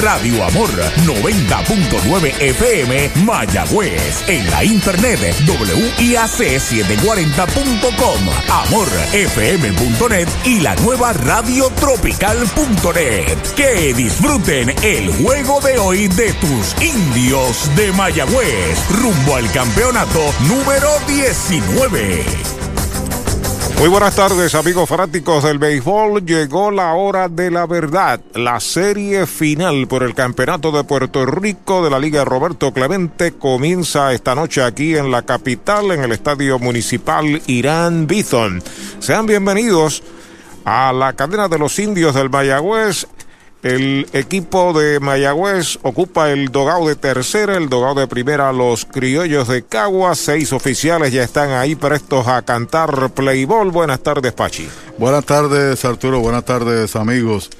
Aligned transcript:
Radio 0.00 0.44
Amor 0.44 0.68
90.9 1.06 2.40
FM 2.40 3.10
Mayagüez. 3.24 4.28
En 4.28 4.50
la 4.50 4.64
internet 4.64 5.34
WIAC740.com, 5.46 8.28
amorfm.net 8.50 10.28
y 10.44 10.60
la 10.60 10.74
nueva 10.76 11.12
radiotropical.net. 11.12 13.38
Que 13.56 13.92
disfruten 13.94 14.74
el 14.82 15.12
juego 15.22 15.60
de 15.60 15.78
hoy 15.78 16.08
de 16.08 16.32
tus 16.34 16.74
indios 16.82 17.70
de 17.76 17.92
Mayagüez 17.92 18.90
rumbo 18.90 19.36
al 19.36 19.48
campeonato 19.52 20.34
número 20.48 20.90
19. 21.06 22.71
Muy 23.82 23.90
buenas 23.90 24.14
tardes 24.14 24.54
amigos 24.54 24.88
fanáticos 24.88 25.42
del 25.42 25.58
béisbol. 25.58 26.24
Llegó 26.24 26.70
la 26.70 26.94
hora 26.94 27.28
de 27.28 27.50
la 27.50 27.66
verdad. 27.66 28.20
La 28.32 28.60
serie 28.60 29.26
final 29.26 29.88
por 29.88 30.04
el 30.04 30.14
Campeonato 30.14 30.70
de 30.70 30.84
Puerto 30.84 31.26
Rico 31.26 31.82
de 31.82 31.90
la 31.90 31.98
Liga 31.98 32.24
Roberto 32.24 32.72
Clemente 32.72 33.32
comienza 33.32 34.12
esta 34.12 34.36
noche 34.36 34.62
aquí 34.62 34.96
en 34.96 35.10
la 35.10 35.22
capital, 35.22 35.90
en 35.90 36.04
el 36.04 36.12
Estadio 36.12 36.60
Municipal 36.60 37.42
Irán 37.48 38.06
Bithon. 38.06 38.62
Sean 39.00 39.26
bienvenidos 39.26 40.04
a 40.64 40.92
la 40.92 41.14
cadena 41.14 41.48
de 41.48 41.58
los 41.58 41.76
indios 41.80 42.14
del 42.14 42.30
Mayagüez 42.30 43.08
el 43.62 44.08
equipo 44.12 44.72
de 44.72 44.98
Mayagüez 44.98 45.78
ocupa 45.82 46.30
el 46.30 46.48
dogado 46.48 46.88
de 46.88 46.96
tercera, 46.96 47.56
el 47.56 47.68
dogado 47.68 48.00
de 48.00 48.08
primera, 48.08 48.52
los 48.52 48.84
criollos 48.84 49.46
de 49.46 49.62
Cagua. 49.62 50.16
Seis 50.16 50.52
oficiales 50.52 51.12
ya 51.12 51.22
están 51.22 51.50
ahí 51.50 51.76
prestos 51.76 52.26
a 52.26 52.42
cantar 52.42 53.10
Playball. 53.10 53.70
Buenas 53.70 54.00
tardes, 54.00 54.32
Pachi. 54.32 54.68
Buenas 54.98 55.24
tardes, 55.24 55.84
Arturo. 55.84 56.18
Buenas 56.18 56.44
tardes, 56.44 56.96
amigos. 56.96 57.50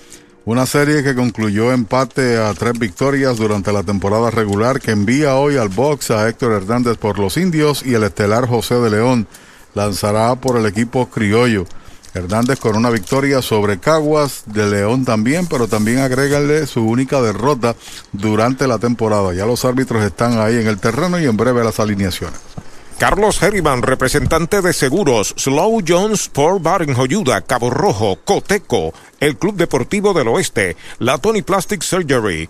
Una 0.44 0.66
serie 0.66 1.04
que 1.04 1.14
concluyó 1.14 1.70
empate 1.70 2.36
a 2.36 2.52
tres 2.54 2.76
victorias 2.76 3.36
durante 3.36 3.72
la 3.72 3.84
temporada 3.84 4.32
regular 4.32 4.80
que 4.80 4.90
envía 4.90 5.36
hoy 5.36 5.56
al 5.56 5.68
box 5.68 6.10
a 6.10 6.28
Héctor 6.28 6.50
Hernández 6.54 6.98
por 6.98 7.20
los 7.20 7.36
indios 7.36 7.86
y 7.86 7.94
el 7.94 8.02
estelar 8.02 8.48
José 8.48 8.74
de 8.74 8.90
León 8.90 9.28
lanzará 9.74 10.34
por 10.34 10.56
el 10.56 10.66
equipo 10.66 11.08
criollo. 11.08 11.64
Hernández 12.14 12.58
con 12.58 12.76
una 12.76 12.90
victoria 12.90 13.42
sobre 13.42 13.78
Caguas, 13.78 14.44
de 14.46 14.66
León 14.66 15.04
también, 15.04 15.46
pero 15.46 15.68
también 15.68 15.98
agrégale 15.98 16.66
su 16.66 16.82
única 16.86 17.20
derrota 17.22 17.74
durante 18.12 18.66
la 18.66 18.78
temporada. 18.78 19.32
Ya 19.34 19.46
los 19.46 19.64
árbitros 19.64 20.04
están 20.04 20.38
ahí 20.38 20.56
en 20.56 20.66
el 20.66 20.78
terreno 20.78 21.18
y 21.18 21.24
en 21.24 21.36
breve 21.36 21.64
las 21.64 21.80
alineaciones. 21.80 22.38
Carlos 23.02 23.42
Herriman, 23.42 23.82
representante 23.82 24.62
de 24.62 24.72
seguros, 24.72 25.34
Slow 25.36 25.82
Jones 25.84 26.20
Sport 26.20 26.62
Bar 26.62 26.82
en 26.82 26.94
Joyuda, 26.94 27.40
Cabo 27.40 27.68
Rojo, 27.68 28.20
Coteco, 28.24 28.94
el 29.18 29.36
Club 29.36 29.56
Deportivo 29.56 30.14
del 30.14 30.28
Oeste, 30.28 30.76
la 31.00 31.18
Tony 31.18 31.42
Plastic 31.42 31.82
Surgery, 31.82 32.48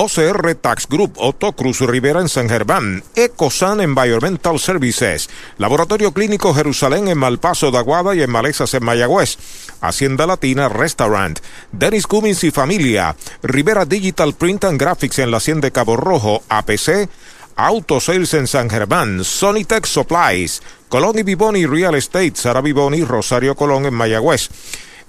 OCR 0.00 0.54
Tax 0.54 0.86
Group, 0.88 1.14
Otto 1.16 1.50
Cruz 1.54 1.80
Rivera 1.80 2.20
en 2.20 2.28
San 2.28 2.48
Germán, 2.48 3.02
Ecosan 3.16 3.80
Environmental 3.80 4.60
Services, 4.60 5.28
Laboratorio 5.56 6.12
Clínico 6.12 6.54
Jerusalén 6.54 7.08
en 7.08 7.18
Malpaso 7.18 7.72
de 7.72 7.78
Aguada 7.78 8.14
y 8.14 8.22
en 8.22 8.30
Malezas 8.30 8.74
en 8.74 8.84
Mayagüez, 8.84 9.38
Hacienda 9.80 10.28
Latina 10.28 10.68
Restaurant, 10.68 11.40
Dennis 11.72 12.06
Cummins 12.06 12.44
y 12.44 12.52
Familia, 12.52 13.16
Rivera 13.42 13.86
Digital 13.86 14.34
Print 14.34 14.66
and 14.66 14.80
Graphics 14.80 15.18
en 15.18 15.32
la 15.32 15.38
Hacienda 15.38 15.66
de 15.66 15.72
Cabo 15.72 15.96
Rojo, 15.96 16.44
APC, 16.48 17.08
Auto 17.56 17.98
Sales 17.98 18.34
en 18.34 18.46
San 18.46 18.70
Germán, 18.70 19.24
Sonitech 19.24 19.84
Supplies, 19.84 20.62
Colón 20.88 21.18
y 21.18 21.24
Vivoni 21.24 21.66
Real 21.66 21.96
Estate, 21.96 22.34
Sara 22.36 22.60
Vivoni, 22.60 23.02
Rosario 23.02 23.56
Colón 23.56 23.84
en 23.86 23.94
Mayagüez. 23.94 24.48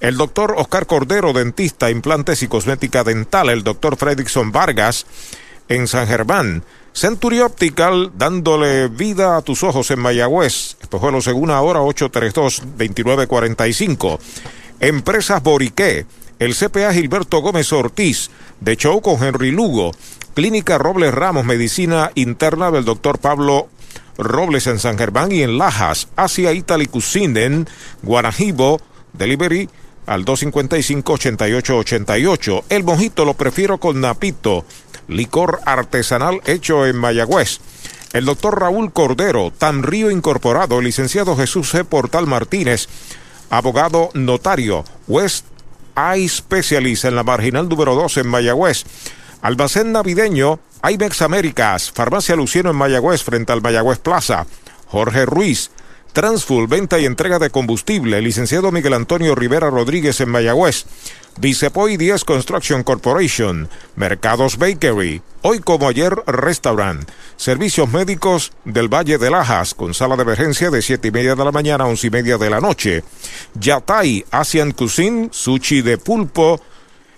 El 0.01 0.15
doctor 0.15 0.53
Oscar 0.57 0.85
Cordero, 0.85 1.33
dentista, 1.33 1.91
implantes 1.91 2.41
y 2.41 2.47
cosmética 2.47 3.03
dental. 3.03 3.49
El 3.49 3.63
doctor 3.63 3.97
Fredrickson 3.97 4.53
Vargas 4.53 5.05
en 5.67 5.87
San 5.87 6.07
Germán. 6.07 6.63
Century 6.93 7.41
Optical, 7.41 8.13
dándole 8.17 8.87
vida 8.87 9.35
a 9.35 9.41
tus 9.41 9.61
ojos 9.63 9.91
en 9.91 9.99
Mayagüez. 9.99 10.77
Espejuelo 10.81 11.19
según 11.21 11.51
ahora 11.51 11.81
832-2945. 11.81 14.19
Empresas 14.79 15.43
Boriqué. 15.43 16.05
El 16.39 16.55
CPA 16.55 16.93
Gilberto 16.93 17.41
Gómez 17.41 17.73
Ortiz. 17.73 18.29
De 18.61 18.77
show 18.77 19.01
con 19.01 19.21
Henry 19.21 19.51
Lugo. 19.51 19.91
Clínica 20.33 20.77
Robles 20.77 21.13
Ramos, 21.13 21.43
Medicina 21.43 22.11
Interna 22.15 22.71
del 22.71 22.85
doctor 22.85 23.19
Pablo 23.19 23.67
Robles 24.17 24.65
en 24.67 24.79
San 24.79 24.97
Germán 24.97 25.33
y 25.33 25.43
en 25.43 25.57
Lajas. 25.57 26.07
Asia 26.15 26.53
Italy 26.53 26.85
Cuisine 26.85 27.43
en 27.43 27.67
Guanajibo. 28.01 28.79
Delivery 29.11 29.67
al 30.09 30.25
255-8888. 30.25 32.63
El 32.69 32.83
mojito 32.83 33.23
lo 33.25 33.35
prefiero 33.35 33.77
con 33.77 34.01
napito, 34.01 34.65
licor 35.07 35.59
artesanal 35.65 36.41
hecho 36.45 36.87
en 36.87 36.97
Mayagüez. 36.97 37.59
El 38.11 38.25
doctor 38.25 38.59
Raúl 38.59 38.91
Cordero, 38.91 39.53
Tan 39.55 39.83
Río 39.83 40.09
Incorporado, 40.09 40.81
licenciado 40.81 41.37
Jesús 41.37 41.69
C. 41.69 41.83
Portal 41.83 42.25
Martínez, 42.25 42.87
abogado 43.51 44.09
notario, 44.15 44.83
West 45.07 45.45
Eye 45.95 46.27
Specialist 46.27 47.05
en 47.05 47.15
la 47.15 47.23
marginal 47.23 47.69
número 47.69 47.93
2 47.93 48.17
en 48.17 48.27
Mayagüez. 48.27 48.85
Almacén 49.43 49.91
navideño, 49.91 50.59
IBEX 50.89 51.21
Américas, 51.21 51.91
Farmacia 51.91 52.35
Luciano 52.35 52.71
en 52.71 52.77
Mayagüez 52.77 53.21
frente 53.21 53.53
al 53.53 53.61
Mayagüez 53.61 53.99
Plaza. 53.99 54.47
Jorge 54.87 55.27
Ruiz, 55.27 55.69
Transfull, 56.13 56.67
venta 56.67 56.99
y 56.99 57.05
entrega 57.05 57.37
de 57.39 57.49
combustible. 57.51 58.21
Licenciado 58.21 58.71
Miguel 58.71 58.93
Antonio 58.93 59.35
Rivera 59.35 59.69
Rodríguez 59.69 60.19
en 60.21 60.29
Mayagüez. 60.29 60.85
Vicepoy 61.39 61.97
10 61.97 62.25
Construction 62.25 62.83
Corporation. 62.83 63.69
Mercados 63.95 64.57
Bakery. 64.57 65.21
Hoy 65.43 65.59
como 65.59 65.87
ayer 65.87 66.15
Restaurant. 66.25 67.07
Servicios 67.37 67.89
médicos 67.89 68.51
del 68.65 68.93
Valle 68.93 69.17
de 69.17 69.29
Lajas 69.29 69.73
con 69.73 69.93
sala 69.93 70.15
de 70.15 70.23
emergencia 70.23 70.71
de 70.71 70.81
7 70.81 71.07
y 71.07 71.11
media 71.11 71.35
de 71.35 71.45
la 71.45 71.51
mañana 71.51 71.83
a 71.83 71.87
11 71.87 72.07
y 72.07 72.09
media 72.09 72.37
de 72.37 72.49
la 72.49 72.59
noche. 72.59 73.03
Yatai 73.53 74.25
Asian 74.31 74.71
Cuisine. 74.71 75.29
Sushi 75.31 75.81
de 75.81 75.97
pulpo. 75.97 76.59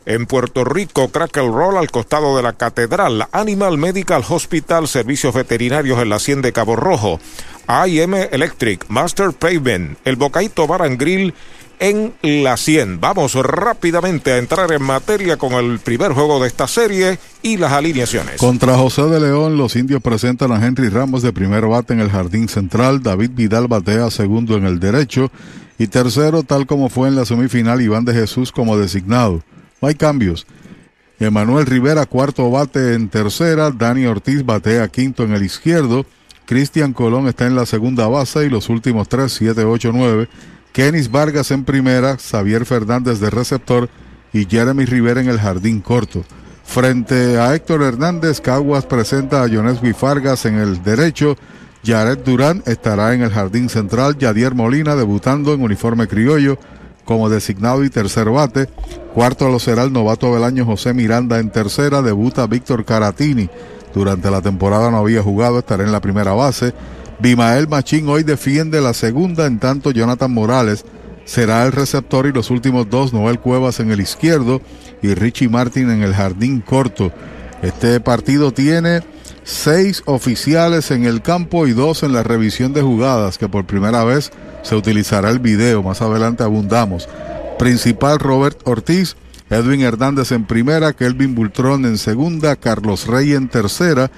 En 0.06 0.26
Puerto 0.26 0.64
Rico, 0.64 1.10
Crackle 1.10 1.48
Roll 1.48 1.78
al 1.78 1.92
costado 1.92 2.36
de 2.36 2.42
la 2.42 2.54
Catedral, 2.54 3.28
Animal 3.32 3.78
Medical 3.78 4.24
Hospital, 4.28 4.88
servicios 4.88 5.34
veterinarios 5.34 6.02
en 6.02 6.10
la 6.10 6.16
Hacienda 6.16 6.48
de 6.48 6.54
Cabo 6.54 6.76
Rojo, 6.76 7.20
AM 7.68 8.16
Electric, 8.16 8.86
Master 8.90 9.32
Pavement, 9.32 9.98
el 10.04 10.16
Bocaito 10.16 10.66
Bar 10.66 10.82
and 10.82 11.00
Grill 11.00 11.36
en 11.82 12.14
la 12.22 12.58
100. 12.58 13.00
Vamos 13.00 13.36
rápidamente 13.36 14.32
a 14.32 14.38
entrar 14.38 14.72
en 14.72 14.84
materia 14.84 15.38
con 15.38 15.54
el 15.54 15.80
primer 15.80 16.14
juego 16.14 16.40
de 16.40 16.48
esta 16.48 16.68
serie 16.68 17.20
y 17.42 17.58
las 17.58 17.72
alineaciones. 17.72 18.38
Contra 18.38 18.78
José 18.78 19.04
de 19.04 19.20
León, 19.20 19.58
los 19.58 19.76
indios 19.76 20.02
presentan 20.02 20.52
a 20.52 20.66
Henry 20.66 20.90
Ramos 20.90 21.22
de 21.22 21.34
primer 21.34 21.66
bate 21.66 21.94
en 21.94 22.00
el 22.00 22.10
jardín 22.10 22.48
central, 22.50 23.02
David 23.04 23.32
Vidal 23.34 23.68
batea 23.68 24.10
segundo 24.12 24.58
en 24.58 24.66
el 24.66 24.80
derecho 24.80 25.32
y 25.78 25.88
tercero, 25.88 26.44
tal 26.44 26.68
como 26.68 26.90
fue 26.90 27.08
en 27.08 27.16
la 27.16 27.26
semifinal, 27.26 27.82
Iván 27.82 28.06
de 28.06 28.14
Jesús 28.14 28.52
como 28.52 28.78
designado. 28.78 29.42
No 29.82 29.88
hay 29.88 29.96
cambios. 29.96 30.46
Emanuel 31.20 31.66
Rivera, 31.66 32.06
cuarto 32.06 32.50
bate 32.50 32.94
en 32.94 33.10
tercera. 33.10 33.72
Dani 33.72 34.06
Ortiz 34.06 34.46
batea 34.46 34.88
quinto 34.88 35.24
en 35.24 35.34
el 35.34 35.44
izquierdo. 35.44 36.06
Cristian 36.46 36.94
Colón 36.94 37.28
está 37.28 37.48
en 37.48 37.56
la 37.56 37.66
segunda 37.66 38.08
base 38.08 38.46
y 38.46 38.50
los 38.50 38.70
últimos 38.70 39.08
tres, 39.10 39.34
7, 39.34 39.64
8, 39.64 39.92
9. 39.94 40.30
Kenis 40.72 41.10
Vargas 41.10 41.52
en 41.52 41.64
primera, 41.64 42.18
Xavier 42.18 42.66
Fernández 42.66 43.20
de 43.20 43.30
receptor 43.30 43.90
y 44.34 44.46
Jeremy 44.46 44.86
Rivera 44.86 45.22
en 45.22 45.30
el 45.30 45.40
jardín 45.40 45.82
corto. 45.82 46.24
Frente 46.64 47.38
a 47.38 47.54
Héctor 47.54 47.84
Hernández, 47.84 48.40
Caguas 48.40 48.86
presenta 48.86 49.44
a 49.44 49.50
Jones 49.50 49.80
Fargas 49.98 50.46
en 50.46 50.56
el 50.56 50.82
derecho. 50.84 51.36
Jared 51.84 52.20
Durán 52.20 52.64
estará 52.66 53.14
en 53.14 53.24
el 53.24 53.32
jardín 53.32 53.68
central. 53.68 54.18
Yadier 54.18 54.54
Molina 54.54 54.96
debutando 54.96 55.54
en 55.54 55.62
uniforme 55.62 56.08
criollo 56.08 56.60
como 57.06 57.30
designado 57.30 57.84
y 57.84 57.90
tercer 57.90 58.30
bate. 58.30 58.68
Cuarto 59.14 59.50
lo 59.50 59.60
será 59.60 59.84
el 59.84 59.94
novato 59.94 60.34
del 60.34 60.44
año 60.44 60.66
José 60.66 60.94
Miranda 60.94 61.40
en 61.40 61.50
tercera. 61.50 62.02
Debuta 62.02 62.48
Víctor 62.48 62.86
Caratini. 62.86 63.50
Durante 63.94 64.32
la 64.32 64.42
temporada 64.42 64.90
no 64.90 64.98
había 64.98 65.22
jugado, 65.22 65.60
estará 65.60 65.84
en 65.84 65.92
la 65.92 66.02
primera 66.02 66.34
base. 66.34 66.74
Bimael 67.20 67.68
Machín 67.68 68.08
hoy 68.10 68.24
defiende 68.24 68.82
la 68.82 68.94
segunda, 68.94 69.46
en 69.46 69.60
tanto 69.60 69.92
Jonathan 69.92 70.34
Morales 70.34 70.86
será 71.26 71.66
el 71.66 71.72
receptor 71.72 72.26
y 72.26 72.32
los 72.32 72.50
últimos 72.50 72.90
dos 72.90 73.14
Noel 73.14 73.40
Cuevas 73.40 73.80
en 73.80 73.92
el 73.92 74.02
izquierdo 74.02 74.62
y 75.02 75.14
Richie 75.14 75.50
Martin 75.50 75.90
en 75.90 76.02
el 76.02 76.14
jardín 76.14 76.62
corto. 76.62 77.12
Este 77.62 78.00
partido 78.00 78.52
tiene 78.52 79.02
seis 79.44 80.04
oficiales 80.06 80.92
en 80.92 81.06
el 81.06 81.22
campo 81.22 81.68
y 81.68 81.74
dos 81.74 82.04
en 82.04 82.14
la 82.14 82.24
revisión 82.24 82.74
de 82.74 82.82
jugadas, 82.82 83.38
que 83.38 83.48
por 83.48 83.66
primera 83.66 84.04
vez 84.04 84.32
se 84.64 84.76
utilizará 84.76 85.30
el 85.30 85.40
video. 85.40 85.84
Más 85.84 86.02
adelante 86.02 86.44
abundamos. 86.44 87.08
Principal 87.58 88.20
Robert 88.20 88.60
Ortiz, 88.66 89.16
Edwin 89.50 89.82
Hernández 89.82 90.32
en 90.32 90.46
primera, 90.46 90.94
Kelvin 90.94 91.36
Bultrón 91.36 91.86
en 91.86 91.98
segunda, 91.98 92.56
Carlos 92.56 93.08
Rey 93.08 93.34
en 93.34 93.50
tercera. 93.50 94.12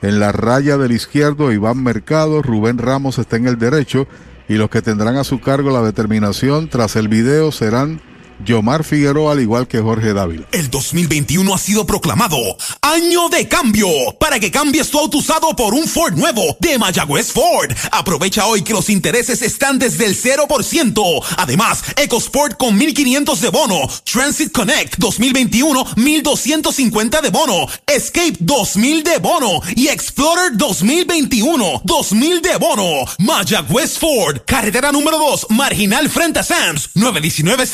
En 0.00 0.20
la 0.20 0.32
raya 0.32 0.78
del 0.78 0.92
izquierdo, 0.92 1.52
Iván 1.52 1.82
Mercado, 1.82 2.40
Rubén 2.42 2.78
Ramos 2.78 3.18
está 3.18 3.36
en 3.36 3.48
el 3.48 3.58
derecho 3.58 4.06
y 4.48 4.54
los 4.54 4.70
que 4.70 4.82
tendrán 4.82 5.16
a 5.16 5.24
su 5.24 5.40
cargo 5.40 5.70
la 5.70 5.82
determinación 5.82 6.68
tras 6.68 6.96
el 6.96 7.08
video 7.08 7.52
serán 7.52 8.00
Yomar 8.44 8.84
Figueroa, 8.84 9.32
al 9.32 9.40
igual 9.40 9.66
que 9.66 9.80
Jorge 9.80 10.12
Dávila. 10.12 10.46
El 10.52 10.70
2021 10.70 11.54
ha 11.54 11.58
sido 11.58 11.86
proclamado 11.86 12.36
Año 12.82 13.28
de 13.28 13.48
Cambio 13.48 13.88
para 14.18 14.38
que 14.38 14.50
cambies 14.50 14.90
tu 14.90 14.98
auto 14.98 15.18
usado 15.18 15.54
por 15.56 15.74
un 15.74 15.86
Ford 15.86 16.14
nuevo 16.14 16.56
de 16.60 16.78
Mayagüez 16.78 17.32
Ford. 17.32 17.72
Aprovecha 17.90 18.46
hoy 18.46 18.62
que 18.62 18.72
los 18.72 18.88
intereses 18.90 19.42
están 19.42 19.78
desde 19.78 20.06
el 20.06 20.16
0%. 20.16 21.24
Además, 21.36 21.82
EcoSport 21.96 22.56
con 22.56 22.76
1500 22.76 23.40
de 23.40 23.48
bono, 23.50 23.88
Transit 24.04 24.52
Connect 24.52 24.96
2021 24.98 25.84
1250 25.96 27.20
de 27.20 27.30
bono, 27.30 27.66
Escape 27.86 28.36
2000 28.40 29.02
de 29.02 29.18
bono 29.18 29.60
y 29.74 29.88
Explorer 29.88 30.56
2021 30.56 31.82
2000 31.84 32.42
de 32.42 32.56
bono. 32.56 33.04
Mayagüez 33.18 33.98
Ford, 33.98 34.38
carretera 34.46 34.92
número 34.92 35.18
2, 35.18 35.46
marginal 35.50 36.08
frente 36.08 36.40
a 36.40 36.42
Sams, 36.42 36.90
919 36.94 37.66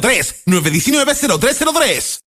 0303 0.00 0.44
919-0303. 0.46 2.27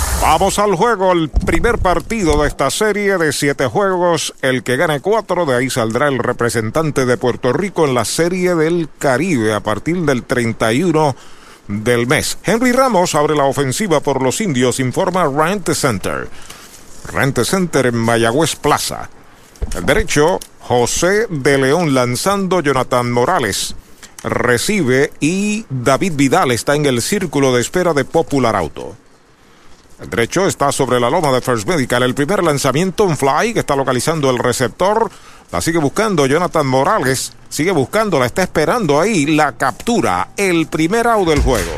Vamos 0.21 0.59
al 0.59 0.75
juego, 0.75 1.13
el 1.13 1.29
primer 1.29 1.79
partido 1.79 2.43
de 2.43 2.47
esta 2.47 2.69
serie 2.69 3.17
de 3.17 3.33
siete 3.33 3.65
juegos. 3.65 4.35
El 4.43 4.61
que 4.61 4.77
gane 4.77 4.99
cuatro, 4.99 5.47
de 5.47 5.55
ahí 5.55 5.69
saldrá 5.71 6.07
el 6.09 6.19
representante 6.19 7.07
de 7.07 7.17
Puerto 7.17 7.51
Rico 7.51 7.87
en 7.87 7.95
la 7.95 8.05
serie 8.05 8.53
del 8.53 8.87
Caribe 8.99 9.51
a 9.51 9.61
partir 9.61 9.97
del 10.03 10.21
31 10.21 11.15
del 11.67 12.05
mes. 12.05 12.37
Henry 12.43 12.71
Ramos 12.71 13.15
abre 13.15 13.35
la 13.35 13.45
ofensiva 13.45 13.99
por 13.99 14.21
los 14.21 14.41
indios, 14.41 14.79
informa 14.79 15.27
Rent 15.27 15.73
Center. 15.73 16.29
Rent 17.11 17.39
Center 17.43 17.87
en 17.87 17.95
Mayagüez 17.97 18.55
Plaza. 18.57 19.09
El 19.75 19.87
derecho, 19.87 20.39
José 20.59 21.25
de 21.31 21.57
León 21.57 21.95
lanzando 21.95 22.59
Jonathan 22.61 23.11
Morales. 23.11 23.75
Recibe 24.23 25.11
y 25.19 25.65
David 25.71 26.13
Vidal 26.15 26.51
está 26.51 26.75
en 26.75 26.85
el 26.85 27.01
círculo 27.01 27.55
de 27.55 27.61
espera 27.61 27.95
de 27.95 28.05
Popular 28.05 28.55
Auto. 28.55 29.00
El 30.01 30.09
derecho 30.09 30.47
está 30.47 30.71
sobre 30.71 30.99
la 30.99 31.11
loma 31.11 31.31
de 31.31 31.41
First 31.41 31.67
Medical. 31.67 32.01
El 32.01 32.15
primer 32.15 32.43
lanzamiento, 32.43 33.03
un 33.03 33.15
fly 33.15 33.53
que 33.53 33.59
está 33.59 33.75
localizando 33.75 34.31
el 34.31 34.39
receptor. 34.39 35.11
La 35.51 35.61
sigue 35.61 35.77
buscando 35.77 36.25
Jonathan 36.25 36.65
Morales. 36.65 37.33
Sigue 37.49 37.71
buscando, 37.71 38.19
la 38.19 38.25
está 38.25 38.41
esperando 38.41 38.99
ahí. 38.99 39.27
La 39.27 39.51
captura. 39.51 40.29
El 40.35 40.65
primer 40.65 41.05
out 41.05 41.27
del 41.27 41.41
juego. 41.41 41.71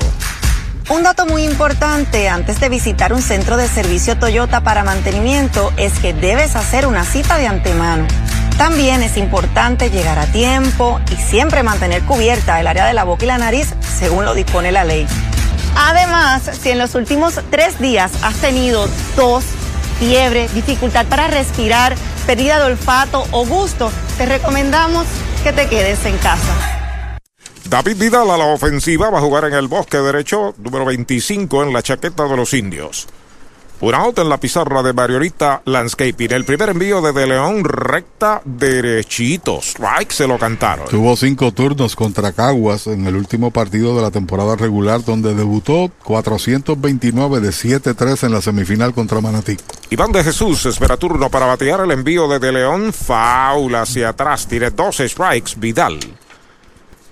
Un 0.89 1.03
dato 1.03 1.25
muy 1.25 1.43
importante 1.43 2.29
antes 2.29 2.61
de 2.61 2.69
visitar 2.69 3.11
un 3.11 3.21
centro 3.21 3.57
de 3.57 3.67
servicio 3.67 4.17
Toyota 4.17 4.63
para 4.63 4.85
mantenimiento 4.85 5.73
es 5.75 5.99
que 5.99 6.13
debes 6.13 6.55
hacer 6.55 6.87
una 6.87 7.03
cita 7.03 7.37
de 7.37 7.47
antemano. 7.47 8.07
También 8.57 9.01
es 9.01 9.17
importante 9.17 9.89
llegar 9.89 10.19
a 10.19 10.27
tiempo 10.27 11.01
y 11.11 11.15
siempre 11.15 11.63
mantener 11.63 12.03
cubierta 12.03 12.59
el 12.59 12.67
área 12.67 12.85
de 12.85 12.93
la 12.93 13.03
boca 13.03 13.25
y 13.25 13.27
la 13.27 13.37
nariz 13.37 13.73
según 13.97 14.23
lo 14.23 14.33
dispone 14.33 14.71
la 14.71 14.85
ley. 14.85 15.07
Además, 15.75 16.49
si 16.61 16.69
en 16.69 16.77
los 16.77 16.95
últimos 16.95 17.39
tres 17.49 17.79
días 17.79 18.11
has 18.23 18.35
tenido 18.35 18.87
tos, 19.15 19.43
fiebre, 19.99 20.47
dificultad 20.49 21.05
para 21.07 21.27
respirar, 21.27 21.95
pérdida 22.25 22.59
de 22.59 22.65
olfato 22.65 23.25
o 23.31 23.45
gusto, 23.45 23.91
te 24.17 24.25
recomendamos 24.25 25.05
que 25.43 25.51
te 25.51 25.67
quedes 25.67 26.05
en 26.05 26.17
casa. 26.17 26.73
David 27.65 27.97
Vidal 27.97 28.29
a 28.29 28.37
la 28.37 28.45
ofensiva 28.45 29.09
va 29.09 29.17
a 29.17 29.21
jugar 29.21 29.45
en 29.45 29.53
el 29.53 29.67
bosque 29.67 29.97
derecho, 29.97 30.53
número 30.57 30.85
25 30.85 31.63
en 31.63 31.73
la 31.73 31.81
chaqueta 31.81 32.27
de 32.27 32.37
los 32.37 32.53
indios. 32.53 33.07
Un 33.81 33.93
out 33.95 34.17
en 34.19 34.29
la 34.29 34.37
pizarra 34.37 34.81
de 34.81 34.93
Mariorita 34.93 35.61
Landscaping. 35.65 36.31
El 36.31 36.45
primer 36.45 36.69
envío 36.69 37.01
de 37.01 37.11
De 37.11 37.27
León, 37.27 37.65
recta 37.65 38.41
derechito. 38.45 39.59
Strike 39.61 40.11
se 40.11 40.25
lo 40.25 40.37
cantaron. 40.37 40.87
Tuvo 40.87 41.15
cinco 41.17 41.51
turnos 41.51 41.95
contra 41.95 42.31
Caguas 42.31 42.87
en 42.87 43.05
el 43.07 43.15
último 43.15 43.51
partido 43.51 43.95
de 43.95 44.01
la 44.01 44.11
temporada 44.11 44.55
regular, 44.55 45.03
donde 45.03 45.35
debutó 45.35 45.91
429 46.03 47.41
de 47.41 47.49
7-3 47.49 48.23
en 48.23 48.31
la 48.31 48.41
semifinal 48.41 48.93
contra 48.93 49.19
Manatí. 49.19 49.57
Iván 49.89 50.11
de 50.13 50.23
Jesús 50.23 50.65
espera 50.65 50.95
turno 50.95 51.29
para 51.29 51.45
batear 51.45 51.81
el 51.81 51.91
envío 51.91 52.27
de 52.27 52.39
De 52.39 52.51
León. 52.51 52.93
Faula 52.93 53.81
hacia 53.81 54.09
atrás. 54.09 54.47
Tiene 54.47 54.71
12 54.71 55.09
strikes. 55.09 55.51
Vidal. 55.57 55.99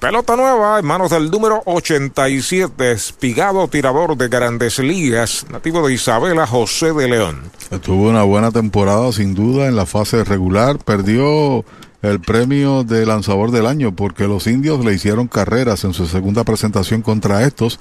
Pelota 0.01 0.35
nueva 0.35 0.79
en 0.79 0.85
manos 0.87 1.11
del 1.11 1.29
número 1.29 1.61
87, 1.63 2.91
espigado 2.91 3.67
tirador 3.67 4.17
de 4.17 4.29
grandes 4.29 4.79
ligas, 4.79 5.45
nativo 5.51 5.87
de 5.87 5.93
Isabela, 5.93 6.47
José 6.47 6.91
de 6.91 7.07
León. 7.07 7.43
Tuvo 7.83 8.09
una 8.09 8.23
buena 8.23 8.49
temporada, 8.49 9.11
sin 9.11 9.35
duda, 9.35 9.67
en 9.67 9.75
la 9.75 9.85
fase 9.85 10.23
regular. 10.23 10.79
Perdió 10.79 11.63
el 12.01 12.19
premio 12.19 12.83
de 12.83 13.05
lanzador 13.05 13.51
del 13.51 13.67
año 13.67 13.95
porque 13.95 14.27
los 14.27 14.47
indios 14.47 14.83
le 14.83 14.95
hicieron 14.95 15.27
carreras 15.27 15.83
en 15.83 15.93
su 15.93 16.07
segunda 16.07 16.43
presentación 16.43 17.03
contra 17.03 17.43
estos 17.43 17.79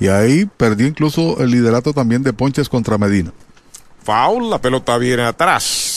y 0.00 0.08
ahí 0.08 0.46
perdió 0.56 0.88
incluso 0.88 1.38
el 1.38 1.52
liderato 1.52 1.92
también 1.92 2.24
de 2.24 2.32
ponches 2.32 2.68
contra 2.68 2.98
Medina. 2.98 3.32
Foul, 4.02 4.50
la 4.50 4.60
pelota 4.60 4.98
viene 4.98 5.22
atrás. 5.22 5.91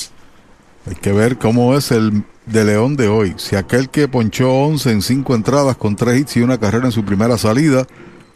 Hay 0.87 0.95
que 0.95 1.11
ver 1.11 1.37
cómo 1.37 1.75
es 1.75 1.91
el 1.91 2.23
de 2.45 2.63
León 2.63 2.95
de 2.95 3.07
hoy. 3.07 3.33
Si 3.37 3.55
aquel 3.55 3.89
que 3.89 4.07
ponchó 4.07 4.51
11 4.51 4.91
en 4.91 5.01
5 5.01 5.35
entradas 5.35 5.77
con 5.77 5.95
3 5.95 6.21
hits 6.21 6.37
y 6.37 6.41
una 6.41 6.59
carrera 6.59 6.85
en 6.85 6.91
su 6.91 7.03
primera 7.03 7.37
salida, 7.37 7.87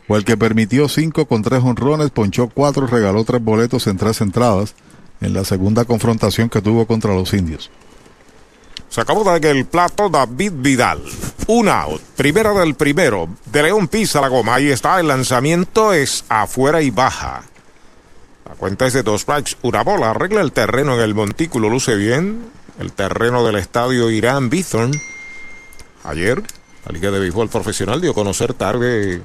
o 0.08 0.18
el 0.18 0.26
que 0.26 0.38
permitió 0.38 0.90
5 0.90 1.28
con 1.28 1.44
3 1.44 1.62
honrones, 1.64 2.10
ponchó 2.10 2.50
4, 2.50 2.88
regaló 2.88 3.24
3 3.24 3.44
boletos 3.44 3.86
en 3.86 3.98
3 3.98 4.22
entradas 4.22 4.74
en 5.22 5.34
la 5.34 5.44
segunda 5.46 5.86
confrontación 5.86 6.50
que 6.50 6.62
tuvo 6.62 6.88
contra 6.88 7.14
los 7.14 7.34
indios. 7.34 7.70
Se 8.90 9.02
acabó 9.02 9.24
de 9.38 9.52
el 9.52 9.66
plato 9.66 10.10
David 10.10 10.54
Vidal. 10.56 11.00
Un 11.46 11.70
out. 11.70 12.02
Primera 12.16 12.54
del 12.54 12.74
primero. 12.74 13.30
De 13.46 13.62
León 13.62 13.88
pisa 13.88 14.20
la 14.20 14.30
goma. 14.30 14.56
Ahí 14.56 14.70
está. 14.70 15.00
El 15.00 15.08
lanzamiento 15.08 15.94
es 15.94 16.26
afuera 16.28 16.82
y 16.82 16.90
baja. 16.90 17.44
La 18.50 18.56
cuenta 18.56 18.88
es 18.88 18.94
de 18.94 19.04
dos 19.04 19.22
strikes, 19.22 19.58
una 19.62 19.84
bola. 19.84 20.10
Arregla 20.10 20.42
el 20.42 20.52
terreno 20.52 20.96
en 20.96 21.02
el 21.02 21.14
montículo. 21.14 21.70
Luce 21.70 21.96
bien 21.96 22.50
el 22.80 22.94
terreno 22.94 23.46
del 23.46 23.58
estadio 23.58 24.10
Irán 24.10 24.50
Bithorn. 24.50 24.92
Ayer, 26.04 26.42
la 26.86 26.92
Liga 26.92 27.12
de 27.12 27.20
Béisbol 27.20 27.50
Profesional 27.50 28.02
dio 28.02 28.12
a 28.12 28.16
conocer 28.16 28.56
tarde 28.56 29.22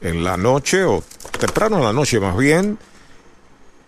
en 0.00 0.24
la 0.24 0.38
noche, 0.38 0.84
o 0.84 1.04
temprano 1.38 1.76
en 1.76 1.84
la 1.84 1.92
noche 1.92 2.18
más 2.18 2.34
bien, 2.36 2.78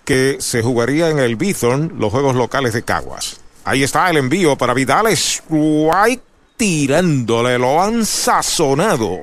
que 0.05 0.37
se 0.41 0.63
jugaría 0.63 1.09
en 1.09 1.19
el 1.19 1.37
Bithorn 1.37 1.95
los 1.99 2.13
juegos 2.13 2.35
locales 2.37 2.75
de 2.75 2.83
Caguas. 2.83 3.41
Ahí 3.65 3.83
está 3.83 4.11
el 4.11 4.19
envío 4.19 4.59
para 4.59 4.75
Vidal 4.75 5.07
White 5.49 6.23
tirándole, 6.59 7.59
lo 7.59 7.83
han 7.83 8.05
sazonado. 8.05 9.21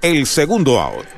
El 0.00 0.26
segundo 0.26 0.78
out. 0.78 1.17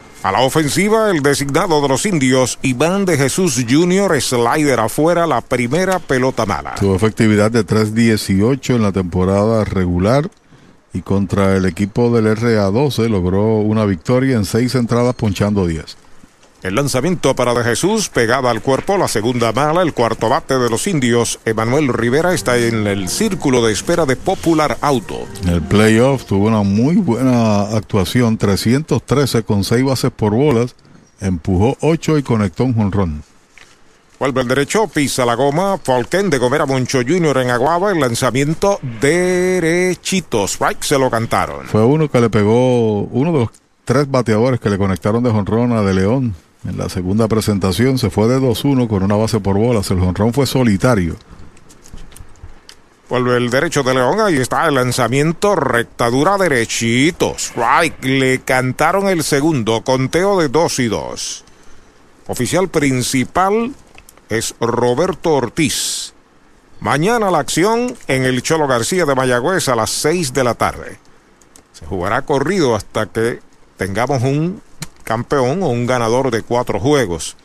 A 0.23 0.31
la 0.31 0.41
ofensiva, 0.41 1.09
el 1.09 1.23
designado 1.23 1.81
de 1.81 1.87
los 1.87 2.05
indios, 2.05 2.59
Iván 2.61 3.05
de 3.05 3.17
Jesús 3.17 3.65
Jr., 3.67 4.21
slider 4.21 4.79
afuera, 4.79 5.25
la 5.25 5.41
primera 5.41 5.97
pelota 5.97 6.45
mala. 6.45 6.75
Tuvo 6.75 6.95
efectividad 6.95 7.49
de 7.49 7.65
3.18 7.65 8.75
en 8.75 8.83
la 8.83 8.91
temporada 8.91 9.63
regular 9.63 10.29
y 10.93 11.01
contra 11.01 11.57
el 11.57 11.65
equipo 11.65 12.11
del 12.11 12.37
RA12 12.37 13.09
logró 13.09 13.57
una 13.57 13.85
victoria 13.85 14.35
en 14.35 14.45
seis 14.45 14.75
entradas 14.75 15.15
ponchando 15.15 15.65
10. 15.65 15.97
El 16.63 16.75
lanzamiento 16.75 17.35
para 17.35 17.55
De 17.55 17.63
Jesús, 17.63 18.09
pegada 18.09 18.51
al 18.51 18.61
cuerpo, 18.61 18.95
la 18.95 19.07
segunda 19.07 19.51
mala, 19.51 19.81
el 19.81 19.95
cuarto 19.95 20.29
bate 20.29 20.59
de 20.59 20.69
los 20.69 20.85
indios. 20.85 21.39
Emanuel 21.43 21.87
Rivera 21.87 22.35
está 22.35 22.55
en 22.55 22.85
el 22.85 23.09
círculo 23.09 23.65
de 23.65 23.73
espera 23.73 24.05
de 24.05 24.15
Popular 24.15 24.77
Auto. 24.81 25.25
En 25.41 25.49
el 25.49 25.61
playoff 25.63 26.25
tuvo 26.25 26.45
una 26.45 26.61
muy 26.61 26.97
buena 26.97 27.63
actuación, 27.75 28.37
313 28.37 29.41
con 29.41 29.63
6 29.63 29.83
bases 29.83 30.11
por 30.11 30.35
bolas, 30.35 30.75
empujó 31.19 31.77
8 31.81 32.19
y 32.19 32.23
conectó 32.23 32.65
un 32.65 32.75
jonrón. 32.75 33.23
Vuelve 34.19 34.41
el 34.41 34.47
derecho, 34.47 34.87
pisa 34.87 35.25
la 35.25 35.33
goma, 35.33 35.79
Falken 35.79 36.29
de 36.29 36.37
Gomera 36.37 36.67
Moncho 36.67 36.99
Jr. 36.99 37.39
en 37.39 37.49
Aguaba, 37.49 37.91
el 37.91 37.99
lanzamiento 37.99 38.79
derechito, 39.01 40.45
strike 40.47 40.83
se 40.83 40.99
lo 40.99 41.09
cantaron. 41.09 41.65
Fue 41.65 41.83
uno 41.83 42.07
que 42.07 42.21
le 42.21 42.29
pegó, 42.29 43.01
uno 43.01 43.31
de 43.31 43.39
los 43.39 43.49
tres 43.83 44.11
bateadores 44.11 44.59
que 44.59 44.69
le 44.69 44.77
conectaron 44.77 45.23
de 45.23 45.31
jonrón 45.31 45.71
a 45.71 45.81
De 45.81 45.95
León 45.95 46.35
en 46.63 46.77
la 46.77 46.89
segunda 46.89 47.27
presentación 47.27 47.97
se 47.97 48.09
fue 48.09 48.27
de 48.27 48.39
2-1 48.39 48.87
con 48.87 49.03
una 49.03 49.15
base 49.15 49.39
por 49.39 49.57
bolas. 49.57 49.89
El 49.89 49.99
jonrón 49.99 50.33
fue 50.33 50.45
solitario. 50.45 51.15
Vuelve 53.09 53.35
el 53.35 53.49
derecho 53.49 53.83
de 53.83 53.93
León. 53.93 54.21
Ahí 54.21 54.37
está 54.37 54.67
el 54.67 54.75
lanzamiento. 54.75 55.55
Rectadura 55.55 56.37
derechito. 56.37 57.35
Strike. 57.37 58.05
Le 58.05 58.39
cantaron 58.41 59.07
el 59.09 59.23
segundo. 59.23 59.81
Conteo 59.81 60.39
de 60.39 60.49
2 60.49 60.79
y 60.79 60.87
2. 60.87 61.43
Oficial 62.27 62.69
principal 62.69 63.73
es 64.29 64.55
Roberto 64.61 65.33
Ortiz. 65.33 66.13
Mañana 66.79 67.31
la 67.31 67.39
acción 67.39 67.97
en 68.07 68.23
el 68.23 68.43
Cholo 68.43 68.67
García 68.67 69.05
de 69.05 69.13
Mayagüez 69.13 69.67
a 69.67 69.75
las 69.75 69.89
6 69.89 70.31
de 70.33 70.43
la 70.43 70.53
tarde. 70.53 70.97
Se 71.73 71.85
jugará 71.85 72.21
corrido 72.21 72.75
hasta 72.75 73.07
que 73.07 73.39
tengamos 73.77 74.23
un 74.23 74.61
campeón 75.03 75.63
o 75.63 75.69
un 75.69 75.85
ganador 75.85 76.31
de 76.31 76.41
cuatro 76.41 76.79
juegos. 76.79 77.35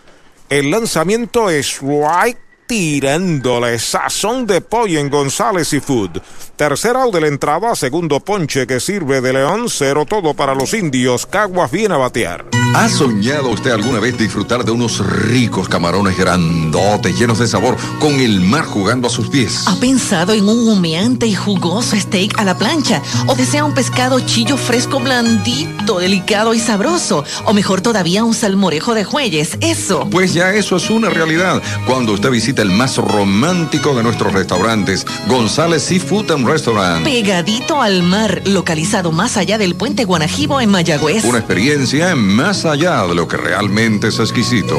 El 0.49 0.71
lanzamiento 0.71 1.51
es 1.51 1.81
right 1.81 2.39
tirándole 2.67 3.79
sazón 3.79 4.47
de 4.47 4.61
pollo 4.61 4.99
en 4.99 5.11
González 5.11 5.73
y 5.73 5.81
Food. 5.81 6.21
Tercer 6.57 6.97
out 6.97 7.13
de 7.13 7.21
la 7.21 7.29
entrada, 7.29 7.75
segundo 7.75 8.21
ponche 8.21 8.67
que 8.67 8.81
sirve 8.81 9.21
de 9.21 9.35
León, 9.35 9.67
cero 9.69 10.07
todo 10.09 10.33
para 10.35 10.55
los 10.55 10.73
indios. 10.73 11.27
Caguas 11.27 11.71
viene 11.71 11.95
a 11.95 11.99
batear. 11.99 12.47
¿Ha 12.75 12.89
soñado 12.89 13.51
usted 13.51 13.71
alguna 13.71 14.01
vez 14.01 14.19
disfrutar 14.19 14.65
de 14.65 14.71
unos 14.71 15.07
ricos 15.07 15.69
camarones 15.69 16.17
grandotes, 16.17 17.19
llenos 17.19 17.39
de 17.39 17.47
sabor, 17.47 17.77
con 18.01 18.21
el 18.21 18.41
mar 18.41 18.65
jugando 18.65 19.07
a 19.07 19.11
sus 19.11 19.29
pies? 19.29 19.65
¿Ha 19.67 19.79
pensado 19.81 20.33
en 20.33 20.49
un 20.49 20.67
humeante 20.69 21.27
y 21.27 21.35
jugoso 21.35 21.97
steak 21.97 22.39
a 22.39 22.45
la 22.45 22.57
plancha? 22.57 23.03
¿O 23.27 23.35
desea 23.35 23.65
un 23.65 23.75
pescado 23.75 24.21
chillo 24.21 24.57
fresco, 24.57 24.99
blandito, 24.99 25.99
delicado 25.99 26.55
y 26.55 26.59
sabroso? 26.59 27.25
¿O 27.45 27.53
mejor 27.53 27.83
todavía 27.83 28.25
un 28.25 28.35
salmorejo 28.35 28.95
de 28.95 29.05
jueyes? 29.05 29.59
Eso. 29.61 30.09
Pues 30.11 30.33
ya 30.35 30.55
eso 30.55 30.77
es 30.77 30.91
una 30.91 31.11
realidad. 31.11 31.63
Cuando 31.87 32.13
usted 32.13 32.31
visita 32.31 32.56
el 32.63 32.71
más 32.71 32.97
romántico 32.97 33.95
de 33.95 34.03
nuestros 34.03 34.33
restaurantes, 34.33 35.07
González 35.29 35.83
Seafood 35.83 36.31
and 36.31 36.47
Restaurant. 36.47 37.05
Pegadito 37.05 37.81
al 37.81 38.03
mar, 38.03 38.43
localizado 38.45 39.13
más 39.13 39.37
allá 39.37 39.59
del 39.59 39.75
puente 39.75 40.05
Guanajibo 40.05 40.61
en 40.61 40.71
Mayagüez. 40.71 41.25
Una 41.25 41.39
experiencia 41.39 42.15
más 42.15 42.65
allá 42.65 43.07
de 43.07 43.15
lo 43.15 43.29
que 43.29 43.37
realmente 43.37 44.09
es 44.09 44.19
exquisito. 44.19 44.77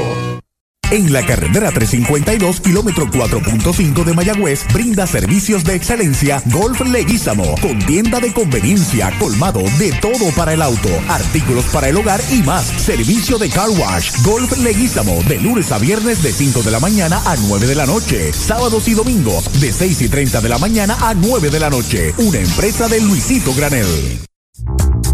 En 0.89 1.12
la 1.12 1.25
carretera 1.25 1.70
352, 1.70 2.62
kilómetro 2.62 3.08
4.5 3.08 4.06
de 4.06 4.13
Mayagüez, 4.13 4.65
brinda 4.74 5.06
servicios 5.06 5.65
de 5.65 5.75
excelencia 5.75 6.41
Golf 6.46 6.79
Leguízamo, 6.79 7.56
con 7.62 7.77
tienda 7.79 8.22
de 8.22 8.32
conveniencia, 8.32 9.12
colmado 9.20 9.62
de 9.79 9.91
todo 10.01 10.32
para 10.38 10.53
el 10.53 10.62
auto, 10.62 10.88
artículos 11.10 11.65
para 11.65 11.89
el 11.89 11.98
hogar 11.98 12.22
y 12.32 12.41
más. 12.41 12.63
Servicio 12.65 13.38
de 13.38 13.50
car 13.50 13.70
wash, 13.72 14.12
Golf 14.24 14.58
Leguízamo, 14.60 15.22
de 15.24 15.41
lunes 15.41 15.74
a 15.74 15.77
viernes 15.77 16.24
de 16.24 16.32
5 16.32 16.63
de 16.63 16.72
la 16.72 16.79
mañana 16.79 17.22
a 17.25 17.36
9 17.36 17.67
de 17.67 17.75
la 17.75 17.86
noche, 17.86 18.32
sábados 18.32 18.88
y 18.88 18.94
domingos 18.94 19.60
de 19.60 19.74
6 19.74 20.03
y 20.03 20.08
30 20.08 20.39
de 20.39 20.50
la 20.50 20.58
mañana 20.58 20.96
a 21.01 21.13
9 21.13 21.50
de 21.50 21.60
la 21.60 21.70
noche. 21.70 22.13
Una 22.17 22.39
empresa 22.39 22.88
de 22.88 23.01
Luisito 23.01 23.53
Granel. 23.53 24.22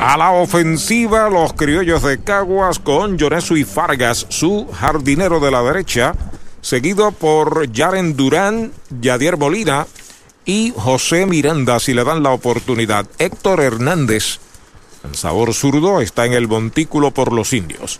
A 0.00 0.16
la 0.16 0.30
ofensiva, 0.30 1.28
los 1.28 1.54
criollos 1.54 2.04
de 2.04 2.22
Caguas 2.22 2.78
con 2.78 3.18
Yonesu 3.18 3.56
y 3.56 3.64
Fargas, 3.64 4.26
su 4.28 4.68
jardinero 4.72 5.40
de 5.40 5.50
la 5.50 5.60
derecha, 5.60 6.14
seguido 6.60 7.10
por 7.10 7.70
Yaren 7.72 8.16
Durán, 8.16 8.72
Yadier 9.00 9.36
Molina 9.36 9.88
y 10.44 10.72
José 10.76 11.26
Miranda, 11.26 11.80
si 11.80 11.94
le 11.94 12.04
dan 12.04 12.22
la 12.22 12.30
oportunidad. 12.30 13.06
Héctor 13.18 13.60
Hernández, 13.60 14.38
el 15.02 15.16
sabor 15.16 15.52
zurdo, 15.52 16.00
está 16.00 16.26
en 16.26 16.32
el 16.32 16.46
montículo 16.46 17.10
por 17.10 17.32
los 17.32 17.52
indios. 17.52 17.98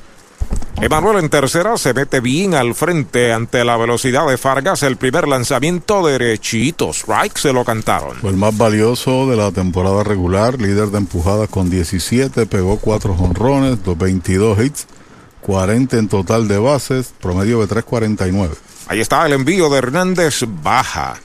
Emanuel 0.80 1.18
en 1.18 1.28
tercera 1.28 1.76
se 1.76 1.92
mete 1.92 2.20
bien 2.20 2.54
al 2.54 2.72
frente 2.72 3.32
ante 3.32 3.64
la 3.64 3.76
velocidad 3.76 4.28
de 4.28 4.38
Fargas. 4.38 4.84
El 4.84 4.96
primer 4.96 5.26
lanzamiento 5.26 6.06
derechito. 6.06 6.90
Strike 6.92 7.36
se 7.36 7.52
lo 7.52 7.64
cantaron. 7.64 8.16
Fue 8.18 8.30
el 8.30 8.36
más 8.36 8.56
valioso 8.56 9.28
de 9.28 9.36
la 9.36 9.50
temporada 9.50 10.04
regular. 10.04 10.60
Líder 10.60 10.90
de 10.90 10.98
empujadas 10.98 11.48
con 11.48 11.68
17. 11.68 12.46
Pegó 12.46 12.78
4 12.78 13.12
jonrones, 13.14 13.78
22 13.84 14.60
hits, 14.60 14.86
40 15.40 15.96
en 15.96 16.08
total 16.08 16.46
de 16.46 16.58
bases. 16.58 17.12
Promedio 17.20 17.58
de 17.66 17.74
3.49. 17.74 18.50
Ahí 18.86 19.00
está 19.00 19.26
el 19.26 19.32
envío 19.32 19.68
de 19.70 19.78
Hernández. 19.78 20.44
Baja. 20.62 21.16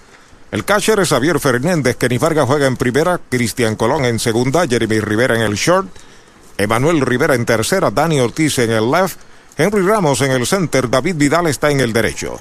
El 0.50 0.66
catcher 0.66 1.00
es 1.00 1.10
Javier 1.10 1.40
Fernández. 1.40 1.96
Kenny 1.98 2.18
Vargas 2.18 2.48
juega 2.48 2.66
en 2.66 2.76
primera. 2.76 3.20
Cristian 3.30 3.76
Colón 3.76 4.06
en 4.06 4.18
segunda. 4.18 4.68
Jeremy 4.68 5.00
Rivera 5.00 5.36
en 5.36 5.42
el 5.42 5.54
short. 5.54 5.90
Emanuel 6.58 7.02
Rivera 7.02 7.36
en 7.36 7.46
tercera. 7.46 7.92
Dani 7.92 8.20
Ortiz 8.20 8.60
en 8.60 8.72
el 8.72 8.92
left. 8.92 9.20
Henry 9.58 9.82
Ramos 9.82 10.22
en 10.22 10.32
el 10.32 10.48
center, 10.48 10.90
David 10.90 11.16
Vidal 11.16 11.48
está 11.48 11.70
en 11.70 11.80
el 11.80 11.94
derecho. 11.94 12.40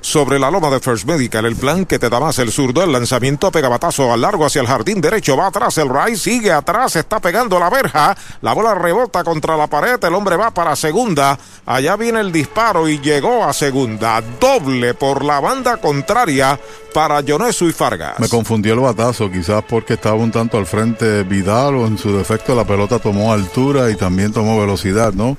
Sobre 0.00 0.38
la 0.38 0.50
loma 0.50 0.70
de 0.70 0.80
First 0.80 1.06
Medical, 1.06 1.44
el 1.44 1.56
plan 1.56 1.84
que 1.84 1.98
te 1.98 2.08
da 2.08 2.20
más 2.20 2.38
el 2.38 2.52
zurdo, 2.52 2.82
el 2.82 2.92
lanzamiento 2.92 3.50
pegabatazo 3.50 4.12
al 4.12 4.20
largo 4.20 4.46
hacia 4.46 4.60
el 4.60 4.68
jardín 4.68 5.00
derecho, 5.00 5.36
va 5.36 5.48
atrás 5.48 5.76
el 5.78 5.88
right, 5.88 6.16
sigue 6.16 6.52
atrás, 6.52 6.96
está 6.96 7.20
pegando 7.20 7.58
la 7.58 7.68
verja, 7.68 8.16
la 8.40 8.52
bola 8.52 8.74
rebota 8.74 9.24
contra 9.24 9.56
la 9.56 9.66
pared, 9.66 10.02
el 10.02 10.14
hombre 10.14 10.36
va 10.36 10.52
para 10.52 10.76
segunda, 10.76 11.38
allá 11.66 11.96
viene 11.96 12.20
el 12.20 12.32
disparo 12.32 12.88
y 12.88 13.00
llegó 13.00 13.44
a 13.44 13.52
segunda, 13.52 14.22
doble 14.40 14.94
por 14.94 15.24
la 15.24 15.40
banda 15.40 15.78
contraria 15.78 16.58
para 16.94 17.22
Jonesu 17.26 17.68
y 17.68 17.72
Fargas. 17.72 18.20
Me 18.20 18.28
confundió 18.28 18.74
el 18.74 18.80
batazo, 18.80 19.30
quizás 19.30 19.64
porque 19.68 19.94
estaba 19.94 20.16
un 20.16 20.30
tanto 20.30 20.58
al 20.58 20.66
frente 20.66 21.24
Vidal 21.24 21.74
o 21.74 21.86
en 21.86 21.98
su 21.98 22.16
defecto 22.16 22.54
la 22.54 22.64
pelota 22.64 22.98
tomó 22.98 23.32
altura 23.32 23.90
y 23.90 23.96
también 23.96 24.32
tomó 24.32 24.58
velocidad, 24.60 25.12
¿no? 25.12 25.36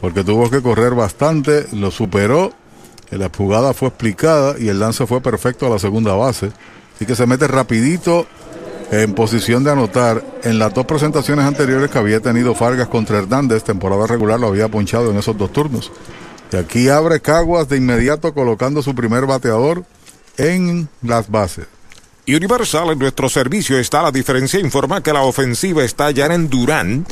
porque 0.00 0.24
tuvo 0.24 0.50
que 0.50 0.62
correr 0.62 0.94
bastante, 0.94 1.66
lo 1.72 1.90
superó, 1.90 2.52
la 3.16 3.30
jugada 3.34 3.72
fue 3.72 3.88
explicada 3.88 4.56
y 4.58 4.68
el 4.68 4.80
lance 4.80 5.06
fue 5.06 5.20
perfecto 5.20 5.66
a 5.66 5.70
la 5.70 5.78
segunda 5.78 6.14
base. 6.14 6.50
Así 6.94 7.06
que 7.06 7.14
se 7.14 7.26
mete 7.26 7.46
rapidito 7.46 8.26
en 8.90 9.14
posición 9.14 9.64
de 9.64 9.70
anotar. 9.70 10.24
En 10.42 10.58
las 10.58 10.74
dos 10.74 10.86
presentaciones 10.86 11.44
anteriores 11.44 11.90
que 11.90 11.98
había 11.98 12.20
tenido 12.20 12.54
Fargas 12.54 12.88
contra 12.88 13.18
Hernández, 13.18 13.62
temporada 13.64 14.06
regular, 14.06 14.40
lo 14.40 14.48
había 14.48 14.68
ponchado 14.68 15.10
en 15.10 15.16
esos 15.16 15.36
dos 15.36 15.52
turnos. 15.52 15.90
Y 16.52 16.56
aquí 16.56 16.88
abre 16.88 17.20
Caguas 17.20 17.68
de 17.68 17.76
inmediato 17.76 18.32
colocando 18.32 18.82
su 18.82 18.94
primer 18.94 19.26
bateador 19.26 19.84
en 20.36 20.88
las 21.02 21.30
bases. 21.30 21.66
Universal 22.26 22.90
en 22.90 22.98
nuestro 22.98 23.28
servicio 23.28 23.78
está 23.78 24.02
la 24.02 24.10
diferencia. 24.10 24.60
Informa 24.60 25.02
que 25.02 25.12
la 25.12 25.22
ofensiva 25.22 25.82
está 25.82 26.10
ya 26.10 26.26
en 26.26 26.50
Durán. 26.50 27.06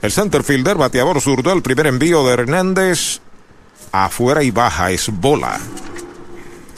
El 0.00 0.12
centerfielder 0.12 0.76
bateador 0.76 1.20
zurdo. 1.20 1.52
El 1.52 1.62
primer 1.62 1.86
envío 1.86 2.24
de 2.24 2.34
Hernández. 2.34 3.20
Afuera 3.96 4.42
y 4.42 4.50
baja 4.50 4.90
es 4.90 5.08
bola. 5.08 5.56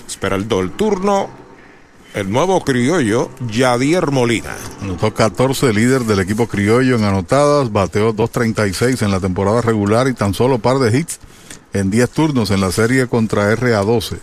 Espera 0.07 0.37
el 0.37 0.47
do 0.47 0.69
turno. 0.69 1.31
El 2.13 2.31
nuevo 2.31 2.63
criollo, 2.63 3.31
Yadier 3.51 4.11
Molina. 4.11 4.55
Anotó 4.83 5.15
14, 5.15 5.73
líder 5.73 6.03
del 6.03 6.21
equipo 6.21 6.47
criollo 6.47 6.97
en 6.97 7.05
anotadas. 7.05 7.73
Bateó 7.73 8.15
2.36 8.15 9.01
en 9.01 9.11
la 9.11 9.21
temporada 9.21 9.63
regular 9.63 10.09
y 10.09 10.13
tan 10.13 10.35
solo 10.35 10.59
par 10.59 10.79
de 10.79 10.99
hits 10.99 11.19
en 11.73 11.91
10 11.91 12.11
turnos 12.11 12.51
en 12.51 12.61
la 12.61 12.71
serie 12.71 13.07
contra 13.07 13.51
RA12. 13.57 14.19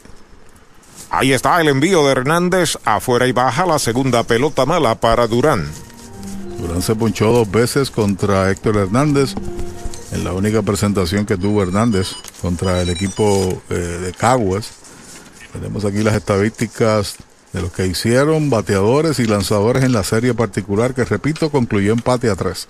Ahí 1.09 1.33
está 1.33 1.59
el 1.61 1.69
envío 1.69 2.05
de 2.05 2.11
Hernández 2.11 2.77
afuera 2.85 3.25
y 3.25 3.31
baja 3.31 3.65
la 3.65 3.79
segunda 3.79 4.21
pelota 4.21 4.67
mala 4.67 4.99
para 4.99 5.25
Durán. 5.25 5.67
Durán 6.59 6.83
se 6.83 6.93
ponchó 6.93 7.31
dos 7.31 7.49
veces 7.49 7.89
contra 7.89 8.51
Héctor 8.51 8.77
Hernández 8.77 9.33
en 10.13 10.23
la 10.23 10.33
única 10.33 10.61
presentación 10.61 11.25
que 11.25 11.37
tuvo 11.37 11.63
Hernández 11.63 12.11
contra 12.41 12.81
el 12.81 12.89
equipo 12.89 13.61
eh, 13.69 13.73
de 13.73 14.11
Caguas. 14.13 14.71
Tenemos 15.51 15.85
aquí 15.85 16.03
las 16.03 16.15
estadísticas 16.15 17.15
de 17.51 17.61
los 17.61 17.71
que 17.71 17.87
hicieron 17.87 18.49
bateadores 18.49 19.19
y 19.19 19.25
lanzadores 19.25 19.83
en 19.83 19.91
la 19.91 20.03
serie 20.03 20.33
particular 20.33 20.93
que 20.93 21.05
repito 21.05 21.49
concluyó 21.49 21.93
empate 21.93 22.29
a 22.29 22.35
tres. 22.35 22.67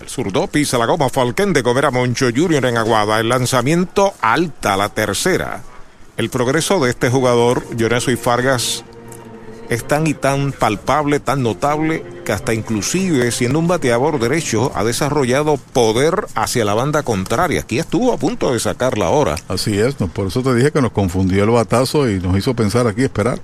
El 0.00 0.08
zurdo 0.08 0.46
pisa 0.46 0.78
la 0.78 0.86
goma 0.86 1.08
Falken 1.08 1.52
de 1.52 1.62
comer 1.62 1.86
a 1.86 1.90
Moncho 1.90 2.28
Junior 2.34 2.64
en 2.66 2.76
Aguada. 2.76 3.18
El 3.18 3.28
lanzamiento 3.28 4.14
alta, 4.20 4.76
la 4.76 4.90
tercera. 4.90 5.62
El 6.16 6.30
progreso 6.30 6.80
de 6.80 6.90
este 6.90 7.08
jugador, 7.08 7.64
Lloreso 7.76 8.10
y 8.10 8.16
Fargas, 8.16 8.84
es 9.70 9.86
tan 9.86 10.06
y 10.06 10.14
tan 10.14 10.52
palpable, 10.52 11.20
tan 11.20 11.42
notable, 11.42 12.04
que 12.24 12.32
hasta 12.32 12.54
inclusive 12.54 13.30
siendo 13.30 13.58
un 13.58 13.68
bateador 13.68 14.18
derecho 14.18 14.72
ha 14.74 14.84
desarrollado 14.84 15.56
poder 15.56 16.26
hacia 16.34 16.64
la 16.64 16.74
banda 16.74 17.02
contraria. 17.02 17.60
Aquí 17.60 17.78
estuvo 17.78 18.12
a 18.12 18.16
punto 18.16 18.52
de 18.52 18.60
sacarla 18.60 19.06
ahora. 19.06 19.36
Así 19.48 19.78
es, 19.78 19.94
por 19.94 20.28
eso 20.28 20.42
te 20.42 20.54
dije 20.54 20.72
que 20.72 20.82
nos 20.82 20.92
confundió 20.92 21.44
el 21.44 21.50
batazo 21.50 22.08
y 22.10 22.20
nos 22.20 22.36
hizo 22.36 22.54
pensar 22.54 22.86
aquí 22.86 23.02
esperar. 23.02 23.40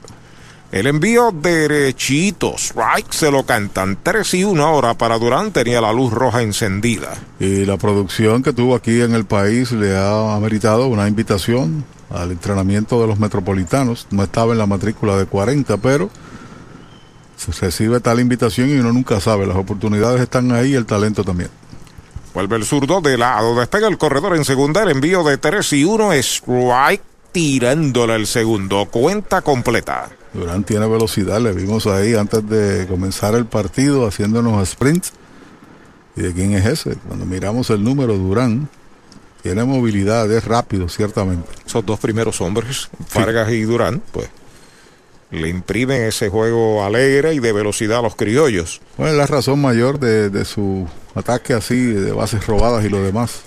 El 0.72 0.86
envío 0.86 1.32
derechito, 1.32 2.54
strike, 2.56 3.12
se 3.12 3.30
lo 3.30 3.44
cantan 3.44 3.98
3 4.02 4.32
y 4.32 4.44
1 4.44 4.64
ahora 4.64 4.94
para 4.94 5.18
Durán, 5.18 5.52
tenía 5.52 5.82
la 5.82 5.92
luz 5.92 6.10
roja 6.10 6.40
encendida. 6.40 7.12
Y 7.38 7.66
la 7.66 7.76
producción 7.76 8.42
que 8.42 8.54
tuvo 8.54 8.74
aquí 8.74 9.02
en 9.02 9.14
el 9.14 9.26
país 9.26 9.70
le 9.72 9.94
ha 9.94 10.34
ameritado 10.34 10.86
una 10.86 11.06
invitación 11.06 11.84
al 12.08 12.30
entrenamiento 12.30 13.02
de 13.02 13.06
los 13.06 13.18
metropolitanos. 13.18 14.06
No 14.10 14.22
estaba 14.22 14.52
en 14.52 14.58
la 14.58 14.66
matrícula 14.66 15.18
de 15.18 15.26
40, 15.26 15.76
pero 15.76 16.08
se 17.36 17.52
recibe 17.52 18.00
tal 18.00 18.18
invitación 18.18 18.70
y 18.70 18.78
uno 18.78 18.94
nunca 18.94 19.20
sabe. 19.20 19.46
Las 19.46 19.58
oportunidades 19.58 20.22
están 20.22 20.52
ahí 20.52 20.70
y 20.70 20.74
el 20.74 20.86
talento 20.86 21.22
también. 21.22 21.50
Vuelve 22.32 22.56
el 22.56 22.64
zurdo 22.64 23.02
de 23.02 23.18
lado, 23.18 23.54
despega 23.56 23.88
el 23.88 23.98
corredor 23.98 24.36
en 24.36 24.46
segunda, 24.46 24.82
el 24.84 24.92
envío 24.92 25.22
de 25.22 25.36
3 25.36 25.70
y 25.74 25.84
1, 25.84 26.14
strike, 26.14 27.02
tirándole 27.30 28.14
el 28.14 28.26
segundo, 28.26 28.86
cuenta 28.86 29.42
completa. 29.42 30.08
Durán 30.34 30.64
tiene 30.64 30.86
velocidad, 30.86 31.40
le 31.40 31.52
vimos 31.52 31.86
ahí 31.86 32.14
antes 32.14 32.48
de 32.48 32.86
comenzar 32.86 33.34
el 33.34 33.46
partido 33.46 34.06
haciéndonos 34.06 34.68
sprints. 34.68 35.12
¿Y 36.16 36.22
de 36.22 36.32
quién 36.32 36.52
es 36.52 36.66
ese? 36.66 36.96
Cuando 37.06 37.24
miramos 37.24 37.70
el 37.70 37.82
número, 37.82 38.16
Durán 38.16 38.68
tiene 39.42 39.64
movilidad, 39.64 40.30
es 40.30 40.44
rápido, 40.44 40.88
ciertamente. 40.88 41.48
Esos 41.66 41.84
dos 41.84 41.98
primeros 41.98 42.40
hombres, 42.40 42.88
Fargas 43.06 43.50
y 43.50 43.62
Durán, 43.62 44.02
pues 44.12 44.28
le 45.30 45.48
imprimen 45.48 46.02
ese 46.02 46.28
juego 46.28 46.84
alegre 46.84 47.34
y 47.34 47.40
de 47.40 47.52
velocidad 47.52 48.00
a 48.00 48.02
los 48.02 48.14
criollos. 48.14 48.80
Bueno, 48.98 49.12
es 49.12 49.18
la 49.18 49.26
razón 49.26 49.60
mayor 49.60 49.98
de, 49.98 50.28
de 50.30 50.44
su 50.44 50.86
ataque 51.14 51.54
así, 51.54 51.76
de 51.76 52.12
bases 52.12 52.46
robadas 52.46 52.84
y 52.84 52.88
lo 52.88 53.02
demás. 53.02 53.42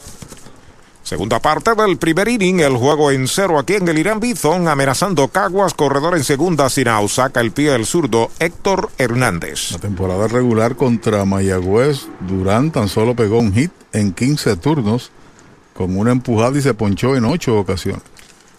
Segunda 1.05 1.39
parte 1.39 1.75
del 1.75 1.97
primer 1.97 2.27
inning, 2.27 2.61
el 2.61 2.77
juego 2.77 3.11
en 3.11 3.27
cero 3.27 3.59
aquí 3.59 3.73
en 3.75 3.87
el 3.87 3.99
Irán 3.99 4.19
Bithon, 4.19 4.67
amenazando 4.67 5.27
Caguas, 5.27 5.75
corredor 5.75 6.17
en 6.17 6.23
segunda 6.23 6.67
sin 6.67 6.87
out, 6.87 7.11
saca 7.11 7.41
el 7.41 7.51
pie 7.51 7.69
del 7.69 7.85
zurdo 7.85 8.31
Héctor 8.39 8.89
Hernández. 8.97 9.73
La 9.73 9.77
temporada 9.77 10.27
regular 10.27 10.75
contra 10.75 11.23
Mayagüez, 11.23 12.07
Durán 12.21 12.71
tan 12.71 12.89
solo 12.89 13.15
pegó 13.15 13.37
un 13.37 13.53
hit 13.53 13.71
en 13.93 14.13
15 14.13 14.55
turnos, 14.55 15.11
con 15.75 15.95
una 15.95 16.11
empujada 16.11 16.57
y 16.57 16.63
se 16.63 16.73
ponchó 16.73 17.15
en 17.15 17.25
8 17.25 17.55
ocasiones. 17.55 18.01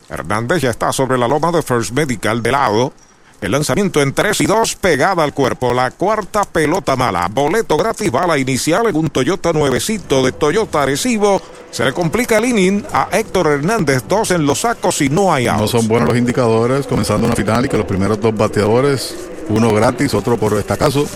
Hernández 0.09 0.63
ya 0.63 0.71
está 0.71 0.93
sobre 0.93 1.19
la 1.19 1.27
loma 1.27 1.51
de 1.51 1.63
First 1.63 1.91
Medical 1.91 2.45
de 2.45 2.53
lado. 2.53 2.93
El 3.41 3.53
lanzamiento 3.53 4.01
en 4.01 4.15
3 4.15 4.41
y 4.41 4.47
2 4.47 4.77
pegada 4.77 5.23
al 5.23 5.35
cuerpo. 5.35 5.75
La 5.75 5.91
cuarta 5.91 6.45
pelota 6.45 6.97
mala. 6.97 7.29
Boleto 7.31 7.77
gratis, 7.77 8.11
bala 8.11 8.39
inicial 8.39 8.87
en 8.87 8.97
un 8.97 9.11
Toyota 9.11 9.53
nuevecito 9.53 10.25
de 10.25 10.33
Toyota 10.33 10.83
Arecibo. 10.83 11.43
Se 11.71 11.85
le 11.85 11.93
complica 11.93 12.39
el 12.39 12.47
inning 12.47 12.83
a 12.93 13.09
Héctor 13.13 13.49
Hernández. 13.49 14.05
Dos 14.09 14.31
en 14.31 14.47
los 14.47 14.61
sacos 14.61 15.03
y 15.03 15.11
no 15.11 15.35
hay 15.35 15.49
outs. 15.49 15.61
No 15.61 15.69
son 15.69 15.87
buenos 15.87 16.09
los 16.09 16.17
indicadores 16.17 16.87
comenzando 16.87 17.27
una 17.27 17.37
final 17.37 17.67
y 17.67 17.69
que 17.69 17.77
los 17.77 17.87
primeros 17.87 18.19
dos 18.21 18.35
bateadores, 18.35 19.15
uno 19.51 19.73
gratis, 19.75 20.15
otro 20.15 20.39
por 20.39 20.55
estacazo, 20.55 21.07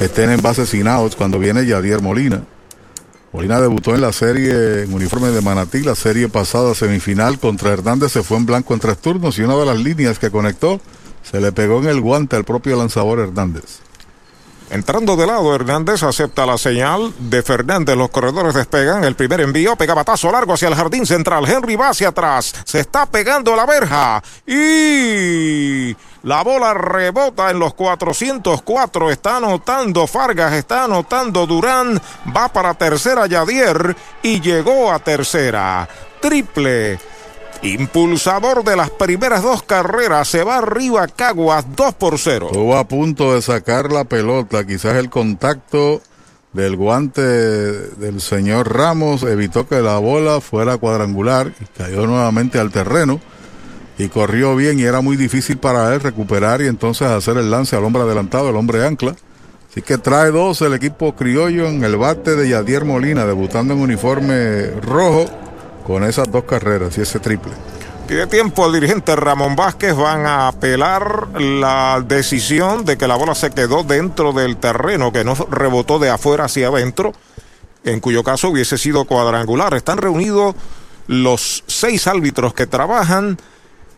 estén 0.00 0.30
en 0.30 0.42
base 0.42 0.66
sin 0.66 0.88
outs 0.88 1.14
cuando 1.14 1.38
viene 1.38 1.64
Yadier 1.64 2.02
Molina. 2.02 2.42
Molina 3.32 3.60
debutó 3.60 3.94
en 3.94 4.00
la 4.00 4.12
serie 4.12 4.82
en 4.82 4.92
uniforme 4.92 5.28
de 5.28 5.40
Manatí, 5.40 5.84
la 5.84 5.94
serie 5.94 6.28
pasada 6.28 6.74
semifinal 6.74 7.38
contra 7.38 7.70
Hernández 7.70 8.10
se 8.10 8.24
fue 8.24 8.36
en 8.38 8.46
blanco 8.46 8.74
en 8.74 8.80
tres 8.80 8.98
turnos 8.98 9.38
y 9.38 9.42
una 9.42 9.54
de 9.54 9.66
las 9.66 9.78
líneas 9.78 10.18
que 10.18 10.32
conectó 10.32 10.80
se 11.22 11.40
le 11.40 11.52
pegó 11.52 11.78
en 11.78 11.88
el 11.88 12.00
guante 12.00 12.36
al 12.36 12.44
propio 12.44 12.76
lanzador 12.76 13.20
Hernández. 13.20 13.80
Entrando 14.70 15.16
de 15.16 15.26
lado, 15.26 15.52
Hernández 15.52 16.04
acepta 16.04 16.46
la 16.46 16.56
señal 16.56 17.12
de 17.18 17.42
Fernández. 17.42 17.96
Los 17.96 18.10
corredores 18.10 18.54
despegan. 18.54 19.02
El 19.02 19.16
primer 19.16 19.40
envío 19.40 19.74
pega 19.74 19.94
batazo 19.94 20.30
largo 20.30 20.52
hacia 20.52 20.68
el 20.68 20.76
jardín 20.76 21.04
central. 21.06 21.44
Henry 21.48 21.74
va 21.74 21.88
hacia 21.88 22.10
atrás. 22.10 22.54
Se 22.64 22.78
está 22.78 23.04
pegando 23.06 23.56
la 23.56 23.66
verja. 23.66 24.22
Y 24.46 25.96
la 26.22 26.44
bola 26.44 26.72
rebota 26.72 27.50
en 27.50 27.58
los 27.58 27.74
404. 27.74 29.10
Está 29.10 29.38
anotando 29.38 30.06
Fargas. 30.06 30.52
Está 30.52 30.84
anotando 30.84 31.48
Durán. 31.48 32.00
Va 32.34 32.46
para 32.46 32.74
tercera 32.74 33.26
Yadier. 33.26 33.96
Y 34.22 34.40
llegó 34.40 34.92
a 34.92 35.00
tercera. 35.00 35.88
Triple 36.20 37.00
Impulsador 37.62 38.64
de 38.64 38.76
las 38.76 38.90
primeras 38.90 39.42
dos 39.42 39.62
carreras, 39.62 40.28
se 40.28 40.44
va 40.44 40.58
arriba 40.58 41.06
Caguas 41.08 41.66
2 41.76 41.94
por 41.94 42.18
0. 42.18 42.46
Estuvo 42.46 42.76
a 42.76 42.88
punto 42.88 43.34
de 43.34 43.42
sacar 43.42 43.92
la 43.92 44.04
pelota, 44.04 44.66
quizás 44.66 44.96
el 44.96 45.10
contacto 45.10 46.00
del 46.52 46.76
guante 46.76 47.20
del 47.20 48.20
señor 48.20 48.74
Ramos 48.74 49.22
evitó 49.22 49.68
que 49.68 49.80
la 49.80 49.98
bola 49.98 50.40
fuera 50.40 50.78
cuadrangular 50.78 51.52
cayó 51.76 52.06
nuevamente 52.06 52.58
al 52.58 52.72
terreno 52.72 53.20
y 53.98 54.08
corrió 54.08 54.56
bien 54.56 54.80
y 54.80 54.84
era 54.84 55.00
muy 55.00 55.16
difícil 55.16 55.58
para 55.58 55.94
él 55.94 56.00
recuperar 56.00 56.62
y 56.62 56.66
entonces 56.66 57.08
hacer 57.08 57.36
el 57.36 57.50
lance 57.50 57.76
al 57.76 57.84
hombre 57.84 58.02
adelantado, 58.02 58.50
el 58.50 58.56
hombre 58.56 58.84
ancla. 58.84 59.14
Así 59.70 59.82
que 59.82 59.98
trae 59.98 60.30
dos 60.30 60.62
el 60.62 60.72
equipo 60.72 61.14
criollo 61.14 61.66
en 61.66 61.84
el 61.84 61.96
bate 61.96 62.34
de 62.34 62.48
Yadier 62.48 62.84
Molina, 62.84 63.26
debutando 63.26 63.74
en 63.74 63.80
uniforme 63.80 64.70
rojo 64.82 65.26
con 65.84 66.04
esas 66.04 66.30
dos 66.30 66.44
carreras 66.44 66.96
y 66.98 67.02
ese 67.02 67.18
triple. 67.20 67.52
Pide 68.10 68.26
tiempo 68.26 68.64
al 68.64 68.72
dirigente 68.72 69.14
Ramón 69.14 69.54
Vázquez. 69.54 69.94
Van 69.94 70.26
a 70.26 70.48
apelar 70.48 71.28
la 71.40 72.04
decisión 72.04 72.84
de 72.84 72.98
que 72.98 73.06
la 73.06 73.14
bola 73.14 73.36
se 73.36 73.50
quedó 73.52 73.84
dentro 73.84 74.32
del 74.32 74.56
terreno, 74.56 75.12
que 75.12 75.22
no 75.22 75.34
rebotó 75.48 76.00
de 76.00 76.10
afuera 76.10 76.46
hacia 76.46 76.68
adentro, 76.68 77.12
en 77.84 78.00
cuyo 78.00 78.24
caso 78.24 78.48
hubiese 78.48 78.78
sido 78.78 79.04
cuadrangular. 79.04 79.74
Están 79.74 79.98
reunidos 79.98 80.56
los 81.06 81.62
seis 81.68 82.08
árbitros 82.08 82.52
que 82.52 82.66
trabajan. 82.66 83.38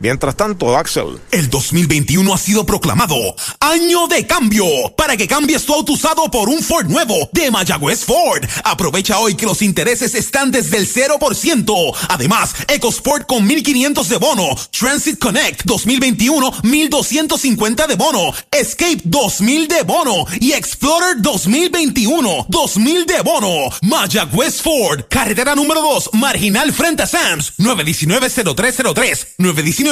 Mientras 0.03 0.35
tanto, 0.35 0.77
Axel. 0.77 1.21
El 1.31 1.49
2021 1.49 2.35
ha 2.35 2.37
sido 2.37 2.67
proclamado 2.67 3.15
Año 3.61 4.09
de 4.09 4.27
Cambio 4.27 4.67
para 4.97 5.17
que 5.17 5.29
cambies 5.29 5.65
tu 5.65 5.75
auto 5.75 5.93
usado 5.93 6.29
por 6.29 6.49
un 6.49 6.61
Ford 6.61 6.87
nuevo 6.89 7.31
de 7.31 7.53
Mayagüez 7.53 8.05
Ford. 8.05 8.45
Aprovecha 8.65 9.21
hoy 9.21 9.37
que 9.37 9.47
los 9.47 9.63
intereses 9.63 10.17
están 10.17 10.51
desde 10.51 10.79
el 10.79 10.93
0%. 10.93 11.95
Además, 12.09 12.53
EcoSport 12.67 13.29
con 13.29 13.47
1500 13.47 14.09
de 14.09 14.17
bono, 14.17 14.57
Transit 14.77 15.21
Connect 15.21 15.63
2021 15.67 16.53
1250 16.65 17.87
de 17.87 17.95
bono, 17.95 18.35
Escape 18.51 19.03
2000 19.05 19.69
de 19.69 19.83
bono 19.83 20.27
y 20.41 20.51
Explorer 20.51 21.23
2021 21.23 22.47
2000 22.49 23.07
de 23.07 23.21
bono. 23.21 23.71
Mayagüez 23.83 24.63
Ford, 24.63 25.05
carretera 25.09 25.55
número 25.55 25.81
2, 25.81 26.11
marginal 26.15 26.73
frente 26.73 27.05
a 27.05 27.07
Sams, 27.07 27.53
919-0303, 27.59 29.35
919 29.39 29.92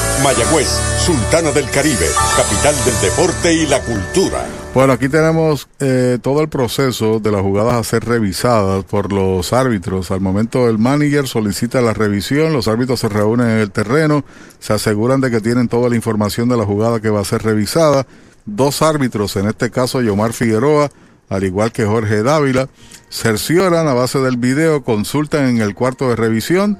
Mayagüez, 0.23 0.67
Sultana 0.99 1.51
del 1.51 1.69
Caribe, 1.71 2.05
capital 2.37 2.75
del 2.85 3.01
deporte 3.01 3.53
y 3.53 3.65
la 3.65 3.81
cultura. 3.81 4.45
Bueno, 4.73 4.93
aquí 4.93 5.09
tenemos 5.09 5.67
eh, 5.79 6.19
todo 6.21 6.41
el 6.41 6.49
proceso 6.49 7.19
de 7.19 7.31
las 7.31 7.41
jugadas 7.41 7.73
a 7.73 7.83
ser 7.83 8.05
revisadas 8.05 8.85
por 8.85 9.11
los 9.11 9.51
árbitros. 9.51 10.11
Al 10.11 10.21
momento 10.21 10.69
el 10.69 10.77
manager 10.77 11.27
solicita 11.27 11.81
la 11.81 11.93
revisión, 11.93 12.53
los 12.53 12.67
árbitros 12.67 12.99
se 12.99 13.09
reúnen 13.09 13.49
en 13.49 13.57
el 13.57 13.71
terreno, 13.71 14.23
se 14.59 14.73
aseguran 14.73 15.21
de 15.21 15.31
que 15.31 15.41
tienen 15.41 15.67
toda 15.67 15.89
la 15.89 15.95
información 15.95 16.47
de 16.49 16.57
la 16.57 16.65
jugada 16.65 16.99
que 16.99 17.09
va 17.09 17.21
a 17.21 17.25
ser 17.25 17.41
revisada. 17.41 18.05
Dos 18.45 18.81
árbitros, 18.83 19.35
en 19.37 19.47
este 19.47 19.71
caso 19.71 20.01
Yomar 20.01 20.33
Figueroa, 20.33 20.91
al 21.29 21.43
igual 21.43 21.71
que 21.71 21.85
Jorge 21.85 22.21
Dávila, 22.21 22.69
cercioran 23.09 23.87
a 23.87 23.93
base 23.93 24.19
del 24.19 24.37
video, 24.37 24.83
consultan 24.83 25.47
en 25.47 25.61
el 25.61 25.73
cuarto 25.73 26.09
de 26.09 26.15
revisión 26.15 26.77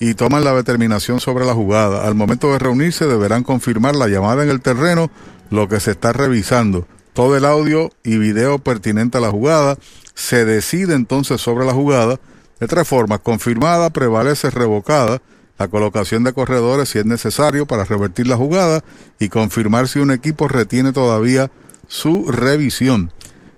y 0.00 0.14
toman 0.14 0.44
la 0.44 0.54
determinación 0.54 1.20
sobre 1.20 1.44
la 1.44 1.54
jugada. 1.54 2.06
Al 2.06 2.14
momento 2.14 2.52
de 2.52 2.58
reunirse 2.58 3.06
deberán 3.06 3.42
confirmar 3.42 3.96
la 3.96 4.08
llamada 4.08 4.42
en 4.42 4.50
el 4.50 4.60
terreno, 4.60 5.10
lo 5.50 5.68
que 5.68 5.80
se 5.80 5.92
está 5.92 6.12
revisando 6.12 6.86
todo 7.12 7.36
el 7.36 7.44
audio 7.44 7.90
y 8.04 8.16
video 8.16 8.60
pertinente 8.60 9.18
a 9.18 9.20
la 9.20 9.30
jugada, 9.30 9.76
se 10.14 10.44
decide 10.44 10.94
entonces 10.94 11.40
sobre 11.40 11.66
la 11.66 11.72
jugada 11.72 12.20
de 12.60 12.66
tres 12.68 12.86
formas, 12.86 13.18
confirmada, 13.20 13.90
prevalece, 13.90 14.50
revocada, 14.50 15.20
la 15.58 15.66
colocación 15.66 16.22
de 16.22 16.32
corredores 16.32 16.90
si 16.90 17.00
es 17.00 17.06
necesario 17.06 17.66
para 17.66 17.84
revertir 17.84 18.28
la 18.28 18.36
jugada 18.36 18.84
y 19.18 19.28
confirmar 19.28 19.88
si 19.88 19.98
un 19.98 20.12
equipo 20.12 20.46
retiene 20.46 20.92
todavía 20.92 21.50
su 21.88 22.30
revisión. 22.30 23.12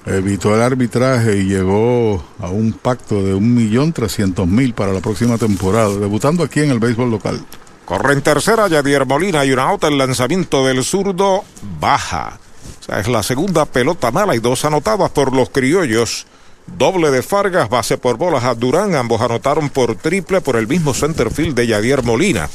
evitó 0.06 0.54
el 0.56 0.62
arbitraje 0.62 1.38
y 1.38 1.46
llegó 1.46 2.24
a 2.40 2.50
un 2.50 2.74
pacto 2.74 3.24
de 3.24 3.34
un 3.34 3.54
millón 3.54 3.94
trescientos 3.94 4.48
mil 4.48 4.74
para 4.74 4.94
la 4.94 5.00
próxima 5.00 5.38
temporada, 5.38 5.96
debutando 5.96 6.44
aquí 6.44 6.62
en 6.62 6.72
el 6.72 6.80
béisbol 6.80 7.12
local. 7.12 7.46
Corre 7.86 8.14
en 8.14 8.22
tercera 8.22 8.68
Yadier 8.68 9.06
Molina 9.06 9.44
y 9.46 9.52
una 9.52 9.64
auto 9.64 9.88
el 9.88 9.98
lanzamiento 9.98 10.66
del 10.66 10.84
zurdo 10.84 11.44
baja. 11.80 12.40
Es 12.88 13.08
la 13.08 13.24
segunda 13.24 13.66
pelota 13.66 14.12
mala 14.12 14.36
y 14.36 14.40
dos 14.40 14.64
anotadas 14.66 15.12
por 15.12 15.34
los 15.34 15.50
criollos. 15.50 16.26
Doble 16.66 17.12
de 17.12 17.22
Fargas, 17.22 17.70
base 17.70 17.98
por 17.98 18.18
bolas 18.18 18.46
a 18.46 18.56
Durán. 18.56 18.96
Ambos 18.96 19.22
anotaron 19.22 19.70
por 19.70 19.96
triple 19.96 20.40
por 20.40 20.56
el 20.56 20.68
mismo 20.68 20.94
centerfield 20.94 21.56
de 21.56 21.68
Yadier 21.68 22.04
Molina. 22.04 22.50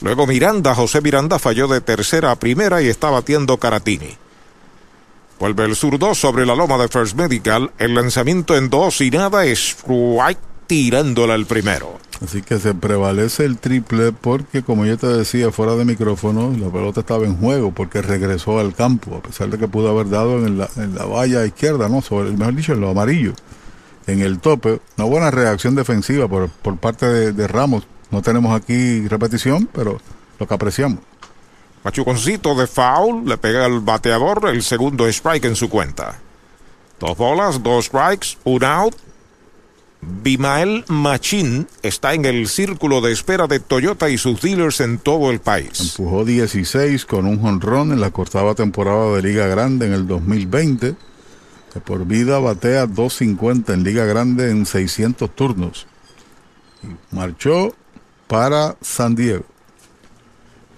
Luego 0.00 0.26
Miranda, 0.26 0.74
José 0.74 1.00
Miranda 1.00 1.38
falló 1.38 1.66
de 1.66 1.80
tercera 1.80 2.30
a 2.30 2.36
primera 2.36 2.82
y 2.82 2.88
está 2.88 3.10
batiendo 3.10 3.56
Caratini. 3.58 4.16
Vuelve 5.38 5.64
el 5.64 5.76
zurdo 5.76 6.14
sobre 6.14 6.46
la 6.46 6.54
loma 6.54 6.78
de 6.78 6.88
First 6.88 7.16
Medical. 7.16 7.72
El 7.78 7.94
lanzamiento 7.94 8.56
en 8.56 8.70
dos 8.70 9.00
y 9.00 9.10
nada 9.10 9.44
es 9.44 9.76
White 9.86 10.40
tirándola 10.66 11.34
el 11.34 11.46
primero. 11.46 11.98
Así 12.22 12.42
que 12.42 12.58
se 12.58 12.74
prevalece 12.74 13.44
el 13.44 13.58
triple 13.58 14.12
porque, 14.12 14.62
como 14.62 14.86
yo 14.86 14.96
te 14.96 15.08
decía, 15.08 15.50
fuera 15.50 15.74
de 15.74 15.84
micrófono, 15.84 16.54
la 16.56 16.70
pelota 16.70 17.00
estaba 17.00 17.24
en 17.24 17.36
juego 17.36 17.72
porque 17.72 18.00
regresó 18.00 18.58
al 18.58 18.74
campo, 18.74 19.16
a 19.16 19.22
pesar 19.22 19.50
de 19.50 19.58
que 19.58 19.68
pudo 19.68 19.90
haber 19.90 20.08
dado 20.08 20.46
en 20.46 20.58
la, 20.58 20.68
en 20.76 20.94
la 20.94 21.04
valla 21.04 21.44
izquierda, 21.44 21.88
¿no? 21.88 22.00
Sobre, 22.00 22.30
mejor 22.30 22.54
dicho, 22.54 22.72
en 22.72 22.80
lo 22.80 22.90
amarillo, 22.90 23.34
en 24.06 24.20
el 24.20 24.38
tope. 24.38 24.80
Una 24.96 25.06
buena 25.06 25.30
reacción 25.30 25.74
defensiva 25.74 26.28
por, 26.28 26.48
por 26.48 26.78
parte 26.78 27.06
de, 27.06 27.32
de 27.32 27.48
Ramos. 27.48 27.86
No 28.10 28.22
tenemos 28.22 28.58
aquí 28.58 29.06
repetición, 29.08 29.68
pero 29.72 30.00
lo 30.38 30.46
que 30.46 30.54
apreciamos. 30.54 31.00
Machuconcito 31.84 32.54
de 32.54 32.66
foul, 32.66 33.28
le 33.28 33.36
pega 33.36 33.66
al 33.66 33.80
bateador, 33.80 34.48
el 34.48 34.62
segundo 34.62 35.06
strike 35.06 35.44
en 35.44 35.54
su 35.54 35.68
cuenta. 35.68 36.18
Dos 36.98 37.16
bolas, 37.16 37.62
dos 37.62 37.84
strikes, 37.86 38.38
un 38.44 38.64
out. 38.64 38.94
Bimael 40.00 40.84
Machín 40.88 41.66
está 41.82 42.14
en 42.14 42.24
el 42.24 42.48
círculo 42.48 43.00
de 43.00 43.12
espera 43.12 43.46
de 43.46 43.60
Toyota 43.60 44.08
y 44.08 44.16
sus 44.16 44.40
dealers 44.40 44.80
en 44.80 44.98
todo 44.98 45.30
el 45.30 45.40
país. 45.40 45.96
Empujó 45.98 46.24
16 46.24 47.04
con 47.04 47.26
un 47.26 47.40
jonrón 47.40 47.92
en 47.92 48.00
la 48.00 48.10
cortada 48.10 48.54
temporada 48.54 49.16
de 49.16 49.22
Liga 49.22 49.46
Grande 49.46 49.86
en 49.86 49.92
el 49.92 50.06
2020. 50.06 50.94
Que 51.72 51.80
por 51.80 52.06
vida 52.06 52.38
batea 52.38 52.86
250 52.86 53.74
en 53.74 53.82
Liga 53.82 54.04
Grande 54.04 54.50
en 54.50 54.64
600 54.64 55.34
turnos. 55.34 55.86
Marchó 57.10 57.74
para 58.26 58.76
San 58.80 59.14
Diego. 59.14 59.44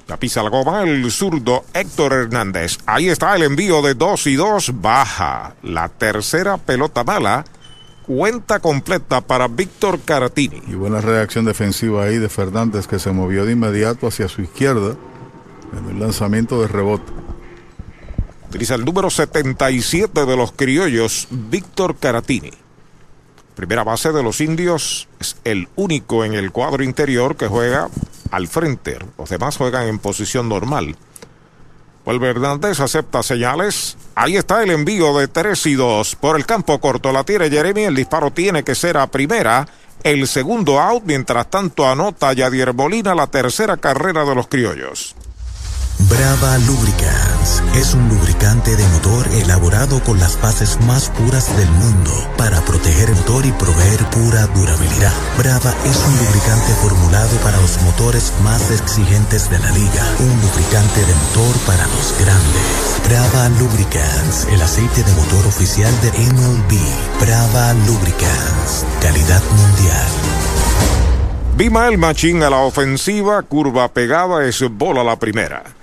La 0.09 0.17
pisa 0.17 0.41
la 0.41 0.51
goma 0.51 0.83
el 0.83 1.11
zurdo 1.11 1.65
Héctor 1.75 2.13
Hernández. 2.13 2.79
Ahí 2.87 3.09
está 3.09 3.35
el 3.35 3.43
envío 3.43 3.83
de 3.83 3.95
2 3.95 4.27
y 4.29 4.37
2. 4.37 4.81
Baja. 4.81 5.57
La 5.65 5.89
tercera 5.89 6.59
pelota 6.59 7.03
mala. 7.03 7.45
Cuenta 8.07 8.61
completa 8.61 9.21
para 9.21 9.49
Víctor 9.49 9.99
Caratini. 10.05 10.63
Y 10.69 10.75
buena 10.75 11.01
reacción 11.01 11.45
defensiva 11.45 12.05
ahí 12.05 12.19
de 12.19 12.29
Fernández 12.29 12.87
que 12.87 13.01
se 13.01 13.11
movió 13.11 13.45
de 13.45 13.53
inmediato 13.53 14.07
hacia 14.07 14.29
su 14.29 14.43
izquierda 14.43 14.95
en 15.77 15.91
el 15.91 15.99
lanzamiento 15.99 16.61
de 16.61 16.69
rebote. 16.69 17.13
Utiliza 18.49 18.77
el 18.77 18.85
número 18.85 19.11
77 19.11 20.25
de 20.25 20.37
los 20.37 20.53
criollos, 20.53 21.27
Víctor 21.31 21.97
Caratini. 21.97 22.53
Primera 23.57 23.83
base 23.83 24.13
de 24.13 24.23
los 24.23 24.41
indios 24.41 25.09
es 25.19 25.37
el 25.43 25.69
único 25.75 26.25
en 26.25 26.35
el 26.35 26.53
cuadro 26.53 26.85
interior 26.85 27.35
que 27.35 27.49
juega 27.49 27.89
al 28.31 28.49
frente. 28.49 28.99
Los 29.19 29.31
demás 29.31 29.57
juegan 29.57 29.87
en 29.89 29.99
posición 29.99 30.49
normal. 30.49 30.97
Vuelve 32.05 32.31
Hernández, 32.31 32.79
acepta 32.79 33.23
señales. 33.23 33.97
Ahí 34.15 34.37
está 34.37 34.63
el 34.63 34.71
envío 34.71 35.19
de 35.19 35.27
3 35.27 35.67
y 35.67 35.75
2 35.75 36.17
por 36.17 36.37
el 36.37 36.47
campo 36.47 36.79
corto. 36.81 37.11
La 37.11 37.25
tira 37.25 37.49
Jeremy. 37.49 37.83
El 37.83 37.97
disparo 37.97 38.31
tiene 38.31 38.63
que 38.63 38.77
ser 38.77 38.97
a 38.97 39.09
primera. 39.09 39.67
el 40.05 40.29
segundo 40.29 40.81
out, 40.81 41.03
mientras 41.05 41.51
tanto 41.51 41.89
anota 41.89 42.33
Yadier 42.33 42.73
Molina 42.75 43.15
la 43.15 43.27
tercera 43.27 43.77
carrera 43.77 44.25
de 44.25 44.35
los 44.37 44.47
criollos. 44.47 45.17
Brava 45.99 46.59
Lubricants 46.59 47.63
es 47.75 47.95
un 47.95 48.09
lubricante 48.09 48.77
de 48.77 48.87
motor 48.89 49.27
elaborado 49.29 50.03
con 50.05 50.21
las 50.21 50.41
bases 50.41 50.79
más 50.83 51.09
puras 51.11 51.57
del 51.57 51.71
mundo 51.71 52.13
para 52.37 52.61
proteger 52.61 53.09
el 53.09 53.17
motor 53.17 53.47
y 53.47 53.53
proveer 53.53 54.05
pura 54.11 54.47
durabilidad. 54.49 55.13
Brava 55.39 55.75
es 55.85 55.97
un 56.07 56.17
lubricante 56.19 56.73
formulado 56.83 57.37
para 57.39 57.61
los 57.61 57.81
motores 57.83 58.33
más 58.45 58.71
exigentes 58.71 59.51
de 59.51 59.59
la 59.59 59.71
liga. 59.73 60.05
Un 60.21 60.41
lubricante 60.43 61.01
de 61.01 61.15
motor 61.15 61.57
para 61.67 61.87
los 61.87 62.15
grandes. 62.21 63.01
Brava 63.09 63.49
Lubricants, 63.59 64.47
el 64.53 64.61
aceite 64.61 65.03
de 65.03 65.13
motor 65.13 65.47
oficial 65.47 65.93
de 66.03 66.11
MLB. 66.11 67.21
Brava 67.21 67.73
Lubricants, 67.87 68.85
calidad 69.01 69.43
mundial. 69.51 70.09
Bimael 71.57 71.97
Machín 71.97 72.43
a 72.43 72.51
la 72.51 72.59
ofensiva, 72.59 73.43
curva 73.43 73.89
pegada, 73.89 74.45
es 74.45 74.63
bola 74.71 75.03
la 75.03 75.19
primera. 75.19 75.76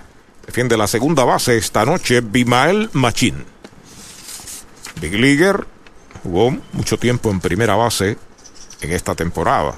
Defiende 0.46 0.76
la 0.76 0.86
segunda 0.86 1.24
base 1.24 1.56
esta 1.56 1.84
noche 1.84 2.20
Bimael 2.20 2.90
Machín. 2.92 3.44
Big 5.00 5.14
Leaguer 5.14 5.66
jugó 6.22 6.56
mucho 6.72 6.98
tiempo 6.98 7.30
en 7.30 7.40
primera 7.40 7.74
base 7.76 8.16
en 8.80 8.92
esta 8.92 9.14
temporada. 9.14 9.74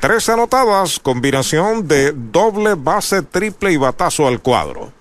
Tres 0.00 0.28
anotadas, 0.28 0.98
combinación 0.98 1.86
de 1.86 2.12
doble 2.12 2.74
base, 2.74 3.22
triple 3.22 3.72
y 3.72 3.76
batazo 3.76 4.26
al 4.26 4.40
cuadro. 4.40 4.92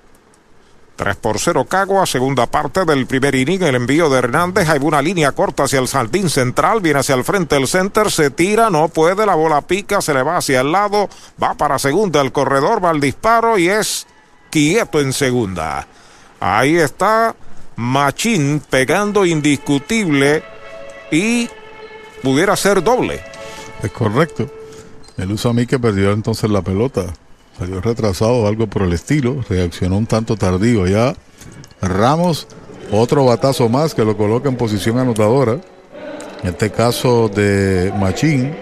3 1.01 1.15
por 1.15 1.39
0 1.39 1.65
Cagua, 1.65 2.05
segunda 2.05 2.45
parte 2.45 2.85
del 2.85 3.07
primer 3.07 3.33
inning, 3.33 3.63
el 3.63 3.73
envío 3.73 4.07
de 4.07 4.19
Hernández, 4.19 4.69
hay 4.69 4.79
una 4.83 5.01
línea 5.01 5.31
corta 5.31 5.63
hacia 5.63 5.79
el 5.79 5.87
jardín 5.87 6.29
central, 6.29 6.79
viene 6.81 6.99
hacia 6.99 7.15
el 7.15 7.23
frente 7.23 7.55
el 7.55 7.67
center, 7.67 8.11
se 8.11 8.29
tira, 8.29 8.69
no 8.69 8.87
puede, 8.89 9.25
la 9.25 9.33
bola 9.33 9.61
pica, 9.61 10.01
se 10.01 10.13
le 10.13 10.21
va 10.21 10.37
hacia 10.37 10.61
el 10.61 10.71
lado, 10.71 11.09
va 11.41 11.55
para 11.55 11.79
segunda 11.79 12.21
el 12.21 12.31
corredor, 12.31 12.85
va 12.85 12.91
al 12.91 12.99
disparo 12.99 13.57
y 13.57 13.69
es 13.69 14.05
quieto 14.51 15.01
en 15.01 15.13
segunda. 15.13 15.87
Ahí 16.39 16.75
está 16.75 17.35
Machín 17.75 18.61
pegando 18.69 19.25
indiscutible 19.25 20.43
y 21.11 21.49
pudiera 22.21 22.55
ser 22.55 22.83
doble. 22.83 23.21
Es 23.81 23.91
correcto. 23.91 24.47
El 25.17 25.31
uso 25.31 25.49
a 25.49 25.53
mí 25.53 25.65
que 25.65 25.79
perdió 25.79 26.11
entonces 26.11 26.49
la 26.49 26.61
pelota. 26.61 27.05
Salió 27.57 27.81
retrasado 27.81 28.47
algo 28.47 28.67
por 28.67 28.83
el 28.83 28.93
estilo. 28.93 29.43
Reaccionó 29.49 29.97
un 29.97 30.05
tanto 30.05 30.35
tardío 30.35 30.87
ya. 30.87 31.15
Ramos, 31.81 32.47
otro 32.91 33.25
batazo 33.25 33.69
más 33.69 33.93
que 33.93 34.05
lo 34.05 34.15
coloca 34.17 34.49
en 34.49 34.57
posición 34.57 34.99
anotadora. 34.99 35.59
En 36.43 36.49
este 36.49 36.71
caso 36.71 37.29
de 37.29 37.93
Machín, 37.99 38.55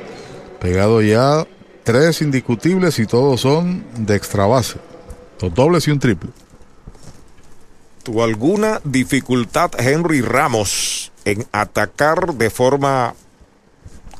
pegado 0.59 1.01
ya 1.01 1.45
tres 1.83 2.21
indiscutibles 2.21 2.99
y 2.99 3.05
todos 3.05 3.41
son 3.41 3.85
de 3.97 4.15
extra 4.15 4.45
base. 4.45 4.88
Dos 5.39 5.53
dobles 5.53 5.87
y 5.87 5.91
un 5.91 5.99
triple. 5.99 6.29
¿Tuvo 8.03 8.23
alguna 8.23 8.81
dificultad 8.83 9.71
Henry 9.77 10.21
Ramos 10.21 11.11
en 11.25 11.45
atacar 11.51 12.33
de 12.33 12.49
forma 12.49 13.13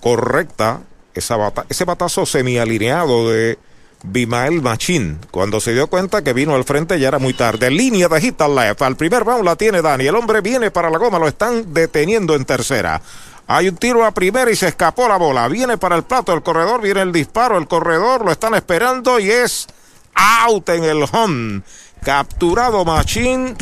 correcta 0.02 0.82
esa 1.14 1.36
ese 1.68 1.86
batazo 1.86 2.26
semialineado 2.26 3.30
de 3.30 3.58
Bimael 4.04 4.62
Machín? 4.62 5.20
Cuando 5.32 5.60
se 5.60 5.74
dio 5.74 5.88
cuenta 5.88 6.24
que 6.24 6.34
vino 6.34 6.56
al 6.56 6.64
frente 6.64 7.00
ya 7.00 7.10
era 7.10 7.20
muy 7.20 7.34
tarde. 7.34 7.70
Línea 7.70 8.08
de 8.08 8.22
hit 8.22 8.40
al 8.42 8.56
left. 8.56 8.82
Al 8.82 8.96
primer 8.96 9.24
round 9.24 9.44
la 9.44 9.56
tiene 9.56 9.82
Dani. 9.82 10.08
El 10.08 10.16
hombre 10.16 10.42
viene 10.42 10.72
para 10.72 10.90
la 10.90 10.98
goma. 10.98 11.20
Lo 11.20 11.28
están 11.28 11.74
deteniendo 11.74 12.36
en 12.36 12.46
tercera. 12.46 13.02
Hay 13.48 13.68
un 13.68 13.78
tiro 13.78 14.06
a 14.06 14.12
primera 14.12 14.52
y 14.52 14.56
se 14.56 14.68
escapó 14.68 15.08
la 15.08 15.18
bola. 15.18 15.48
Viene 15.48 15.78
para 15.78 15.96
el 15.96 16.04
plato 16.04 16.34
el 16.34 16.44
corredor. 16.44 16.82
Viene 16.82 17.02
el 17.02 17.12
disparo. 17.12 17.58
El 17.58 17.68
corredor 17.68 18.24
lo 18.24 18.32
están 18.32 18.54
esperando 18.54 19.20
y 19.20 19.32
es 19.32 19.68
out 20.16 20.70
en 20.70 20.84
el 20.84 21.06
home. 21.12 21.62
Capturado 22.04 22.86
Machín 22.86 23.56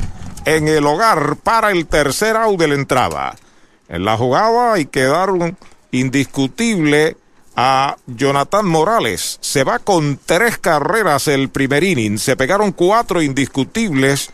en 0.45 0.67
el 0.67 0.85
hogar 0.85 1.37
para 1.37 1.71
el 1.71 1.87
tercer 1.87 2.35
out 2.35 2.59
de 2.59 2.67
la 2.67 2.75
entrada. 2.75 3.35
En 3.89 4.05
la 4.05 4.17
jugada 4.17 4.73
hay 4.73 4.85
que 4.85 5.03
dar 5.03 5.31
un 5.31 5.57
indiscutible 5.91 7.17
a 7.55 7.97
Jonathan 8.05 8.65
Morales. 8.65 9.39
Se 9.41 9.63
va 9.63 9.79
con 9.79 10.19
tres 10.23 10.57
carreras 10.57 11.27
el 11.27 11.49
primer 11.49 11.83
inning. 11.83 12.17
Se 12.19 12.35
pegaron 12.35 12.71
cuatro 12.71 13.21
indiscutibles. 13.21 14.29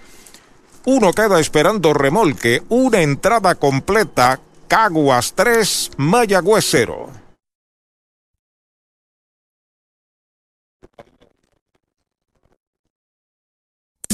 Uno 0.86 1.14
queda 1.14 1.40
esperando 1.40 1.94
remolque. 1.94 2.62
Una 2.70 3.02
entrada 3.02 3.56
completa. 3.56 4.40
Caguas 4.68 5.34
3, 5.36 5.92
Mayagüez 5.98 6.66
0. 6.70 7.23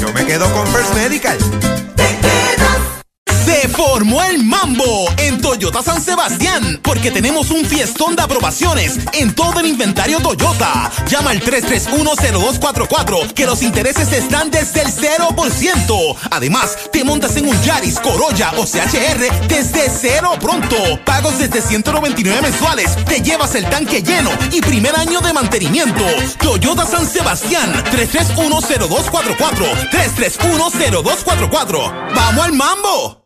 Yo, 0.00 0.12
me 0.12 0.24
quedo 0.24 0.50
con 0.52 0.66
First 0.68 0.94
Medical. 0.94 1.38
Se 3.46 3.68
formó 3.68 4.24
el 4.24 4.42
mambo 4.42 5.08
en 5.18 5.40
Toyota 5.40 5.80
San 5.80 6.02
Sebastián 6.02 6.80
porque 6.82 7.12
tenemos 7.12 7.52
un 7.52 7.64
fiestón 7.64 8.16
de 8.16 8.22
aprobaciones 8.22 8.98
en 9.12 9.36
todo 9.36 9.60
el 9.60 9.66
inventario 9.66 10.18
Toyota. 10.18 10.90
Llama 11.06 11.30
al 11.30 11.40
3310244 11.40 13.32
que 13.34 13.46
los 13.46 13.62
intereses 13.62 14.12
están 14.12 14.50
desde 14.50 14.82
el 14.82 14.88
0%. 14.88 16.16
Además, 16.32 16.76
te 16.92 17.04
montas 17.04 17.36
en 17.36 17.46
un 17.46 17.62
Yaris, 17.62 18.00
Corolla 18.00 18.52
o 18.56 18.66
CHR 18.66 19.46
desde 19.46 19.90
cero 19.90 20.32
pronto. 20.40 20.76
Pagos 21.04 21.38
desde 21.38 21.62
199 21.62 22.42
mensuales. 22.42 22.96
Te 23.04 23.22
llevas 23.22 23.54
el 23.54 23.70
tanque 23.70 24.02
lleno 24.02 24.32
y 24.50 24.60
primer 24.60 24.96
año 24.96 25.20
de 25.20 25.32
mantenimiento. 25.32 26.04
Toyota 26.42 26.84
San 26.84 27.06
Sebastián 27.06 27.72
3310244 27.92 29.88
3310244. 29.92 32.12
¡Vamos 32.12 32.44
al 32.44 32.52
mambo! 32.52 33.25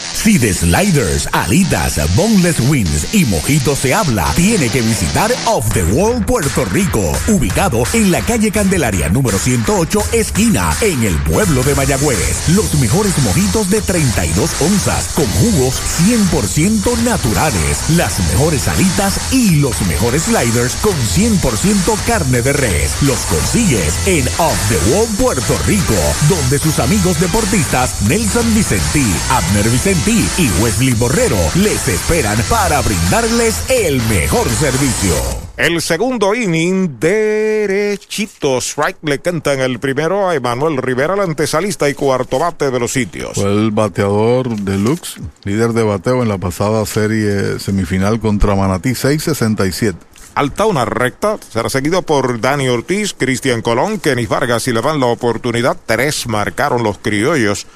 Si 0.00 0.38
de 0.38 0.54
sliders, 0.54 1.28
alitas, 1.32 1.98
boneless 2.14 2.60
wings 2.68 3.14
y 3.14 3.24
mojitos 3.24 3.80
se 3.80 3.94
habla, 3.94 4.30
tiene 4.36 4.68
que 4.68 4.80
visitar 4.82 5.32
Off 5.46 5.72
the 5.72 5.82
Wall 5.84 6.24
Puerto 6.24 6.64
Rico, 6.66 7.12
ubicado 7.28 7.82
en 7.92 8.12
la 8.12 8.20
calle 8.20 8.52
Candelaria 8.52 9.08
número 9.08 9.38
108, 9.38 10.00
esquina, 10.12 10.70
en 10.82 11.02
el 11.02 11.16
pueblo 11.22 11.62
de 11.64 11.74
Mayagüez. 11.74 12.48
Los 12.48 12.74
mejores 12.74 13.18
mojitos 13.18 13.70
de 13.70 13.80
32 13.80 14.60
onzas, 14.60 15.08
con 15.14 15.26
jugos 15.26 15.80
100% 16.00 16.98
naturales, 17.04 17.90
las 17.96 18.20
mejores 18.30 18.68
alitas 18.68 19.32
y 19.32 19.56
los 19.56 19.80
mejores 19.82 20.24
sliders 20.24 20.76
con 20.76 20.94
100% 20.94 21.96
carne 22.06 22.42
de 22.42 22.52
res. 22.52 22.96
Los 23.02 23.20
consigues 23.26 23.98
en 24.06 24.28
Off 24.38 24.58
the 24.68 24.92
Wall 24.92 25.08
Puerto 25.16 25.58
Rico, 25.66 25.94
donde 26.28 26.58
sus 26.58 26.78
amigos 26.78 27.18
deportistas 27.18 28.02
Nelson 28.02 28.54
Vicentí, 28.54 29.06
Abner 29.30 29.68
Vicentí, 29.68 29.87
y 29.90 30.50
Wesley 30.60 30.92
Borrero 30.92 31.38
les 31.54 31.88
esperan 31.88 32.36
para 32.50 32.82
brindarles 32.82 33.64
el 33.70 34.02
mejor 34.02 34.46
servicio. 34.50 35.14
El 35.56 35.80
segundo 35.80 36.34
inning, 36.34 37.00
derechito. 37.00 38.58
Strike 38.58 38.98
le 39.04 39.20
cantan 39.20 39.60
el 39.60 39.78
primero 39.78 40.28
a 40.28 40.34
Emanuel 40.34 40.76
Rivera, 40.76 41.14
el 41.14 41.20
antesalista 41.20 41.88
y 41.88 41.94
cuarto 41.94 42.38
bate 42.38 42.70
de 42.70 42.78
los 42.78 42.92
sitios. 42.92 43.32
Fue 43.32 43.50
el 43.50 43.70
bateador 43.70 44.60
deluxe, 44.60 45.22
líder 45.44 45.72
de 45.72 45.84
bateo 45.84 46.22
en 46.22 46.28
la 46.28 46.36
pasada 46.36 46.84
serie 46.84 47.58
semifinal 47.58 48.20
contra 48.20 48.54
Manatí, 48.54 48.94
667. 48.94 49.98
Alta 50.34 50.66
una 50.66 50.84
recta, 50.84 51.38
será 51.50 51.70
seguido 51.70 52.02
por 52.02 52.40
Dani 52.40 52.68
Ortiz, 52.68 53.14
Cristian 53.14 53.62
Colón, 53.62 53.98
Kenny 53.98 54.26
Vargas 54.26 54.68
y 54.68 54.72
le 54.72 54.82
dan 54.82 55.00
la 55.00 55.06
oportunidad. 55.06 55.78
Tres 55.86 56.28
marcaron 56.28 56.82
los 56.84 56.98
criollos. 56.98 57.66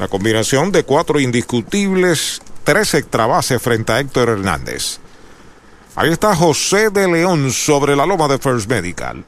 La 0.00 0.08
combinación 0.08 0.72
de 0.72 0.82
cuatro 0.82 1.20
indiscutibles, 1.20 2.40
tres 2.64 2.94
extrabases 2.94 3.60
frente 3.60 3.92
a 3.92 4.00
Héctor 4.00 4.30
Hernández. 4.30 4.98
Ahí 5.94 6.10
está 6.10 6.34
José 6.34 6.88
de 6.88 7.06
León 7.06 7.50
sobre 7.50 7.94
la 7.94 8.06
loma 8.06 8.26
de 8.26 8.38
First 8.38 8.66
Medical. 8.66 9.26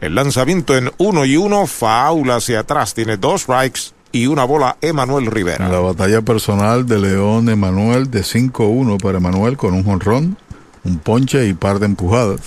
El 0.00 0.14
lanzamiento 0.14 0.78
en 0.78 0.90
uno 0.96 1.26
y 1.26 1.36
uno, 1.36 1.66
faula 1.66 2.36
hacia 2.36 2.60
atrás, 2.60 2.94
tiene 2.94 3.18
dos 3.18 3.42
strikes 3.42 3.92
y 4.12 4.26
una 4.26 4.44
bola 4.44 4.78
Emanuel 4.80 5.26
Rivera. 5.26 5.68
La 5.68 5.80
batalla 5.80 6.22
personal 6.22 6.86
de 6.86 7.00
León 7.00 7.50
Emanuel 7.50 8.10
de 8.10 8.22
5-1 8.22 9.02
para 9.02 9.18
Emanuel 9.18 9.58
con 9.58 9.74
un 9.74 9.84
jonrón, 9.84 10.38
un 10.84 11.00
ponche 11.00 11.46
y 11.46 11.52
par 11.52 11.80
de 11.80 11.84
empujadas. 11.84 12.40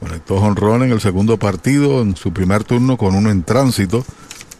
Conectó 0.00 0.40
jonrón 0.40 0.82
en 0.82 0.90
el 0.90 1.00
segundo 1.00 1.36
partido, 1.36 2.02
en 2.02 2.16
su 2.16 2.32
primer 2.32 2.64
turno 2.64 2.96
con 2.96 3.14
uno 3.14 3.30
en 3.30 3.44
tránsito. 3.44 4.04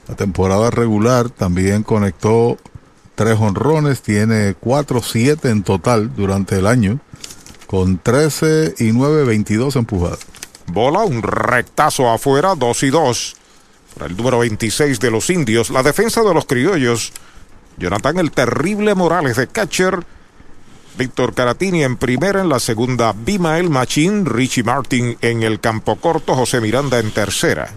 La 0.08 0.16
temporada 0.16 0.70
regular 0.70 1.30
también 1.30 1.82
conectó 1.82 2.56
tres 3.14 3.38
honrones, 3.38 4.02
tiene 4.02 4.56
4-7 4.56 5.50
en 5.50 5.62
total 5.62 6.14
durante 6.14 6.58
el 6.58 6.66
año 6.66 7.00
con 7.72 7.96
13 7.96 8.74
y 8.80 8.92
9, 8.92 9.24
22 9.24 9.76
empujadas. 9.76 10.18
Bola, 10.66 11.04
un 11.04 11.22
rectazo 11.22 12.10
afuera, 12.10 12.54
2 12.54 12.82
y 12.82 12.90
2. 12.90 13.36
Para 13.94 14.06
el 14.10 14.16
número 14.16 14.40
26 14.40 15.00
de 15.00 15.10
los 15.10 15.30
indios, 15.30 15.70
la 15.70 15.82
defensa 15.82 16.22
de 16.22 16.34
los 16.34 16.44
criollos. 16.44 17.14
Jonathan 17.78 18.18
el 18.18 18.30
terrible 18.30 18.94
Morales 18.94 19.36
de 19.36 19.46
catcher. 19.46 20.04
Víctor 20.98 21.32
Caratini 21.32 21.82
en 21.82 21.96
primera, 21.96 22.42
en 22.42 22.50
la 22.50 22.60
segunda 22.60 23.14
Bimael 23.14 23.70
Machín, 23.70 24.26
Richie 24.26 24.64
Martin 24.64 25.16
en 25.22 25.42
el 25.42 25.58
campo 25.58 25.96
corto, 25.96 26.34
José 26.34 26.60
Miranda 26.60 26.98
en 26.98 27.10
tercera. 27.10 27.72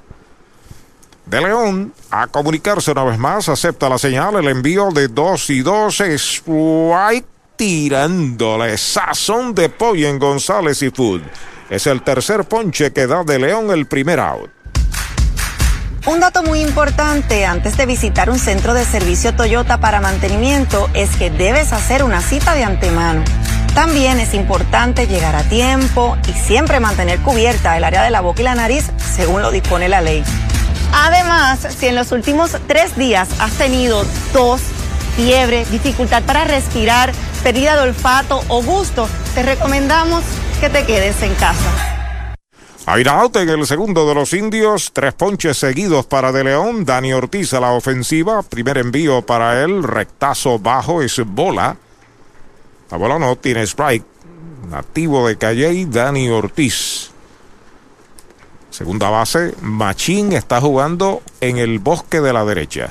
De 1.25 1.41
León 1.41 1.91
a 2.11 2.27
comunicarse 2.27 2.91
una 2.91 3.03
vez 3.03 3.17
más, 3.17 3.49
acepta 3.49 3.89
la 3.89 3.97
señal, 3.97 4.35
el 4.35 4.47
envío 4.47 4.91
de 4.91 5.07
2 5.07 5.49
y 5.49 5.61
2 5.61 6.01
es 6.01 6.43
tirándole 7.55 8.77
sazón 8.77 9.55
de 9.55 9.69
pollo 9.69 10.07
en 10.07 10.19
González 10.19 10.81
y 10.83 10.91
Food. 10.91 11.21
Es 11.69 11.87
el 11.87 12.03
tercer 12.03 12.43
ponche 12.43 12.93
que 12.93 13.07
da 13.07 13.23
de 13.23 13.39
León 13.39 13.71
el 13.71 13.87
primer 13.87 14.19
out. 14.19 14.51
Un 16.05 16.19
dato 16.19 16.43
muy 16.43 16.61
importante 16.61 17.47
antes 17.47 17.75
de 17.77 17.87
visitar 17.87 18.29
un 18.29 18.37
centro 18.37 18.75
de 18.75 18.85
servicio 18.85 19.35
Toyota 19.35 19.79
para 19.79 20.01
mantenimiento 20.01 20.87
es 20.93 21.15
que 21.15 21.31
debes 21.31 21.73
hacer 21.73 22.03
una 22.03 22.21
cita 22.21 22.53
de 22.53 22.63
antemano. 22.63 23.23
También 23.73 24.19
es 24.19 24.35
importante 24.35 25.07
llegar 25.07 25.35
a 25.35 25.41
tiempo 25.41 26.15
y 26.29 26.33
siempre 26.33 26.79
mantener 26.79 27.19
cubierta 27.21 27.75
el 27.75 27.83
área 27.83 28.03
de 28.03 28.11
la 28.11 28.21
boca 28.21 28.41
y 28.41 28.43
la 28.43 28.53
nariz 28.53 28.91
según 29.15 29.41
lo 29.41 29.49
dispone 29.49 29.89
la 29.89 30.01
ley. 30.01 30.23
Además, 30.97 31.67
si 31.77 31.87
en 31.87 31.95
los 31.95 32.13
últimos 32.13 32.57
tres 32.67 32.95
días 32.95 33.29
has 33.41 33.51
tenido 33.57 34.05
tos, 34.31 34.61
fiebre, 35.17 35.65
dificultad 35.65 36.23
para 36.23 36.45
respirar, 36.45 37.11
pérdida 37.43 37.75
de 37.75 37.89
olfato 37.89 38.41
o 38.47 38.63
gusto, 38.63 39.09
te 39.33 39.43
recomendamos 39.43 40.23
que 40.61 40.69
te 40.69 40.85
quedes 40.85 41.21
en 41.21 41.35
casa. 41.35 41.69
out 42.87 43.35
en 43.35 43.49
el 43.49 43.67
segundo 43.67 44.07
de 44.07 44.15
los 44.15 44.31
indios, 44.31 44.91
tres 44.93 45.13
ponches 45.13 45.57
seguidos 45.57 46.05
para 46.05 46.31
De 46.31 46.45
León, 46.45 46.85
Dani 46.85 47.11
Ortiz 47.11 47.53
a 47.53 47.59
la 47.59 47.71
ofensiva, 47.71 48.41
primer 48.41 48.77
envío 48.77 49.21
para 49.21 49.61
él, 49.63 49.83
rectazo 49.83 50.59
bajo 50.59 51.01
es 51.01 51.19
bola. 51.25 51.75
La 52.89 52.97
bola 52.97 53.19
no 53.19 53.35
tiene 53.35 53.63
strike, 53.63 54.05
nativo 54.69 55.27
de 55.27 55.37
Calley, 55.37 55.85
Dani 55.85 56.29
Ortiz. 56.29 57.11
Segunda 58.75 59.09
base, 59.09 59.53
Machín 59.61 60.33
está 60.33 60.59
jugando 60.59 61.21
en 61.39 61.59
el 61.59 61.79
bosque 61.79 62.19
de 62.19 62.33
la 62.33 62.43
derecha. 62.43 62.89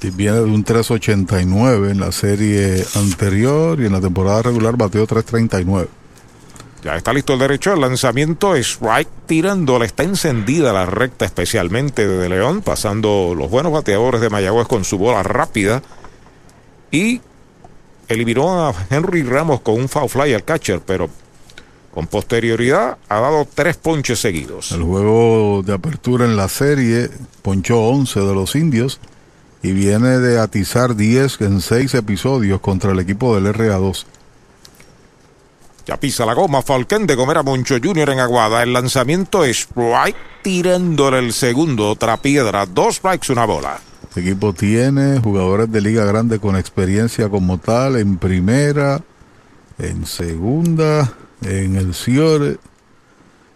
Viene 0.00 0.36
de 0.36 0.44
un 0.44 0.64
3.89 0.64 1.90
en 1.90 1.98
la 1.98 2.12
serie 2.12 2.84
anterior 2.94 3.80
y 3.80 3.86
en 3.86 3.92
la 3.92 4.00
temporada 4.00 4.42
regular 4.42 4.76
bateó 4.76 5.04
3.39. 5.04 5.88
Ya 6.84 6.94
está 6.94 7.12
listo 7.12 7.32
el 7.32 7.40
derecho. 7.40 7.72
El 7.72 7.80
lanzamiento 7.80 8.54
es 8.54 8.78
right 8.80 9.08
tirando. 9.26 9.82
Está 9.82 10.04
encendida 10.04 10.72
la 10.72 10.86
recta, 10.86 11.24
especialmente 11.24 12.06
de 12.06 12.28
León, 12.28 12.62
pasando 12.62 13.34
los 13.36 13.50
buenos 13.50 13.72
bateadores 13.72 14.20
de 14.20 14.30
Mayagüez 14.30 14.68
con 14.68 14.84
su 14.84 14.96
bola 14.96 15.24
rápida. 15.24 15.82
Y 16.92 17.20
eliminó 18.06 18.68
a 18.68 18.74
Henry 18.90 19.24
Ramos 19.24 19.60
con 19.62 19.74
un 19.74 19.88
foul 19.88 20.08
fly 20.08 20.34
al 20.34 20.44
catcher, 20.44 20.82
pero 20.86 21.10
con 21.96 22.08
posterioridad 22.08 22.98
ha 23.08 23.20
dado 23.20 23.48
tres 23.54 23.78
ponches 23.78 24.18
seguidos. 24.18 24.70
El 24.72 24.82
juego 24.82 25.62
de 25.64 25.72
apertura 25.72 26.26
en 26.26 26.36
la 26.36 26.50
serie 26.50 27.08
ponchó 27.40 27.80
11 27.88 28.20
de 28.20 28.34
los 28.34 28.54
indios 28.54 29.00
y 29.62 29.72
viene 29.72 30.18
de 30.18 30.38
atizar 30.38 30.94
10 30.94 31.40
en 31.40 31.62
6 31.62 31.94
episodios 31.94 32.60
contra 32.60 32.92
el 32.92 32.98
equipo 33.00 33.34
del 33.34 33.50
RA2. 33.54 34.04
Ya 35.86 35.96
pisa 35.98 36.26
la 36.26 36.34
goma 36.34 36.60
Falcón 36.60 37.06
de 37.06 37.16
comer 37.16 37.38
a 37.38 37.42
Moncho 37.42 37.76
Jr. 37.82 38.10
en 38.10 38.20
Aguada. 38.20 38.62
El 38.62 38.74
lanzamiento 38.74 39.42
es 39.42 39.66
right 39.74 40.16
tirándole 40.42 41.20
el 41.20 41.32
segundo, 41.32 41.88
otra 41.88 42.18
piedra, 42.18 42.66
dos 42.66 42.96
strikes, 42.96 43.32
una 43.32 43.46
bola. 43.46 43.80
Este 44.02 44.20
equipo 44.20 44.52
tiene 44.52 45.18
jugadores 45.20 45.72
de 45.72 45.80
Liga 45.80 46.04
Grande 46.04 46.40
con 46.40 46.56
experiencia 46.56 47.30
como 47.30 47.56
tal 47.56 47.96
en 47.96 48.18
primera, 48.18 49.00
en 49.78 50.04
segunda, 50.04 51.10
en 51.42 51.76
el 51.76 51.94
Ciore, 51.94 52.58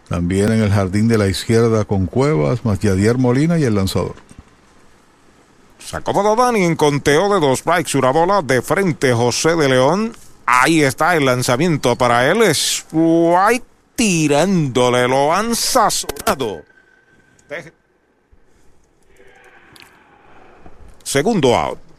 también 0.09 0.53
en 0.53 0.63
el 0.63 0.71
jardín 0.71 1.09
de 1.09 1.19
la 1.19 1.29
izquierda 1.29 1.85
con 1.85 2.07
Cuevas, 2.07 2.65
más 2.65 2.81
Yadier 2.81 3.19
Molina 3.19 3.59
y 3.59 3.65
el 3.65 3.75
lanzador. 3.75 4.15
Se 5.79 5.97
acomoda 5.97 6.37
Dani 6.37 6.65
en 6.65 6.77
conteo 6.77 7.33
de 7.33 7.41
dos 7.41 7.61
strikes, 7.61 7.97
una 7.97 8.11
bola 8.11 8.43
de 8.43 8.63
frente 8.63 9.13
José 9.13 9.57
de 9.57 9.69
León. 9.69 10.15
Ahí 10.47 10.83
está 10.83 11.17
el 11.17 11.25
lanzamiento 11.25 11.97
para 11.97 12.31
él. 12.31 12.43
Es 12.43 12.85
White 12.93 13.65
tirándole, 13.97 15.09
lo 15.09 15.33
han 15.33 15.55
sazonado. 15.55 16.63
Segundo 21.03 21.57
out. 21.57 21.90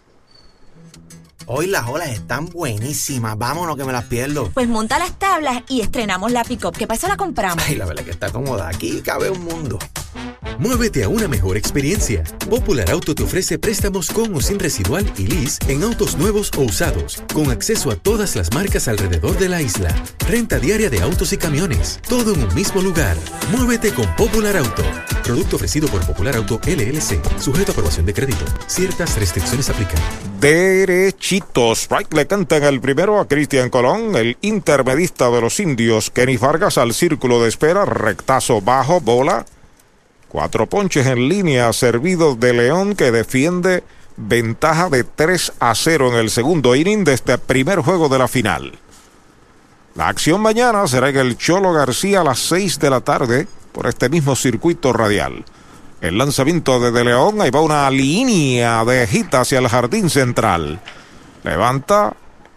Hoy 1.53 1.67
las 1.67 1.85
olas 1.89 2.07
están 2.07 2.45
buenísimas. 2.45 3.37
Vámonos 3.37 3.75
que 3.75 3.83
me 3.83 3.91
las 3.91 4.05
pierdo. 4.05 4.49
Pues 4.53 4.69
monta 4.69 4.97
las 4.97 5.19
tablas 5.19 5.63
y 5.67 5.81
estrenamos 5.81 6.31
la 6.31 6.45
pick-up. 6.45 6.71
¿Qué 6.77 6.87
pasa? 6.87 7.09
La 7.09 7.17
compramos. 7.17 7.61
Ay, 7.67 7.75
la 7.75 7.83
verdad 7.83 8.05
que 8.05 8.11
está 8.11 8.31
cómoda. 8.31 8.69
Aquí 8.69 9.01
cabe 9.01 9.29
un 9.29 9.43
mundo. 9.43 9.77
Muévete 10.57 11.03
a 11.03 11.09
una 11.09 11.27
mejor 11.27 11.57
experiencia. 11.57 12.23
Popular 12.49 12.91
Auto 12.91 13.15
te 13.15 13.23
ofrece 13.23 13.57
préstamos 13.57 14.11
con 14.11 14.35
o 14.35 14.41
sin 14.41 14.59
residual 14.59 15.11
y 15.17 15.25
lease 15.25 15.59
en 15.67 15.81
autos 15.83 16.17
nuevos 16.17 16.51
o 16.55 16.61
usados, 16.61 17.23
con 17.33 17.49
acceso 17.49 17.89
a 17.89 17.95
todas 17.95 18.35
las 18.35 18.53
marcas 18.53 18.87
alrededor 18.87 19.37
de 19.39 19.49
la 19.49 19.61
isla. 19.61 19.89
Renta 20.27 20.59
diaria 20.59 20.89
de 20.89 21.01
autos 21.01 21.33
y 21.33 21.37
camiones, 21.37 21.99
todo 22.07 22.33
en 22.33 22.43
un 22.43 22.53
mismo 22.53 22.81
lugar. 22.81 23.17
Muévete 23.51 23.91
con 23.91 24.05
Popular 24.15 24.55
Auto. 24.57 24.83
Producto 25.23 25.55
ofrecido 25.55 25.87
por 25.87 26.05
Popular 26.05 26.35
Auto 26.35 26.59
LLC, 26.63 27.19
sujeto 27.39 27.71
a 27.71 27.73
aprobación 27.73 28.05
de 28.05 28.13
crédito. 28.13 28.45
Ciertas 28.67 29.17
restricciones 29.17 29.69
aplican. 29.69 29.99
Derechitos. 30.39 31.87
Le 32.11 32.27
cantan 32.27 32.63
el 32.63 32.81
primero 32.81 33.19
a 33.19 33.27
Cristian 33.27 33.69
Colón, 33.69 34.15
el 34.15 34.37
intermedista 34.41 35.29
de 35.31 35.41
los 35.41 35.59
indios. 35.59 36.11
Kenny 36.11 36.37
Vargas 36.37 36.77
al 36.77 36.93
círculo 36.93 37.41
de 37.41 37.49
espera, 37.49 37.85
rectazo 37.85 38.61
bajo, 38.61 39.01
bola. 39.01 39.45
Cuatro 40.31 40.65
ponches 40.65 41.07
en 41.07 41.27
línea 41.27 41.73
servidos 41.73 42.39
de 42.39 42.53
León 42.53 42.95
que 42.95 43.11
defiende 43.11 43.83
ventaja 44.15 44.89
de 44.89 45.03
3 45.03 45.51
a 45.59 45.75
0 45.75 46.13
en 46.13 46.19
el 46.19 46.29
segundo 46.29 46.73
inning 46.73 47.03
de 47.03 47.13
este 47.15 47.37
primer 47.37 47.79
juego 47.79 48.07
de 48.07 48.17
la 48.17 48.29
final. 48.29 48.79
La 49.93 50.07
acción 50.07 50.39
mañana 50.39 50.87
será 50.87 51.09
en 51.09 51.17
el 51.17 51.37
Cholo 51.37 51.73
García 51.73 52.21
a 52.21 52.23
las 52.23 52.39
6 52.39 52.79
de 52.79 52.89
la 52.89 53.01
tarde 53.01 53.45
por 53.73 53.87
este 53.87 54.07
mismo 54.07 54.37
circuito 54.37 54.93
radial. 54.93 55.43
El 55.99 56.17
lanzamiento 56.17 56.79
de 56.79 56.91
De 56.91 57.03
León, 57.03 57.41
ahí 57.41 57.51
va 57.51 57.59
una 57.59 57.89
línea 57.91 58.85
de 58.85 59.05
gita 59.07 59.41
hacia 59.41 59.59
el 59.59 59.67
jardín 59.67 60.09
central. 60.09 60.79
Levanta 61.43 62.13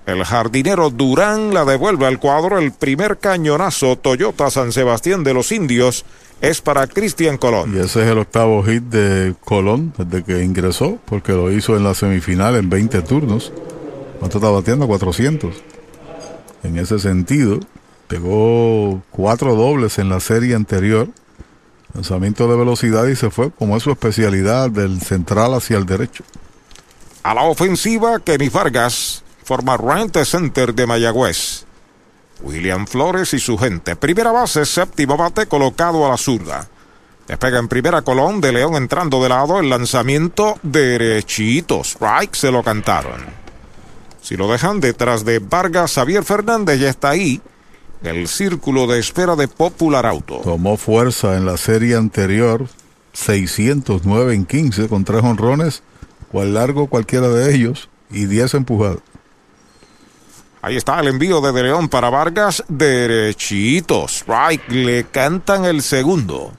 el 0.07 0.25
jardinero 0.25 0.91
Durán, 0.91 1.53
la 1.53 1.65
devuelve 1.65 2.07
al 2.07 2.21
cuadro 2.21 2.57
el 2.61 2.71
primer 2.71 3.19
cañonazo 3.19 3.97
Toyota 3.97 4.49
San 4.49 4.71
Sebastián 4.71 5.25
de 5.25 5.35
los 5.35 5.51
Indios 5.51 6.05
es 6.41 6.61
para 6.61 6.87
Cristian 6.87 7.39
Colón. 7.39 7.75
Y 7.75 7.79
ese 7.79 8.03
es 8.03 8.09
el 8.09 8.19
octavo 8.19 8.63
hit 8.63 8.83
de 8.85 9.35
Colón 9.45 9.93
desde 9.97 10.25
que 10.25 10.45
ingresó, 10.45 10.99
porque 11.05 11.33
lo 11.33 11.51
hizo 11.51 11.77
en 11.77 11.85
la 11.85 11.95
semifinal 11.95 12.57
en 12.57 12.69
20 12.69 13.03
turnos. 13.03 13.53
¿Cuánto 14.19 14.39
está 14.39 14.51
batiendo? 14.51 14.87
400. 14.87 15.55
En 16.63 16.79
ese 16.79 16.99
sentido, 16.99 17.61
Pegó 18.09 19.03
cuatro 19.11 19.55
dobles 19.55 19.99
en 19.99 20.09
la 20.09 20.21
serie 20.21 20.55
anterior. 20.55 21.09
Lanzamiento 21.95 22.49
de 22.49 22.57
velocidad 22.57 23.07
y 23.07 23.17
se 23.17 23.31
fue, 23.31 23.51
como 23.51 23.77
es 23.77 23.83
su 23.83 23.91
especialidad, 23.91 24.71
del 24.71 25.01
central 25.01 25.55
hacia 25.55 25.79
el 25.79 25.87
derecho. 25.87 26.25
A 27.23 27.35
la 27.35 27.43
ofensiva, 27.43 28.21
Kenny 28.21 28.49
Vargas 28.49 29.23
forma 29.45 29.77
right 29.77 30.17
center 30.25 30.75
de 30.75 30.87
Mayagüez. 30.87 31.65
William 32.43 32.87
Flores 32.87 33.33
y 33.35 33.39
su 33.39 33.57
gente. 33.57 33.97
Primera 33.97 34.33
base, 34.33 34.65
séptimo 34.65 35.17
bate 35.17 35.47
colocado 35.47 36.07
a 36.07 36.11
la 36.11 36.17
zurda. 36.17 36.69
Despega 37.27 37.59
en 37.59 37.69
primera 37.69 38.03
Colón 38.03 38.41
de 38.41 38.53
León 38.53 38.75
entrando 38.75 39.23
de 39.23 39.31
lado. 39.31 39.59
El 39.59 39.71
lanzamiento 39.71 40.59
derechito. 40.63 41.83
Strike 41.83 42.35
se 42.35 42.51
lo 42.51 42.63
cantaron. 42.63 43.23
Si 44.21 44.37
lo 44.37 44.51
dejan 44.51 44.81
detrás 44.81 45.25
de 45.25 45.39
Vargas, 45.39 45.95
Javier 45.95 46.25
Fernández 46.25 46.81
ya 46.81 46.91
está 46.91 47.11
ahí. 47.11 47.41
El 48.03 48.29
círculo 48.29 48.87
de 48.87 48.99
espera 48.99 49.37
de 49.37 49.49
Popular 49.49 50.05
Auto. 50.05 50.41
Tomó 50.45 50.77
fuerza 50.77 51.37
en 51.37 51.47
la 51.47 51.57
serie 51.57 51.97
anterior. 51.97 52.69
609 53.15 54.35
en 54.35 54.45
15 54.45 54.89
con 54.89 55.05
tres 55.05 55.23
honrones. 55.23 55.83
Cual 56.31 56.55
largo 56.55 56.89
cualquiera 56.89 57.29
de 57.29 57.55
ellos. 57.55 57.89
Y 58.11 58.27
10 58.27 58.55
empujados. 58.55 59.01
Ahí 60.65 60.77
está 60.77 60.99
el 60.99 61.09
envío 61.09 61.43
de 61.43 61.53
De 61.53 61.63
León 61.63 61.91
para 61.91 62.09
Vargas. 62.09 62.65
Derechito. 62.69 64.07
Strike. 64.09 64.67
Le 64.71 65.05
cantan 65.05 65.67
el 65.67 65.83
segundo. 65.83 66.55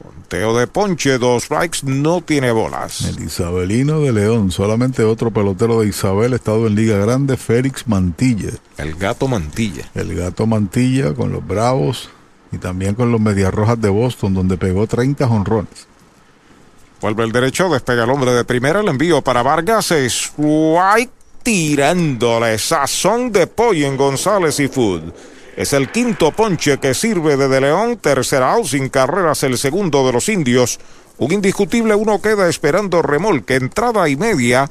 Conteo 0.00 0.56
de 0.56 0.68
ponche, 0.68 1.18
dos 1.18 1.42
strikes, 1.42 1.78
no 1.82 2.20
tiene 2.20 2.52
bolas. 2.52 3.00
El 3.00 3.24
Isabelino 3.24 3.98
de 4.02 4.12
León, 4.12 4.52
solamente 4.52 5.02
otro 5.02 5.32
pelotero 5.32 5.80
de 5.80 5.88
Isabel, 5.88 6.32
estado 6.32 6.68
en 6.68 6.76
Liga 6.76 6.96
Grande, 6.98 7.36
Félix 7.36 7.88
Mantilla. 7.88 8.50
El 8.76 8.94
gato 8.94 9.26
Mantilla. 9.26 9.90
El 9.96 10.14
gato 10.14 10.46
Mantilla 10.46 11.12
con 11.12 11.32
los 11.32 11.44
Bravos 11.44 12.10
y 12.52 12.58
también 12.58 12.94
con 12.94 13.10
los 13.10 13.20
Medias 13.20 13.52
Rojas 13.52 13.80
de 13.80 13.88
Boston, 13.88 14.32
donde 14.32 14.56
pegó 14.56 14.86
30 14.86 15.26
jonrones. 15.26 15.88
Vuelve 17.00 17.24
el 17.24 17.32
derecho, 17.32 17.68
despega 17.68 18.04
el 18.04 18.10
hombre 18.10 18.30
de 18.30 18.44
primera, 18.44 18.78
el 18.78 18.86
envío 18.86 19.22
para 19.22 19.42
Vargas, 19.42 19.92
White 20.36 21.17
tirándole 21.42 22.58
sazón 22.58 23.32
de 23.32 23.46
pollo 23.46 23.86
en 23.86 23.96
González 23.96 24.60
y 24.60 24.68
Food. 24.68 25.12
Es 25.56 25.72
el 25.72 25.90
quinto 25.90 26.30
ponche 26.30 26.78
que 26.78 26.94
sirve 26.94 27.36
de 27.36 27.48
De 27.48 27.60
León, 27.60 27.96
tercera 27.96 28.52
out 28.52 28.66
sin 28.66 28.88
carreras, 28.88 29.42
el 29.42 29.58
segundo 29.58 30.06
de 30.06 30.12
los 30.12 30.28
indios. 30.28 30.78
Un 31.18 31.32
indiscutible 31.32 31.96
uno 31.96 32.22
queda 32.22 32.48
esperando 32.48 33.02
remolque, 33.02 33.56
entrada 33.56 34.08
y 34.08 34.14
media, 34.14 34.70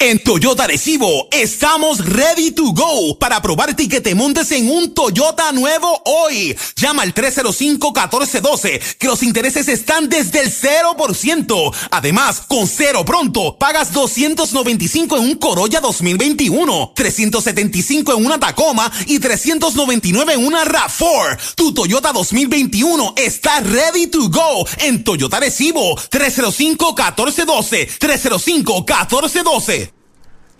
En 0.00 0.22
Toyota 0.22 0.68
Recibo 0.68 1.26
estamos 1.32 2.06
ready 2.06 2.52
to 2.52 2.72
go 2.72 3.18
para 3.18 3.42
probarte 3.42 3.82
y 3.82 3.88
que 3.88 4.00
te 4.00 4.14
montes 4.14 4.52
en 4.52 4.70
un 4.70 4.94
Toyota 4.94 5.50
nuevo 5.50 6.00
hoy. 6.04 6.56
Llama 6.76 7.02
al 7.02 7.12
305-1412 7.12 8.96
que 8.96 9.08
los 9.08 9.24
intereses 9.24 9.66
están 9.66 10.08
desde 10.08 10.38
el 10.38 10.52
0%. 10.52 11.74
Además, 11.90 12.42
con 12.46 12.68
cero 12.68 13.04
pronto, 13.04 13.56
pagas 13.58 13.92
295 13.92 15.16
en 15.16 15.24
un 15.24 15.34
Corolla 15.34 15.80
2021, 15.80 16.92
375 16.94 18.16
en 18.16 18.24
una 18.24 18.38
Tacoma 18.38 18.92
y 19.06 19.18
399 19.18 20.34
en 20.34 20.46
una 20.46 20.64
RAV4. 20.64 21.54
Tu 21.56 21.74
Toyota 21.74 22.12
2021 22.12 23.14
está 23.16 23.58
ready 23.62 24.06
to 24.06 24.28
go 24.28 24.64
en 24.78 25.02
Toyota 25.02 25.40
Recibo 25.40 25.96
305-1412, 25.96 27.98
305-1412. 27.98 29.87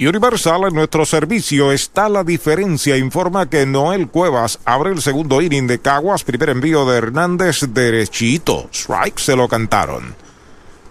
Universal 0.00 0.62
en 0.68 0.74
nuestro 0.74 1.04
servicio 1.04 1.72
está 1.72 2.08
la 2.08 2.22
diferencia. 2.22 2.96
Informa 2.96 3.50
que 3.50 3.66
Noel 3.66 4.06
Cuevas 4.06 4.60
abre 4.64 4.92
el 4.92 5.02
segundo 5.02 5.42
inning 5.42 5.66
de 5.66 5.80
Caguas. 5.80 6.22
Primer 6.22 6.50
envío 6.50 6.86
de 6.86 6.98
Hernández 6.98 7.62
derechito. 7.70 8.68
Strike 8.72 9.18
se 9.18 9.34
lo 9.34 9.48
cantaron. 9.48 10.14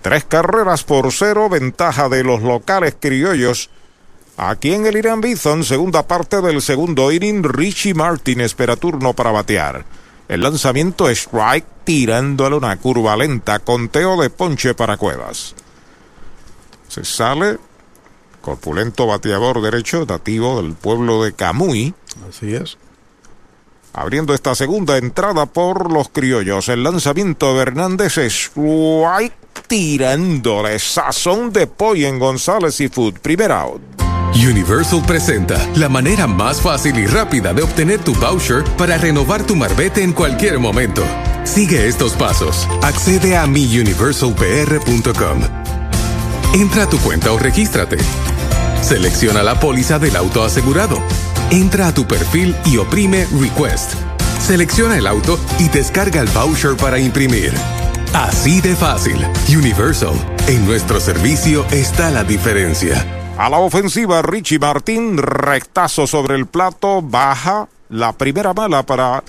Tres 0.01 0.25
carreras 0.25 0.83
por 0.83 1.13
cero. 1.13 1.47
Ventaja 1.47 2.09
de 2.09 2.25
los 2.25 2.41
locales 2.41 2.97
criollos. 2.99 3.69
Aquí 4.35 4.73
en 4.73 4.85
el 4.85 4.97
Irán 4.97 5.21
Bison, 5.21 5.63
segunda 5.63 6.05
parte 6.05 6.41
del 6.41 6.61
segundo 6.61 7.09
inning, 7.09 7.43
Richie 7.43 7.93
Martin 7.93 8.41
espera 8.41 8.75
turno 8.75 9.13
para 9.13 9.31
batear. 9.31 9.85
El 10.27 10.41
lanzamiento 10.41 11.09
strike 11.09 11.65
tirándole 11.85 12.57
una 12.57 12.75
curva 12.75 13.15
lenta. 13.15 13.59
Conteo 13.59 14.21
de 14.21 14.29
ponche 14.29 14.73
para 14.73 14.97
Cuevas. 14.97 15.55
Se 16.89 17.05
sale 17.05 17.57
corpulento 18.47 19.05
bateador 19.07 19.61
derecho, 19.61 20.05
nativo 20.07 20.61
del 20.61 20.71
pueblo 20.71 21.21
de 21.21 21.33
Camuy. 21.33 21.93
Así 22.29 22.55
es. 22.55 22.77
Abriendo 23.91 24.33
esta 24.33 24.55
segunda 24.55 24.97
entrada 24.97 25.47
por 25.47 25.91
los 25.91 26.07
criollos. 26.07 26.69
El 26.69 26.81
lanzamiento 26.81 27.53
de 27.53 27.61
Hernández 27.63 28.17
es 28.17 28.49
right 28.55 29.33
tirándole 29.67 30.79
sazón 30.79 31.51
de 31.51 31.67
pollo 31.67 32.07
en 32.07 32.19
González 32.19 32.79
y 32.79 32.87
Food. 32.87 33.19
Primer 33.19 33.51
out. 33.51 33.81
Universal 34.33 35.03
presenta 35.05 35.57
la 35.75 35.89
manera 35.89 36.25
más 36.25 36.61
fácil 36.61 36.97
y 36.99 37.05
rápida 37.05 37.53
de 37.53 37.63
obtener 37.63 37.99
tu 37.99 38.13
voucher 38.13 38.63
para 38.77 38.97
renovar 38.97 39.43
tu 39.45 39.57
marbete 39.57 40.03
en 40.03 40.13
cualquier 40.13 40.57
momento. 40.57 41.03
Sigue 41.43 41.85
estos 41.85 42.13
pasos. 42.13 42.65
Accede 42.81 43.35
a 43.35 43.45
miuniversalpr.com. 43.45 45.41
Entra 46.53 46.83
a 46.83 46.89
tu 46.89 46.97
cuenta 46.99 47.33
o 47.33 47.37
regístrate. 47.37 47.97
Selecciona 48.81 49.43
la 49.43 49.59
póliza 49.59 49.99
del 49.99 50.15
auto 50.15 50.43
asegurado. 50.43 50.97
Entra 51.51 51.87
a 51.87 51.93
tu 51.93 52.07
perfil 52.07 52.55
y 52.65 52.77
oprime 52.77 53.27
Request. 53.39 53.93
Selecciona 54.39 54.97
el 54.97 55.07
auto 55.07 55.37
y 55.59 55.67
descarga 55.69 56.21
el 56.21 56.27
voucher 56.29 56.77
para 56.77 56.99
imprimir. 56.99 57.53
Así 58.13 58.61
de 58.61 58.75
fácil. 58.75 59.17
Universal. 59.49 60.13
En 60.47 60.65
nuestro 60.65 60.99
servicio 60.99 61.65
está 61.71 62.09
la 62.09 62.23
diferencia. 62.23 63.05
A 63.37 63.49
la 63.49 63.59
ofensiva, 63.59 64.21
Richie 64.21 64.57
Martín, 64.57 65.17
rectazo 65.17 66.07
sobre 66.07 66.35
el 66.35 66.47
plato, 66.47 67.01
baja 67.01 67.67
la 67.89 68.13
primera 68.13 68.53
bala 68.53 68.83
para 68.83 69.23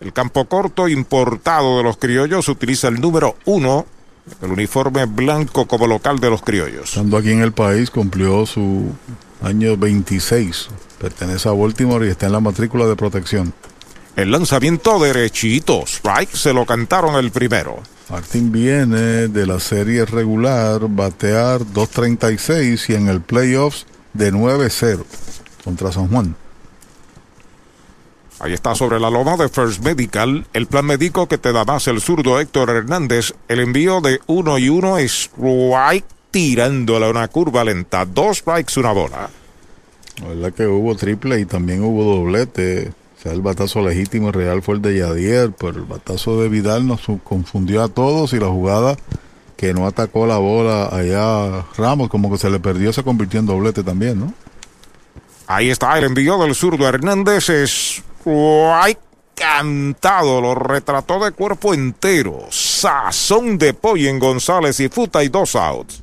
el 0.00 0.12
campo 0.12 0.46
corto 0.46 0.88
importado 0.88 1.78
de 1.78 1.84
los 1.84 1.96
criollos. 1.96 2.48
Utiliza 2.48 2.88
el 2.88 3.00
número 3.00 3.36
uno 3.44 3.86
el 4.42 4.50
uniforme 4.50 5.04
blanco 5.06 5.66
como 5.66 5.86
local 5.86 6.18
de 6.18 6.30
los 6.30 6.42
criollos. 6.42 6.90
Estando 6.90 7.16
aquí 7.16 7.30
en 7.30 7.42
el 7.42 7.52
país, 7.52 7.90
cumplió 7.90 8.46
su 8.46 8.92
año 9.42 9.76
26. 9.76 10.68
Pertenece 10.98 11.48
a 11.48 11.52
Baltimore 11.52 12.06
y 12.06 12.10
está 12.10 12.26
en 12.26 12.32
la 12.32 12.40
matrícula 12.40 12.86
de 12.86 12.96
protección. 12.96 13.52
El 14.16 14.30
lanzamiento 14.30 14.98
derechito, 14.98 15.84
strike, 15.86 16.34
se 16.34 16.54
lo 16.54 16.64
cantaron 16.64 17.16
el 17.16 17.30
primero. 17.30 17.82
Martín 18.08 18.52
viene 18.52 19.28
de 19.28 19.46
la 19.46 19.60
serie 19.60 20.04
regular, 20.06 20.80
batear 20.88 21.60
2.36 21.60 22.88
y 22.88 22.94
en 22.94 23.08
el 23.08 23.20
playoffs 23.20 23.86
de 24.14 24.32
9-0 24.32 25.04
contra 25.64 25.92
San 25.92 26.08
Juan. 26.08 26.36
Ahí 28.38 28.52
está 28.52 28.74
sobre 28.74 29.00
la 29.00 29.08
loma 29.08 29.36
de 29.36 29.48
First 29.48 29.82
Medical, 29.82 30.46
el 30.52 30.66
plan 30.66 30.84
médico 30.84 31.26
que 31.26 31.38
te 31.38 31.52
da 31.52 31.64
más 31.64 31.88
el 31.88 32.02
zurdo 32.02 32.38
Héctor 32.38 32.68
Hernández, 32.68 33.32
el 33.48 33.60
envío 33.60 34.00
de 34.02 34.20
uno 34.26 34.58
y 34.58 34.68
uno 34.68 34.98
es 34.98 35.30
right 35.38 36.04
tirándola 36.30 37.06
a 37.06 37.10
una 37.10 37.28
curva 37.28 37.64
lenta. 37.64 38.04
Dos 38.04 38.38
strikes, 38.38 38.78
una 38.78 38.92
bola. 38.92 39.30
La 40.20 40.28
verdad 40.28 40.52
que 40.52 40.66
hubo 40.66 40.94
triple 40.94 41.40
y 41.40 41.46
también 41.46 41.82
hubo 41.82 42.04
doblete. 42.04 42.92
O 43.18 43.22
sea, 43.22 43.32
el 43.32 43.40
batazo 43.40 43.80
legítimo 43.80 44.30
real 44.32 44.62
fue 44.62 44.74
el 44.74 44.82
de 44.82 44.98
Yadier, 44.98 45.52
pero 45.52 45.78
el 45.78 45.84
batazo 45.84 46.40
de 46.40 46.50
Vidal 46.50 46.86
nos 46.86 47.00
confundió 47.24 47.82
a 47.82 47.88
todos 47.88 48.34
y 48.34 48.38
la 48.38 48.48
jugada 48.48 48.96
que 49.56 49.72
no 49.72 49.86
atacó 49.86 50.26
la 50.26 50.36
bola 50.36 50.88
allá 50.92 51.64
Ramos, 51.78 52.10
como 52.10 52.30
que 52.30 52.36
se 52.36 52.50
le 52.50 52.60
perdió, 52.60 52.92
se 52.92 53.02
convirtió 53.02 53.40
en 53.40 53.46
doblete 53.46 53.82
también, 53.82 54.20
¿no? 54.20 54.34
Ahí 55.46 55.70
está 55.70 55.96
el 55.96 56.04
envío 56.04 56.38
del 56.38 56.54
zurdo 56.54 56.86
Hernández. 56.86 57.48
Es. 57.48 58.02
¡Ay! 58.26 58.96
Cantado, 59.36 60.40
lo 60.40 60.54
retrató 60.54 61.22
de 61.22 61.30
cuerpo 61.32 61.74
entero. 61.74 62.46
Sazón 62.50 63.58
de 63.58 63.74
pollo 63.74 64.08
en 64.08 64.18
González 64.18 64.80
y 64.80 64.88
Futa 64.88 65.22
y 65.22 65.28
dos 65.28 65.54
outs. 65.54 66.02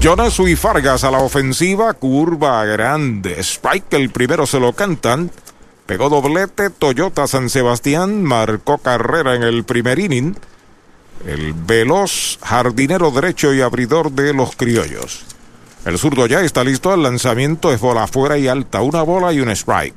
Jonas 0.00 0.38
y 0.38 0.54
Fargas 0.54 1.02
a 1.02 1.10
la 1.10 1.18
ofensiva, 1.18 1.92
curva 1.92 2.64
grande. 2.64 3.40
Spike, 3.40 3.96
el 3.96 4.10
primero 4.10 4.46
se 4.46 4.60
lo 4.60 4.72
cantan. 4.72 5.32
Pegó 5.86 6.08
doblete, 6.08 6.70
Toyota 6.70 7.26
San 7.26 7.50
Sebastián 7.50 8.22
marcó 8.22 8.78
carrera 8.78 9.34
en 9.34 9.42
el 9.42 9.64
primer 9.64 9.98
inning. 9.98 10.36
El 11.26 11.52
veloz 11.52 12.38
jardinero 12.42 13.10
derecho 13.10 13.52
y 13.52 13.60
abridor 13.60 14.12
de 14.12 14.34
los 14.34 14.54
criollos. 14.54 15.24
El 15.84 15.98
zurdo 15.98 16.26
ya 16.26 16.42
está 16.42 16.62
listo, 16.62 16.94
el 16.94 17.02
lanzamiento 17.02 17.72
es 17.72 17.80
bola 17.80 18.04
afuera 18.04 18.38
y 18.38 18.46
alta, 18.46 18.82
una 18.82 19.02
bola 19.02 19.32
y 19.32 19.40
un 19.40 19.50
strike. 19.50 19.96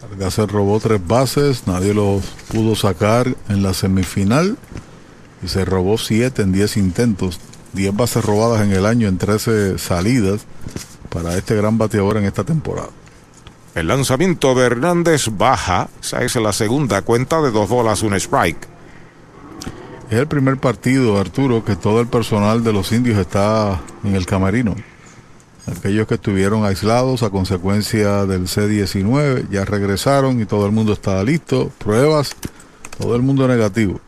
Fargas 0.00 0.32
se 0.32 0.46
robó 0.46 0.80
tres 0.80 1.06
bases, 1.06 1.66
nadie 1.66 1.92
los 1.92 2.24
pudo 2.50 2.74
sacar 2.74 3.36
en 3.50 3.62
la 3.62 3.74
semifinal 3.74 4.56
y 5.42 5.48
se 5.48 5.66
robó 5.66 5.98
siete 5.98 6.40
en 6.40 6.52
diez 6.52 6.78
intentos. 6.78 7.38
10 7.76 7.94
bases 7.94 8.24
robadas 8.24 8.62
en 8.62 8.72
el 8.72 8.86
año 8.86 9.06
en 9.06 9.18
13 9.18 9.78
salidas 9.78 10.44
para 11.10 11.36
este 11.36 11.54
gran 11.54 11.78
bateador 11.78 12.16
en 12.16 12.24
esta 12.24 12.42
temporada. 12.42 12.88
El 13.76 13.88
lanzamiento 13.88 14.54
de 14.54 14.64
Hernández 14.66 15.28
baja, 15.30 15.88
esa 16.00 16.24
es 16.24 16.34
la 16.36 16.52
segunda 16.52 17.02
cuenta 17.02 17.42
de 17.42 17.50
dos 17.50 17.68
bolas, 17.68 18.02
un 18.02 18.14
strike. 18.14 18.66
Es 20.10 20.18
el 20.18 20.26
primer 20.26 20.56
partido, 20.56 21.20
Arturo, 21.20 21.64
que 21.64 21.76
todo 21.76 22.00
el 22.00 22.06
personal 22.06 22.64
de 22.64 22.72
los 22.72 22.90
indios 22.92 23.18
está 23.18 23.80
en 24.02 24.14
el 24.14 24.24
camerino. 24.24 24.74
Aquellos 25.66 26.06
que 26.06 26.14
estuvieron 26.14 26.64
aislados 26.64 27.22
a 27.22 27.30
consecuencia 27.30 28.24
del 28.24 28.48
C-19 28.48 29.48
ya 29.50 29.64
regresaron 29.64 30.40
y 30.40 30.46
todo 30.46 30.64
el 30.64 30.72
mundo 30.72 30.92
está 30.92 31.22
listo. 31.24 31.70
Pruebas, 31.78 32.34
todo 32.98 33.16
el 33.16 33.22
mundo 33.22 33.46
negativo. 33.48 34.00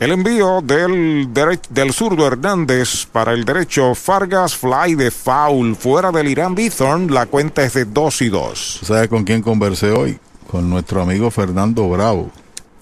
El 0.00 0.12
envío 0.12 0.62
del, 0.62 1.28
del 1.68 1.92
zurdo 1.92 2.26
Hernández 2.26 3.04
para 3.12 3.34
el 3.34 3.44
derecho 3.44 3.94
Fargas 3.94 4.56
Fly 4.56 4.94
de 4.94 5.10
foul 5.10 5.76
fuera 5.76 6.10
del 6.10 6.28
Irán 6.28 6.54
Bithorn. 6.54 7.12
La 7.12 7.26
cuenta 7.26 7.62
es 7.64 7.74
de 7.74 7.84
2 7.84 8.22
y 8.22 8.28
2. 8.30 8.80
¿Sabe 8.82 9.08
con 9.10 9.24
quién 9.24 9.42
conversé 9.42 9.90
hoy? 9.90 10.18
Con 10.50 10.70
nuestro 10.70 11.02
amigo 11.02 11.30
Fernando 11.30 11.86
Bravo. 11.90 12.30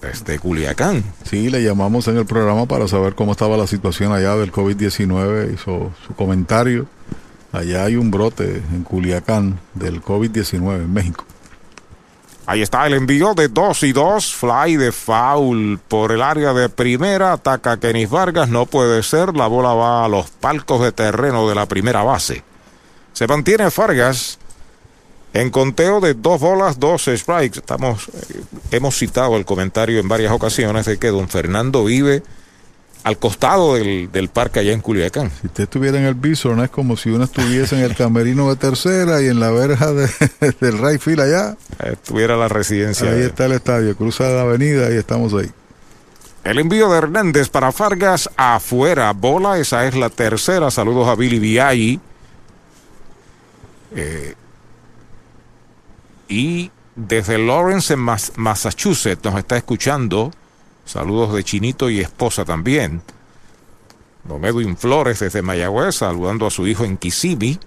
Desde 0.01 0.39
Culiacán. 0.39 1.03
Sí, 1.25 1.49
le 1.49 1.61
llamamos 1.61 2.07
en 2.07 2.15
el 2.15 2.25
programa 2.25 2.67
para 2.67 2.87
saber 2.87 3.15
cómo 3.15 3.33
estaba 3.33 3.57
la 3.57 3.67
situación 3.67 4.13
allá 4.13 4.37
del 4.37 4.53
COVID-19. 4.53 5.55
Hizo 5.55 5.91
su 6.07 6.15
comentario. 6.15 6.87
Allá 7.51 7.83
hay 7.83 7.97
un 7.97 8.11
brote 8.11 8.63
en 8.71 8.83
Culiacán 8.83 9.59
del 9.73 10.01
COVID-19 10.01 10.75
en 10.75 10.93
México. 10.93 11.25
Ahí 12.49 12.63
está 12.63 12.87
el 12.87 12.95
envío 12.95 13.35
de 13.35 13.47
2 13.47 13.83
y 13.83 13.93
2. 13.93 14.33
Fly 14.33 14.75
de 14.77 14.91
foul 14.91 15.79
por 15.87 16.11
el 16.11 16.23
área 16.23 16.51
de 16.51 16.67
primera. 16.67 17.33
Ataca 17.33 17.77
Kenis 17.77 18.09
Vargas. 18.09 18.49
No 18.49 18.65
puede 18.65 19.03
ser. 19.03 19.35
La 19.35 19.45
bola 19.45 19.75
va 19.75 20.03
a 20.03 20.07
los 20.07 20.31
palcos 20.31 20.81
de 20.81 20.91
terreno 20.91 21.47
de 21.47 21.53
la 21.53 21.67
primera 21.67 22.01
base. 22.01 22.43
Se 23.13 23.27
mantiene 23.27 23.69
Vargas 23.69 24.39
en 25.33 25.51
conteo 25.51 25.99
de 25.99 26.15
dos 26.15 26.41
bolas, 26.41 26.79
dos 26.79 27.03
strikes. 27.05 27.59
Estamos, 27.59 28.07
eh, 28.07 28.41
hemos 28.71 28.97
citado 28.97 29.37
el 29.37 29.45
comentario 29.45 29.99
en 29.99 30.07
varias 30.07 30.31
ocasiones 30.31 30.87
de 30.87 30.97
que 30.97 31.09
don 31.09 31.29
Fernando 31.29 31.83
vive 31.83 32.23
al 33.03 33.17
costado 33.17 33.75
del, 33.75 34.11
del, 34.11 34.29
parque 34.29 34.59
allá 34.59 34.73
en 34.73 34.81
Culiacán. 34.81 35.31
Si 35.39 35.47
usted 35.47 35.63
estuviera 35.63 35.97
en 35.97 36.05
el 36.05 36.15
Bison, 36.15 36.59
es 36.59 36.69
como 36.69 36.97
si 36.97 37.09
uno 37.09 37.23
estuviese 37.23 37.77
en 37.77 37.83
el 37.83 37.95
camerino 37.95 38.49
de 38.49 38.55
tercera 38.55 39.21
y 39.21 39.27
en 39.27 39.39
la 39.39 39.51
verja 39.51 39.93
de, 39.93 40.09
del 40.61 40.77
right 40.77 41.01
field 41.01 41.21
allá. 41.21 41.57
Estuviera 41.83 42.35
la 42.35 42.47
residencia. 42.47 43.09
Ahí 43.09 43.21
está 43.21 43.45
el 43.45 43.53
estadio, 43.53 43.95
cruza 43.95 44.29
la 44.29 44.41
avenida 44.41 44.91
y 44.91 44.97
estamos 44.97 45.33
ahí. 45.33 45.49
El 46.43 46.59
envío 46.59 46.89
de 46.89 46.97
Hernández 46.97 47.49
para 47.49 47.71
Fargas 47.71 48.29
afuera, 48.37 49.11
bola, 49.13 49.59
esa 49.59 49.85
es 49.87 49.95
la 49.95 50.09
tercera. 50.09 50.71
Saludos 50.71 51.07
a 51.07 51.15
Billy 51.15 51.39
Viaggi. 51.39 51.99
Eh, 53.95 54.35
y 56.27 56.71
desde 56.95 57.37
Lawrence, 57.37 57.93
en 57.93 57.99
Massachusetts, 58.35 59.23
nos 59.23 59.37
está 59.37 59.57
escuchando 59.57 60.31
Saludos 60.89 61.35
de 61.35 61.43
Chinito 61.43 61.87
y 61.91 61.99
esposa 61.99 62.45
también. 62.45 63.03
Don 64.23 64.43
Edwin 64.43 64.75
Flores 64.75 65.19
desde 65.19 65.43
Mayagüez, 65.43 65.97
saludando 65.97 66.47
a 66.47 66.49
su 66.49 66.65
hijo 66.65 66.83
en 66.83 66.97
Kissimmee. 66.97 67.59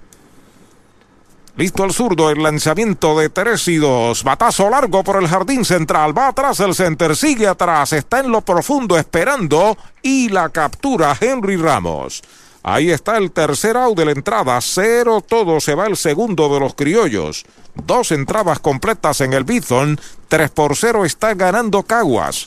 Listo 1.55 1.85
al 1.85 1.93
zurdo, 1.93 2.31
el 2.31 2.43
lanzamiento 2.43 3.16
de 3.16 3.29
3 3.29 3.68
y 3.68 3.77
2. 3.77 4.25
Batazo 4.25 4.68
largo 4.68 5.05
por 5.05 5.23
el 5.23 5.29
jardín 5.29 5.64
central. 5.64 6.18
Va 6.18 6.27
atrás 6.27 6.59
el 6.59 6.75
center, 6.75 7.14
sigue 7.14 7.47
atrás. 7.47 7.93
Está 7.93 8.18
en 8.18 8.33
lo 8.33 8.41
profundo 8.41 8.99
esperando. 8.99 9.79
Y 10.03 10.29
la 10.29 10.49
captura 10.49 11.16
Henry 11.20 11.57
Ramos. 11.57 12.23
Ahí 12.64 12.91
está 12.91 13.18
el 13.18 13.31
tercer 13.31 13.77
out 13.77 13.97
de 13.97 14.07
la 14.07 14.12
entrada. 14.12 14.61
Cero 14.61 15.25
todo. 15.25 15.61
Se 15.61 15.77
va 15.77 15.87
el 15.87 15.97
segundo 15.97 16.53
de 16.53 16.59
los 16.59 16.75
criollos. 16.75 17.45
Dos 17.87 18.11
entradas 18.11 18.59
completas 18.59 19.20
en 19.20 19.33
el 19.33 19.45
Bison. 19.45 20.01
3 20.27 20.51
por 20.51 20.75
0 20.75 21.05
está 21.05 21.35
ganando 21.35 21.85
Caguas. 21.85 22.47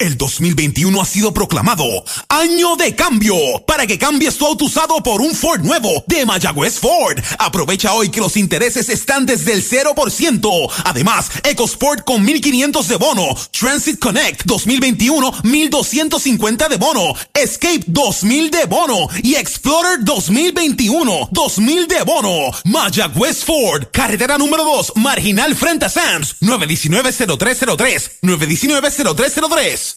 El 0.00 0.18
2021 0.18 1.00
ha 1.00 1.04
sido 1.04 1.32
proclamado 1.32 1.84
Año 2.28 2.74
de 2.74 2.96
Cambio 2.96 3.36
para 3.64 3.86
que 3.86 3.96
cambies 3.96 4.36
tu 4.36 4.44
auto 4.44 4.64
usado 4.64 5.00
por 5.04 5.20
un 5.20 5.36
Ford 5.36 5.60
nuevo 5.60 6.02
de 6.08 6.26
Mayagüez 6.26 6.80
Ford. 6.80 7.20
Aprovecha 7.38 7.94
hoy 7.94 8.08
que 8.08 8.20
los 8.20 8.36
intereses 8.36 8.88
están 8.88 9.24
desde 9.24 9.52
el 9.52 9.62
0%. 9.64 10.72
Además, 10.84 11.30
EcoSport 11.44 12.04
con 12.04 12.24
1500 12.24 12.88
de 12.88 12.96
bono, 12.96 13.36
Transit 13.52 14.00
Connect 14.00 14.42
2021 14.46 15.32
1250 15.44 16.68
de 16.68 16.76
bono, 16.76 17.14
Escape 17.32 17.84
2000 17.86 18.50
de 18.50 18.64
bono 18.64 19.08
y 19.22 19.36
Explorer 19.36 20.00
2021 20.02 21.28
2000 21.30 21.86
de 21.86 22.02
bono. 22.02 22.50
Mayagüez 22.64 23.44
Ford, 23.44 23.84
carretera 23.92 24.38
número 24.38 24.64
2, 24.64 24.94
marginal 24.96 25.54
frente 25.54 25.86
a 25.86 25.88
Sams, 25.88 26.34
919-0303, 26.40 28.10
919-0303. 28.22 29.93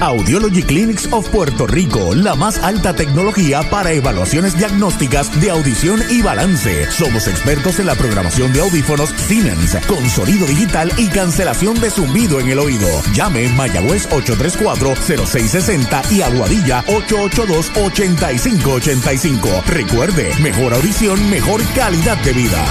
Audiology 0.00 0.62
Clinics 0.62 1.12
of 1.12 1.28
Puerto 1.30 1.66
Rico, 1.66 2.14
la 2.14 2.34
más 2.34 2.58
alta 2.58 2.94
tecnología 2.94 3.62
para 3.70 3.92
evaluaciones 3.92 4.56
diagnósticas 4.56 5.38
de 5.40 5.50
audición 5.50 6.00
y 6.10 6.22
balance. 6.22 6.90
Somos 6.90 7.28
expertos 7.28 7.78
en 7.78 7.84
la 7.86 7.94
programación 7.94 8.52
de 8.52 8.60
audífonos 8.60 9.10
Siemens, 9.10 9.76
con 9.86 10.04
sonido 10.08 10.46
digital 10.46 10.90
y 10.96 11.08
cancelación 11.08 11.78
de 11.80 11.90
zumbido 11.90 12.40
en 12.40 12.48
el 12.48 12.58
oído. 12.58 12.88
Llame 13.12 13.48
Mayagüez 13.50 14.08
834-0660 14.10 16.10
y 16.12 16.22
Aguadilla 16.22 16.82
882-8585. 16.86 19.62
Recuerde, 19.64 20.34
mejor 20.42 20.72
audición, 20.74 21.30
mejor 21.30 21.60
calidad 21.74 22.16
de 22.18 22.32
vida. 22.32 22.64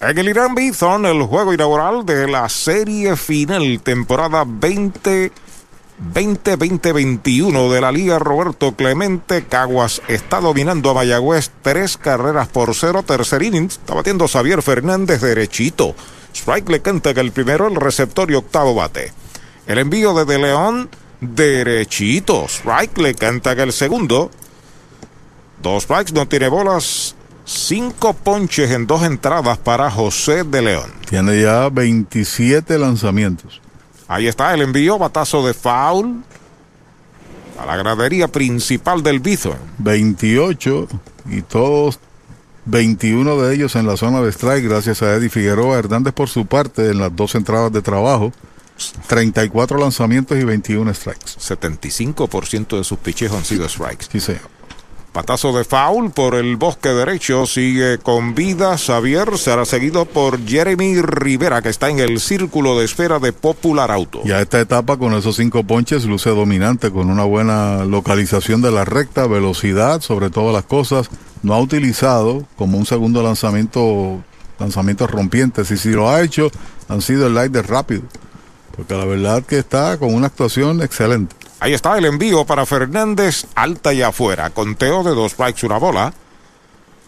En 0.00 0.18
el 0.18 0.28
Irán 0.28 0.54
Bithorn, 0.54 1.06
el 1.06 1.22
juego 1.22 1.54
inaugural 1.54 2.04
de 2.04 2.28
la 2.28 2.46
serie 2.50 3.16
final, 3.16 3.80
temporada 3.82 4.44
20. 4.46 5.32
20-20-21 6.12 7.72
de 7.72 7.80
la 7.80 7.92
Liga 7.92 8.18
Roberto 8.18 8.74
Clemente 8.74 9.44
Caguas 9.44 10.02
está 10.08 10.40
dominando 10.40 10.90
a 10.90 10.94
Mayagüez 10.94 11.50
tres 11.62 11.96
carreras 11.96 12.48
por 12.48 12.74
cero. 12.74 13.02
Tercer 13.02 13.42
inning 13.42 13.66
está 13.66 13.94
batiendo 13.94 14.26
Xavier 14.26 14.62
Fernández 14.62 15.20
derechito. 15.20 15.94
Strike 16.34 16.68
le 16.68 16.82
canta 16.82 17.14
que 17.14 17.20
el 17.20 17.30
primero, 17.30 17.68
el 17.68 17.76
receptor 17.76 18.30
y 18.30 18.34
octavo 18.34 18.74
bate. 18.74 19.12
El 19.66 19.78
envío 19.78 20.14
de 20.14 20.24
De 20.24 20.38
León 20.38 20.90
derechito. 21.20 22.46
Strike 22.48 22.98
le 22.98 23.14
canta 23.14 23.54
que 23.54 23.62
el 23.62 23.72
segundo. 23.72 24.30
Dos 25.62 25.84
strikes, 25.84 26.12
no 26.12 26.26
tiene 26.26 26.48
bolas. 26.48 27.14
Cinco 27.46 28.14
ponches 28.14 28.70
en 28.70 28.86
dos 28.86 29.02
entradas 29.02 29.58
para 29.58 29.90
José 29.90 30.44
de 30.44 30.62
León. 30.62 30.92
Tiene 31.08 31.40
ya 31.40 31.68
27 31.68 32.78
lanzamientos. 32.78 33.60
Ahí 34.08 34.26
está 34.26 34.52
el 34.54 34.62
envío, 34.62 34.98
batazo 34.98 35.46
de 35.46 35.54
foul 35.54 36.22
a 37.58 37.66
la 37.66 37.76
gradería 37.76 38.28
principal 38.28 39.02
del 39.02 39.20
Bithorn. 39.20 39.58
28 39.78 40.88
y 41.30 41.42
todos 41.42 41.98
21 42.66 43.36
de 43.42 43.54
ellos 43.54 43.76
en 43.76 43.86
la 43.86 43.96
zona 43.96 44.20
de 44.20 44.30
strike 44.32 44.64
gracias 44.64 45.02
a 45.02 45.14
Eddie 45.14 45.28
Figueroa 45.28 45.78
Hernández 45.78 46.14
por 46.14 46.28
su 46.28 46.46
parte 46.46 46.90
en 46.90 46.98
las 46.98 47.14
dos 47.14 47.34
entradas 47.34 47.72
de 47.72 47.82
trabajo. 47.82 48.32
34 49.06 49.78
lanzamientos 49.78 50.36
y 50.36 50.44
21 50.44 50.92
strikes. 50.94 51.38
75% 51.38 52.76
de 52.76 52.84
sus 52.84 52.98
piches 52.98 53.30
han 53.32 53.44
sido 53.44 53.68
strikes. 53.68 54.06
Sí, 54.10 54.20
señor. 54.20 54.53
Patazo 55.14 55.52
de 55.52 55.62
foul 55.62 56.10
por 56.10 56.34
el 56.34 56.56
bosque 56.56 56.88
derecho. 56.88 57.46
Sigue 57.46 57.98
con 57.98 58.34
vida 58.34 58.76
Xavier. 58.76 59.38
Será 59.38 59.64
seguido 59.64 60.06
por 60.06 60.44
Jeremy 60.44 61.00
Rivera, 61.02 61.62
que 61.62 61.68
está 61.68 61.88
en 61.88 62.00
el 62.00 62.18
círculo 62.18 62.76
de 62.76 62.84
espera 62.84 63.20
de 63.20 63.32
Popular 63.32 63.92
Auto. 63.92 64.22
Ya 64.24 64.40
esta 64.40 64.58
etapa 64.58 64.96
con 64.96 65.14
esos 65.14 65.36
cinco 65.36 65.62
ponches 65.62 66.04
luce 66.04 66.30
dominante, 66.30 66.90
con 66.90 67.10
una 67.10 67.22
buena 67.22 67.84
localización 67.84 68.60
de 68.60 68.72
la 68.72 68.84
recta, 68.84 69.28
velocidad, 69.28 70.00
sobre 70.00 70.30
todas 70.30 70.52
las 70.52 70.64
cosas. 70.64 71.08
No 71.44 71.54
ha 71.54 71.60
utilizado 71.60 72.44
como 72.56 72.76
un 72.76 72.84
segundo 72.84 73.22
lanzamiento, 73.22 74.20
lanzamientos 74.58 75.08
rompientes. 75.08 75.70
Y 75.70 75.76
si 75.76 75.90
lo 75.90 76.10
ha 76.10 76.22
hecho, 76.22 76.50
han 76.88 77.02
sido 77.02 77.28
el 77.28 77.34
light 77.34 77.52
de 77.52 77.62
rápido. 77.62 78.02
Porque 78.76 78.96
la 78.96 79.04
verdad 79.04 79.44
que 79.44 79.58
está 79.58 79.96
con 79.96 80.12
una 80.12 80.26
actuación 80.26 80.82
excelente. 80.82 81.36
Ahí 81.64 81.72
está 81.72 81.96
el 81.96 82.04
envío 82.04 82.44
para 82.44 82.66
Fernández, 82.66 83.46
alta 83.54 83.94
y 83.94 84.02
afuera. 84.02 84.50
Conteo 84.50 85.02
de 85.02 85.14
dos 85.14 85.32
strikes, 85.32 85.64
una 85.64 85.78
bola. 85.78 86.12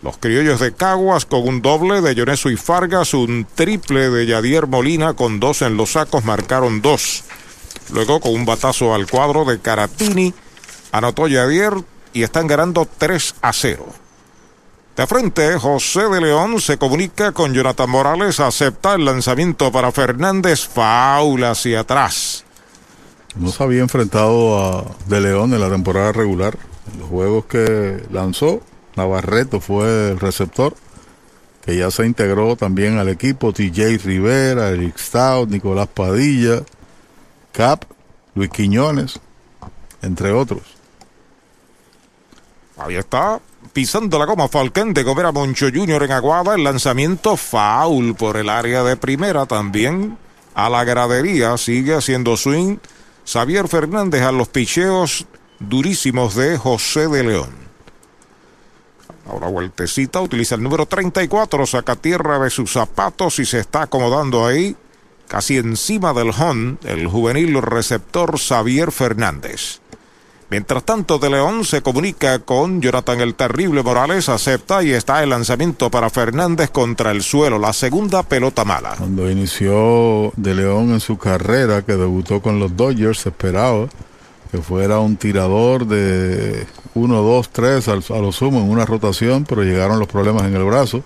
Los 0.01 0.17
criollos 0.17 0.61
de 0.61 0.73
Caguas 0.73 1.27
con 1.27 1.47
un 1.47 1.61
doble 1.61 2.01
de 2.01 2.15
Yonesu 2.15 2.49
y 2.49 2.57
Fargas, 2.57 3.13
un 3.13 3.47
triple 3.55 4.09
de 4.09 4.25
Yadier 4.25 4.67
Molina 4.67 5.13
con 5.13 5.41
dos 5.41 5.61
en 5.61 5.77
los 5.77 5.93
sacos, 5.93 6.25
marcaron 6.25 6.81
dos. 6.81 7.25
Luego 7.93 8.19
con 8.19 8.33
un 8.33 8.47
batazo 8.47 8.95
al 8.95 9.07
cuadro 9.07 9.45
de 9.45 9.61
Caratini, 9.61 10.33
anotó 10.91 11.29
Yadier 11.29 11.75
y 12.15 12.23
están 12.23 12.47
ganando 12.47 12.89
3 12.97 13.35
a 13.43 13.53
0. 13.53 13.85
De 14.97 15.07
frente, 15.07 15.59
José 15.59 16.09
de 16.09 16.23
León 16.23 16.63
se 16.63 16.79
comunica 16.79 17.33
con 17.33 17.53
Jonathan 17.53 17.91
Morales, 17.91 18.41
acepta 18.41 18.95
el 18.95 19.05
lanzamiento 19.05 19.71
para 19.71 19.93
Fernández, 19.93 20.67
faula 20.67 21.51
hacia 21.51 21.81
atrás. 21.81 22.46
No 23.37 23.51
se 23.51 23.63
había 23.63 23.81
enfrentado 23.81 24.59
a 24.59 24.85
De 25.07 25.21
León 25.21 25.53
en 25.53 25.61
la 25.61 25.69
temporada 25.69 26.13
regular. 26.13 26.57
En 26.93 27.01
los 27.01 27.09
juegos 27.09 27.45
que 27.47 28.03
lanzó, 28.11 28.61
Navarreto 28.97 29.61
fue 29.61 30.11
el 30.11 30.21
receptor, 30.21 30.75
que 31.65 31.77
ya 31.77 31.91
se 31.91 32.07
integró 32.07 32.57
también 32.57 32.99
al 32.99 33.09
equipo. 33.09 33.53
TJ 33.53 33.99
Rivera, 33.99 34.71
Eric 34.71 34.97
Stout, 34.97 35.51
Nicolás 35.51 35.89
Padilla, 35.89 36.63
Cap, 37.53 37.85
Luis 38.35 38.51
Quiñones, 38.51 39.21
entre 40.01 40.33
otros. 40.33 40.63
Ahí 42.79 42.97
está, 42.97 43.41
pisando 43.73 44.19
la 44.19 44.27
goma 44.27 44.49
Falcán 44.49 44.95
de 44.95 45.03
Gobera 45.03 45.33
Moncho 45.33 45.67
Jr. 45.73 46.05
en 46.05 46.13
Aguada. 46.13 46.55
El 46.55 46.65
lanzamiento 46.65 47.37
foul 47.37 48.15
por 48.15 48.37
el 48.37 48.49
área 48.49 48.83
de 48.83 48.97
primera 48.97 49.45
también. 49.47 50.17
A 50.55 50.71
la 50.71 50.85
gradería 50.85 51.57
sigue 51.59 51.95
haciendo 51.95 52.37
swing. 52.37 52.79
Xavier 53.27 53.67
Fernández 53.67 54.23
a 54.23 54.31
los 54.31 54.47
picheos 54.49 55.27
durísimos 55.59 56.37
de 56.37 56.57
José 56.57 57.09
de 57.09 57.25
León. 57.25 57.51
Ahora 59.29 59.49
vueltecita, 59.49 60.21
utiliza 60.21 60.55
el 60.55 60.63
número 60.63 60.87
34, 60.87 61.67
saca 61.67 61.97
tierra 61.97 62.39
de 62.39 62.51
sus 62.51 62.73
zapatos 62.73 63.41
y 63.41 63.45
se 63.45 63.59
está 63.59 63.83
acomodando 63.83 64.47
ahí, 64.47 64.77
casi 65.27 65.57
encima 65.57 66.13
del 66.13 66.31
hon, 66.31 66.79
el 66.85 67.09
juvenil 67.09 67.61
receptor 67.61 68.39
Xavier 68.39 68.93
Fernández. 68.93 69.81
Mientras 70.49 70.85
tanto, 70.85 71.19
De 71.19 71.29
León 71.29 71.65
se 71.65 71.83
comunica 71.83 72.39
con 72.39 72.81
Jonathan 72.81 73.21
el 73.21 73.35
Terrible 73.35 73.83
Morales, 73.83 74.29
acepta 74.29 74.85
y 74.85 74.93
está 74.93 75.23
el 75.25 75.31
lanzamiento 75.31 75.91
para 75.91 76.09
Fernández 76.09 76.71
contra 76.71 77.11
el 77.11 77.23
suelo, 77.23 77.59
la 77.59 77.73
segunda 77.73 78.23
pelota 78.23 78.65
mala. 78.65 78.95
Cuando 78.97 79.29
inició 79.29 80.33
De 80.37 80.55
León 80.55 80.91
en 80.93 81.01
su 81.01 81.19
carrera, 81.19 81.83
que 81.83 81.97
debutó 81.97 82.41
con 82.41 82.61
los 82.61 82.77
Dodgers, 82.77 83.27
esperaba 83.27 83.89
que 84.53 84.59
fuera 84.59 85.01
un 85.01 85.17
tirador 85.17 85.85
de 85.87 86.67
1, 86.95 87.23
2, 87.23 87.49
3 87.51 87.89
a 87.89 87.97
lo 87.97 88.31
sumo 88.31 88.61
en 88.61 88.71
una 88.71 88.87
rotación, 88.87 89.45
pero 89.45 89.65
llegaron 89.65 89.99
los 89.99 90.07
problemas 90.07 90.45
en 90.45 90.55
el 90.55 90.63
brazo. 90.63 91.03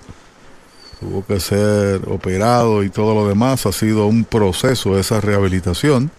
Tuvo 1.01 1.25
que 1.25 1.41
ser 1.41 2.03
operado 2.09 2.83
y 2.85 2.91
todo 2.91 3.15
lo 3.15 3.27
demás. 3.27 3.65
Ha 3.65 3.73
sido 3.73 4.07
un 4.07 4.25
proceso 4.25 4.99
esa 4.99 5.23
rehabilitación. 5.23 6.11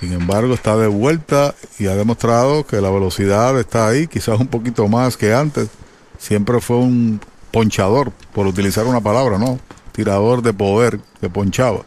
Sin 0.00 0.12
embargo, 0.12 0.54
está 0.54 0.76
de 0.76 0.88
vuelta 0.88 1.54
y 1.78 1.86
ha 1.86 1.94
demostrado 1.94 2.66
que 2.66 2.80
la 2.80 2.90
velocidad 2.90 3.58
está 3.58 3.88
ahí, 3.88 4.06
quizás 4.06 4.40
un 4.40 4.48
poquito 4.48 4.88
más 4.88 5.16
que 5.16 5.32
antes. 5.34 5.68
Siempre 6.18 6.60
fue 6.60 6.76
un 6.76 7.20
ponchador, 7.50 8.12
por 8.32 8.46
utilizar 8.46 8.86
una 8.86 9.00
palabra, 9.00 9.38
¿no? 9.38 9.58
Tirador 9.92 10.42
de 10.42 10.52
poder 10.52 11.00
que 11.20 11.28
ponchaba. 11.28 11.82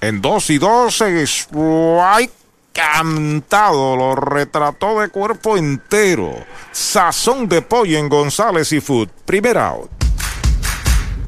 En 0.00 0.20
2 0.20 0.50
y 0.50 0.58
2, 0.58 1.00
strike 1.00 2.32
cantado, 2.72 3.96
lo 3.96 4.14
retrató 4.14 5.00
de 5.00 5.08
cuerpo 5.08 5.56
entero. 5.56 6.34
Sazón 6.72 7.48
de 7.48 7.62
pollo 7.62 7.98
en 7.98 8.08
González 8.08 8.72
y 8.72 8.80
Food. 8.80 9.08
Primer 9.24 9.58
out. 9.58 9.99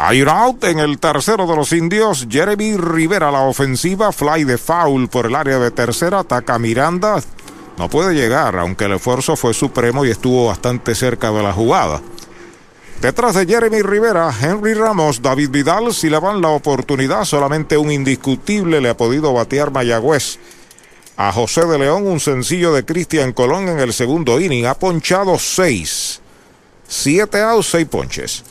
Hay 0.00 0.22
out 0.22 0.62
en 0.62 0.78
el 0.78 1.00
tercero 1.00 1.44
de 1.48 1.56
los 1.56 1.72
indios. 1.72 2.28
Jeremy 2.30 2.76
Rivera 2.76 3.32
la 3.32 3.40
ofensiva. 3.40 4.12
Fly 4.12 4.44
de 4.44 4.56
foul 4.56 5.08
por 5.08 5.26
el 5.26 5.34
área 5.34 5.58
de 5.58 5.72
tercera. 5.72 6.20
Ataca 6.20 6.56
Miranda. 6.56 7.20
No 7.76 7.90
puede 7.90 8.14
llegar, 8.14 8.56
aunque 8.56 8.84
el 8.84 8.92
esfuerzo 8.92 9.34
fue 9.34 9.52
supremo 9.54 10.04
y 10.04 10.10
estuvo 10.10 10.46
bastante 10.46 10.94
cerca 10.94 11.32
de 11.32 11.42
la 11.42 11.52
jugada. 11.52 12.00
Detrás 13.00 13.34
de 13.34 13.46
Jeremy 13.46 13.82
Rivera, 13.82 14.32
Henry 14.40 14.74
Ramos, 14.74 15.20
David 15.20 15.50
Vidal, 15.50 15.92
si 15.92 16.08
le 16.08 16.20
van 16.20 16.40
la 16.40 16.48
oportunidad, 16.48 17.24
solamente 17.24 17.76
un 17.76 17.90
indiscutible 17.90 18.80
le 18.80 18.90
ha 18.90 18.96
podido 18.96 19.32
batear 19.32 19.72
Mayagüez. 19.72 20.38
A 21.16 21.32
José 21.32 21.66
de 21.66 21.76
León, 21.76 22.06
un 22.06 22.20
sencillo 22.20 22.72
de 22.72 22.84
Cristian 22.84 23.32
Colón 23.32 23.68
en 23.68 23.80
el 23.80 23.92
segundo 23.92 24.38
inning. 24.38 24.66
Ha 24.66 24.74
ponchado 24.74 25.36
seis. 25.40 26.20
Siete 26.86 27.42
outs, 27.42 27.66
seis 27.66 27.86
ponches. 27.88 28.44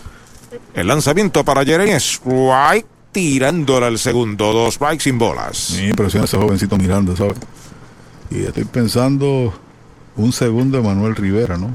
El 0.73 0.87
lanzamiento 0.87 1.43
para 1.43 1.65
Jeremy 1.65 1.91
Strike, 1.93 2.85
tirándole 3.11 3.87
al 3.87 3.99
segundo. 3.99 4.53
Dos 4.53 4.75
strikes 4.75 5.03
sin 5.03 5.17
bolas. 5.17 5.71
Me 5.75 5.89
impresiona 5.89 6.25
ese 6.25 6.37
jovencito 6.37 6.77
Miranda, 6.77 7.15
¿sabes? 7.15 7.37
Y 8.29 8.43
estoy 8.43 8.65
pensando 8.65 9.53
un 10.15 10.31
segundo 10.31 10.77
de 10.77 10.83
Manuel 10.83 11.15
Rivera, 11.15 11.57
¿no? 11.57 11.71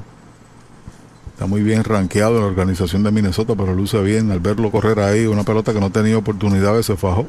Está 1.33 1.47
muy 1.47 1.63
bien 1.63 1.83
rankeado 1.83 2.37
en 2.37 2.43
la 2.43 2.47
organización 2.47 3.03
de 3.03 3.11
Minnesota, 3.11 3.55
pero 3.57 3.75
luce 3.75 4.01
bien 4.03 4.31
al 4.31 4.41
verlo 4.41 4.71
correr 4.71 5.01
ahí. 5.01 5.27
Una 5.27 5.43
pelota 5.43 5.73
que 5.73 5.81
no 5.81 5.91
tenía 5.91 6.17
oportunidad 6.19 6.81
se 6.83 6.97
fajó. 6.97 7.27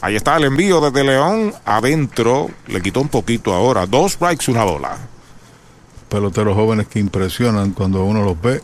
Ahí 0.00 0.14
está 0.14 0.36
el 0.36 0.44
envío 0.44 0.80
desde 0.80 1.04
León 1.04 1.52
adentro. 1.64 2.48
Le 2.68 2.80
quitó 2.80 3.00
un 3.00 3.08
poquito 3.08 3.52
ahora. 3.52 3.86
Dos 3.86 4.12
strikes, 4.12 4.50
una 4.50 4.64
bola. 4.64 4.96
Peloteros 6.08 6.54
jóvenes 6.54 6.86
que 6.86 7.00
impresionan 7.00 7.72
cuando 7.72 8.04
uno 8.04 8.22
los 8.22 8.40
ve. 8.40 8.62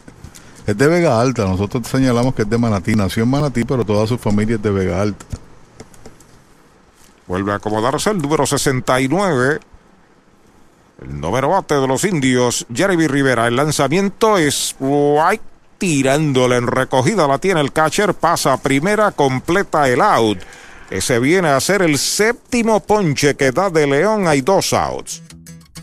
Es 0.66 0.76
de 0.76 0.86
Vega 0.86 1.20
Alta. 1.20 1.44
Nosotros 1.44 1.86
señalamos 1.86 2.34
que 2.34 2.42
es 2.42 2.50
de 2.50 2.58
Manatí. 2.58 2.94
Nació 2.94 3.24
en 3.24 3.30
Manatí, 3.30 3.64
pero 3.64 3.84
toda 3.84 4.06
su 4.06 4.18
familia 4.18 4.56
es 4.56 4.62
de 4.62 4.70
Vega 4.70 5.02
Alta. 5.02 5.24
Vuelve 7.26 7.52
a 7.52 7.56
acomodarse 7.56 8.10
el 8.10 8.18
número 8.18 8.46
69. 8.46 9.60
El 11.02 11.20
número 11.20 11.48
bate 11.48 11.74
de 11.74 11.86
los 11.86 12.04
indios, 12.04 12.66
Jeremy 12.72 13.08
Rivera. 13.08 13.46
El 13.48 13.56
lanzamiento 13.56 14.38
es 14.38 14.76
White 14.78 15.42
tirándole 15.78 16.56
en 16.56 16.66
recogida. 16.66 17.26
La 17.26 17.38
tiene 17.38 17.60
el 17.60 17.72
catcher. 17.72 18.14
Pasa 18.14 18.54
a 18.54 18.56
primera, 18.58 19.10
completa 19.12 19.88
el 19.88 20.00
out. 20.00 20.38
Ese 20.90 21.18
viene 21.18 21.48
a 21.48 21.60
ser 21.60 21.82
el 21.82 21.98
séptimo 21.98 22.80
ponche 22.80 23.34
que 23.34 23.52
da 23.52 23.70
de 23.70 23.86
León. 23.86 24.28
Hay 24.28 24.40
dos 24.42 24.72
outs. 24.72 25.22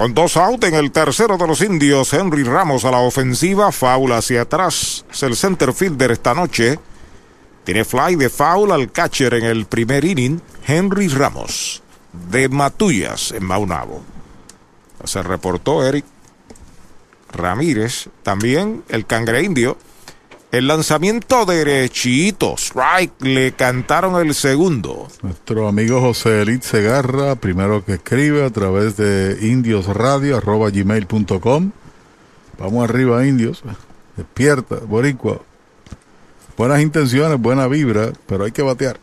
Con 0.00 0.14
dos 0.14 0.38
out 0.38 0.64
en 0.64 0.72
el 0.72 0.92
tercero 0.92 1.36
de 1.36 1.46
los 1.46 1.60
indios, 1.60 2.14
Henry 2.14 2.42
Ramos 2.42 2.86
a 2.86 2.90
la 2.90 3.00
ofensiva, 3.00 3.70
foul 3.70 4.12
hacia 4.12 4.40
atrás. 4.40 5.04
Es 5.12 5.22
el 5.22 5.36
center 5.36 5.74
fielder 5.74 6.10
esta 6.10 6.32
noche. 6.32 6.78
Tiene 7.64 7.84
fly 7.84 8.16
de 8.16 8.30
foul 8.30 8.72
al 8.72 8.90
catcher 8.92 9.34
en 9.34 9.44
el 9.44 9.66
primer 9.66 10.06
inning, 10.06 10.40
Henry 10.66 11.08
Ramos, 11.08 11.82
de 12.30 12.48
Matullas 12.48 13.32
en 13.32 13.44
Maunabo. 13.44 14.00
Se 15.04 15.22
reportó 15.22 15.86
Eric 15.86 16.06
Ramírez, 17.30 18.08
también 18.22 18.82
el 18.88 19.04
cangre 19.04 19.42
indio. 19.42 19.76
El 20.52 20.66
lanzamiento 20.66 21.46
derechito, 21.46 22.56
strike, 22.56 23.22
le 23.22 23.52
cantaron 23.52 24.20
el 24.20 24.34
segundo. 24.34 25.06
Nuestro 25.22 25.68
amigo 25.68 26.00
José 26.00 26.42
Elit 26.42 26.64
Segarra, 26.64 27.36
primero 27.36 27.84
que 27.84 27.92
escribe 27.94 28.44
a 28.44 28.50
través 28.50 28.96
de 28.96 29.38
indiosradio.gmail.com. 29.42 31.70
Vamos 32.58 32.82
arriba, 32.82 33.24
indios. 33.24 33.62
Despierta, 34.16 34.80
boricua. 34.80 35.40
Buenas 36.56 36.80
intenciones, 36.80 37.40
buena 37.40 37.68
vibra, 37.68 38.10
pero 38.26 38.42
hay 38.44 38.50
que 38.50 38.62
batear. 38.62 38.98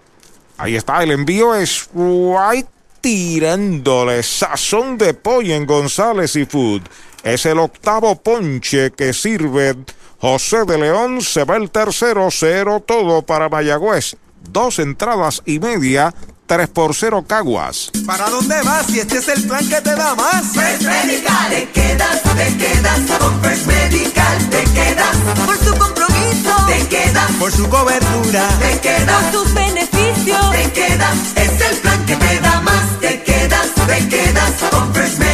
Ahí 0.58 0.76
está, 0.76 1.02
el 1.02 1.12
envío 1.12 1.56
es 1.56 1.90
White 1.94 2.68
tirándole 3.00 4.22
sazón 4.22 4.98
de 4.98 5.14
pollo 5.14 5.56
en 5.56 5.66
González 5.66 6.36
y 6.36 6.46
Food. 6.46 6.82
Es 7.24 7.46
el 7.46 7.60
octavo 7.60 8.22
ponche 8.22 8.92
que 8.92 9.14
sirve 9.14 9.78
José 10.20 10.66
de 10.66 10.78
León. 10.78 11.22
Se 11.22 11.44
va 11.44 11.58
el 11.58 11.70
tercero, 11.70 12.30
cero 12.32 12.84
todo 12.86 13.22
para 13.22 13.50
Mayagüez. 13.50 14.16
Dos 14.50 14.80
entradas 14.80 15.42
y 15.46 15.60
media, 15.60 16.14
3 16.48 16.70
por 16.70 16.96
0 16.96 17.26
Caguas. 17.28 17.92
¿Para 18.06 18.30
dónde 18.30 18.56
vas? 18.64 18.86
Si 18.86 19.00
este 19.00 19.18
es 19.18 19.28
el 19.28 19.44
plan 19.44 19.68
que 19.68 19.82
te 19.82 19.96
da 19.96 20.16
más. 20.16 20.46
Fresh 20.54 20.82
Medical, 20.82 21.50
te 21.50 21.70
quedas, 21.72 22.22
te 22.24 22.58
quedas. 22.58 23.00
Con 23.20 23.42
Fresh 23.42 23.66
Medical, 23.66 24.50
te 24.50 24.64
quedas. 24.64 25.18
Por 25.46 25.58
su 25.58 25.78
compromiso, 25.78 26.56
te 26.68 26.88
quedas. 26.88 27.32
Por 27.34 27.52
su 27.52 27.70
cobertura, 27.70 28.48
te 28.60 28.80
quedas. 28.80 29.24
Por 29.24 29.32
sus 29.34 29.54
beneficios, 29.54 30.52
te 30.52 30.72
quedas. 30.72 31.18
Es 31.36 31.62
el 31.70 31.78
plan 31.78 32.06
que 32.06 32.16
te 32.16 32.40
da 32.40 32.62
más. 32.62 33.00
Te 33.02 33.22
quedas, 33.24 33.68
te 33.88 34.08
quedas. 34.08 34.52
Con 34.72 34.94
Fresh 34.94 35.18
Medical, 35.18 35.27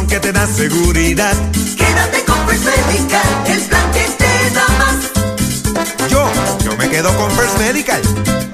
Protección 0.00 0.06
que 0.06 0.20
te 0.20 0.32
da 0.32 0.46
seguridad. 0.46 1.34
Quédate 1.76 2.24
con 2.24 2.36
Fresh 2.46 2.60
Medical, 2.60 3.20
el 3.46 3.60
plan 3.62 3.92
que 3.92 4.04
te 4.18 4.50
da 4.54 4.66
más. 4.78 6.10
Yo, 6.10 6.30
yo 6.64 6.76
me 6.76 6.88
quedo 6.88 7.14
con 7.16 7.30
First 7.32 7.58
Medical. 7.58 8.49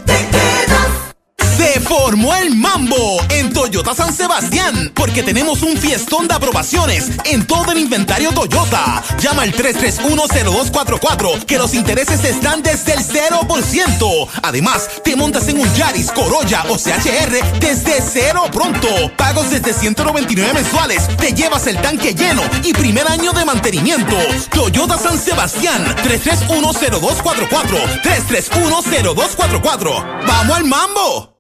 Se 1.57 1.81
formó 1.81 2.35
el 2.35 2.55
mambo 2.55 3.19
en 3.31 3.51
Toyota 3.51 3.95
San 3.95 4.13
Sebastián 4.13 4.93
porque 4.95 5.23
tenemos 5.23 5.63
un 5.63 5.79
fiestón 5.79 6.29
de 6.29 6.35
aprobaciones 6.35 7.11
en 7.25 7.47
todo 7.47 7.73
el 7.73 7.79
inventario 7.79 8.31
Toyota. 8.33 9.03
Llama 9.19 9.43
al 9.43 9.53
3310244 9.53 11.47
que 11.47 11.57
los 11.57 11.73
intereses 11.73 12.23
están 12.25 12.63
desde 12.63 12.93
el 12.93 13.01
0%. 13.01 14.29
Además, 14.43 14.91
te 15.03 15.17
montas 15.17 15.49
en 15.49 15.59
un 15.59 15.75
Yaris, 15.75 16.13
Corolla 16.13 16.67
o 16.69 16.77
CHR 16.77 17.59
desde 17.59 18.03
cero 18.03 18.45
pronto. 18.53 18.89
Pagos 19.17 19.51
desde 19.51 19.73
199 19.73 20.53
mensuales. 20.53 21.09
Te 21.17 21.33
llevas 21.33 21.67
el 21.67 21.81
tanque 21.81 22.15
lleno 22.15 22.43
y 22.65 22.75
primer 22.75 23.09
año 23.09 23.33
de 23.33 23.47
mantenimiento. 23.47 24.17
Toyota 24.51 24.99
San 24.99 25.19
Sebastián 25.19 25.83
3310244 26.05 28.03
3310244. 28.03 30.27
¡Vamos 30.27 30.57
al 30.57 30.65
mambo! 30.65 31.37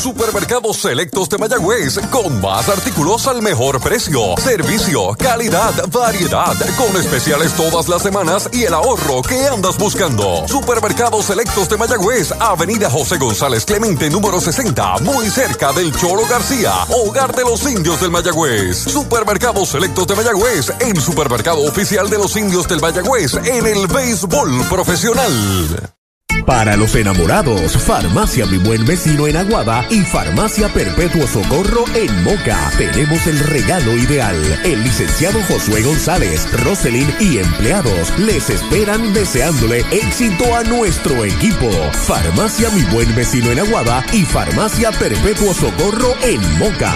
Supermercados 0.00 0.78
Selectos 0.78 1.28
de 1.28 1.36
Mayagüez, 1.36 1.98
con 2.10 2.40
más 2.40 2.70
artículos 2.70 3.26
al 3.26 3.42
mejor 3.42 3.80
precio, 3.80 4.34
servicio, 4.38 5.14
calidad, 5.18 5.74
variedad, 5.90 6.56
con 6.76 6.96
especiales 6.96 7.52
todas 7.52 7.86
las 7.86 8.00
semanas 8.00 8.48
y 8.50 8.64
el 8.64 8.72
ahorro 8.72 9.20
que 9.20 9.46
andas 9.46 9.76
buscando. 9.76 10.48
Supermercados 10.48 11.26
Selectos 11.26 11.68
de 11.68 11.76
Mayagüez, 11.76 12.32
Avenida 12.40 12.88
José 12.88 13.18
González 13.18 13.66
Clemente, 13.66 14.08
número 14.08 14.40
60, 14.40 15.00
muy 15.00 15.28
cerca 15.28 15.72
del 15.72 15.94
Cholo 15.94 16.22
García, 16.26 16.72
hogar 16.88 17.36
de 17.36 17.42
los 17.42 17.62
indios 17.70 18.00
del 18.00 18.10
Mayagüez. 18.10 18.78
Supermercados 18.78 19.68
Selectos 19.68 20.06
de 20.06 20.16
Mayagüez, 20.16 20.72
el 20.80 20.98
supermercado 20.98 21.60
oficial 21.60 22.08
de 22.08 22.16
los 22.16 22.34
indios 22.36 22.66
del 22.66 22.80
Mayagüez 22.80 23.34
en 23.34 23.66
el 23.66 23.86
béisbol 23.86 24.64
profesional. 24.68 25.99
Para 26.46 26.76
los 26.76 26.94
enamorados, 26.94 27.76
Farmacia 27.76 28.46
Mi 28.46 28.58
Buen 28.58 28.84
Vecino 28.84 29.26
en 29.26 29.36
Aguada 29.36 29.84
y 29.90 30.00
Farmacia 30.00 30.68
Perpetuo 30.68 31.26
Socorro 31.26 31.84
en 31.94 32.24
Moca. 32.24 32.70
Tenemos 32.76 33.26
el 33.26 33.38
regalo 33.38 33.96
ideal. 33.96 34.36
El 34.64 34.82
licenciado 34.82 35.40
Josué 35.44 35.82
González, 35.82 36.48
Roselyn 36.64 37.08
y 37.20 37.38
empleados 37.38 38.18
les 38.18 38.50
esperan 38.50 39.12
deseándole 39.12 39.84
éxito 39.90 40.54
a 40.56 40.64
nuestro 40.64 41.24
equipo. 41.24 41.70
Farmacia 42.06 42.70
Mi 42.70 42.82
Buen 42.92 43.14
Vecino 43.14 43.50
en 43.50 43.60
Aguada 43.60 44.04
y 44.12 44.24
Farmacia 44.24 44.90
Perpetuo 44.92 45.54
Socorro 45.54 46.14
en 46.22 46.40
Moca. 46.58 46.92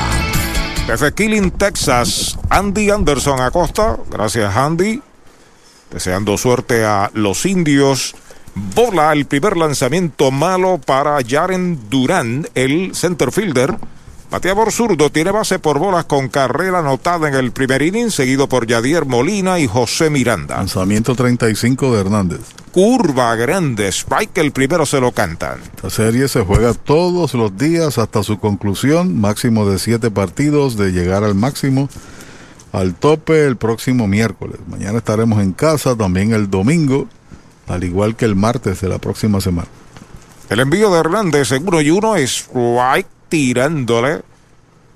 Desde 0.86 1.12
Killing, 1.14 1.50
Texas, 1.52 2.38
Andy 2.50 2.90
Anderson 2.90 3.40
Acosta. 3.40 3.98
Gracias, 4.10 4.54
Andy. 4.56 5.00
Deseando 5.90 6.36
suerte 6.36 6.84
a 6.84 7.10
los 7.14 7.46
indios. 7.46 8.14
Bola 8.54 9.12
el 9.12 9.26
primer 9.26 9.56
lanzamiento 9.56 10.30
malo 10.30 10.78
para 10.84 11.18
Jaren 11.26 11.90
Durán, 11.90 12.46
el 12.54 12.94
center 12.94 13.32
fielder. 13.32 13.76
Bateador 14.30 14.72
zurdo 14.72 15.10
tiene 15.10 15.32
base 15.32 15.58
por 15.58 15.78
bolas 15.78 16.04
con 16.04 16.28
carrera 16.28 16.78
anotada 16.80 17.28
en 17.28 17.34
el 17.34 17.52
primer 17.52 17.82
inning, 17.82 18.10
seguido 18.10 18.48
por 18.48 18.66
Yadier 18.66 19.06
Molina 19.06 19.58
y 19.58 19.66
José 19.66 20.08
Miranda. 20.08 20.56
Lanzamiento 20.56 21.14
35 21.14 21.94
de 21.94 22.00
Hernández. 22.00 22.40
Curva 22.72 23.34
grande, 23.36 23.88
Spike 23.88 24.40
el 24.40 24.52
primero 24.52 24.86
se 24.86 25.00
lo 25.00 25.12
cantan. 25.12 25.58
La 25.82 25.90
serie 25.90 26.26
se 26.28 26.40
juega 26.40 26.74
todos 26.74 27.34
los 27.34 27.56
días 27.56 27.98
hasta 27.98 28.22
su 28.22 28.38
conclusión, 28.38 29.20
máximo 29.20 29.68
de 29.68 29.78
siete 29.78 30.10
partidos, 30.10 30.76
de 30.76 30.90
llegar 30.90 31.22
al 31.22 31.34
máximo, 31.36 31.88
al 32.72 32.94
tope 32.94 33.46
el 33.46 33.56
próximo 33.56 34.08
miércoles. 34.08 34.58
Mañana 34.68 34.98
estaremos 34.98 35.40
en 35.40 35.52
casa, 35.52 35.96
también 35.96 36.32
el 36.32 36.50
domingo, 36.50 37.08
al 37.68 37.84
igual 37.84 38.16
que 38.16 38.24
el 38.24 38.36
martes 38.36 38.80
de 38.80 38.88
la 38.88 38.98
próxima 38.98 39.40
semana. 39.40 39.68
El 40.50 40.60
envío 40.60 40.92
de 40.92 41.00
Hernández 41.00 41.52
en 41.52 41.66
uno 41.66 41.80
y 41.80 41.90
uno 41.90 42.16
es 42.16 42.48
White 42.52 43.08
tirándole. 43.28 44.22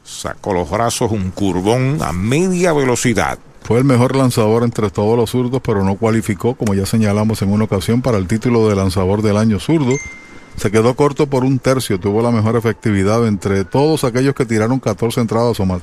Sacó 0.04 0.52
los 0.52 0.70
brazos, 0.70 1.10
un 1.10 1.30
curvón 1.30 1.98
a 2.02 2.12
media 2.12 2.72
velocidad. 2.72 3.38
Fue 3.62 3.78
el 3.78 3.84
mejor 3.84 4.16
lanzador 4.16 4.62
entre 4.62 4.90
todos 4.90 5.16
los 5.16 5.30
zurdos, 5.30 5.60
pero 5.62 5.84
no 5.84 5.96
cualificó, 5.96 6.54
como 6.54 6.74
ya 6.74 6.86
señalamos 6.86 7.42
en 7.42 7.52
una 7.52 7.64
ocasión, 7.64 8.00
para 8.00 8.16
el 8.16 8.26
título 8.26 8.68
de 8.68 8.76
lanzador 8.76 9.20
del 9.20 9.36
año 9.36 9.60
zurdo. 9.60 9.92
Se 10.56 10.70
quedó 10.70 10.94
corto 10.94 11.26
por 11.26 11.44
un 11.44 11.58
tercio, 11.58 12.00
tuvo 12.00 12.22
la 12.22 12.30
mejor 12.30 12.56
efectividad 12.56 13.26
entre 13.26 13.64
todos 13.64 14.04
aquellos 14.04 14.34
que 14.34 14.46
tiraron 14.46 14.80
14 14.80 15.20
entradas 15.20 15.60
o 15.60 15.66
más. 15.66 15.82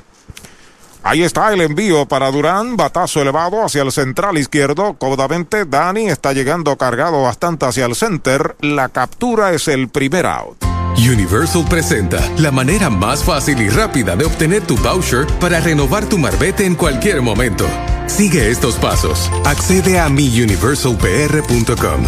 Ahí 1.06 1.22
está 1.22 1.52
el 1.52 1.60
envío 1.60 2.06
para 2.06 2.32
Durán, 2.32 2.76
batazo 2.76 3.22
elevado 3.22 3.64
hacia 3.64 3.82
el 3.82 3.92
central 3.92 4.36
izquierdo. 4.38 4.94
Cómodamente 4.94 5.64
Dani 5.64 6.08
está 6.08 6.32
llegando 6.32 6.76
cargado 6.76 7.22
bastante 7.22 7.64
hacia 7.64 7.86
el 7.86 7.94
center. 7.94 8.56
La 8.58 8.88
captura 8.88 9.52
es 9.52 9.68
el 9.68 9.88
primer 9.88 10.26
out. 10.26 10.56
Universal 10.96 11.64
presenta 11.68 12.18
la 12.38 12.50
manera 12.50 12.90
más 12.90 13.22
fácil 13.22 13.60
y 13.60 13.68
rápida 13.68 14.16
de 14.16 14.24
obtener 14.24 14.62
tu 14.66 14.76
voucher 14.78 15.28
para 15.38 15.60
renovar 15.60 16.06
tu 16.06 16.18
marbete 16.18 16.66
en 16.66 16.74
cualquier 16.74 17.22
momento. 17.22 17.68
Sigue 18.08 18.50
estos 18.50 18.74
pasos. 18.74 19.30
Accede 19.44 20.00
a 20.00 20.08
miuniversalpr.com. 20.08 22.02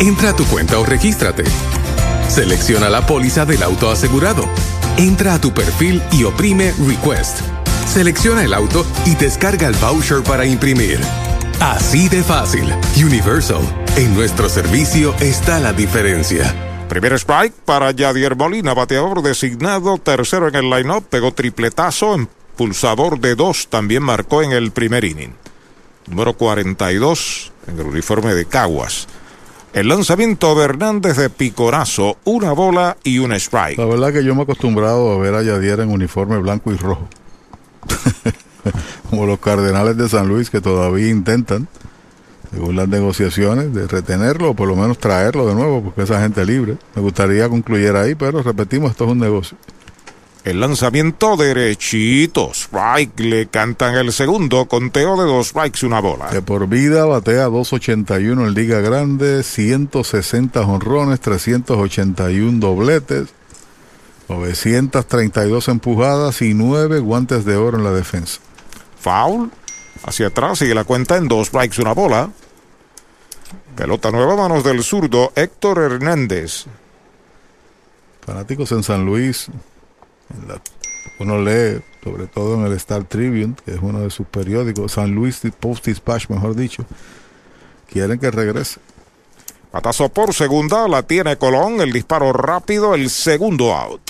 Entra 0.00 0.30
a 0.30 0.36
tu 0.36 0.44
cuenta 0.44 0.78
o 0.78 0.84
regístrate. 0.84 1.42
Selecciona 2.28 2.88
la 2.88 3.04
póliza 3.04 3.44
del 3.44 3.64
auto 3.64 3.90
asegurado. 3.90 4.44
Entra 4.96 5.34
a 5.34 5.40
tu 5.40 5.52
perfil 5.52 6.00
y 6.12 6.22
oprime 6.22 6.72
Request. 6.86 7.59
Selecciona 7.90 8.44
el 8.44 8.54
auto 8.54 8.86
y 9.04 9.16
descarga 9.16 9.66
el 9.66 9.74
voucher 9.74 10.22
para 10.22 10.46
imprimir. 10.46 11.00
Así 11.58 12.08
de 12.08 12.22
fácil. 12.22 12.72
Universal. 12.96 13.62
En 13.96 14.14
nuestro 14.14 14.48
servicio 14.48 15.12
está 15.18 15.58
la 15.58 15.72
diferencia. 15.72 16.54
Primer 16.88 17.14
strike 17.14 17.52
para 17.64 17.90
Yadier 17.90 18.36
Molina, 18.36 18.74
bateador 18.74 19.22
designado, 19.22 19.98
tercero 19.98 20.46
en 20.46 20.54
el 20.54 20.70
line-up, 20.70 21.02
pegó 21.10 21.34
tripletazo, 21.34 22.14
impulsador 22.14 23.18
de 23.18 23.34
dos, 23.34 23.66
también 23.66 24.04
marcó 24.04 24.42
en 24.42 24.52
el 24.52 24.70
primer 24.70 25.04
inning. 25.04 25.34
Número 26.06 26.34
42 26.34 27.50
en 27.66 27.80
el 27.80 27.86
uniforme 27.86 28.34
de 28.34 28.44
Caguas. 28.44 29.08
El 29.72 29.88
lanzamiento 29.88 30.54
de 30.54 30.64
Hernández 30.64 31.16
de 31.16 31.28
Picorazo, 31.28 32.18
una 32.22 32.52
bola 32.52 32.96
y 33.02 33.18
un 33.18 33.32
strike. 33.32 33.78
La 33.78 33.86
verdad 33.86 34.12
que 34.12 34.22
yo 34.22 34.36
me 34.36 34.42
he 34.42 34.44
acostumbrado 34.44 35.10
a 35.10 35.18
ver 35.18 35.34
a 35.34 35.42
Yadier 35.42 35.80
en 35.80 35.90
uniforme 35.90 36.38
blanco 36.38 36.70
y 36.70 36.76
rojo. 36.76 37.08
Como 39.10 39.26
los 39.26 39.38
Cardenales 39.40 39.96
de 39.96 40.08
San 40.08 40.28
Luis 40.28 40.50
que 40.50 40.60
todavía 40.60 41.08
intentan 41.08 41.68
según 42.50 42.76
las 42.76 42.88
negociaciones, 42.88 43.72
de 43.72 43.86
retenerlo 43.86 44.50
o 44.50 44.54
por 44.54 44.68
lo 44.68 44.74
menos 44.74 44.98
traerlo 44.98 45.46
de 45.46 45.54
nuevo, 45.54 45.82
porque 45.82 46.02
esa 46.02 46.20
gente 46.20 46.44
libre. 46.44 46.76
Me 46.94 47.02
gustaría 47.02 47.48
concluir 47.48 47.94
ahí, 47.94 48.14
pero 48.14 48.42
repetimos, 48.42 48.90
esto 48.90 49.04
es 49.04 49.10
un 49.10 49.18
negocio. 49.18 49.56
El 50.42 50.58
lanzamiento 50.58 51.36
derechito, 51.36 52.50
strike, 52.52 53.20
le 53.20 53.46
cantan 53.48 53.94
el 53.94 54.10
segundo, 54.10 54.64
conteo 54.66 55.16
de 55.20 55.30
dos 55.30 55.48
strikes, 55.48 55.84
una 55.84 56.00
bola. 56.00 56.30
De 56.30 56.40
por 56.40 56.66
vida 56.66 57.04
batea 57.04 57.44
281 57.44 58.46
en 58.46 58.54
Liga 58.54 58.80
Grande, 58.80 59.42
160 59.42 60.62
honrones, 60.62 61.20
381 61.20 62.58
dobletes, 62.58 63.28
932 64.30 65.68
empujadas 65.68 66.40
y 66.40 66.54
9 66.54 67.00
guantes 67.00 67.44
de 67.44 67.56
oro 67.56 67.78
en 67.78 67.84
la 67.84 67.90
defensa. 67.90 68.40
Foul, 69.00 69.50
hacia 70.04 70.28
atrás, 70.28 70.58
sigue 70.58 70.74
la 70.74 70.84
cuenta 70.84 71.16
en 71.16 71.26
dos 71.26 71.48
strikes, 71.48 71.80
una 71.82 71.94
bola. 71.94 72.30
Pelota 73.74 74.10
nueva, 74.10 74.36
manos 74.36 74.62
del 74.62 74.84
zurdo 74.84 75.32
Héctor 75.34 75.78
Hernández. 75.80 76.66
Fanáticos 78.24 78.70
en 78.72 78.84
San 78.84 79.04
Luis, 79.04 79.48
uno 81.18 81.42
lee, 81.42 81.82
sobre 82.04 82.26
todo 82.28 82.54
en 82.54 82.66
el 82.66 82.72
Star 82.74 83.04
Tribune, 83.04 83.56
que 83.64 83.72
es 83.72 83.78
uno 83.80 84.00
de 84.00 84.10
sus 84.10 84.26
periódicos, 84.26 84.92
San 84.92 85.12
Luis 85.12 85.40
Post 85.58 85.86
Dispatch, 85.86 86.28
mejor 86.28 86.54
dicho, 86.54 86.84
quieren 87.90 88.18
que 88.20 88.30
regrese. 88.30 88.78
Patazo 89.72 90.08
por 90.08 90.34
segunda, 90.34 90.86
la 90.86 91.02
tiene 91.02 91.36
Colón, 91.36 91.80
el 91.80 91.92
disparo 91.92 92.32
rápido, 92.32 92.94
el 92.94 93.10
segundo 93.10 93.74
out. 93.74 94.09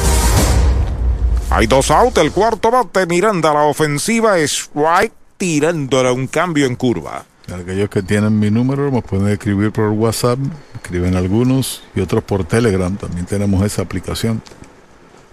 Hay 1.53 1.67
dos 1.67 1.91
outs, 1.91 2.17
el 2.17 2.31
cuarto 2.31 2.71
bate 2.71 3.05
Miranda 3.05 3.51
a 3.51 3.53
la 3.53 3.63
ofensiva, 3.63 4.39
strike 4.39 5.11
tirándole 5.35 6.09
un 6.09 6.27
cambio 6.27 6.65
en 6.65 6.77
curva. 6.77 7.25
Aquellos 7.53 7.89
que 7.89 8.01
tienen 8.01 8.39
mi 8.39 8.49
número 8.49 8.89
me 8.89 9.01
pueden 9.01 9.27
escribir 9.27 9.73
por 9.73 9.89
WhatsApp, 9.89 10.39
escriben 10.75 11.17
algunos 11.17 11.83
y 11.93 11.99
otros 11.99 12.23
por 12.23 12.45
Telegram, 12.45 12.95
también 12.95 13.25
tenemos 13.25 13.65
esa 13.65 13.81
aplicación. 13.81 14.41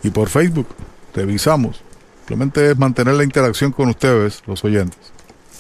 Y 0.02 0.10
por 0.10 0.28
Facebook, 0.28 0.66
revisamos. 1.14 1.80
Simplemente 2.26 2.72
es 2.72 2.76
mantener 2.76 3.14
la 3.14 3.22
interacción 3.22 3.70
con 3.70 3.88
ustedes, 3.88 4.42
los 4.44 4.64
oyentes. 4.64 4.98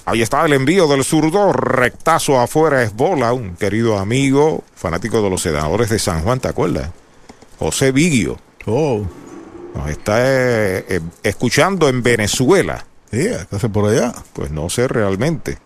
Ahí 0.06 0.22
está 0.22 0.44
el 0.44 0.54
envío 0.54 0.88
del 0.88 1.04
zurdo, 1.04 1.52
rectazo 1.52 2.40
afuera 2.40 2.82
es 2.82 2.96
bola, 2.96 3.32
un 3.32 3.54
querido 3.54 3.96
amigo, 3.96 4.64
fanático 4.74 5.22
de 5.22 5.30
los 5.30 5.40
senadores 5.40 5.88
de 5.88 6.00
San 6.00 6.24
Juan, 6.24 6.40
¿te 6.40 6.48
acuerdas? 6.48 6.90
José 7.60 7.92
Vigio. 7.92 8.38
Oh. 8.66 9.06
Nos 9.78 9.90
está 9.90 10.18
eh, 10.20 10.84
eh, 10.88 11.00
escuchando 11.22 11.88
en 11.88 12.02
Venezuela. 12.02 12.84
Sí, 13.12 13.18
¿qué 13.18 13.56
hace 13.56 13.68
por 13.68 13.88
allá? 13.88 14.12
Pues 14.32 14.50
no 14.50 14.68
sé 14.68 14.88
realmente. 14.88 15.58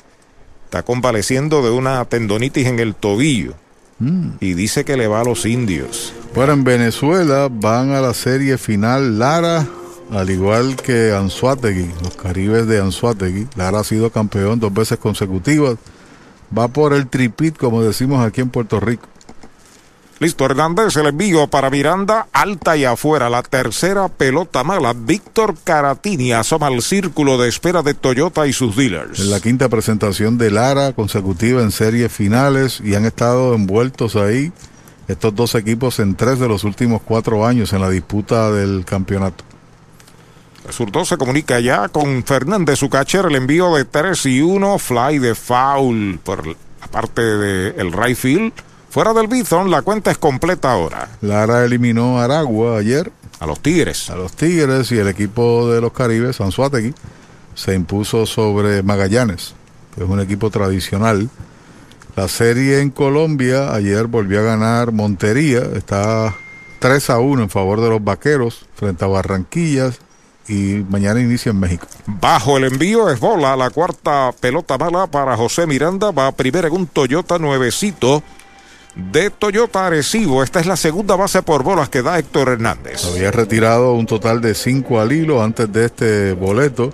Está 0.66 0.82
convaleciendo 0.82 1.62
de 1.62 1.70
una 1.70 2.04
tendonitis 2.04 2.66
en 2.66 2.78
el 2.78 2.94
tobillo. 2.94 3.54
Mm. 4.00 4.32
Y 4.40 4.52
dice 4.52 4.84
que 4.84 4.98
le 4.98 5.08
va 5.08 5.20
a 5.20 5.24
los 5.24 5.46
indios. 5.46 6.12
Bueno, 6.34 6.52
en 6.52 6.62
Venezuela 6.62 7.48
van 7.50 7.92
a 7.92 8.02
la 8.02 8.12
serie 8.12 8.58
final 8.58 9.18
Lara, 9.18 9.66
al 10.10 10.28
igual 10.28 10.76
que 10.76 11.14
Anzuategui, 11.14 11.90
los 12.02 12.14
caribes 12.14 12.66
de 12.66 12.80
Anzuategui. 12.80 13.48
Lara 13.56 13.80
ha 13.80 13.84
sido 13.84 14.10
campeón 14.10 14.60
dos 14.60 14.74
veces 14.74 14.98
consecutivas. 14.98 15.76
Va 16.56 16.68
por 16.68 16.92
el 16.92 17.06
tripit, 17.06 17.56
como 17.56 17.82
decimos 17.82 18.22
aquí 18.22 18.42
en 18.42 18.50
Puerto 18.50 18.78
Rico. 18.78 19.08
Listo, 20.22 20.44
Hernández, 20.44 20.94
el 20.98 21.08
envío 21.08 21.48
para 21.48 21.68
Miranda, 21.68 22.28
alta 22.32 22.76
y 22.76 22.84
afuera. 22.84 23.28
La 23.28 23.42
tercera 23.42 24.06
pelota 24.06 24.62
mala. 24.62 24.92
Víctor 24.92 25.56
Caratini 25.64 26.32
asoma 26.32 26.68
al 26.68 26.80
círculo 26.80 27.38
de 27.38 27.48
espera 27.48 27.82
de 27.82 27.94
Toyota 27.94 28.46
y 28.46 28.52
sus 28.52 28.76
dealers. 28.76 29.18
En 29.18 29.32
la 29.32 29.40
quinta 29.40 29.68
presentación 29.68 30.38
de 30.38 30.52
Lara 30.52 30.92
consecutiva 30.92 31.60
en 31.60 31.72
series 31.72 32.12
finales 32.12 32.80
y 32.84 32.94
han 32.94 33.04
estado 33.04 33.52
envueltos 33.56 34.14
ahí 34.14 34.52
estos 35.08 35.34
dos 35.34 35.56
equipos 35.56 35.98
en 35.98 36.14
tres 36.14 36.38
de 36.38 36.46
los 36.46 36.62
últimos 36.62 37.02
cuatro 37.04 37.44
años 37.44 37.72
en 37.72 37.80
la 37.80 37.90
disputa 37.90 38.52
del 38.52 38.84
campeonato. 38.84 39.42
El 40.64 40.72
zurdo 40.72 41.04
se 41.04 41.16
comunica 41.16 41.58
ya 41.58 41.88
con 41.88 42.22
Fernández, 42.22 42.78
su 42.78 42.88
catcher, 42.88 43.26
el 43.26 43.34
envío 43.34 43.74
de 43.74 43.86
3 43.86 44.24
y 44.26 44.40
1, 44.40 44.78
fly 44.78 45.18
de 45.18 45.34
foul 45.34 46.20
por 46.22 46.46
la 46.46 46.54
parte 46.92 47.22
del 47.22 47.74
el 47.76 47.92
right 47.92 48.16
field. 48.16 48.52
Fuera 48.92 49.14
del 49.14 49.26
Bison, 49.26 49.70
la 49.70 49.80
cuenta 49.80 50.10
es 50.10 50.18
completa 50.18 50.70
ahora. 50.70 51.08
Lara 51.22 51.64
eliminó 51.64 52.20
a 52.20 52.24
Aragua 52.24 52.76
ayer. 52.76 53.10
A 53.40 53.46
los 53.46 53.58
Tigres. 53.60 54.10
A 54.10 54.16
los 54.16 54.32
Tigres 54.32 54.92
y 54.92 54.98
el 54.98 55.08
equipo 55.08 55.66
de 55.72 55.80
los 55.80 55.94
Caribes, 55.94 56.42
Anzuategui, 56.42 56.92
se 57.54 57.74
impuso 57.74 58.26
sobre 58.26 58.82
Magallanes, 58.82 59.54
que 59.94 60.04
es 60.04 60.10
un 60.10 60.20
equipo 60.20 60.50
tradicional. 60.50 61.30
La 62.16 62.28
serie 62.28 62.82
en 62.82 62.90
Colombia, 62.90 63.72
ayer 63.72 64.08
volvió 64.08 64.40
a 64.40 64.42
ganar 64.42 64.92
Montería, 64.92 65.62
está 65.74 66.34
3 66.80 67.08
a 67.08 67.18
1 67.18 67.44
en 67.44 67.48
favor 67.48 67.80
de 67.80 67.88
los 67.88 68.04
Vaqueros 68.04 68.66
frente 68.74 69.06
a 69.06 69.08
Barranquillas. 69.08 70.00
y 70.48 70.84
mañana 70.90 71.18
inicia 71.20 71.48
en 71.50 71.60
México. 71.60 71.86
Bajo 72.04 72.58
el 72.58 72.64
envío 72.64 73.08
es 73.08 73.20
bola, 73.20 73.56
la 73.56 73.70
cuarta 73.70 74.32
pelota 74.38 74.76
mala 74.76 75.06
para 75.06 75.34
José 75.36 75.66
Miranda, 75.66 76.10
va 76.10 76.32
primero 76.32 76.68
en 76.68 76.74
un 76.74 76.86
Toyota 76.88 77.38
nuevecito 77.38 78.22
de 78.94 79.30
Toyota 79.30 79.86
Arecibo. 79.86 80.42
Esta 80.42 80.60
es 80.60 80.66
la 80.66 80.76
segunda 80.76 81.16
base 81.16 81.42
por 81.42 81.62
bolas 81.62 81.88
que 81.88 82.02
da 82.02 82.18
Héctor 82.18 82.50
Hernández. 82.50 83.04
Había 83.06 83.30
retirado 83.30 83.94
un 83.94 84.06
total 84.06 84.40
de 84.40 84.54
cinco 84.54 85.00
al 85.00 85.12
hilo 85.12 85.42
antes 85.42 85.72
de 85.72 85.86
este 85.86 86.32
boleto. 86.32 86.92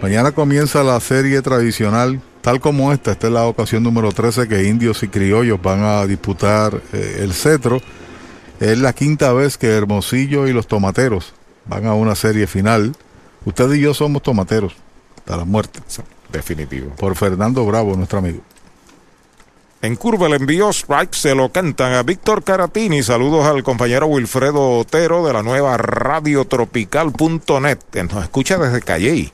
Mañana 0.00 0.32
comienza 0.32 0.82
la 0.82 0.98
serie 1.00 1.42
tradicional, 1.42 2.20
tal 2.40 2.60
como 2.60 2.92
esta. 2.92 3.12
Esta 3.12 3.28
es 3.28 3.32
la 3.32 3.46
ocasión 3.46 3.82
número 3.82 4.12
13 4.12 4.48
que 4.48 4.64
indios 4.64 5.02
y 5.02 5.08
criollos 5.08 5.60
van 5.60 5.82
a 5.82 6.06
disputar 6.06 6.80
eh, 6.92 7.18
el 7.20 7.32
cetro. 7.32 7.80
Es 8.60 8.78
la 8.78 8.92
quinta 8.92 9.32
vez 9.32 9.58
que 9.58 9.68
Hermosillo 9.68 10.46
y 10.46 10.52
los 10.52 10.66
tomateros 10.66 11.34
van 11.66 11.86
a 11.86 11.94
una 11.94 12.14
serie 12.14 12.46
final. 12.46 12.94
Usted 13.44 13.72
y 13.72 13.80
yo 13.80 13.92
somos 13.92 14.22
tomateros, 14.22 14.74
hasta 15.16 15.36
la 15.36 15.44
muerte. 15.44 15.80
Definitivo. 16.32 16.90
Por 16.96 17.14
Fernando 17.14 17.64
Bravo, 17.66 17.94
nuestro 17.96 18.18
amigo. 18.18 18.40
En 19.84 19.96
curva 19.96 20.28
el 20.28 20.32
envío 20.32 20.70
strike 20.70 21.12
se 21.12 21.34
lo 21.34 21.50
cantan 21.50 21.92
a 21.92 22.02
Víctor 22.02 22.42
Caratini. 22.42 23.02
Saludos 23.02 23.44
al 23.44 23.62
compañero 23.62 24.06
Wilfredo 24.06 24.78
Otero 24.78 25.26
de 25.26 25.34
la 25.34 25.42
nueva 25.42 25.76
radiotropical.net, 25.76 27.78
que 27.92 28.04
nos 28.04 28.22
escucha 28.22 28.56
desde 28.56 28.80
Calley. 28.80 29.30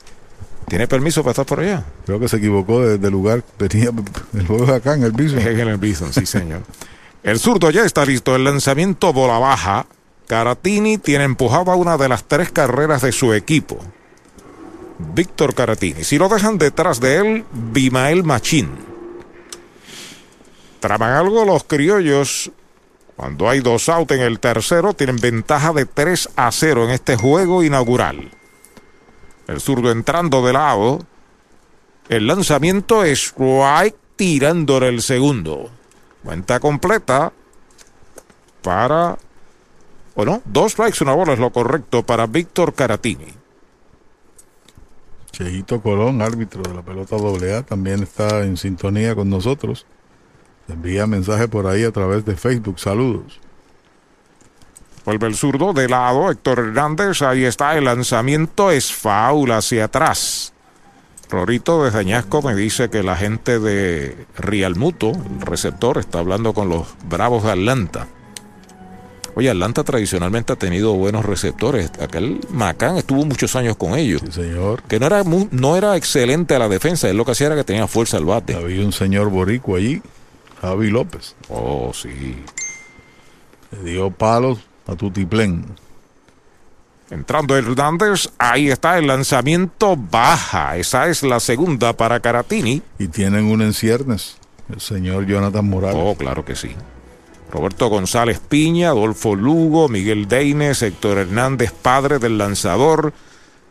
¿Tiene 0.67 0.89
permiso 0.89 1.23
para 1.23 1.31
estar 1.31 1.45
por 1.45 1.61
allá? 1.61 1.85
Creo 2.05 2.19
que 2.19 2.27
se 2.27 2.35
equivocó 2.35 2.81
de, 2.81 2.97
de 2.97 3.09
lugar. 3.09 3.45
Venía 3.59 3.91
el 4.33 4.45
juego 4.45 4.73
acá 4.73 4.95
en 4.95 5.03
el 5.03 5.13
Bison. 5.13 5.39
En 5.39 5.69
el 5.69 5.77
Bison, 5.77 6.11
sí, 6.11 6.25
señor. 6.25 6.63
el 7.23 7.39
zurdo 7.39 7.71
ya 7.71 7.85
está 7.85 8.03
listo. 8.03 8.35
El 8.35 8.43
lanzamiento 8.43 9.13
bola 9.13 9.39
baja. 9.39 9.85
Caratini 10.27 10.97
tiene 10.97 11.23
empujada 11.23 11.75
una 11.75 11.95
de 11.95 12.09
las 12.09 12.25
tres 12.25 12.51
carreras 12.51 13.03
de 13.03 13.13
su 13.13 13.33
equipo. 13.33 13.79
Víctor 15.15 15.55
Caratini. 15.55 16.03
Si 16.03 16.17
lo 16.17 16.27
dejan 16.27 16.57
detrás 16.57 16.99
de 16.99 17.15
él, 17.15 17.45
Bimael 17.53 18.25
Machín. 18.25 18.90
Traman 20.81 21.13
algo 21.13 21.45
los 21.45 21.63
criollos. 21.63 22.51
Cuando 23.15 23.47
hay 23.47 23.59
dos 23.59 23.87
out 23.87 24.11
en 24.11 24.21
el 24.21 24.39
tercero, 24.39 24.93
tienen 24.93 25.17
ventaja 25.17 25.71
de 25.73 25.85
3 25.85 26.29
a 26.35 26.51
0 26.51 26.85
en 26.85 26.89
este 26.89 27.15
juego 27.15 27.63
inaugural. 27.63 28.31
El 29.47 29.61
zurdo 29.61 29.91
entrando 29.91 30.43
de 30.43 30.53
lado. 30.53 31.05
El 32.09 32.25
lanzamiento 32.25 33.03
es 33.03 33.19
strike 33.19 33.95
tirándole 34.15 34.87
el 34.87 35.03
segundo. 35.03 35.69
Cuenta 36.23 36.59
completa 36.59 37.31
para. 38.63 39.19
Bueno, 40.15 40.41
dos 40.45 40.71
strikes, 40.71 41.03
una 41.03 41.13
bola 41.13 41.33
es 41.33 41.39
lo 41.39 41.51
correcto 41.51 42.03
para 42.03 42.25
Víctor 42.25 42.73
Caratini. 42.73 43.33
Cheito 45.31 45.79
Colón, 45.79 46.23
árbitro 46.23 46.63
de 46.63 46.73
la 46.73 46.81
pelota 46.81 47.15
AA, 47.15 47.61
también 47.61 48.01
está 48.01 48.43
en 48.43 48.57
sintonía 48.57 49.13
con 49.13 49.29
nosotros. 49.29 49.85
Envía 50.67 51.07
mensaje 51.07 51.47
por 51.47 51.67
ahí 51.67 51.83
a 51.83 51.91
través 51.91 52.25
de 52.25 52.35
Facebook. 52.35 52.79
Saludos. 52.79 53.39
Vuelve 55.05 55.27
el 55.27 55.35
zurdo 55.35 55.73
de 55.73 55.89
lado, 55.89 56.31
Héctor 56.31 56.59
Hernández. 56.59 57.21
Ahí 57.21 57.43
está 57.43 57.77
el 57.77 57.85
lanzamiento. 57.85 58.71
Es 58.71 58.93
faula 58.93 59.57
hacia 59.57 59.85
atrás. 59.85 60.53
Rorito 61.29 61.83
de 61.83 61.97
Añasco 61.97 62.41
me 62.41 62.53
dice 62.55 62.89
que 62.89 63.03
la 63.03 63.15
gente 63.15 63.59
de 63.59 64.27
Real 64.37 64.75
Muto, 64.75 65.11
el 65.11 65.41
receptor, 65.41 65.97
está 65.97 66.19
hablando 66.19 66.53
con 66.53 66.67
los 66.67 66.87
Bravos 67.05 67.43
de 67.43 67.51
Atlanta. 67.51 68.07
Oye, 69.35 69.49
Atlanta 69.49 69.85
tradicionalmente 69.85 70.51
ha 70.51 70.57
tenido 70.57 70.93
buenos 70.93 71.25
receptores. 71.25 71.89
Aquel 72.01 72.41
Macán 72.49 72.97
estuvo 72.97 73.23
muchos 73.23 73.55
años 73.55 73.77
con 73.77 73.97
ellos. 73.97 74.21
Sí, 74.25 74.31
señor. 74.33 74.83
Que 74.83 74.99
no 74.99 75.05
era, 75.05 75.23
no 75.23 75.77
era 75.77 75.95
excelente 75.95 76.53
a 76.53 76.59
la 76.59 76.67
defensa. 76.67 77.09
Él 77.09 77.15
lo 77.15 77.23
que 77.23 77.31
hacía 77.31 77.47
era 77.47 77.55
que 77.55 77.63
tenía 77.63 77.87
fuerza 77.87 78.17
al 78.17 78.25
bate. 78.25 78.53
Había 78.53 78.85
un 78.85 78.91
señor 78.91 79.29
borico 79.29 79.77
allí, 79.77 80.01
Javi 80.61 80.89
López. 80.89 81.35
Oh, 81.49 81.91
sí. 81.93 82.35
Le 83.71 83.91
dio 83.91 84.11
palos 84.11 84.59
a 84.87 84.95
Tutiplén. 84.95 85.65
Entrando 87.09 87.57
Hernández, 87.57 88.29
ahí 88.37 88.69
está 88.69 88.97
el 88.97 89.07
lanzamiento 89.07 89.97
baja. 89.97 90.77
Esa 90.77 91.09
es 91.09 91.23
la 91.23 91.41
segunda 91.41 91.91
para 91.91 92.21
Caratini. 92.21 92.81
Y 92.99 93.09
tienen 93.09 93.45
un 93.45 93.61
en 93.61 93.73
ciernes, 93.73 94.37
el 94.71 94.79
señor 94.79 95.25
Jonathan 95.25 95.67
Morales. 95.67 96.01
Oh, 96.01 96.15
claro 96.15 96.45
que 96.45 96.55
sí. 96.55 96.73
Roberto 97.51 97.89
González 97.89 98.39
Piña, 98.39 98.89
Adolfo 98.89 99.35
Lugo, 99.35 99.89
Miguel 99.89 100.29
Deines, 100.29 100.81
Héctor 100.81 101.17
Hernández, 101.17 101.73
padre 101.73 102.17
del 102.17 102.37
lanzador, 102.37 103.11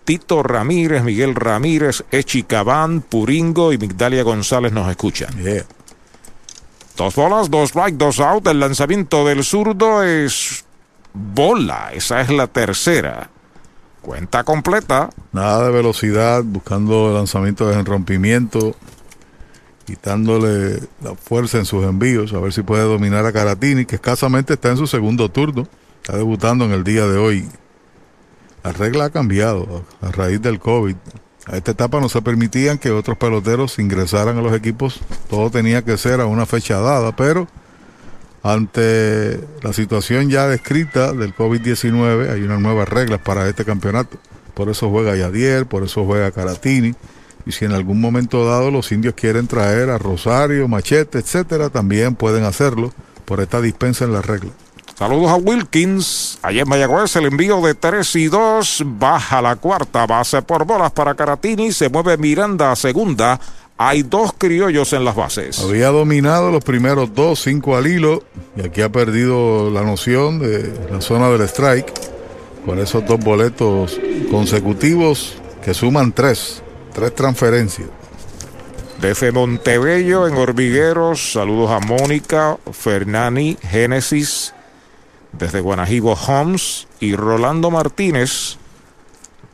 Tito 0.05 0.43
Ramírez, 0.43 1.03
Miguel 1.03 1.35
Ramírez, 1.35 2.05
Echi 2.11 2.43
Cabán, 2.43 3.01
Puringo 3.01 3.73
y 3.73 3.79
Migdalia 3.79 4.23
González 4.23 4.73
nos 4.73 4.91
escuchan. 4.91 5.35
Yeah. 5.43 5.65
Dos 7.01 7.15
bolas, 7.15 7.49
dos 7.49 7.71
strike, 7.71 7.97
dos 7.97 8.21
out. 8.21 8.47
El 8.47 8.61
lanzamiento 8.61 9.25
del 9.25 9.43
zurdo 9.43 10.03
es 10.03 10.67
bola. 11.15 11.93
Esa 11.95 12.21
es 12.21 12.29
la 12.29 12.47
tercera. 12.47 13.31
Cuenta 14.03 14.45
completa. 14.45 15.09
Nada 15.33 15.65
de 15.65 15.71
velocidad, 15.71 16.43
buscando 16.45 17.15
lanzamientos 17.15 17.75
en 17.75 17.87
rompimiento, 17.87 18.77
quitándole 19.87 20.79
la 21.03 21.15
fuerza 21.15 21.57
en 21.57 21.65
sus 21.65 21.87
envíos, 21.87 22.35
a 22.35 22.39
ver 22.39 22.53
si 22.53 22.61
puede 22.61 22.83
dominar 22.83 23.25
a 23.25 23.33
Caratini, 23.33 23.87
que 23.87 23.95
escasamente 23.95 24.53
está 24.53 24.69
en 24.69 24.77
su 24.77 24.87
segundo 24.87 25.31
turno. 25.31 25.67
Está 26.03 26.19
debutando 26.19 26.67
en 26.67 26.73
el 26.73 26.85
día 26.85 27.07
de 27.07 27.17
hoy. 27.17 27.49
La 28.63 28.73
regla 28.73 29.07
ha 29.07 29.11
cambiado 29.11 29.87
a 30.03 30.11
raíz 30.13 30.43
del 30.43 30.61
COVID. 30.61 30.97
A 31.47 31.57
esta 31.57 31.73
etapa 31.73 32.01
no 32.01 32.09
se 32.09 32.23
permitían 32.23 32.79
que 32.79 32.91
otros 32.91 33.17
peloteros 33.17 33.79
ingresaran 33.79 34.39
a 34.39 34.43
los 34.43 34.55
equipos. 34.55 35.01
Todo 35.29 35.51
tenía 35.51 35.83
que 35.83 35.97
ser 35.97 36.21
a 36.21 36.27
una 36.27 36.47
fecha 36.47 36.81
dada, 36.81 37.17
pero 37.17 37.49
ante 38.43 39.41
la 39.63 39.73
situación 39.73 40.31
ya 40.31 40.47
descrita 40.47 41.13
del 41.13 41.35
COVID-19 41.35 42.31
hay 42.31 42.43
unas 42.43 42.61
nuevas 42.61 42.89
reglas 42.89 43.21
para 43.21 43.49
este 43.49 43.65
campeonato. 43.65 44.19
Por 44.55 44.69
eso 44.69 44.91
juega 44.91 45.17
Yadier, 45.17 45.67
por 45.67 45.83
eso 45.83 46.05
juega 46.05 46.31
Caratini. 46.31 46.95
Y 47.47 47.53
si 47.53 47.65
en 47.65 47.73
algún 47.73 48.01
momento 48.01 48.45
dado 48.45 48.71
los 48.71 48.93
indios 48.93 49.15
quieren 49.15 49.47
traer 49.47 49.89
a 49.89 49.99
Rosario, 49.99 50.69
Machete, 50.69 51.19
etcétera, 51.19 51.71
también 51.71 52.15
pueden 52.15 52.45
hacerlo 52.45 52.93
por 53.25 53.41
esta 53.41 53.61
dispensa 53.61 54.05
en 54.05 54.13
la 54.13 54.23
regla. 54.23 54.51
Saludos 55.01 55.31
a 55.31 55.37
Wilkins. 55.37 56.39
Allá 56.43 56.61
en 56.61 56.69
Mayagüez 56.69 57.17
el 57.17 57.25
envío 57.25 57.63
de 57.63 57.75
3 57.75 58.17
y 58.17 58.27
2. 58.27 58.83
Baja 58.85 59.41
la 59.41 59.57
cuarta 59.57 60.05
base 60.05 60.43
por 60.43 60.67
bolas 60.67 60.93
para 60.93 61.15
Caratini. 61.15 61.73
Se 61.73 61.89
mueve 61.89 62.19
Miranda 62.19 62.71
a 62.71 62.77
segunda. 62.77 63.41
Hay 63.79 64.03
dos 64.03 64.35
criollos 64.37 64.93
en 64.93 65.07
las 65.07 65.17
bases. 65.17 65.59
Había 65.59 65.89
dominado 65.89 66.51
los 66.51 66.63
primeros 66.63 67.15
dos, 67.15 67.41
cinco 67.41 67.79
al 67.79 67.87
hilo. 67.87 68.23
Y 68.57 68.61
aquí 68.61 68.83
ha 68.83 68.93
perdido 68.93 69.71
la 69.71 69.85
noción 69.85 70.39
de 70.39 70.71
la 70.93 71.01
zona 71.01 71.31
del 71.31 71.49
strike. 71.49 71.91
Con 72.67 72.79
esos 72.79 73.03
dos 73.07 73.21
boletos 73.21 73.99
consecutivos 74.31 75.37
que 75.65 75.73
suman 75.73 76.13
tres. 76.13 76.63
Tres 76.93 77.15
transferencias. 77.15 77.89
Desde 79.01 79.33
Montebello, 79.33 80.29
en 80.29 80.35
Hormigueros, 80.35 81.33
saludos 81.33 81.71
a 81.71 81.81
Mónica, 81.81 82.59
Fernani, 82.71 83.57
Génesis, 83.63 84.53
desde 85.33 85.61
Guanajibo 85.61 86.13
Homes 86.13 86.87
y 87.01 87.15
Rolando 87.15 87.71
Martínez 87.71 88.57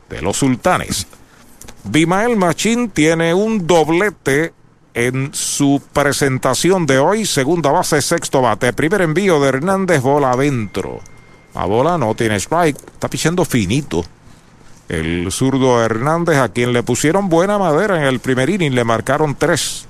de 0.09 0.21
los 0.21 0.37
Sultanes. 0.37 1.07
Bimael 1.83 2.35
Machín 2.35 2.89
tiene 2.89 3.33
un 3.33 3.65
doblete 3.65 4.53
en 4.93 5.29
su 5.33 5.81
presentación 5.93 6.85
de 6.85 6.99
hoy, 6.99 7.25
segunda 7.25 7.71
base, 7.71 8.01
sexto 8.01 8.41
bate. 8.41 8.73
Primer 8.73 9.01
envío 9.01 9.39
de 9.39 9.49
Hernández, 9.49 10.01
bola 10.01 10.31
adentro. 10.31 10.99
La 11.53 11.65
bola 11.65 11.97
no 11.97 12.15
tiene 12.15 12.37
strike, 12.37 12.77
está 12.93 13.09
pichando 13.09 13.45
finito. 13.45 14.03
El 14.89 15.31
zurdo 15.31 15.83
Hernández, 15.83 16.37
a 16.37 16.49
quien 16.49 16.73
le 16.73 16.81
pusieron 16.81 17.29
buena 17.29 17.57
madera 17.57 17.97
en 17.97 18.03
el 18.03 18.19
primer 18.19 18.49
inning, 18.49 18.73
le 18.73 18.83
marcaron 18.83 19.35
tres. 19.35 19.85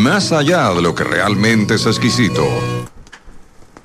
más 0.01 0.31
allá 0.31 0.73
de 0.73 0.81
lo 0.81 0.95
que 0.95 1.03
realmente 1.03 1.75
es 1.75 1.85
exquisito. 1.85 2.43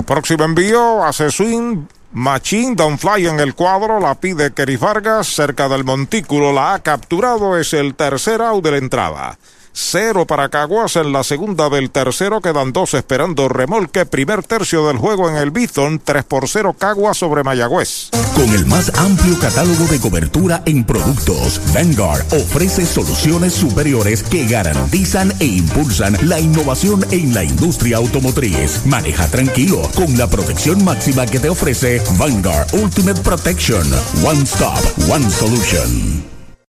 Próximo 0.06 0.44
envío, 0.44 1.04
hace 1.04 1.30
swing. 1.30 1.86
Machine 2.12 2.74
Down 2.74 2.98
Fly 2.98 3.26
en 3.26 3.40
el 3.40 3.54
cuadro, 3.54 4.00
la 4.00 4.14
pide 4.14 4.54
Kerry 4.54 4.76
Vargas, 4.76 5.26
cerca 5.26 5.68
del 5.68 5.84
montículo 5.84 6.52
la 6.52 6.72
ha 6.72 6.78
capturado, 6.78 7.58
es 7.58 7.74
el 7.74 7.94
tercer 7.94 8.40
out 8.40 8.64
de 8.64 8.70
la 8.70 8.76
entrada. 8.78 9.38
Cero 9.78 10.26
para 10.26 10.48
Caguas 10.48 10.96
en 10.96 11.12
la 11.12 11.22
segunda 11.22 11.68
del 11.68 11.90
tercero, 11.90 12.40
quedan 12.40 12.72
dos 12.72 12.94
esperando 12.94 13.46
remolque. 13.46 14.06
Primer 14.06 14.42
tercio 14.42 14.86
del 14.86 14.96
juego 14.96 15.28
en 15.28 15.36
el 15.36 15.50
Bison, 15.50 16.00
3 16.02 16.24
por 16.24 16.48
0 16.48 16.74
Caguas 16.78 17.18
sobre 17.18 17.44
Mayagüez. 17.44 18.08
Con 18.34 18.48
el 18.54 18.64
más 18.64 18.90
amplio 18.96 19.38
catálogo 19.38 19.84
de 19.84 20.00
cobertura 20.00 20.62
en 20.64 20.82
productos, 20.82 21.60
Vanguard 21.74 22.24
ofrece 22.32 22.86
soluciones 22.86 23.52
superiores 23.52 24.22
que 24.22 24.46
garantizan 24.46 25.34
e 25.40 25.44
impulsan 25.44 26.16
la 26.26 26.40
innovación 26.40 27.04
en 27.10 27.34
la 27.34 27.44
industria 27.44 27.98
automotriz. 27.98 28.86
Maneja 28.86 29.28
tranquilo 29.28 29.82
con 29.94 30.16
la 30.16 30.26
protección 30.26 30.82
máxima 30.86 31.26
que 31.26 31.38
te 31.38 31.50
ofrece 31.50 32.02
Vanguard 32.16 32.72
Ultimate 32.72 33.20
Protection. 33.20 33.86
One 34.24 34.42
Stop, 34.44 34.80
One 35.10 35.30
Solution. 35.30 36.35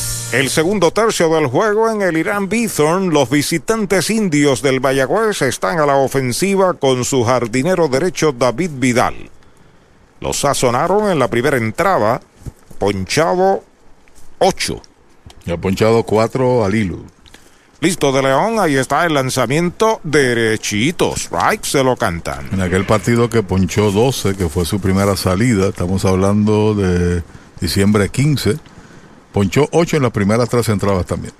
El 0.31 0.49
segundo 0.49 0.91
tercio 0.91 1.27
del 1.27 1.47
juego 1.47 1.91
en 1.91 2.01
el 2.01 2.15
Irán 2.15 2.47
Bithorn, 2.47 3.09
los 3.09 3.29
visitantes 3.29 4.09
indios 4.09 4.61
del 4.61 4.79
Mayagüez 4.79 5.41
están 5.41 5.79
a 5.79 5.85
la 5.85 5.97
ofensiva 5.97 6.73
con 6.73 7.03
su 7.03 7.25
jardinero 7.25 7.89
derecho 7.89 8.31
David 8.31 8.71
Vidal. 8.75 9.29
Los 10.21 10.39
sazonaron 10.39 11.11
en 11.11 11.19
la 11.19 11.27
primera 11.27 11.57
entrada, 11.57 12.21
ponchado 12.79 13.65
8. 14.39 14.81
Y 15.47 15.51
ha 15.51 15.57
ponchado 15.57 16.03
4 16.03 16.63
al 16.63 16.75
hilo. 16.75 16.99
Listo 17.81 18.13
de 18.13 18.21
León, 18.21 18.57
ahí 18.57 18.77
está 18.77 19.05
el 19.05 19.15
lanzamiento 19.15 19.99
derechito. 20.05 21.13
Strike 21.13 21.65
se 21.65 21.83
lo 21.83 21.97
cantan. 21.97 22.47
En 22.53 22.61
aquel 22.61 22.85
partido 22.85 23.29
que 23.29 23.43
ponchó 23.43 23.91
12, 23.91 24.37
que 24.37 24.47
fue 24.47 24.63
su 24.63 24.79
primera 24.79 25.17
salida, 25.17 25.67
estamos 25.67 26.05
hablando 26.05 26.73
de 26.73 27.21
diciembre 27.59 28.07
15 28.07 28.70
Ponchó 29.33 29.67
8 29.71 29.97
en 29.97 30.03
las 30.03 30.11
primeras 30.11 30.49
tres 30.49 30.69
entradas 30.69 31.05
también. 31.05 31.33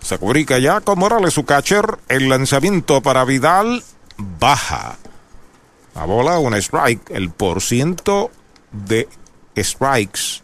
Se 0.00 0.18
cubrica 0.18 0.58
ya 0.58 0.80
con 0.80 0.98
Morales 0.98 1.34
su 1.34 1.44
catcher. 1.44 1.98
El 2.08 2.28
lanzamiento 2.28 3.02
para 3.02 3.24
Vidal 3.24 3.82
baja. 4.16 4.98
La 5.94 6.04
bola, 6.04 6.38
un 6.38 6.54
strike. 6.54 7.10
El 7.10 7.30
porciento 7.30 8.30
de 8.70 9.08
strikes 9.56 10.42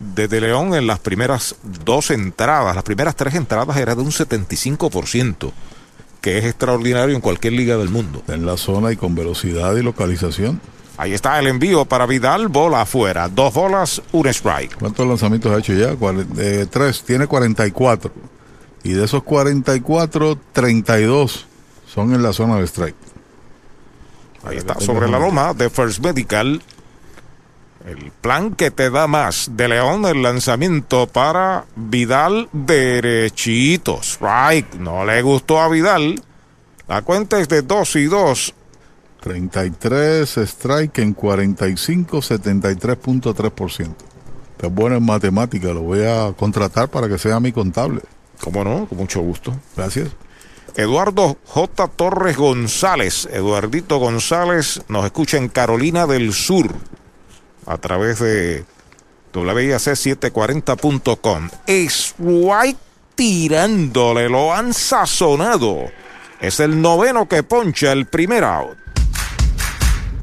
de 0.00 0.28
De 0.28 0.40
León 0.40 0.74
en 0.74 0.86
las 0.86 0.98
primeras 0.98 1.56
dos 1.62 2.10
entradas, 2.10 2.74
las 2.74 2.84
primeras 2.84 3.14
tres 3.14 3.34
entradas 3.34 3.76
era 3.76 3.94
de 3.94 4.00
un 4.00 4.10
75%, 4.10 5.52
que 6.22 6.38
es 6.38 6.46
extraordinario 6.46 7.14
en 7.14 7.20
cualquier 7.20 7.52
liga 7.52 7.76
del 7.76 7.90
mundo. 7.90 8.22
En 8.26 8.46
la 8.46 8.56
zona 8.56 8.92
y 8.92 8.96
con 8.96 9.14
velocidad 9.14 9.76
y 9.76 9.82
localización. 9.82 10.60
Ahí 11.00 11.14
está 11.14 11.38
el 11.38 11.46
envío 11.46 11.86
para 11.86 12.04
Vidal, 12.04 12.48
bola 12.48 12.82
afuera. 12.82 13.26
Dos 13.26 13.54
bolas, 13.54 14.02
un 14.12 14.26
strike. 14.26 14.76
¿Cuántos 14.78 15.06
lanzamientos 15.06 15.50
ha 15.50 15.58
hecho 15.58 15.72
ya? 15.72 15.96
Eh, 16.36 16.66
tres, 16.68 17.02
tiene 17.04 17.26
44. 17.26 18.12
Y 18.82 18.92
de 18.92 19.06
esos 19.06 19.22
44, 19.22 20.38
32 20.52 21.46
son 21.86 22.12
en 22.12 22.22
la 22.22 22.34
zona 22.34 22.56
de 22.56 22.64
strike. 22.64 22.96
Ahí 24.44 24.58
está, 24.58 24.78
sobre 24.78 25.08
la 25.08 25.18
loma 25.18 25.54
de 25.54 25.70
First 25.70 26.04
Medical. 26.04 26.60
El 27.86 28.12
plan 28.20 28.54
que 28.54 28.70
te 28.70 28.90
da 28.90 29.06
más 29.06 29.52
de 29.52 29.68
León, 29.68 30.04
el 30.04 30.20
lanzamiento 30.20 31.06
para 31.06 31.64
Vidal 31.76 32.50
derechito. 32.52 34.00
Strike. 34.02 34.74
No 34.74 35.06
le 35.06 35.22
gustó 35.22 35.62
a 35.62 35.70
Vidal. 35.70 36.22
La 36.88 37.00
cuenta 37.00 37.40
es 37.40 37.48
de 37.48 37.62
2 37.62 37.96
y 37.96 38.04
2. 38.04 38.54
33 39.20 40.38
strike 40.38 40.98
en 40.98 41.14
45, 41.14 42.18
73.3%. 42.18 43.94
Es 44.62 44.74
bueno 44.74 44.96
en 44.96 45.04
matemática, 45.04 45.68
lo 45.68 45.82
voy 45.82 46.04
a 46.04 46.32
contratar 46.36 46.88
para 46.88 47.08
que 47.08 47.18
sea 47.18 47.40
mi 47.40 47.52
contable. 47.52 48.02
¿Cómo 48.40 48.64
no? 48.64 48.86
Con 48.86 48.98
mucho 48.98 49.20
gusto. 49.20 49.54
Gracias. 49.76 50.08
Eduardo 50.76 51.36
J. 51.46 51.88
Torres 51.88 52.36
González, 52.36 53.28
Eduardito 53.30 53.98
González, 53.98 54.82
nos 54.88 55.04
escucha 55.04 55.36
en 55.36 55.48
Carolina 55.48 56.06
del 56.06 56.32
Sur 56.32 56.72
a 57.66 57.76
través 57.78 58.20
de 58.20 58.64
WIAC740.com. 59.32 61.50
Strike 61.66 62.78
tirándole, 63.14 64.28
lo 64.28 64.54
han 64.54 64.72
sazonado. 64.72 65.86
Es 66.40 66.60
el 66.60 66.80
noveno 66.80 67.28
que 67.28 67.42
poncha 67.42 67.92
el 67.92 68.06
primer 68.06 68.44
out. 68.44 68.78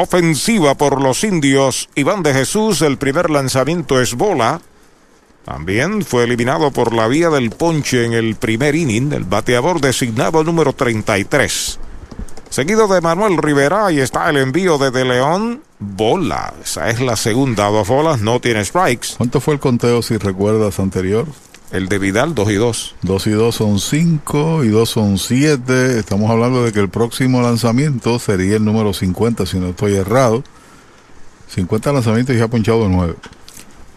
Ofensiva 0.00 0.76
por 0.76 1.02
los 1.02 1.24
indios, 1.24 1.88
Iván 1.94 2.22
de 2.22 2.32
Jesús, 2.32 2.82
el 2.82 2.98
primer 2.98 3.30
lanzamiento 3.30 4.00
es 4.00 4.14
bola. 4.14 4.60
También 5.44 6.02
fue 6.02 6.24
eliminado 6.24 6.70
por 6.70 6.94
la 6.94 7.08
vía 7.08 7.30
del 7.30 7.50
ponche 7.50 8.04
en 8.04 8.12
el 8.12 8.36
primer 8.36 8.74
inning, 8.74 9.12
el 9.12 9.24
bateador 9.24 9.80
designado 9.80 10.44
número 10.44 10.72
33. 10.72 11.78
Seguido 12.50 12.86
de 12.88 13.00
Manuel 13.00 13.38
Rivera, 13.38 13.86
ahí 13.86 14.00
está 14.00 14.30
el 14.30 14.36
envío 14.36 14.78
de 14.78 14.90
De 14.90 15.04
León. 15.04 15.62
Bola, 15.78 16.54
esa 16.62 16.90
es 16.90 17.00
la 17.00 17.16
segunda, 17.16 17.66
dos 17.68 17.86
bolas, 17.86 18.20
no 18.20 18.40
tiene 18.40 18.64
strikes. 18.64 19.08
¿Cuánto 19.16 19.40
fue 19.40 19.54
el 19.54 19.60
conteo, 19.60 20.02
si 20.02 20.16
recuerdas, 20.16 20.78
anterior? 20.80 21.26
El 21.70 21.88
de 21.88 21.98
Vidal, 21.98 22.34
2 22.34 22.50
y 22.50 22.54
2. 22.54 22.94
2 23.02 23.26
y 23.26 23.30
2 23.30 23.54
son 23.54 23.78
5 23.78 24.64
y 24.64 24.68
2 24.68 24.88
son 24.88 25.18
7. 25.18 25.98
Estamos 25.98 26.30
hablando 26.30 26.64
de 26.64 26.72
que 26.72 26.80
el 26.80 26.88
próximo 26.88 27.42
lanzamiento 27.42 28.18
sería 28.18 28.56
el 28.56 28.64
número 28.64 28.94
50, 28.94 29.44
si 29.44 29.58
no 29.58 29.68
estoy 29.68 29.96
errado. 29.96 30.42
50 31.48 31.92
lanzamientos 31.92 32.34
y 32.34 32.40
ha 32.40 32.48
ponchado 32.48 32.88
9. 32.88 33.14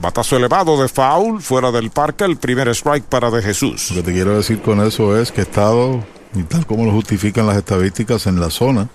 Batazo 0.02 0.36
elevado 0.36 0.82
de 0.82 0.90
foul, 0.90 1.42
fuera 1.42 1.72
del 1.72 1.92
parque, 1.92 2.26
el 2.26 2.36
primer 2.38 2.68
strike 2.70 3.06
para 3.06 3.32
De 3.32 3.42
Jesús. 3.42 3.92
Lo 3.92 3.98
que 3.98 4.04
te 4.04 4.14
quiero 4.14 4.36
decir 4.36 4.62
con 4.62 4.82
eso 4.82 5.18
es 5.18 5.32
que 5.32 5.42
he 5.42 5.44
estado, 5.44 6.04
y 6.34 6.44
tal 6.44 6.66
como 6.66 6.86
lo 6.86 6.92
justifican 6.92 7.48
las 7.48 7.56
estadísticas 7.56 8.26
en 8.28 8.40
la 8.40 8.50
zona, 8.50 8.90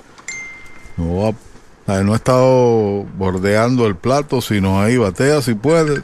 no 0.99 1.35
ha, 1.87 2.03
no 2.03 2.13
ha 2.13 2.17
estado 2.17 3.05
bordeando 3.17 3.87
el 3.87 3.97
plato, 3.97 4.43
sino 4.43 4.81
ahí 4.81 4.97
batea 4.97 5.41
si 5.41 5.55
puede, 5.55 6.03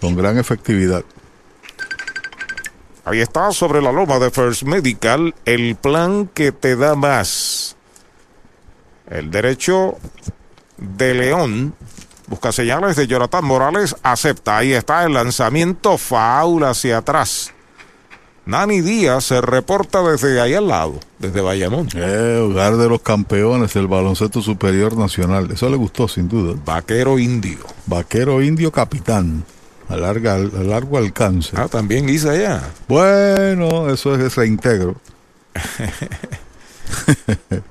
con 0.00 0.16
gran 0.16 0.36
efectividad. 0.36 1.04
Ahí 3.08 3.20
está 3.20 3.52
sobre 3.52 3.80
la 3.80 3.90
loma 3.90 4.18
de 4.18 4.30
First 4.30 4.64
Medical 4.64 5.34
el 5.46 5.76
plan 5.76 6.28
que 6.34 6.52
te 6.52 6.76
da 6.76 6.94
más. 6.94 7.74
El 9.08 9.30
derecho 9.30 9.96
de 10.76 11.14
León 11.14 11.74
busca 12.26 12.52
señales 12.52 12.96
de 12.96 13.06
Jonathan 13.06 13.42
Morales, 13.46 13.96
acepta. 14.02 14.58
Ahí 14.58 14.74
está 14.74 15.04
el 15.04 15.14
lanzamiento 15.14 15.96
faul 15.96 16.64
hacia 16.64 16.98
atrás. 16.98 17.54
Nani 18.44 18.82
Díaz 18.82 19.24
se 19.24 19.40
reporta 19.40 20.02
desde 20.02 20.38
ahí 20.42 20.52
al 20.52 20.68
lado, 20.68 21.00
desde 21.18 21.40
Bayamón. 21.40 21.88
Eh, 21.94 22.42
hogar 22.42 22.76
de 22.76 22.90
los 22.90 23.00
campeones 23.00 23.72
del 23.72 23.86
baloncesto 23.86 24.42
superior 24.42 24.98
nacional. 24.98 25.50
Eso 25.50 25.70
le 25.70 25.76
gustó 25.76 26.08
sin 26.08 26.28
duda. 26.28 26.60
Vaquero 26.62 27.18
indio. 27.18 27.60
Vaquero 27.86 28.42
indio 28.42 28.70
capitán. 28.70 29.44
A, 29.88 29.96
larga, 29.96 30.34
a 30.34 30.38
largo 30.38 30.98
alcance. 30.98 31.56
Ah, 31.56 31.68
también 31.68 32.08
hice 32.08 32.30
allá. 32.30 32.62
Bueno, 32.88 33.90
eso 33.90 34.14
es 34.14 34.36
reintegro. 34.36 34.96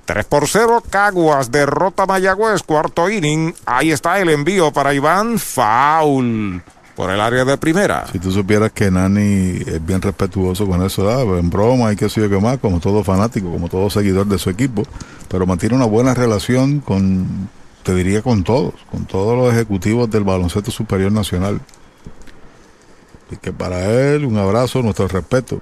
3 0.06 0.26
por 0.26 0.48
0, 0.48 0.84
Caguas 0.90 1.52
derrota 1.52 2.06
Mayagüez, 2.06 2.64
cuarto 2.64 3.10
inning. 3.10 3.54
Ahí 3.66 3.92
está 3.92 4.20
el 4.20 4.30
envío 4.30 4.72
para 4.72 4.94
Iván, 4.94 5.40
foul 5.40 6.62
por 6.96 7.12
el 7.12 7.22
área 7.22 7.46
de 7.46 7.58
primera. 7.58 8.08
Si 8.12 8.18
tú 8.18 8.32
supieras 8.32 8.72
que 8.72 8.90
Nani 8.90 9.60
es 9.66 9.86
bien 9.86 10.02
respetuoso 10.02 10.68
con 10.68 10.84
eso, 10.84 11.06
¿verdad? 11.06 11.38
en 11.38 11.50
broma 11.52 11.94
y 11.94 11.96
qué 11.96 12.10
sé 12.10 12.22
yo 12.22 12.30
qué 12.30 12.40
más, 12.40 12.58
como 12.58 12.80
todo 12.80 13.04
fanático, 13.04 13.52
como 13.52 13.70
todo 13.70 13.90
seguidor 13.92 14.26
de 14.26 14.40
su 14.40 14.50
equipo, 14.50 14.82
pero 15.28 15.46
mantiene 15.46 15.76
una 15.76 15.86
buena 15.86 16.16
relación 16.16 16.80
con, 16.80 17.50
te 17.84 17.94
diría, 17.94 18.24
con 18.24 18.44
todos, 18.44 18.74
con 18.90 19.06
todos 19.06 19.38
los 19.38 19.54
ejecutivos 19.54 20.10
del 20.10 20.24
baloncesto 20.24 20.72
superior 20.72 21.12
nacional. 21.12 21.62
Y 23.30 23.38
que 23.38 23.52
para 23.52 23.86
él, 23.86 24.26
un 24.26 24.38
abrazo, 24.38 24.82
nuestro 24.82 25.08
respeto. 25.08 25.62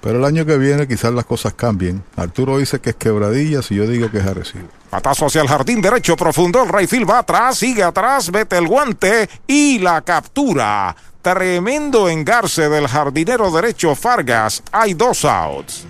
Pero 0.00 0.18
el 0.18 0.24
año 0.24 0.46
que 0.46 0.56
viene 0.56 0.88
quizás 0.88 1.12
las 1.12 1.26
cosas 1.26 1.52
cambien. 1.54 2.02
Arturo 2.16 2.58
dice 2.58 2.80
que 2.80 2.90
es 2.90 2.96
quebradillas 2.96 3.70
y 3.70 3.76
yo 3.76 3.86
digo 3.86 4.10
que 4.10 4.18
es 4.18 4.26
Arecibo. 4.26 4.68
Patazo 4.88 5.26
hacia 5.26 5.42
el 5.42 5.48
jardín 5.48 5.82
derecho 5.82 6.16
profundo. 6.16 6.62
El 6.62 6.70
Rayfield 6.70 7.08
va 7.08 7.18
atrás, 7.18 7.58
sigue 7.58 7.82
atrás, 7.82 8.32
mete 8.32 8.56
el 8.56 8.66
guante 8.66 9.28
y 9.46 9.78
la 9.78 10.00
captura. 10.00 10.96
Tremendo 11.20 12.08
engarce 12.08 12.70
del 12.70 12.88
jardinero 12.88 13.50
derecho 13.50 13.94
Fargas. 13.94 14.62
Hay 14.72 14.94
dos 14.94 15.24
outs. 15.26 15.84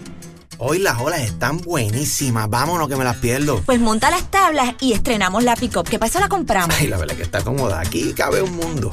Hoy 0.58 0.80
las 0.80 0.98
olas 0.98 1.20
están 1.20 1.58
buenísimas. 1.58 2.50
Vámonos 2.50 2.88
que 2.88 2.96
me 2.96 3.04
las 3.04 3.16
pierdo. 3.16 3.62
Pues 3.64 3.80
monta 3.80 4.10
las 4.10 4.30
tablas 4.30 4.74
y 4.80 4.92
estrenamos 4.92 5.44
la 5.44 5.54
pick-up. 5.54 5.88
¿Qué 5.88 5.98
pasa? 5.98 6.20
La 6.20 6.28
compramos. 6.28 6.76
Ay, 6.78 6.88
la 6.88 6.98
verdad 6.98 7.14
que 7.14 7.22
está 7.22 7.42
cómoda. 7.42 7.80
Aquí 7.80 8.12
cabe 8.12 8.42
un 8.42 8.56
mundo. 8.56 8.90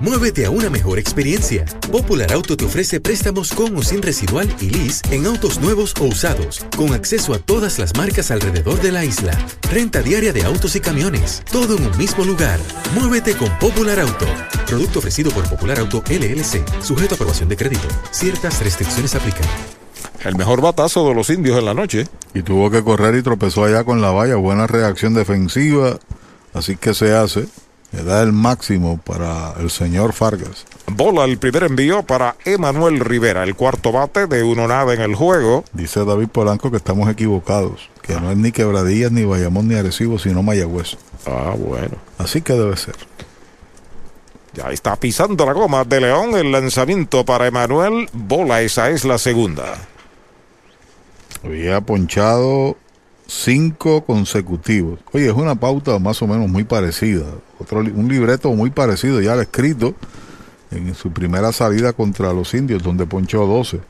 Muévete 0.00 0.46
a 0.46 0.50
una 0.50 0.70
mejor 0.70 0.98
experiencia. 0.98 1.66
Popular 1.92 2.32
Auto 2.32 2.56
te 2.56 2.64
ofrece 2.64 3.00
préstamos 3.00 3.52
con 3.52 3.76
o 3.76 3.82
sin 3.82 4.00
residual 4.00 4.48
y 4.58 4.70
lease 4.70 5.02
en 5.10 5.26
autos 5.26 5.60
nuevos 5.60 5.92
o 6.00 6.04
usados, 6.04 6.64
con 6.74 6.94
acceso 6.94 7.34
a 7.34 7.38
todas 7.38 7.78
las 7.78 7.94
marcas 7.98 8.30
alrededor 8.30 8.80
de 8.80 8.92
la 8.92 9.04
isla. 9.04 9.36
Renta 9.70 10.00
diaria 10.00 10.32
de 10.32 10.42
autos 10.42 10.74
y 10.74 10.80
camiones, 10.80 11.42
todo 11.52 11.76
en 11.76 11.84
un 11.84 11.98
mismo 11.98 12.24
lugar. 12.24 12.58
Muévete 12.94 13.36
con 13.36 13.50
Popular 13.58 14.00
Auto. 14.00 14.24
Producto 14.66 15.00
ofrecido 15.00 15.30
por 15.32 15.46
Popular 15.50 15.78
Auto 15.80 16.02
LLC, 16.08 16.64
sujeto 16.82 17.14
a 17.14 17.16
aprobación 17.16 17.50
de 17.50 17.58
crédito. 17.58 17.86
Ciertas 18.10 18.64
restricciones 18.64 19.14
aplican. 19.14 19.46
El 20.24 20.34
mejor 20.34 20.62
batazo 20.62 21.06
de 21.08 21.14
los 21.14 21.28
indios 21.28 21.58
en 21.58 21.66
la 21.66 21.74
noche. 21.74 22.08
Y 22.32 22.40
tuvo 22.40 22.70
que 22.70 22.82
correr 22.82 23.16
y 23.16 23.22
tropezó 23.22 23.64
allá 23.64 23.84
con 23.84 24.00
la 24.00 24.12
valla. 24.12 24.36
Buena 24.36 24.66
reacción 24.66 25.12
defensiva. 25.12 25.98
Así 26.54 26.76
que 26.76 26.94
se 26.94 27.14
hace. 27.14 27.46
Le 27.92 28.04
da 28.04 28.22
el 28.22 28.32
máximo 28.32 28.98
para 28.98 29.54
el 29.58 29.70
señor 29.70 30.12
Fargas. 30.12 30.64
Bola 30.86 31.24
el 31.24 31.38
primer 31.38 31.64
envío 31.64 32.04
para 32.04 32.36
Emanuel 32.44 33.00
Rivera, 33.00 33.42
el 33.42 33.56
cuarto 33.56 33.90
bate 33.90 34.26
de 34.26 34.42
uno 34.44 34.68
nada 34.68 34.94
en 34.94 35.00
el 35.00 35.14
juego. 35.14 35.64
Dice 35.72 36.04
David 36.04 36.28
Polanco 36.28 36.70
que 36.70 36.76
estamos 36.76 37.10
equivocados, 37.10 37.90
que 38.02 38.14
no 38.14 38.30
es 38.30 38.36
ni 38.36 38.52
Quebradillas, 38.52 39.10
ni 39.10 39.24
Bayamón, 39.24 39.68
ni 39.68 39.74
Arecibo, 39.74 40.18
sino 40.18 40.42
Mayagüez. 40.42 40.96
Ah, 41.26 41.54
bueno. 41.58 41.96
Así 42.18 42.42
que 42.42 42.52
debe 42.52 42.76
ser. 42.76 42.94
Ya 44.52 44.70
está 44.70 44.96
pisando 44.96 45.46
la 45.46 45.52
goma 45.52 45.84
de 45.84 46.00
León 46.00 46.34
el 46.36 46.50
lanzamiento 46.50 47.24
para 47.24 47.46
Emanuel. 47.46 48.08
Bola, 48.12 48.62
esa 48.62 48.90
es 48.90 49.04
la 49.04 49.18
segunda. 49.18 49.78
Había 51.44 51.80
ponchado 51.80 52.76
cinco 53.30 54.04
consecutivos. 54.04 54.98
Oye, 55.12 55.28
es 55.28 55.32
una 55.32 55.54
pauta 55.54 55.98
más 56.00 56.20
o 56.20 56.26
menos 56.26 56.48
muy 56.48 56.64
parecida. 56.64 57.24
Otro, 57.58 57.78
un 57.78 58.08
libreto 58.08 58.52
muy 58.52 58.70
parecido 58.70 59.20
ya 59.20 59.34
al 59.34 59.40
escrito 59.40 59.94
en 60.72 60.94
su 60.94 61.12
primera 61.12 61.52
salida 61.52 61.92
contra 61.92 62.32
los 62.32 62.52
indios, 62.54 62.82
donde 62.82 63.06
ponchó 63.06 63.46
12. 63.46 63.80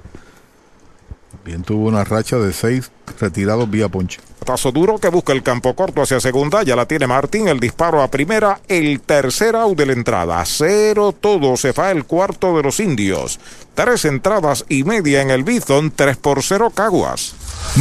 Bien 1.45 1.63
tuvo 1.63 1.89
una 1.89 2.05
racha 2.05 2.37
de 2.37 2.53
seis 2.53 2.91
retirados 3.19 3.69
vía 3.71 3.89
ponche. 3.89 4.21
Tazo 4.45 4.73
duro 4.73 4.99
que 4.99 5.09
busca 5.09 5.33
el 5.33 5.43
campo 5.43 5.75
corto 5.75 6.03
hacia 6.03 6.21
segunda. 6.21 6.63
Ya 6.63 6.77
la 6.77 6.87
tiene 6.87 7.07
Martín. 7.07 7.49
El 7.49 7.61
disparo 7.61 8.03
a 8.03 8.11
primera. 8.11 8.61
El 8.69 9.01
tercer 9.01 9.57
out 9.57 9.77
de 9.77 9.87
la 9.87 9.93
entrada. 9.93 10.43
Cero 10.45 11.15
todo. 11.19 11.57
Se 11.57 11.73
va 11.73 11.91
el 11.91 12.05
cuarto 12.05 12.57
de 12.57 12.63
los 12.63 12.81
indios. 12.81 13.39
Tres 13.75 14.05
entradas 14.05 14.65
y 14.69 14.85
media 14.85 15.23
en 15.23 15.31
el 15.31 15.45
Bison. 15.45 15.91
Tres 15.91 16.17
por 16.17 16.43
cero 16.43 16.71
Caguas. 16.75 17.35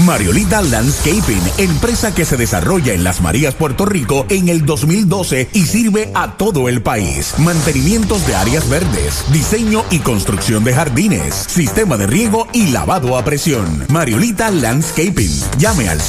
Mariolita 0.06 0.62
Landscaping, 0.62 1.42
empresa 1.58 2.14
que 2.14 2.24
se 2.24 2.38
desarrolla 2.38 2.94
en 2.94 3.04
Las 3.04 3.22
Marías, 3.22 3.56
Puerto 3.56 3.86
Rico 3.86 4.26
en 4.30 4.48
el 4.50 4.66
2012 4.66 5.50
y 5.52 5.66
sirve 5.66 6.12
a 6.14 6.38
todo 6.38 6.70
el 6.70 6.84
país. 6.84 7.34
Mantenimientos 7.40 8.26
de 8.28 8.36
áreas 8.36 8.70
verdes, 8.70 9.24
diseño 9.32 9.84
y 9.90 10.00
construcción 10.00 10.64
de 10.64 10.76
jardines, 10.76 11.34
sistema 11.34 11.98
de 11.98 12.06
riego 12.06 12.48
y 12.54 12.68
lavado 12.68 13.18
a 13.18 13.26
presión. 13.26 13.86
Mariolita 13.90 14.52
Landscaping. 14.52 15.42
Llame 15.58 15.90
al 15.90 16.00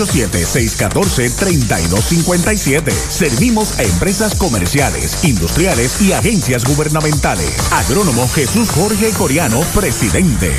787-614-3257. 0.00 2.90
Servimos 2.90 3.78
a 3.78 3.82
empresas 3.82 4.34
comerciales, 4.34 5.22
industriales 5.24 6.00
y 6.00 6.12
agencias 6.12 6.64
gubernamentales. 6.64 7.70
Agrónomo 7.72 8.26
Jesús 8.28 8.70
Jorge 8.70 9.10
Coriano, 9.10 9.60
presidente. 9.74 10.50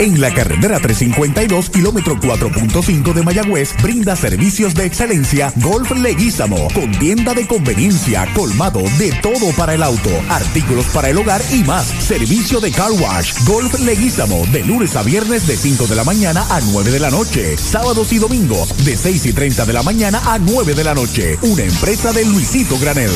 En 0.00 0.18
la 0.18 0.32
carretera 0.32 0.80
352, 0.80 1.68
kilómetro 1.68 2.16
4.5 2.16 3.12
de 3.12 3.22
Mayagüez, 3.22 3.74
brinda 3.82 4.16
servicios 4.16 4.74
de 4.74 4.86
excelencia 4.86 5.52
Golf 5.56 5.90
Leguízamo, 5.90 6.68
con 6.72 6.90
tienda 6.92 7.34
de 7.34 7.46
conveniencia, 7.46 8.26
colmado, 8.34 8.80
de 8.96 9.12
todo 9.20 9.52
para 9.58 9.74
el 9.74 9.82
auto, 9.82 10.08
artículos 10.30 10.86
para 10.86 11.10
el 11.10 11.18
hogar 11.18 11.42
y 11.52 11.64
más. 11.64 11.84
Servicio 11.84 12.60
de 12.60 12.72
car 12.72 12.92
wash, 12.92 13.44
Golf 13.44 13.78
Leguízamo, 13.80 14.46
de 14.46 14.64
lunes 14.64 14.96
a 14.96 15.02
viernes 15.02 15.46
de 15.46 15.58
5 15.58 15.86
de 15.86 15.96
la 15.96 16.04
mañana 16.04 16.46
a 16.48 16.62
9 16.62 16.90
de 16.90 16.98
la 16.98 17.10
noche, 17.10 17.58
sábados 17.58 18.10
y 18.14 18.18
domingos 18.18 18.74
de 18.86 18.96
6 18.96 19.26
y 19.26 19.32
30 19.34 19.66
de 19.66 19.72
la 19.74 19.82
mañana 19.82 20.22
a 20.24 20.38
9 20.38 20.74
de 20.74 20.84
la 20.84 20.94
noche. 20.94 21.36
Una 21.42 21.64
empresa 21.64 22.10
de 22.14 22.24
Luisito 22.24 22.78
Granel. 22.78 23.10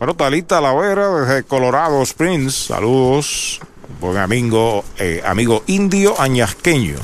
Bueno, 0.00 0.16
Talita 0.16 0.60
Lavera 0.60 1.10
desde 1.10 1.44
Colorado 1.44 2.02
Springs, 2.02 2.54
saludos 2.54 3.60
buen 4.00 4.16
amigo, 4.16 4.84
eh, 4.98 5.22
amigo 5.24 5.62
indio 5.66 6.20
añasqueño. 6.20 6.96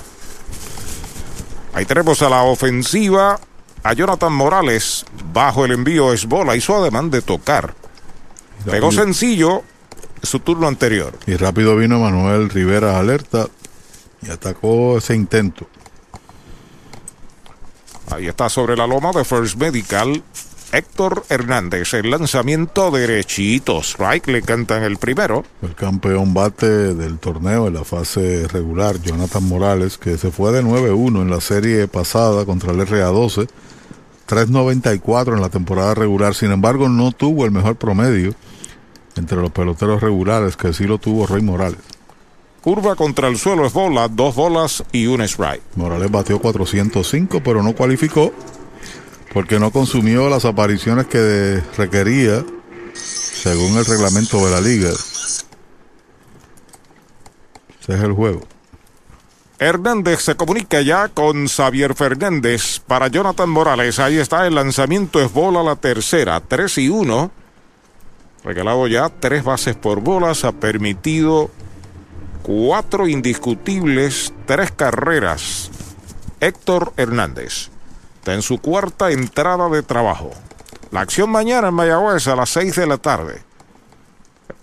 Ahí 1.72 1.86
tenemos 1.86 2.22
a 2.22 2.28
la 2.28 2.42
ofensiva 2.42 3.40
a 3.82 3.92
Jonathan 3.92 4.32
Morales. 4.32 5.04
Bajo 5.32 5.64
el 5.64 5.72
envío 5.72 6.12
es 6.12 6.26
bola. 6.26 6.56
Hizo 6.56 6.76
además 6.76 7.10
de 7.10 7.22
tocar. 7.22 7.74
Pegó 8.64 8.92
sencillo 8.92 9.62
su 10.22 10.40
turno 10.40 10.68
anterior. 10.68 11.18
Y 11.26 11.36
rápido 11.36 11.76
vino 11.76 11.98
Manuel 11.98 12.48
Rivera 12.48 12.98
alerta 12.98 13.48
y 14.22 14.30
atacó 14.30 14.98
ese 14.98 15.14
intento. 15.14 15.66
Ahí 18.10 18.28
está 18.28 18.48
sobre 18.48 18.76
la 18.76 18.86
loma 18.86 19.12
de 19.12 19.24
First 19.24 19.56
Medical. 19.56 20.22
Héctor 20.74 21.24
Hernández, 21.28 21.94
el 21.94 22.10
lanzamiento 22.10 22.90
derechito. 22.90 23.78
Strike 23.80 24.26
le 24.26 24.42
cantan 24.42 24.82
el 24.82 24.96
primero. 24.96 25.44
El 25.62 25.76
campeón 25.76 26.34
bate 26.34 26.94
del 26.94 27.20
torneo 27.20 27.68
en 27.68 27.74
la 27.74 27.84
fase 27.84 28.48
regular, 28.48 29.00
Jonathan 29.00 29.48
Morales, 29.48 29.98
que 29.98 30.18
se 30.18 30.32
fue 30.32 30.50
de 30.50 30.64
9-1 30.64 31.22
en 31.22 31.30
la 31.30 31.40
serie 31.40 31.86
pasada 31.86 32.44
contra 32.44 32.72
el 32.72 32.80
RA12. 32.80 33.46
3.94 34.26 35.34
en 35.34 35.42
la 35.42 35.48
temporada 35.48 35.94
regular. 35.94 36.34
Sin 36.34 36.50
embargo, 36.50 36.88
no 36.88 37.12
tuvo 37.12 37.44
el 37.44 37.52
mejor 37.52 37.76
promedio 37.76 38.34
entre 39.14 39.38
los 39.38 39.52
peloteros 39.52 40.02
regulares, 40.02 40.56
que 40.56 40.72
sí 40.72 40.88
lo 40.88 40.98
tuvo 40.98 41.28
Rey 41.28 41.42
Morales. 41.42 41.78
Curva 42.62 42.96
contra 42.96 43.28
el 43.28 43.38
suelo 43.38 43.64
es 43.64 43.72
bola, 43.72 44.08
dos 44.08 44.34
bolas 44.34 44.82
y 44.90 45.06
un 45.06 45.20
strike. 45.20 45.62
Morales 45.76 46.10
batió 46.10 46.40
405, 46.40 47.42
pero 47.44 47.62
no 47.62 47.76
cualificó 47.76 48.32
porque 49.34 49.58
no 49.58 49.72
consumió 49.72 50.30
las 50.30 50.44
apariciones 50.44 51.06
que 51.06 51.60
requería 51.76 52.44
según 52.94 53.76
el 53.76 53.84
reglamento 53.84 54.38
de 54.46 54.50
la 54.52 54.60
liga. 54.60 54.90
Ese 57.80 57.94
es 57.94 58.00
el 58.00 58.12
juego. 58.12 58.42
Hernández 59.58 60.20
se 60.20 60.36
comunica 60.36 60.80
ya 60.82 61.08
con 61.08 61.48
Xavier 61.48 61.94
Fernández 61.94 62.78
para 62.86 63.08
Jonathan 63.08 63.50
Morales. 63.50 63.98
Ahí 63.98 64.18
está 64.18 64.46
el 64.46 64.54
lanzamiento, 64.54 65.20
es 65.20 65.32
bola 65.32 65.64
la 65.64 65.74
tercera, 65.76 66.40
3 66.40 66.78
y 66.78 66.88
1. 66.88 67.30
Regalado 68.44 68.86
ya 68.86 69.08
tres 69.08 69.42
bases 69.42 69.74
por 69.74 70.00
bolas, 70.00 70.44
ha 70.44 70.52
permitido 70.52 71.50
cuatro 72.42 73.08
indiscutibles, 73.08 74.32
tres 74.46 74.70
carreras. 74.70 75.70
Héctor 76.40 76.92
Hernández 76.96 77.73
está 78.24 78.32
en 78.32 78.40
su 78.40 78.56
cuarta 78.56 79.10
entrada 79.10 79.68
de 79.68 79.82
trabajo. 79.82 80.30
La 80.90 81.00
acción 81.00 81.28
mañana 81.28 81.68
en 81.68 81.74
Mayagüez 81.74 82.26
a 82.26 82.34
las 82.34 82.48
6 82.48 82.74
de 82.74 82.86
la 82.86 82.96
tarde. 82.96 83.42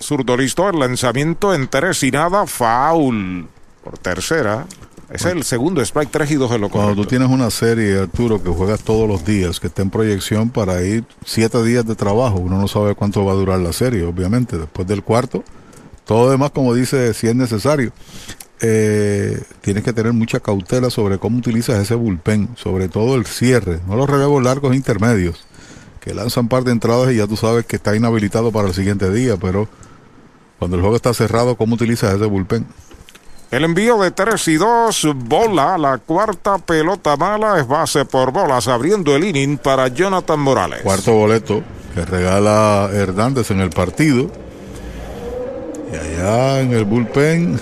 Zurdo 0.01 0.35
listo, 0.35 0.67
el 0.67 0.79
lanzamiento 0.79 1.53
en 1.53 1.67
tres 1.67 2.01
y 2.01 2.09
nada, 2.09 2.47
foul 2.47 3.47
por 3.83 3.99
tercera. 3.99 4.65
Es 5.11 5.25
el 5.25 5.43
segundo 5.43 5.79
strike 5.81 6.09
3 6.09 6.31
y 6.31 6.35
2 6.35 6.49
de 6.49 6.57
lo 6.57 6.69
Cuando 6.69 6.95
tú 6.95 7.05
tienes 7.05 7.29
una 7.29 7.51
serie, 7.51 7.99
Arturo, 7.99 8.41
que 8.41 8.49
juegas 8.49 8.81
todos 8.81 9.07
los 9.07 9.23
días, 9.23 9.59
que 9.59 9.67
está 9.67 9.83
en 9.83 9.91
proyección 9.91 10.49
para 10.49 10.81
ir 10.81 11.03
siete 11.23 11.61
días 11.61 11.85
de 11.85 11.93
trabajo, 11.93 12.39
uno 12.39 12.57
no 12.57 12.67
sabe 12.67 12.95
cuánto 12.95 13.23
va 13.25 13.33
a 13.33 13.35
durar 13.35 13.59
la 13.59 13.73
serie, 13.73 14.03
obviamente. 14.03 14.57
Después 14.57 14.87
del 14.87 15.03
cuarto, 15.03 15.43
todo 16.05 16.31
demás, 16.31 16.49
como 16.49 16.73
dice, 16.73 17.13
si 17.13 17.27
es 17.27 17.35
necesario 17.35 17.91
eh, 18.61 19.41
tienes 19.61 19.83
que 19.83 19.93
tener 19.93 20.13
mucha 20.13 20.39
cautela 20.39 20.89
sobre 20.89 21.17
cómo 21.17 21.37
utilizas 21.37 21.81
ese 21.81 21.95
bullpen, 21.95 22.49
sobre 22.55 22.89
todo 22.89 23.15
el 23.15 23.25
cierre, 23.25 23.79
no 23.87 23.95
los 23.95 24.09
relevos 24.09 24.43
largos 24.43 24.73
e 24.73 24.75
intermedios, 24.75 25.45
que 25.99 26.13
lanzan 26.13 26.47
par 26.47 26.63
de 26.63 26.71
entradas 26.71 27.11
y 27.11 27.17
ya 27.17 27.27
tú 27.27 27.37
sabes 27.37 27.65
que 27.65 27.77
está 27.77 27.95
inhabilitado 27.95 28.51
para 28.51 28.67
el 28.67 28.73
siguiente 28.73 29.11
día, 29.11 29.37
pero 29.37 29.67
cuando 30.59 30.77
el 30.77 30.81
juego 30.81 30.95
está 30.95 31.13
cerrado, 31.13 31.55
¿cómo 31.55 31.75
utilizas 31.75 32.13
ese 32.13 32.25
bullpen? 32.25 32.67
El 33.49 33.65
envío 33.65 33.99
de 33.99 34.11
3 34.11 34.47
y 34.47 34.55
2, 34.55 35.07
bola, 35.15 35.77
la 35.77 35.97
cuarta 35.97 36.57
pelota 36.57 37.17
mala 37.17 37.59
es 37.59 37.67
base 37.67 38.05
por 38.05 38.31
bolas, 38.31 38.67
abriendo 38.67 39.13
el 39.15 39.25
inning 39.25 39.57
para 39.57 39.89
Jonathan 39.89 40.39
Morales. 40.39 40.81
Cuarto 40.83 41.13
boleto 41.13 41.61
que 41.93 42.05
regala 42.05 42.89
Hernández 42.93 43.51
en 43.51 43.59
el 43.59 43.69
partido. 43.69 44.31
Y 45.91 45.95
allá 45.95 46.61
en 46.61 46.71
el 46.71 46.85
bullpen 46.85 47.59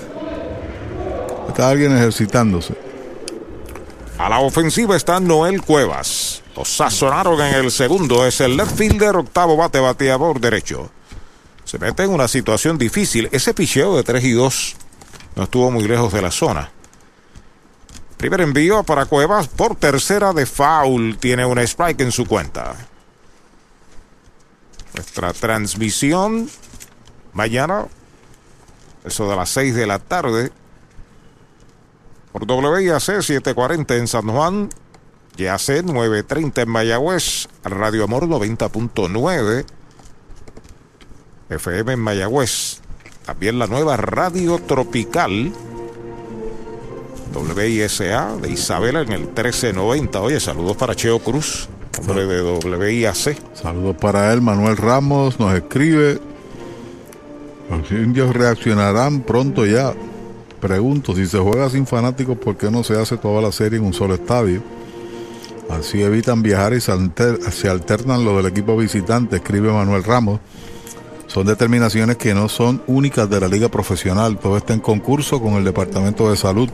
Está 1.50 1.70
alguien 1.70 1.98
ejercitándose. 1.98 2.76
A 4.20 4.30
la 4.30 4.40
ofensiva 4.40 4.96
está 4.96 5.20
Noel 5.20 5.64
Cuevas. 5.64 6.44
Los 6.56 6.70
sazonaron 6.70 7.42
en 7.42 7.56
el 7.56 7.72
segundo. 7.72 8.26
Es 8.28 8.40
el 8.40 8.56
left 8.56 8.78
fielder, 8.78 9.16
octavo 9.16 9.58
bate, 9.58 9.80
bateador 9.80 10.40
derecho. 10.40 10.92
Se 11.64 11.80
mete 11.80 12.04
en 12.04 12.12
una 12.12 12.28
situación 12.28 12.78
difícil. 12.78 13.30
Ese 13.32 13.56
picheo 13.56 13.98
de 13.98 14.04
3 14.04 14.24
y 14.26 14.32
2 14.34 14.76
no 15.38 15.44
estuvo 15.44 15.72
muy 15.72 15.88
lejos 15.88 16.14
de 16.14 16.22
la 16.22 16.30
zona. 16.30 16.70
Primer 18.18 18.42
envío 18.42 18.84
para 18.84 19.06
Cuevas 19.06 19.48
por 19.48 19.76
tercera 19.76 20.34
de 20.34 20.46
foul. 20.46 21.18
Tiene 21.18 21.46
un 21.48 21.58
strike 21.58 22.02
en 22.02 22.12
su 22.12 22.28
cuenta. 22.28 22.76
Nuestra 24.94 25.34
transmisión 25.34 26.48
mañana, 27.34 27.88
eso 29.04 29.28
de 29.28 29.36
las 29.36 29.50
6 29.50 29.74
de 29.74 29.88
la 29.88 29.98
tarde, 29.98 30.52
por 32.32 32.50
WIAC 32.50 33.00
740 33.00 33.96
en 33.96 34.08
San 34.08 34.28
Juan, 34.28 34.70
YAC 35.38 35.84
930 35.84 36.62
en 36.62 36.70
Mayagüez, 36.70 37.48
Radio 37.64 38.04
Amor 38.04 38.28
90.9, 38.28 39.66
FM 41.50 41.94
en 41.94 42.00
Mayagüez, 42.00 42.82
también 43.26 43.58
la 43.58 43.68
nueva 43.68 43.98
Radio 43.98 44.60
Tropical, 44.60 45.54
WISA 47.36 48.38
de 48.38 48.50
Isabela 48.50 49.02
en 49.02 49.12
el 49.12 49.22
1390. 49.22 50.22
Oye, 50.22 50.40
saludos 50.40 50.78
para 50.78 50.96
Cheo 50.96 51.20
Cruz, 51.20 51.70
hombre 52.00 52.26
de 52.26 52.42
WIAC. 52.42 53.56
Saludos 53.56 53.96
para 53.98 54.34
él, 54.34 54.42
Manuel 54.42 54.78
Ramos 54.78 55.40
nos 55.40 55.54
escribe. 55.56 56.20
Los 57.70 57.92
indios 57.92 58.36
reaccionarán 58.36 59.22
pronto 59.22 59.66
ya. 59.66 59.94
Pregunto, 60.60 61.16
si 61.16 61.26
se 61.26 61.40
juega 61.40 61.70
sin 61.70 61.88
fanáticos, 61.88 62.38
¿por 62.38 62.58
qué 62.58 62.70
no 62.70 62.84
se 62.84 63.00
hace 63.00 63.18
toda 63.18 63.42
la 63.42 63.52
serie 63.52 63.80
en 63.80 63.86
un 63.86 63.94
solo 63.94 64.16
estadio? 64.16 64.62
Así 65.70 66.02
evitan 66.02 66.42
viajar 66.42 66.74
y 66.74 66.82
se, 66.82 67.70
alternan 67.70 68.26
lo 68.26 68.38
del 68.38 68.48
equipo 68.48 68.76
visitante, 68.76 69.38
escribe 69.38 69.72
Manuel 69.72 70.04
Ramos. 70.04 70.40
Son 71.28 71.46
determinaciones 71.46 72.18
que 72.18 72.34
no 72.34 72.50
son 72.50 72.82
únicas 72.88 73.30
de 73.30 73.40
la 73.40 73.48
liga 73.48 73.70
profesional, 73.70 74.40
todo 74.40 74.58
está 74.58 74.74
en 74.74 74.80
concurso 74.80 75.40
con 75.40 75.54
el 75.54 75.64
Departamento 75.64 76.30
de 76.30 76.36
Salud. 76.36 76.70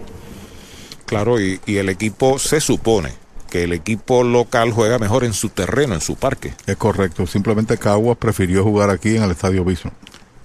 Claro, 1.05 1.39
y, 1.39 1.59
y 1.65 1.75
el 1.75 1.89
equipo 1.89 2.39
se 2.39 2.61
supone 2.61 3.11
que 3.49 3.63
el 3.63 3.73
equipo 3.73 4.23
local 4.23 4.71
juega 4.71 4.97
mejor 4.97 5.25
en 5.25 5.33
su 5.33 5.49
terreno, 5.49 5.93
en 5.93 6.01
su 6.01 6.15
parque. 6.15 6.53
Es 6.65 6.77
correcto, 6.77 7.27
simplemente 7.27 7.77
Caguas 7.77 8.17
prefirió 8.17 8.63
jugar 8.63 8.89
aquí 8.89 9.17
en 9.17 9.23
el 9.23 9.31
Estadio 9.31 9.63
Bison. 9.63 9.91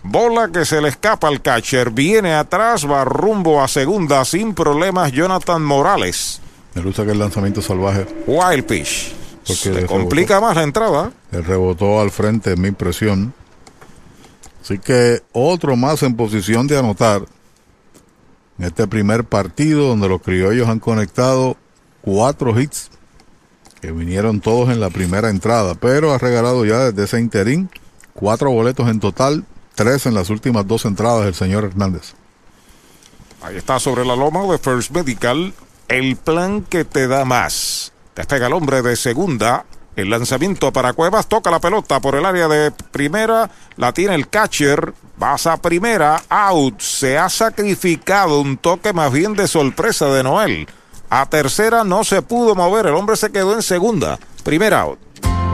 Bola 0.02 0.48
que 0.48 0.64
se 0.64 0.80
le 0.80 0.88
escapa 0.88 1.28
al 1.28 1.42
catcher. 1.42 1.90
Viene 1.90 2.34
atrás, 2.34 2.88
va 2.88 3.04
rumbo 3.04 3.62
a 3.62 3.68
segunda 3.68 4.24
sin 4.24 4.54
problemas 4.54 5.12
Jonathan 5.12 5.62
Morales. 5.62 6.40
Me 6.74 6.82
gusta 6.82 7.04
que 7.04 7.12
el 7.12 7.18
lanzamiento 7.18 7.60
salvaje. 7.60 8.06
Wild 8.26 8.64
pitch. 8.64 9.14
Porque 9.46 9.80
se 9.80 9.86
complica 9.86 10.40
más 10.40 10.56
la 10.56 10.62
entrada. 10.62 11.12
El 11.32 11.44
rebotó 11.44 12.00
al 12.00 12.10
frente, 12.10 12.56
mi 12.56 12.68
impresión. 12.68 13.34
Así 14.62 14.78
que 14.78 15.22
otro 15.32 15.76
más 15.76 16.02
en 16.02 16.16
posición 16.16 16.66
de 16.66 16.78
anotar. 16.78 17.22
En 18.58 18.66
este 18.66 18.86
primer 18.86 19.24
partido 19.24 19.88
donde 19.88 20.08
los 20.08 20.20
criollos 20.22 20.68
han 20.68 20.80
conectado 20.80 21.56
cuatro 22.02 22.58
hits 22.58 22.90
que 23.80 23.90
vinieron 23.92 24.40
todos 24.40 24.68
en 24.68 24.80
la 24.80 24.90
primera 24.90 25.30
entrada, 25.30 25.74
pero 25.74 26.12
ha 26.12 26.18
regalado 26.18 26.66
ya 26.66 26.90
desde 26.90 27.04
ese 27.04 27.20
interín 27.20 27.70
cuatro 28.12 28.50
boletos 28.50 28.88
en 28.88 29.00
total 29.00 29.44
tres 29.80 30.04
en 30.04 30.12
las 30.12 30.28
últimas 30.28 30.66
dos 30.66 30.84
entradas 30.84 31.24
del 31.24 31.34
señor 31.34 31.64
Hernández. 31.64 32.12
Ahí 33.40 33.56
está 33.56 33.80
sobre 33.80 34.04
la 34.04 34.14
loma 34.14 34.42
de 34.42 34.58
First 34.58 34.90
Medical, 34.90 35.54
el 35.88 36.16
plan 36.16 36.60
que 36.60 36.84
te 36.84 37.08
da 37.08 37.24
más. 37.24 37.90
Despega 38.14 38.48
el 38.48 38.52
hombre 38.52 38.82
de 38.82 38.94
segunda. 38.94 39.64
El 39.96 40.10
lanzamiento 40.10 40.70
para 40.70 40.92
Cuevas 40.92 41.28
toca 41.28 41.50
la 41.50 41.60
pelota 41.60 41.98
por 41.98 42.14
el 42.14 42.26
área 42.26 42.46
de 42.46 42.70
primera. 42.70 43.50
La 43.76 43.94
tiene 43.94 44.14
el 44.16 44.28
catcher. 44.28 44.92
Pasa 45.18 45.54
a 45.54 45.56
primera. 45.56 46.22
Out. 46.28 46.80
Se 46.80 47.16
ha 47.16 47.30
sacrificado 47.30 48.38
un 48.38 48.58
toque 48.58 48.92
más 48.92 49.10
bien 49.10 49.32
de 49.32 49.48
sorpresa 49.48 50.08
de 50.08 50.22
Noel. 50.22 50.68
A 51.08 51.24
tercera 51.30 51.84
no 51.84 52.04
se 52.04 52.20
pudo 52.20 52.54
mover. 52.54 52.84
El 52.84 52.94
hombre 52.94 53.16
se 53.16 53.32
quedó 53.32 53.54
en 53.54 53.62
segunda. 53.62 54.18
Primera 54.44 54.82
out. 54.82 54.98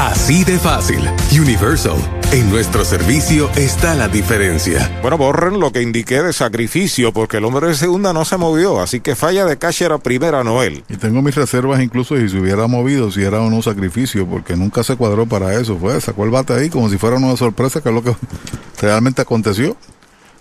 Así 0.00 0.44
de 0.44 0.60
fácil. 0.60 1.10
Universal. 1.32 1.96
En 2.30 2.48
nuestro 2.50 2.84
servicio 2.84 3.50
está 3.56 3.96
la 3.96 4.06
diferencia. 4.06 4.96
Bueno, 5.02 5.18
borren 5.18 5.58
lo 5.58 5.72
que 5.72 5.82
indiqué 5.82 6.22
de 6.22 6.32
sacrificio 6.32 7.12
porque 7.12 7.38
el 7.38 7.44
hombre 7.44 7.66
de 7.66 7.74
segunda 7.74 8.12
no 8.12 8.24
se 8.24 8.36
movió, 8.36 8.80
así 8.80 9.00
que 9.00 9.16
falla 9.16 9.44
de 9.44 9.56
catcher 9.58 9.90
a 9.90 9.98
primera 9.98 10.44
Noel. 10.44 10.84
Y 10.88 10.98
tengo 10.98 11.20
mis 11.20 11.34
reservas 11.34 11.82
incluso 11.82 12.16
si 12.16 12.28
se 12.28 12.38
hubiera 12.38 12.68
movido, 12.68 13.10
si 13.10 13.24
era 13.24 13.40
o 13.40 13.50
no 13.50 13.60
sacrificio, 13.60 14.24
porque 14.24 14.54
nunca 14.54 14.84
se 14.84 14.94
cuadró 14.94 15.26
para 15.26 15.54
eso. 15.54 15.76
Fue, 15.76 16.00
sacó 16.00 16.22
el 16.22 16.30
bate 16.30 16.52
ahí 16.52 16.70
como 16.70 16.88
si 16.88 16.96
fuera 16.96 17.16
una 17.16 17.36
sorpresa, 17.36 17.80
que 17.80 17.88
es 17.88 17.94
lo 17.96 18.04
que 18.04 18.14
realmente 18.80 19.22
aconteció. 19.22 19.76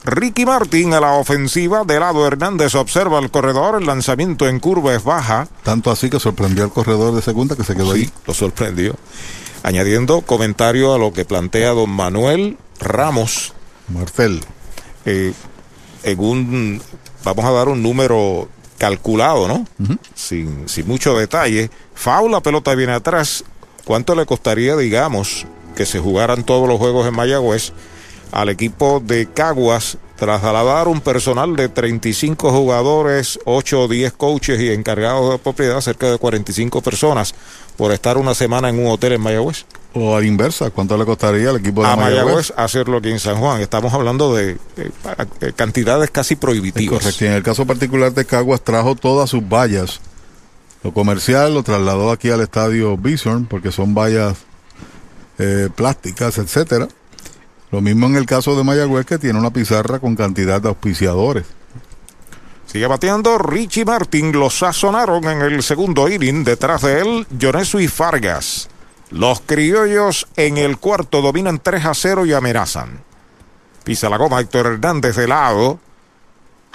Ricky 0.05 0.45
Martin 0.45 0.93
a 0.93 0.99
la 0.99 1.13
ofensiva, 1.13 1.83
de 1.83 1.99
lado 1.99 2.27
Hernández 2.27 2.75
observa 2.75 3.17
el 3.17 3.31
corredor, 3.31 3.81
el 3.81 3.87
lanzamiento 3.87 4.47
en 4.47 4.59
curva 4.59 4.93
es 4.93 5.03
baja. 5.03 5.47
Tanto 5.63 5.89
así 5.89 6.11
que 6.11 6.19
sorprendió 6.19 6.63
al 6.63 6.69
corredor 6.69 7.15
de 7.15 7.23
segunda 7.23 7.55
que 7.55 7.63
se 7.63 7.75
quedó 7.75 7.95
Sí, 7.95 8.01
ahí. 8.01 8.09
lo 8.27 8.35
sorprendió. 8.35 8.95
Añadiendo 9.63 10.21
comentario 10.21 10.93
a 10.93 10.97
lo 10.97 11.13
que 11.13 11.25
plantea 11.25 11.71
don 11.71 11.89
Manuel 11.89 12.57
Ramos. 12.79 13.53
Marcel. 13.87 14.41
Eh, 15.05 15.33
en 16.03 16.19
un, 16.19 16.81
vamos 17.23 17.45
a 17.45 17.51
dar 17.51 17.69
un 17.69 17.81
número 17.81 18.49
calculado, 18.77 19.47
¿no? 19.47 19.65
sin, 20.13 20.69
sin 20.69 20.87
mucho 20.87 21.17
detalle. 21.17 21.69
Foul, 21.95 22.31
la 22.31 22.41
pelota 22.41 22.75
viene 22.75 22.93
atrás. 22.93 23.43
¿Cuánto 23.83 24.15
le 24.15 24.25
costaría, 24.25 24.75
digamos, 24.75 25.45
que 25.75 25.85
se 25.85 25.99
jugaran 25.99 26.43
todos 26.43 26.67
los 26.67 26.77
juegos 26.77 27.07
en 27.07 27.15
Mayagüez 27.15 27.71
al 28.31 28.49
equipo 28.49 29.01
de 29.03 29.27
Caguas 29.27 29.97
trasladar 30.17 30.87
un 30.87 30.99
personal 30.99 31.55
de 31.55 31.69
35 31.69 32.51
jugadores, 32.51 33.39
8 33.45 33.83
o 33.83 33.87
10 33.87 34.13
coaches 34.13 34.59
y 34.59 34.71
encargados 34.71 35.31
de 35.31 35.37
propiedad, 35.37 35.79
cerca 35.79 36.09
de 36.11 36.17
45 36.17 36.81
personas, 36.81 37.35
por 37.77 37.91
estar 37.91 38.17
una 38.17 38.33
semana 38.33 38.69
en 38.69 38.79
un 38.79 38.91
hotel 38.91 39.13
en 39.13 39.21
Mayagüez? 39.21 39.65
O 39.93 40.15
a 40.15 40.19
la 40.19 40.25
inversa, 40.25 40.69
¿cuánto 40.71 40.97
le 40.97 41.05
costaría 41.05 41.49
al 41.49 41.57
equipo 41.57 41.83
de 41.83 41.87
a 41.87 41.95
Mayagüez? 41.95 42.23
Mayagüez 42.23 42.53
hacerlo 42.57 42.97
aquí 42.97 43.09
en 43.09 43.19
San 43.19 43.37
Juan. 43.37 43.61
Estamos 43.61 43.93
hablando 43.93 44.35
de 44.35 44.57
eh, 44.75 44.91
eh, 45.41 45.53
cantidades 45.55 46.09
casi 46.11 46.35
prohibitivas. 46.35 46.99
correcto. 46.99 47.25
En 47.25 47.33
el 47.33 47.43
caso 47.43 47.65
particular 47.65 48.13
de 48.13 48.25
Caguas 48.25 48.61
trajo 48.61 48.95
todas 48.95 49.29
sus 49.29 49.47
vallas. 49.47 50.01
Lo 50.83 50.93
comercial 50.93 51.53
lo 51.53 51.63
trasladó 51.63 52.11
aquí 52.11 52.29
al 52.29 52.41
estadio 52.41 52.97
Bison 52.97 53.45
porque 53.45 53.71
son 53.71 53.93
vallas 53.93 54.37
eh, 55.39 55.69
plásticas, 55.73 56.37
etcétera. 56.37 56.87
Lo 57.71 57.81
mismo 57.81 58.07
en 58.07 58.15
el 58.15 58.25
caso 58.25 58.55
de 58.57 58.63
Mayagüez 58.63 59.05
que 59.05 59.17
tiene 59.17 59.39
una 59.39 59.51
pizarra 59.51 59.99
con 59.99 60.15
cantidad 60.15 60.61
de 60.61 60.69
auspiciadores. 60.69 61.45
Sigue 62.67 62.85
bateando 62.85 63.37
Richie 63.37 63.85
Martin. 63.85 64.33
Lo 64.33 64.49
sazonaron 64.49 65.23
en 65.25 65.41
el 65.41 65.63
segundo 65.63 66.07
inning. 66.09 66.43
Detrás 66.43 66.81
de 66.81 66.99
él, 66.99 67.27
Jonesu 67.41 67.79
y 67.79 67.87
Fargas. 67.87 68.69
Los 69.09 69.39
criollos 69.39 70.27
en 70.35 70.57
el 70.57 70.77
cuarto 70.77 71.21
dominan 71.21 71.59
3 71.63 71.85
a 71.85 71.93
0 71.93 72.25
y 72.25 72.33
amenazan. 72.33 73.01
Pisa 73.85 74.09
la 74.09 74.17
goma 74.17 74.41
Héctor 74.41 74.67
Hernández 74.67 75.15
de 75.15 75.29
lado. 75.29 75.79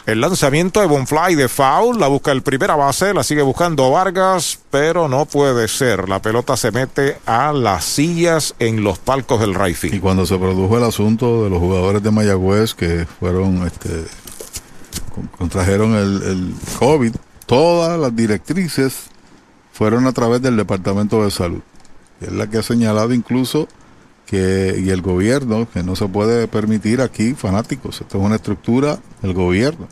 El 0.06 0.20
lanzamiento 0.22 0.80
de 0.80 0.86
Bonfly 0.86 1.34
de 1.34 1.48
foul. 1.48 2.00
La 2.00 2.08
busca 2.08 2.32
el 2.32 2.42
primera 2.42 2.74
base. 2.74 3.12
La 3.12 3.22
sigue 3.22 3.42
buscando 3.42 3.90
Vargas. 3.90 4.58
Pero 4.70 5.08
no 5.08 5.26
puede 5.26 5.68
ser. 5.68 6.08
La 6.08 6.22
pelota 6.22 6.56
se 6.56 6.72
mete 6.72 7.18
a 7.26 7.52
las 7.52 7.84
sillas 7.84 8.54
en 8.58 8.82
los 8.82 8.98
palcos 8.98 9.40
del 9.40 9.54
right 9.54 9.76
field. 9.76 9.94
Y 9.94 10.00
cuando 10.00 10.24
se 10.24 10.38
produjo 10.38 10.78
el 10.78 10.84
asunto 10.84 11.44
de 11.44 11.50
los 11.50 11.58
jugadores 11.58 12.02
de 12.02 12.10
Mayagüez 12.10 12.74
que 12.74 13.06
fueron, 13.20 13.66
este, 13.66 14.06
contrajeron 15.38 15.94
el, 15.94 16.54
COVID, 16.78 17.14
todas 17.46 17.98
las 17.98 18.14
directrices 18.14 19.04
fueron 19.72 20.06
a 20.06 20.12
través 20.12 20.42
del 20.42 20.56
Departamento 20.56 21.24
de 21.24 21.30
Salud. 21.30 21.62
Es 22.20 22.32
la 22.32 22.48
que 22.48 22.58
ha 22.58 22.62
señalado 22.62 23.12
incluso 23.12 23.68
que, 24.26 24.80
y 24.84 24.90
el 24.90 25.02
gobierno, 25.02 25.68
que 25.72 25.82
no 25.82 25.96
se 25.96 26.06
puede 26.08 26.46
permitir 26.48 27.00
aquí 27.00 27.34
fanáticos. 27.34 28.00
Esto 28.00 28.18
es 28.18 28.24
una 28.24 28.36
estructura 28.36 28.98
del 29.22 29.34
gobierno. 29.34 29.88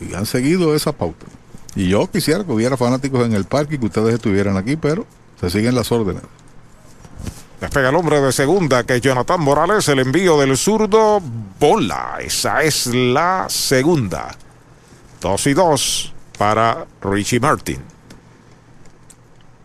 Y 0.00 0.14
han 0.14 0.26
seguido 0.26 0.74
esa 0.74 0.92
pauta. 0.92 1.26
Y 1.74 1.88
yo 1.88 2.10
quisiera 2.10 2.44
que 2.44 2.52
hubiera 2.52 2.76
fanáticos 2.76 3.24
en 3.24 3.34
el 3.34 3.44
parque 3.44 3.76
y 3.76 3.78
que 3.78 3.86
ustedes 3.86 4.14
estuvieran 4.14 4.56
aquí, 4.56 4.76
pero 4.76 5.06
se 5.40 5.50
siguen 5.50 5.74
las 5.74 5.92
órdenes. 5.92 6.22
Despega 7.60 7.88
el 7.88 7.94
hombre 7.94 8.20
de 8.20 8.32
segunda, 8.32 8.84
que 8.84 8.96
es 8.96 9.00
Jonathan 9.00 9.40
Morales. 9.40 9.88
El 9.88 10.00
envío 10.00 10.38
del 10.38 10.56
zurdo, 10.56 11.22
bola. 11.58 12.18
Esa 12.20 12.62
es 12.62 12.86
la 12.86 13.46
segunda. 13.48 14.28
Dos 15.20 15.46
y 15.46 15.54
dos 15.54 16.12
para 16.36 16.86
Richie 17.00 17.40
Martin. 17.40 17.80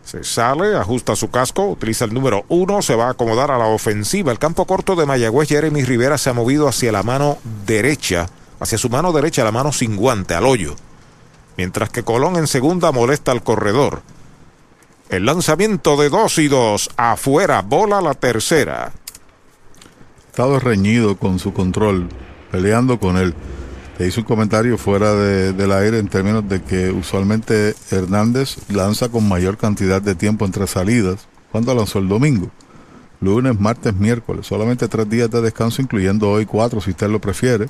Se 0.04 0.24
sale, 0.24 0.76
ajusta 0.76 1.16
su 1.16 1.30
casco, 1.30 1.68
utiliza 1.68 2.04
el 2.04 2.12
número 2.12 2.44
uno, 2.48 2.82
se 2.82 2.94
va 2.94 3.06
a 3.06 3.10
acomodar 3.10 3.50
a 3.50 3.58
la 3.58 3.66
ofensiva. 3.66 4.32
El 4.32 4.38
campo 4.38 4.66
corto 4.66 4.94
de 4.94 5.06
Mayagüez, 5.06 5.48
Jeremy 5.48 5.84
Rivera 5.84 6.18
se 6.18 6.30
ha 6.30 6.34
movido 6.34 6.68
hacia 6.68 6.92
la 6.92 7.02
mano 7.02 7.38
derecha, 7.66 8.26
hacia 8.60 8.76
su 8.78 8.90
mano 8.90 9.12
derecha, 9.12 9.44
la 9.44 9.52
mano 9.52 9.72
sin 9.72 9.96
guante, 9.96 10.34
al 10.34 10.44
hoyo. 10.44 10.76
Mientras 11.56 11.90
que 11.90 12.02
Colón 12.02 12.36
en 12.36 12.46
segunda 12.46 12.92
molesta 12.92 13.32
al 13.32 13.42
corredor. 13.42 14.02
El 15.12 15.26
lanzamiento 15.26 15.98
de 15.98 16.08
dos 16.08 16.38
y 16.38 16.48
dos, 16.48 16.88
afuera, 16.96 17.60
bola 17.60 18.00
la 18.00 18.14
tercera. 18.14 18.92
estado 20.30 20.58
reñido 20.58 21.18
con 21.18 21.38
su 21.38 21.52
control, 21.52 22.08
peleando 22.50 22.98
con 22.98 23.18
él. 23.18 23.34
Te 23.98 24.06
hice 24.06 24.20
un 24.20 24.24
comentario 24.26 24.78
fuera 24.78 25.12
de- 25.12 25.52
del 25.52 25.70
aire 25.72 25.98
en 25.98 26.08
términos 26.08 26.48
de 26.48 26.62
que 26.62 26.90
usualmente 26.90 27.74
Hernández 27.90 28.56
lanza 28.70 29.10
con 29.10 29.28
mayor 29.28 29.58
cantidad 29.58 30.00
de 30.00 30.14
tiempo 30.14 30.46
entre 30.46 30.66
salidas. 30.66 31.28
¿Cuándo 31.50 31.74
lanzó 31.74 31.98
el 31.98 32.08
domingo? 32.08 32.50
Lunes, 33.20 33.60
martes, 33.60 33.94
miércoles. 33.94 34.46
Solamente 34.46 34.88
tres 34.88 35.10
días 35.10 35.30
de 35.30 35.42
descanso, 35.42 35.82
incluyendo 35.82 36.30
hoy 36.30 36.46
cuatro, 36.46 36.80
si 36.80 36.92
usted 36.92 37.10
lo 37.10 37.20
prefiere, 37.20 37.68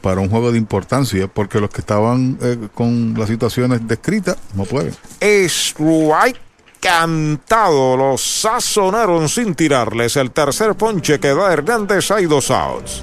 para 0.00 0.20
un 0.20 0.30
juego 0.30 0.52
de 0.52 0.58
importancia, 0.58 1.26
porque 1.26 1.58
los 1.60 1.70
que 1.70 1.80
estaban 1.80 2.38
eh, 2.40 2.68
con 2.72 3.14
las 3.18 3.28
situaciones 3.28 3.80
descritas 3.88 4.36
no 4.54 4.62
pueden. 4.62 4.94
Strike 5.20 6.38
cantado, 6.86 7.96
lo 7.96 8.16
sazonaron 8.16 9.28
sin 9.28 9.54
tirarles. 9.56 10.16
El 10.16 10.30
tercer 10.30 10.76
ponche 10.76 11.18
que 11.18 11.34
da 11.34 11.52
Hernández, 11.52 12.10
hay 12.12 12.26
dos 12.26 12.50
outs. 12.50 13.02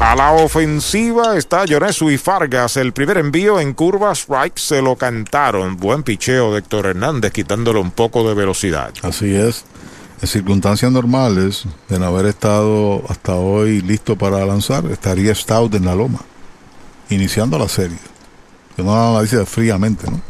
A 0.00 0.14
la 0.14 0.30
ofensiva 0.30 1.36
está 1.36 1.64
Yonesu 1.64 2.08
y 2.10 2.18
Fargas. 2.18 2.76
El 2.76 2.92
primer 2.92 3.18
envío 3.18 3.58
en 3.58 3.74
curva 3.74 4.12
strike 4.12 4.56
se 4.56 4.80
lo 4.80 4.94
cantaron. 4.94 5.76
Buen 5.76 6.04
picheo 6.04 6.52
de 6.52 6.60
Héctor 6.60 6.86
Hernández, 6.86 7.32
quitándole 7.32 7.80
un 7.80 7.90
poco 7.90 8.26
de 8.26 8.34
velocidad. 8.34 8.94
Así 9.02 9.34
es. 9.34 9.64
En 10.22 10.28
circunstancias 10.28 10.92
normales, 10.92 11.64
de 11.88 11.98
no 11.98 12.06
haber 12.06 12.26
estado 12.26 13.02
hasta 13.08 13.34
hoy 13.34 13.80
listo 13.80 14.16
para 14.16 14.46
lanzar, 14.46 14.86
estaría 14.86 15.34
Stout 15.34 15.74
en 15.74 15.86
la 15.86 15.96
loma, 15.96 16.20
iniciando 17.10 17.58
la 17.58 17.68
serie. 17.68 17.98
Que 18.76 18.84
no 18.84 18.94
la 18.94 19.10
analice 19.10 19.44
fríamente, 19.46 20.08
¿no? 20.08 20.20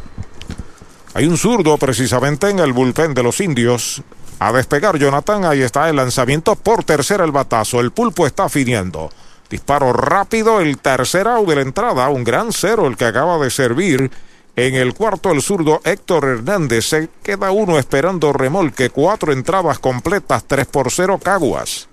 Hay 1.13 1.27
un 1.27 1.37
zurdo 1.37 1.77
precisamente 1.77 2.49
en 2.49 2.57
el 2.57 2.73
bullpen 2.73 3.13
de 3.13 3.21
los 3.21 3.39
indios. 3.39 4.01
A 4.39 4.51
despegar 4.51 4.97
Jonathan, 4.97 5.45
ahí 5.45 5.61
está 5.61 5.89
el 5.89 5.97
lanzamiento 5.97 6.55
por 6.55 6.83
tercera 6.83 7.23
el 7.23 7.31
batazo. 7.31 7.79
El 7.79 7.91
pulpo 7.91 8.25
está 8.25 8.49
finiendo. 8.49 9.11
Disparo 9.49 9.93
rápido, 9.93 10.61
el 10.61 10.77
tercer 10.77 11.27
out 11.27 11.47
de 11.47 11.55
la 11.55 11.61
entrada, 11.61 12.09
un 12.09 12.23
gran 12.23 12.53
cero 12.53 12.85
el 12.85 12.97
que 12.97 13.05
acaba 13.05 13.37
de 13.39 13.49
servir. 13.49 14.11
En 14.55 14.75
el 14.75 14.93
cuarto, 14.93 15.31
el 15.31 15.41
zurdo 15.41 15.79
Héctor 15.85 16.25
Hernández. 16.25 16.85
Se 16.85 17.09
queda 17.23 17.51
uno 17.51 17.79
esperando 17.79 18.33
remolque. 18.33 18.89
Cuatro 18.89 19.31
entradas 19.31 19.79
completas, 19.79 20.43
tres 20.45 20.67
por 20.67 20.91
cero 20.91 21.19
Caguas. 21.23 21.87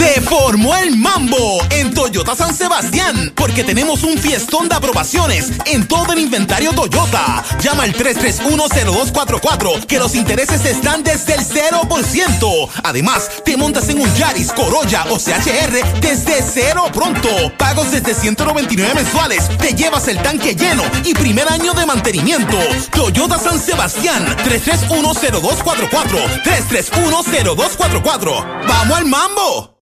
Se 0.00 0.18
formó 0.22 0.74
el 0.76 0.96
mambo 0.96 1.62
en 1.68 1.92
Toyota 1.92 2.34
San 2.34 2.54
Sebastián 2.54 3.34
porque 3.36 3.64
tenemos 3.64 4.02
un 4.02 4.16
fiestón 4.16 4.66
de 4.66 4.74
aprobaciones 4.74 5.50
en 5.66 5.86
todo 5.86 6.14
el 6.14 6.20
inventario 6.20 6.72
Toyota. 6.72 7.44
Llama 7.60 7.82
al 7.82 7.92
3310244 7.92 9.84
que 9.84 9.98
los 9.98 10.14
intereses 10.14 10.64
están 10.64 11.04
desde 11.04 11.34
el 11.34 11.40
0%. 11.40 12.68
Además, 12.82 13.30
te 13.44 13.58
montas 13.58 13.90
en 13.90 14.00
un 14.00 14.14
Yaris, 14.14 14.52
Corolla 14.52 15.04
o 15.10 15.18
CHR 15.18 16.00
desde 16.00 16.42
cero 16.50 16.86
pronto. 16.94 17.28
Pagos 17.58 17.90
desde 17.90 18.14
199 18.14 18.94
mensuales. 18.94 19.50
Te 19.58 19.74
llevas 19.74 20.08
el 20.08 20.16
tanque 20.22 20.54
lleno 20.54 20.82
y 21.04 21.12
primer 21.12 21.46
año 21.46 21.74
de 21.74 21.84
mantenimiento. 21.84 22.56
Toyota 22.90 23.38
San 23.38 23.60
Sebastián 23.60 24.34
3310244 24.44 26.42
3310244. 26.42 28.66
¡Vamos 28.66 28.96
al 28.96 29.04
mambo! 29.04 29.80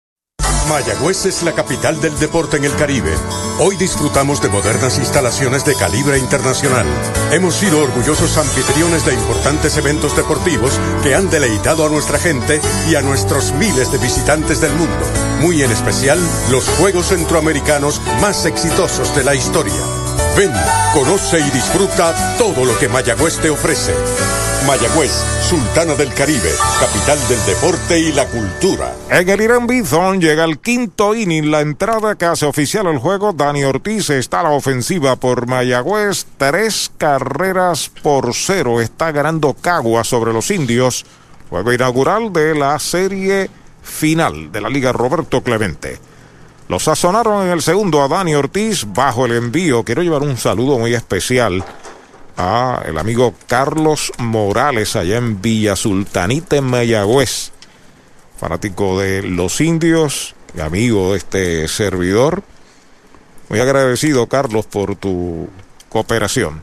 Mayagüez 0.69 1.27
es 1.27 1.43
la 1.43 1.53
capital 1.53 2.01
del 2.01 2.19
deporte 2.19 2.57
en 2.57 2.65
el 2.65 2.75
Caribe. 2.77 3.13
Hoy 3.59 3.77
disfrutamos 3.77 4.41
de 4.41 4.49
modernas 4.49 4.99
instalaciones 4.99 5.65
de 5.65 5.75
calibre 5.75 6.19
internacional. 6.19 6.87
Hemos 7.33 7.55
sido 7.55 7.81
orgullosos 7.81 8.37
anfitriones 8.39 9.05
de 9.05 9.15
importantes 9.15 9.77
eventos 9.77 10.17
deportivos 10.17 10.81
que 11.03 11.15
han 11.15 11.31
deleitado 11.31 11.87
a 11.87 11.91
nuestra 11.91 12.19
gente 12.19 12.61
y 12.89 12.95
a 12.95 13.03
nuestros 13.03 13.53
miles 13.53 13.93
de 13.93 13.99
visitantes 13.99 14.61
del 14.61 14.73
mundo. 14.75 15.07
Muy 15.41 15.63
en 15.63 15.71
especial, 15.71 16.19
los 16.51 16.69
Juegos 16.71 17.09
Centroamericanos 17.09 18.01
más 18.21 18.47
exitosos 18.47 19.15
de 19.15 19.25
la 19.25 19.35
historia. 19.35 20.04
Ven, 20.37 20.51
conoce 20.93 21.39
y 21.39 21.51
disfruta 21.51 22.13
todo 22.37 22.65
lo 22.65 22.77
que 22.77 22.89
Mayagüez 22.89 23.39
te 23.39 23.51
ofrece. 23.51 23.95
Mayagüez, 24.67 25.13
Sultana 25.49 25.95
del 25.95 26.13
Caribe, 26.13 26.51
capital 26.81 27.19
del 27.29 27.47
deporte 27.47 28.01
y 28.01 28.13
la 28.13 28.27
cultura. 28.27 28.93
En 29.11 29.29
el 29.29 29.41
Irán 29.41 29.69
Bithorn 29.69 30.21
llega 30.21 30.43
el 30.43 30.59
quinto 30.59 31.15
inning, 31.15 31.53
la 31.53 31.61
entrada 31.61 32.17
que 32.17 32.25
hace 32.25 32.47
oficial 32.47 32.89
el 32.89 32.99
juego. 32.99 33.33
Dani 33.33 33.63
Ortiz 33.63 34.11
está 34.11 34.41
a 34.41 34.45
la 34.45 34.51
ofensiva 34.51 35.15
por 35.15 35.47
Mayagüez, 35.47 36.27
tres 36.37 36.91
carreras 36.99 37.89
por 38.03 38.35
cero. 38.35 38.81
Está 38.81 39.13
ganando 39.13 39.55
Cagua 39.55 40.03
sobre 40.03 40.33
los 40.33 40.51
indios. 40.51 41.07
Juego 41.49 41.73
inaugural 41.73 42.33
de 42.33 42.57
la 42.57 42.77
serie 42.81 43.51
final 43.85 44.51
de 44.51 44.61
la 44.61 44.69
Liga 44.69 44.91
Roberto 44.91 45.43
Clemente. 45.43 46.01
Lo 46.69 46.79
sazonaron 46.79 47.47
en 47.47 47.53
el 47.53 47.63
segundo 47.63 48.03
a 48.03 48.09
Dani 48.09 48.35
Ortiz 48.35 48.87
bajo 48.87 49.27
el 49.27 49.33
envío. 49.33 49.85
Quiero 49.85 50.03
llevar 50.03 50.23
un 50.23 50.37
saludo 50.37 50.79
muy 50.79 50.95
especial 50.95 51.65
a 52.37 52.83
el 52.87 52.99
amigo 52.99 53.35
Carlos 53.47 54.13
Morales 54.19 54.97
allá 54.97 55.19
en 55.19 55.41
Villa 55.41 55.77
Sultanita 55.77 56.61
Mayagüez, 56.61 57.53
fanático 58.39 58.99
de 58.99 59.23
los 59.23 59.61
indios 59.61 60.35
amigo 60.63 61.13
de 61.13 61.19
este 61.19 61.69
servidor. 61.69 62.43
Muy 63.49 63.61
agradecido 63.61 64.27
Carlos 64.29 64.67
por 64.67 64.97
tu 64.97 65.49
cooperación. 65.89 66.63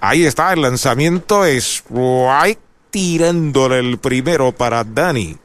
Ahí 0.00 0.24
está 0.24 0.52
el 0.52 0.62
lanzamiento 0.62 1.44
es 1.44 1.84
tirándole 2.90 3.78
el 3.78 3.98
primero 3.98 4.52
para 4.52 4.84
Dani. 4.84 5.36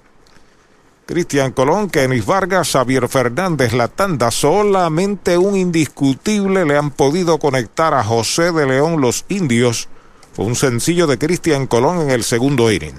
Cristian 1.05 1.51
Colón, 1.51 1.91
Kenis 1.91 2.25
Vargas, 2.25 2.71
Xavier 2.71 3.07
Fernández, 3.07 3.73
la 3.73 3.87
tanda, 3.87 4.31
solamente 4.31 5.37
un 5.37 5.55
indiscutible 5.55 6.65
le 6.65 6.77
han 6.77 6.89
podido 6.89 7.37
conectar 7.37 7.93
a 7.93 8.03
José 8.03 8.51
de 8.51 8.65
León 8.65 8.99
los 9.01 9.23
indios. 9.29 9.87
Fue 10.33 10.45
un 10.45 10.55
sencillo 10.55 11.05
de 11.05 11.19
Cristian 11.19 11.67
Colón 11.67 12.01
en 12.01 12.09
el 12.09 12.23
segundo 12.23 12.71
inning. 12.71 12.95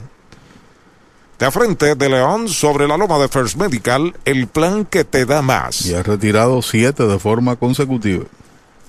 De 1.41 1.51
frente 1.51 1.97
de 1.97 2.09
León 2.09 2.49
sobre 2.49 2.87
la 2.87 2.97
loma 2.97 3.19
de 3.19 3.29
First 3.29 3.57
Medical, 3.57 4.15
el 4.25 4.47
plan 4.47 4.85
que 4.85 5.05
te 5.05 5.27
da 5.27 5.43
más. 5.43 5.85
Y 5.85 5.95
ha 5.95 6.05
retirado 6.05 6.63
siete 6.63 7.09
de 7.09 7.19
forma 7.19 7.57
consecutiva. 7.57 8.25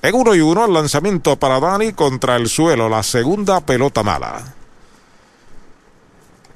En 0.03 0.13
uno 0.13 0.35
y 0.35 0.41
uno 0.41 0.63
el 0.63 0.73
lanzamiento 0.73 1.37
para 1.37 1.59
Dani 1.59 1.91
contra 1.93 2.35
el 2.35 2.47
suelo, 2.47 2.87
la 2.87 3.01
segunda 3.01 3.61
pelota 3.61 4.03
mala. 4.03 4.53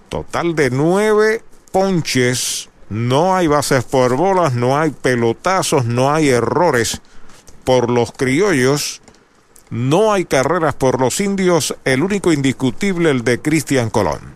Total 0.09 0.55
de 0.55 0.69
nueve 0.69 1.43
ponches, 1.71 2.69
no 2.89 3.35
hay 3.35 3.47
bases 3.47 3.83
por 3.83 4.15
bolas, 4.15 4.53
no 4.53 4.77
hay 4.77 4.91
pelotazos, 4.91 5.85
no 5.85 6.13
hay 6.13 6.29
errores 6.29 7.01
por 7.63 7.89
los 7.89 8.11
criollos, 8.11 9.01
no 9.69 10.11
hay 10.11 10.25
carreras 10.25 10.75
por 10.75 10.99
los 10.99 11.19
indios, 11.21 11.75
el 11.85 12.03
único 12.03 12.33
indiscutible 12.33 13.09
el 13.09 13.23
de 13.23 13.41
Cristian 13.41 13.89
Colón. 13.89 14.35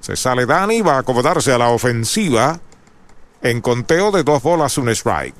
Se 0.00 0.16
sale 0.16 0.46
Dani, 0.46 0.80
va 0.82 0.94
a 0.94 0.98
acomodarse 1.00 1.52
a 1.52 1.58
la 1.58 1.70
ofensiva 1.70 2.60
en 3.42 3.60
conteo 3.60 4.10
de 4.12 4.22
dos 4.22 4.42
bolas, 4.42 4.78
un 4.78 4.88
strike. 4.90 5.34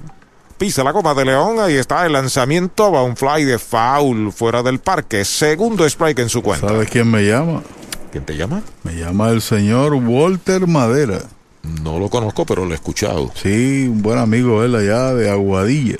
Pisa 0.58 0.84
la 0.84 0.90
goma 0.90 1.14
de 1.14 1.24
León, 1.24 1.58
ahí 1.60 1.76
está 1.76 2.04
el 2.04 2.12
lanzamiento, 2.12 2.92
va 2.92 3.02
un 3.02 3.16
fly 3.16 3.44
de 3.44 3.58
foul 3.58 4.32
fuera 4.32 4.62
del 4.62 4.78
parque, 4.78 5.24
segundo 5.24 5.86
strike 5.86 6.18
en 6.18 6.28
su 6.28 6.42
cuenta. 6.42 6.68
¿Sabes 6.68 6.90
quién 6.90 7.10
me 7.10 7.22
llama? 7.22 7.62
¿Quién 8.10 8.24
te 8.24 8.36
llama? 8.36 8.62
Me 8.82 8.94
llama 8.96 9.30
el 9.30 9.40
señor 9.40 9.94
Walter 9.94 10.66
Madera. 10.66 11.20
No 11.62 11.98
lo 11.98 12.08
conozco, 12.08 12.44
pero 12.44 12.64
lo 12.64 12.72
he 12.72 12.74
escuchado. 12.74 13.30
Sí, 13.34 13.86
un 13.88 14.02
buen 14.02 14.18
amigo 14.18 14.64
él 14.64 14.74
allá 14.74 15.14
de 15.14 15.30
Aguadilla. 15.30 15.98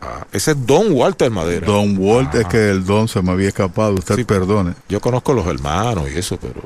Ah, 0.00 0.26
ese 0.32 0.52
es 0.52 0.66
Don 0.66 0.92
Walter 0.92 1.30
Madera. 1.30 1.66
Don 1.66 1.96
Walter, 1.98 2.42
es 2.42 2.46
que 2.48 2.70
el 2.70 2.84
Don 2.84 3.08
se 3.08 3.20
me 3.22 3.32
había 3.32 3.48
escapado, 3.48 3.94
usted 3.94 4.16
sí, 4.16 4.24
perdone. 4.24 4.74
Yo 4.88 5.00
conozco 5.00 5.32
los 5.34 5.46
hermanos 5.46 6.08
y 6.12 6.18
eso, 6.18 6.38
pero... 6.38 6.62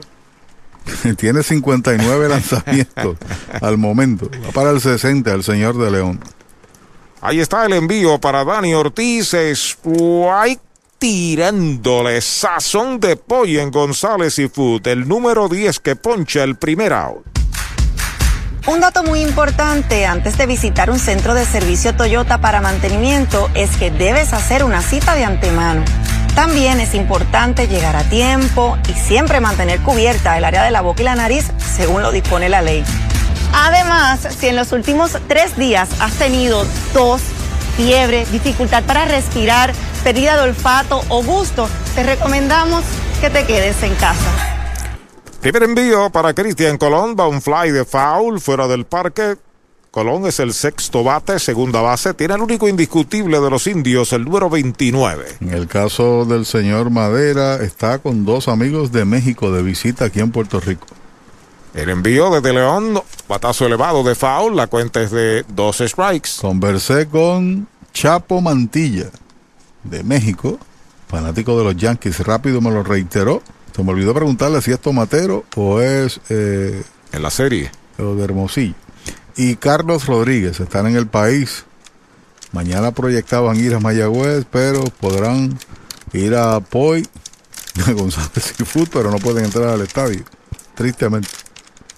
Tiene 1.17 1.43
59 1.43 2.29
lanzamientos 2.29 3.17
al 3.61 3.79
momento. 3.79 4.31
Va 4.47 4.53
para 4.53 4.71
el 4.71 4.81
60 4.81 5.33
el 5.33 5.45
señor 5.45 5.77
de 5.79 5.91
León. 5.91 6.21
Ahí 7.21 7.41
está 7.41 7.65
el 7.67 7.73
envío 7.75 8.19
para 8.21 8.45
Dani 8.45 8.75
Ortiz. 8.75 9.35
Strike 9.35 10.61
tirándole 11.03 12.21
sazón 12.21 13.01
de 13.01 13.17
pollo 13.17 13.61
en 13.61 13.73
González 13.73 14.39
y 14.39 14.47
Food, 14.49 14.87
el 14.87 15.09
número 15.09 15.49
10 15.49 15.81
que 15.81 15.97
poncha 15.97 16.45
el 16.45 16.55
primer 16.55 16.93
out. 16.93 17.25
Un 18.69 18.79
dato 18.79 19.03
muy 19.03 19.21
importante 19.21 20.07
antes 20.07 20.39
de 20.39 20.47
visitar 20.47 20.91
un 20.91 21.01
centro 21.01 21.35
de 21.35 21.45
servicio 21.45 21.97
Toyota 21.97 22.41
para 22.41 22.61
mantenimiento 22.61 23.51
es 23.55 23.77
que 23.79 23.91
debes 23.91 24.33
hacer 24.33 24.63
una 24.63 24.81
cita 24.81 25.17
de 25.17 25.25
antemano. 25.25 25.85
También 26.37 26.79
es 26.79 26.95
importante 26.95 27.67
llegar 27.67 27.97
a 27.97 28.05
tiempo 28.05 28.79
y 28.89 28.93
siempre 28.93 29.41
mantener 29.41 29.81
cubierta 29.81 30.39
el 30.39 30.45
área 30.45 30.63
de 30.63 30.71
la 30.71 30.83
boca 30.83 31.03
y 31.03 31.07
la 31.07 31.17
nariz 31.17 31.51
según 31.59 32.03
lo 32.03 32.13
dispone 32.13 32.49
la 32.49 32.63
ley. 32.63 32.85
Además, 33.53 34.21
si 34.39 34.47
en 34.47 34.55
los 34.55 34.71
últimos 34.71 35.19
tres 35.27 35.57
días 35.57 35.89
has 35.99 36.13
tenido 36.13 36.65
tos, 36.93 37.23
fiebre, 37.77 38.27
dificultad 38.33 38.85
para 38.85 39.05
respirar, 39.05 39.73
pérdida 40.05 40.37
de 40.37 40.43
olfato 40.43 41.03
o 41.09 41.23
gusto, 41.23 41.69
te 41.95 42.03
recomendamos 42.03 42.85
que 43.21 43.31
te 43.31 43.45
quedes 43.45 43.83
en 43.83 43.95
casa. 43.95 44.53
Primer 45.41 45.65
envío 45.65 46.11
para 46.11 46.35
Cristian 46.35 46.79
Colón, 46.79 47.17
va 47.19 47.27
un 47.27 47.43
fly 47.43 47.73
de 47.73 47.85
foul 47.85 48.41
fuera 48.41 48.69
del 48.69 48.85
parque. 48.85 49.37
Colón 49.91 50.27
es 50.27 50.41
el 50.41 50.55
sexto 50.55 51.05
bate, 51.05 51.39
segunda 51.39 51.83
base. 51.83 52.15
Tiene 52.15 52.35
el 52.35 52.41
único 52.41 52.69
indiscutible 52.69 53.41
de 53.41 53.51
los 53.51 53.67
indios, 53.67 54.13
el 54.13 54.25
número 54.25 54.49
29. 54.49 55.25
En 55.41 55.51
el 55.53 55.67
caso 55.67 56.25
del 56.25 56.47
señor 56.47 56.91
Madera, 56.91 57.57
está 57.57 57.99
con 57.99 58.25
dos 58.25 58.49
amigos 58.49 58.93
de 58.93 59.05
México 59.05 59.51
de 59.51 59.63
visita 59.63 60.07
aquí 60.07 60.21
en 60.21 60.31
Puerto 60.31 60.61
Rico. 60.61 60.87
El 61.75 61.89
envío 61.89 62.31
desde 62.31 62.53
León, 62.53 63.01
batazo 63.29 63.67
elevado 63.67 64.03
de 64.03 64.15
foul, 64.15 64.57
la 64.57 64.67
cuenta 64.67 65.01
es 65.01 65.11
de 65.11 65.45
dos 65.49 65.79
strikes. 65.79 66.31
Conversé 66.41 67.09
con 67.09 67.67
Chapo 67.93 68.41
Mantilla 68.41 69.11
de 69.85 70.03
México, 70.05 70.59
fanático 71.09 71.57
de 71.59 71.65
los 71.65 71.77
Yankees, 71.77 72.21
rápido 72.21 72.61
me 72.61 72.71
lo 72.71 72.83
reiteró. 72.83 73.43
Se 73.75 73.83
me 73.83 73.93
olvidó 73.93 74.13
preguntarle 74.13 74.61
si 74.61 74.71
es 74.71 74.81
tomatero 74.81 75.45
o 75.57 75.81
es... 75.81 76.21
Eh, 76.29 76.83
en 77.13 77.23
la 77.23 77.31
serie. 77.31 77.71
O 77.99 78.15
de 78.15 78.25
Hermosillo 78.25 78.75
y 79.37 79.57
Carlos 79.57 80.07
Rodríguez 80.07 80.61
están 80.61 80.87
en 80.87 80.97
el 80.97 81.07
país. 81.07 81.65
Mañana 82.53 82.93
proyectaban 82.93 83.57
ir 83.57 83.75
a 83.75 83.81
Mayagüez, 83.81 84.45
pero 84.51 84.85
podrán 85.01 85.59
ir 86.13 86.35
a 86.35 86.61
Poi 86.61 87.07
de 87.75 87.93
González 87.95 88.55
Seafood, 88.57 88.89
pero 88.93 89.11
no 89.11 89.19
pueden 89.19 89.45
entrar 89.45 89.69
al 89.69 89.81
estadio. 89.81 90.25
Tristemente. 90.75 91.29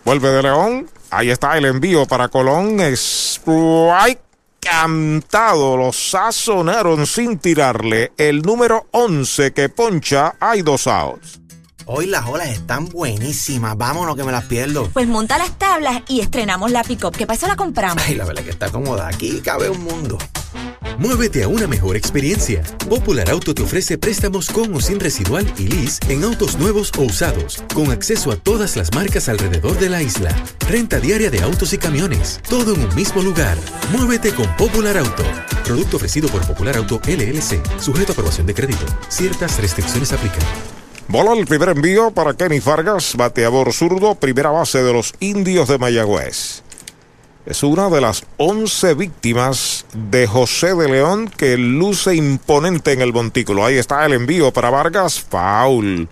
Vuelve 0.05 0.31
de 0.31 0.43
León. 0.43 0.91
Ahí 1.11 1.31
está 1.31 1.57
el 1.57 1.65
envío 1.65 2.07
para 2.07 2.29
Colón. 2.29 2.79
Strike 2.81 4.21
cantado. 4.61 5.77
Lo 5.77 5.93
sazonaron 5.93 7.07
sin 7.07 7.39
tirarle. 7.39 8.13
El 8.19 8.43
número 8.43 8.87
11 8.91 9.53
que 9.53 9.69
poncha. 9.69 10.35
Hay 10.41 10.63
dos 10.63 10.87
outs. 10.87 11.41
Hoy 11.87 12.07
las 12.07 12.27
olas 12.27 12.49
están 12.49 12.89
buenísimas. 12.89 13.77
Vámonos 13.77 14.17
que 14.17 14.25
me 14.25 14.33
las 14.33 14.45
pierdo. 14.45 14.89
Pues 14.93 15.07
monta 15.07 15.37
las 15.37 15.59
tablas 15.59 16.03
y 16.09 16.21
estrenamos 16.21 16.71
la 16.71 16.83
pick-up. 16.83 17.15
¿Qué 17.17 17.27
pasa? 17.27 17.47
La 17.47 17.57
compramos. 17.57 18.03
Ay, 18.07 18.15
la 18.15 18.25
verdad 18.25 18.43
que 18.43 18.51
está 18.51 18.71
cómoda. 18.71 19.09
Aquí 19.09 19.41
cabe 19.41 19.69
un 19.69 19.85
mundo. 19.85 20.19
Muévete 20.99 21.43
a 21.43 21.49
una 21.49 21.67
mejor 21.67 21.97
experiencia. 21.97 22.63
Popular 22.89 23.29
Auto 23.31 23.53
te 23.55 23.63
ofrece 23.63 23.99
préstamos 23.99 24.49
con 24.49 24.73
o 24.75 24.81
sin 24.81 25.01
residual 25.01 25.53
y 25.59 25.67
lease 25.67 26.01
en 26.09 26.23
autos 26.23 26.57
nuevos 26.59 26.93
o 26.97 27.03
usados, 27.03 27.63
con 27.75 27.91
acceso 27.91 28.31
a 28.31 28.37
todas 28.37 28.77
las 28.77 28.93
marcas 28.95 29.29
alrededor 29.29 29.79
de 29.79 29.89
la 29.89 30.03
isla. 30.03 30.35
Renta 30.69 31.01
diaria 31.01 31.31
de 31.31 31.43
autos 31.43 31.73
y 31.73 31.79
camiones, 31.79 32.41
todo 32.49 32.75
en 32.75 32.83
un 32.83 32.95
mismo 32.95 33.23
lugar. 33.23 33.59
Muévete 33.93 34.33
con 34.33 34.47
Popular 34.57 34.97
Auto. 34.99 35.25
Producto 35.65 35.97
ofrecido 35.97 36.29
por 36.29 36.47
Popular 36.47 36.77
Auto 36.77 37.01
LLC, 37.07 37.61
sujeto 37.81 38.13
a 38.13 38.15
aprobación 38.15 38.47
de 38.47 38.55
crédito. 38.55 38.85
Ciertas 39.09 39.61
restricciones 39.61 40.13
aplican. 40.13 40.43
Bola 41.09 41.35
el 41.35 41.47
primer 41.47 41.69
envío 41.71 42.13
para 42.13 42.35
Kenny 42.35 42.61
Vargas, 42.61 43.15
bateador 43.17 43.73
zurdo, 43.73 44.15
primera 44.15 44.51
base 44.51 44.83
de 44.83 44.93
los 44.93 45.13
indios 45.21 45.69
de 45.69 45.79
Mayagüez. 45.79 46.64
Es 47.47 47.63
una 47.63 47.91
de 47.91 48.01
las 48.01 48.25
11 48.39 48.95
víctimas 48.95 49.85
de 49.93 50.27
José 50.27 50.75
de 50.75 50.89
León 50.89 51.29
que 51.29 51.59
luce 51.59 52.15
imponente 52.15 52.93
en 52.93 53.03
el 53.03 53.13
montículo. 53.13 53.67
Ahí 53.67 53.77
está 53.77 54.07
el 54.07 54.15
envío 54.15 54.51
para 54.51 54.71
Vargas, 54.71 55.21
foul. 55.21 56.09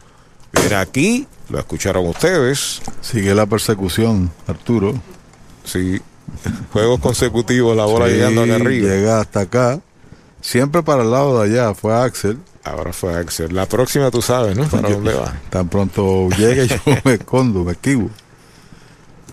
Viene 0.53 0.75
aquí, 0.75 1.27
lo 1.49 1.59
escucharon 1.59 2.07
ustedes. 2.07 2.83
Sigue 3.01 3.35
la 3.35 3.47
persecución, 3.47 4.31
Arturo. 4.47 4.93
Sí, 5.65 6.03
juegos 6.71 7.01
consecutivos, 7.01 7.75
la 7.77 7.87
bola 7.87 8.09
llegando 8.09 8.43
arriba. 8.43 8.89
Llega 8.89 9.21
hasta 9.21 9.41
acá, 9.41 9.81
siempre 10.43 10.83
para 10.83 11.03
el 11.03 11.11
lado 11.11 11.41
de 11.41 11.51
allá, 11.51 11.75
fue 11.75 11.95
Axel 11.95 12.39
Ahora 12.65 12.93
fue 12.93 13.15
Axel. 13.15 13.55
La 13.55 13.67
próxima 13.67 14.11
tú 14.11 14.23
sabes, 14.23 14.57
¿no? 14.57 14.65
¿Para 14.71 14.91
dónde 14.91 15.15
va? 15.15 15.35
Tan 15.51 15.69
pronto 15.69 16.29
llegue 16.31 16.69
yo 16.69 16.77
me 17.05 17.15
escondo, 17.15 17.65
me 17.65 17.73
esquivo. 17.73 18.11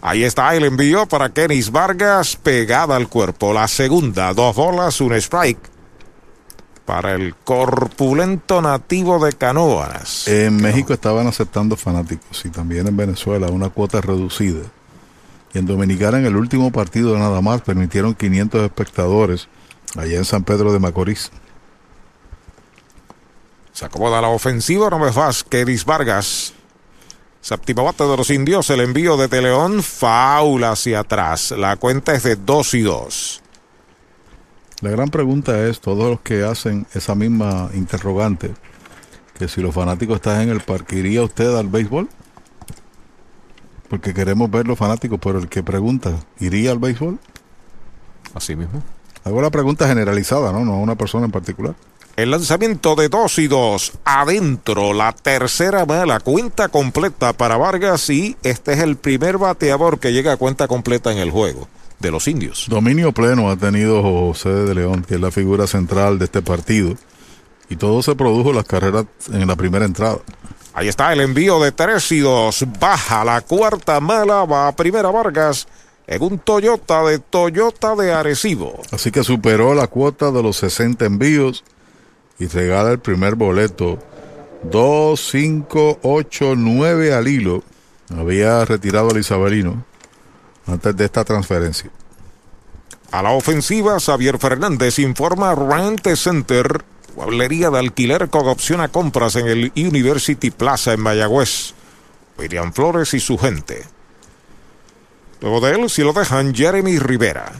Ahí 0.02 0.24
está 0.24 0.56
el 0.56 0.64
envío 0.64 1.06
para 1.08 1.30
Kenis 1.30 1.72
Vargas, 1.72 2.38
pegada 2.38 2.96
al 2.96 3.10
cuerpo. 3.10 3.54
La 3.54 3.68
segunda, 3.68 4.34
dos 4.34 4.56
bolas, 4.56 5.02
un 5.02 5.14
strike. 5.14 5.60
Para 6.86 7.14
el 7.14 7.36
corpulento 7.36 8.62
nativo 8.62 9.24
de 9.24 9.34
Canoas. 9.34 10.28
En 10.28 10.58
México 10.58 10.94
estaban 10.94 11.28
aceptando 11.28 11.76
fanáticos 11.76 12.44
y 12.46 12.50
también 12.50 12.88
en 12.88 12.98
Venezuela 12.98 13.48
una 13.48 13.70
cuota 13.70 14.02
reducida. 14.02 14.62
Y 15.54 15.58
en 15.60 15.66
Dominicana 15.66 16.18
en 16.18 16.26
el 16.26 16.36
último 16.36 16.72
partido 16.72 17.18
nada 17.18 17.42
más 17.42 17.62
permitieron 17.62 18.16
500 18.16 18.64
espectadores 18.64 19.50
allá 19.96 20.18
en 20.18 20.26
San 20.26 20.44
Pedro 20.44 20.72
de 20.72 20.80
Macorís. 20.80 21.32
Se 23.74 23.86
acomoda 23.86 24.22
la 24.22 24.30
ofensiva, 24.30 24.90
no 24.90 25.00
me 25.00 25.12
faz, 25.12 25.44
Kedis 25.44 25.86
Vargas. 25.86 26.54
Séptimo 27.41 27.86
bate 27.86 28.03
de 28.03 28.18
los 28.18 28.30
indios, 28.32 28.70
el 28.70 28.82
envío 28.82 29.16
de 29.16 29.41
León, 29.41 29.82
faula 29.82 30.72
hacia 30.72 30.99
atrás. 30.99 31.52
La 31.52 31.78
cuenta 31.78 32.14
es 32.14 32.24
de 32.24 32.36
2 32.36 32.74
y 32.74 32.82
2. 32.82 33.41
La 34.82 34.90
gran 34.90 35.10
pregunta 35.10 35.68
es, 35.68 35.80
todos 35.80 36.10
los 36.10 36.20
que 36.20 36.44
hacen 36.44 36.86
esa 36.94 37.16
misma 37.16 37.70
interrogante, 37.74 38.53
que 39.38 39.48
si 39.48 39.61
los 39.61 39.74
fanáticos 39.74 40.18
están 40.18 40.41
en 40.41 40.49
el 40.49 40.60
parque, 40.60 40.98
¿iría 40.98 41.24
usted 41.24 41.56
al 41.56 41.68
béisbol? 41.68 42.10
Porque 43.90 44.14
queremos 44.14 44.52
ver 44.52 44.68
los 44.68 44.78
fanáticos, 44.78 45.18
pero 45.22 45.40
el 45.40 45.48
que 45.48 45.64
pregunta, 45.64 46.20
¿iría 46.40 46.72
al 46.72 46.80
béisbol? 46.80 47.20
Así 48.34 48.56
mismo. 48.56 48.84
Hago 49.24 49.41
la 49.41 49.49
pregunta 49.49 49.88
generalizada, 49.88 50.52
¿no? 50.52 50.64
No 50.66 50.74
a 50.74 50.78
una 50.78 50.95
persona 50.95 51.26
en 51.26 51.32
particular. 51.32 51.76
El 52.20 52.32
lanzamiento 52.32 52.96
de 52.96 53.08
2 53.08 53.40
y 53.40 53.48
2. 53.48 53.94
Adentro, 54.04 54.91
la 54.91 55.14
tercera 55.14 55.86
bala. 55.86 56.20
Cuenta 56.20 56.68
completa 56.68 57.32
para 57.32 57.56
Vargas 57.56 58.10
y 58.10 58.36
este 58.44 58.74
es 58.74 58.80
el 58.80 58.98
primer 58.98 59.38
bateador 59.38 60.00
que 60.00 60.12
llega 60.12 60.34
a 60.34 60.38
cuenta 60.38 60.68
completa 60.68 61.14
en 61.14 61.20
el 61.20 61.32
juego 61.32 61.70
de 62.00 62.12
los 62.12 62.28
indios. 62.28 62.66
Dominio 62.68 63.14
pleno 63.14 63.50
ha 63.50 63.56
tenido 63.56 64.04
José 64.04 64.50
de 64.50 64.76
León, 64.76 65.06
que 65.08 65.16
es 65.16 65.22
la 65.22 65.32
figura 65.32 65.66
central 65.66 66.20
de 66.20 66.26
este 66.26 66.41
partido. 66.41 66.94
Y 67.70 67.78
todo 67.78 68.04
se 68.04 68.14
produjo 68.16 68.52
las 68.52 68.66
carreras 68.66 69.06
en 69.32 69.48
la 69.48 69.56
primera 69.56 69.86
entrada. 69.86 70.18
Ahí 70.74 70.90
está 70.90 71.14
el 71.14 71.22
envío 71.22 71.62
de 71.62 71.72
3 71.72 72.12
y 72.12 72.20
2. 72.20 72.66
Baja 72.82 73.24
la 73.24 73.40
cuarta 73.40 74.02
mala, 74.02 74.44
va 74.44 74.68
a 74.68 74.76
primera 74.76 75.10
Vargas 75.10 75.70
en 76.06 76.22
un 76.22 76.38
Toyota 76.38 77.02
de 77.04 77.20
Toyota 77.20 77.96
de 77.96 78.12
Arecibo. 78.12 78.82
Así 78.91 79.10
que 79.10 79.24
superó 79.24 79.74
la 79.74 79.88
cuota 79.88 80.32
de 80.32 80.44
los 80.44 80.58
60 80.58 81.06
envíos 81.06 81.64
y 82.40 82.48
regala 82.48 82.91
el 82.91 82.99
primer 82.99 83.36
boleto. 83.36 83.99
2, 84.64 85.20
5, 85.32 85.99
8, 86.02 86.53
9 86.57 87.14
al 87.14 87.28
hilo. 87.28 87.64
Había 88.16 88.66
retirado 88.66 89.11
al 89.11 89.18
Isabelino 89.18 89.86
antes 90.66 90.95
de 90.95 91.06
esta 91.06 91.24
transferencia. 91.24 91.91
A 93.11 93.22
la 93.22 93.32
ofensiva, 93.32 93.99
Xavier 93.99 94.38
Fernández 94.38 94.99
informa 94.99 95.56
Rent 95.56 96.07
Center, 96.16 96.84
hablería 97.20 97.70
de 97.70 97.80
alquiler 97.80 98.30
con 98.30 98.48
opción 98.48 98.82
a 98.82 98.88
compras 98.88 99.36
en 99.36 99.48
el 99.48 99.72
University 99.76 100.52
Plaza 100.52 100.94
en 100.94 101.02
Mayagüez. 101.02 101.74
William 102.38 102.72
Flores 102.72 103.14
y 103.14 103.20
su 103.20 103.38
gente. 103.38 103.84
Luego 105.41 105.60
de 105.60 105.74
él, 105.74 105.90
si 105.90 106.03
lo 106.03 106.14
dejan, 106.14 106.53
Jeremy 106.53 106.99
Rivera. 106.99 107.52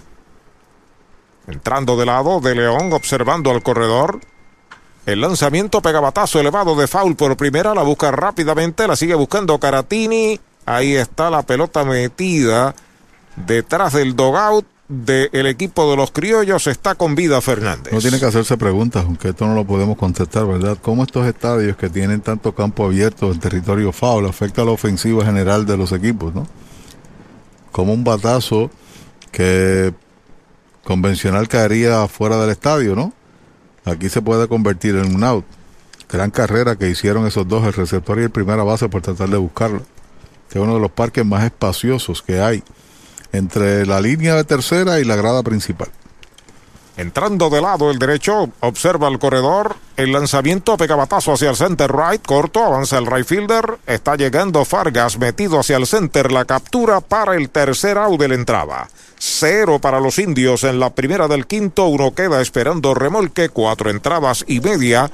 Entrando 1.48 1.98
de 1.98 2.06
lado 2.06 2.40
de 2.40 2.56
León, 2.56 2.94
observando 2.94 3.52
al 3.52 3.64
corredor. 3.64 4.20
El 5.12 5.22
lanzamiento 5.22 5.82
pegabatazo 5.82 6.40
elevado 6.40 6.76
de 6.76 6.88
foul 6.88 7.16
por 7.16 7.36
primera, 7.36 7.74
la 7.74 7.82
busca 7.82 8.12
rápidamente, 8.12 8.88
la 8.88 8.96
sigue 8.96 9.16
buscando 9.16 9.60
Caratini. 9.60 10.40
Ahí 10.68 10.96
está 10.96 11.32
la 11.32 11.42
pelota 11.42 11.84
metida 11.84 12.76
detrás 13.36 13.94
del 13.94 14.16
dogout 14.16 14.68
del 14.88 15.48
equipo 15.48 15.90
de 15.90 15.98
los 15.98 16.12
criollos. 16.12 16.68
Está 16.68 16.94
con 16.94 17.16
vida 17.16 17.42
Fernández. 17.42 17.92
No 17.92 18.00
tiene 18.02 18.20
que 18.20 18.26
hacerse 18.26 18.56
preguntas, 18.56 19.04
aunque 19.04 19.30
esto 19.30 19.48
no 19.48 19.56
lo 19.56 19.66
podemos 19.66 19.98
contestar, 19.98 20.46
¿verdad? 20.46 20.78
¿Cómo 20.80 21.02
estos 21.02 21.26
estadios 21.26 21.76
que 21.76 21.90
tienen 21.90 22.22
tanto 22.22 22.54
campo 22.54 22.86
abierto 22.86 23.32
en 23.32 23.40
territorio 23.40 23.92
foul 23.92 24.28
afecta 24.28 24.62
a 24.62 24.66
la 24.66 24.72
ofensiva 24.72 25.26
general 25.26 25.66
de 25.66 25.76
los 25.76 25.92
equipos, 25.92 26.36
¿no? 26.36 26.46
Como 27.72 27.94
un 27.94 28.04
batazo 28.04 28.70
que 29.32 29.92
convencional 30.84 31.48
caería 31.48 32.08
fuera 32.08 32.40
del 32.40 32.52
estadio, 32.52 32.96
¿no? 32.96 33.12
Aquí 33.90 34.10
se 34.10 34.22
puede 34.22 34.48
convertir 34.48 34.96
en 34.96 35.16
un 35.16 35.24
out. 35.24 35.46
Gran 36.10 36.32
carrera 36.32 36.76
que 36.76 36.90
hicieron 36.90 37.28
esos 37.28 37.48
dos, 37.48 37.66
el 37.66 37.74
receptor 37.74 38.20
y 38.20 38.24
el 38.24 38.30
primera 38.30 38.64
base, 38.64 38.90
por 38.90 39.02
tratar 39.02 39.30
de 39.30 39.38
buscarlo. 39.38 39.82
Que 40.50 40.60
es 40.60 40.64
uno 40.64 40.76
de 40.76 40.80
los 40.80 40.92
parques 40.92 41.26
más 41.26 41.44
espaciosos 41.44 42.22
que 42.22 42.42
hay 42.42 42.64
entre 43.32 43.86
la 43.86 44.02
línea 44.02 44.36
de 44.36 44.44
tercera 44.44 45.00
y 45.00 45.06
la 45.06 45.16
grada 45.16 45.44
principal. 45.44 45.90
Entrando 47.00 47.50
de 47.50 47.62
lado 47.62 47.92
el 47.92 47.98
derecho, 47.98 48.50
observa 48.60 49.08
el 49.08 49.20
corredor. 49.20 49.78
El 49.96 50.12
lanzamiento 50.12 50.76
pega 50.76 50.98
batazo 50.98 51.32
hacia 51.32 51.50
el 51.50 51.56
center 51.56 51.90
right, 51.90 52.22
corto, 52.22 52.62
avanza 52.62 52.98
el 52.98 53.06
right 53.06 53.26
fielder. 53.26 53.78
Está 53.88 54.18
llegando 54.18 54.66
Fargas, 54.66 55.18
metido 55.18 55.62
hacia 55.62 55.78
el 55.78 55.88
center. 55.88 56.30
La 56.30 56.44
captura 56.44 57.00
para 57.00 57.38
el 57.38 57.52
tercer 57.52 57.98
out 57.98 58.20
de 58.20 58.28
la 58.28 58.36
entrada. 58.36 58.90
Cero 59.18 59.80
para 59.80 60.02
los 60.02 60.20
indios 60.20 60.66
en 60.66 60.82
la 60.82 60.90
primera 60.90 61.30
del 61.30 61.48
quinto. 61.48 61.86
Uno 61.86 62.14
queda 62.14 62.42
esperando 62.42 62.94
remolque. 62.94 63.48
Cuatro 63.48 63.90
entradas 63.90 64.44
y 64.46 64.60
media. 64.60 65.10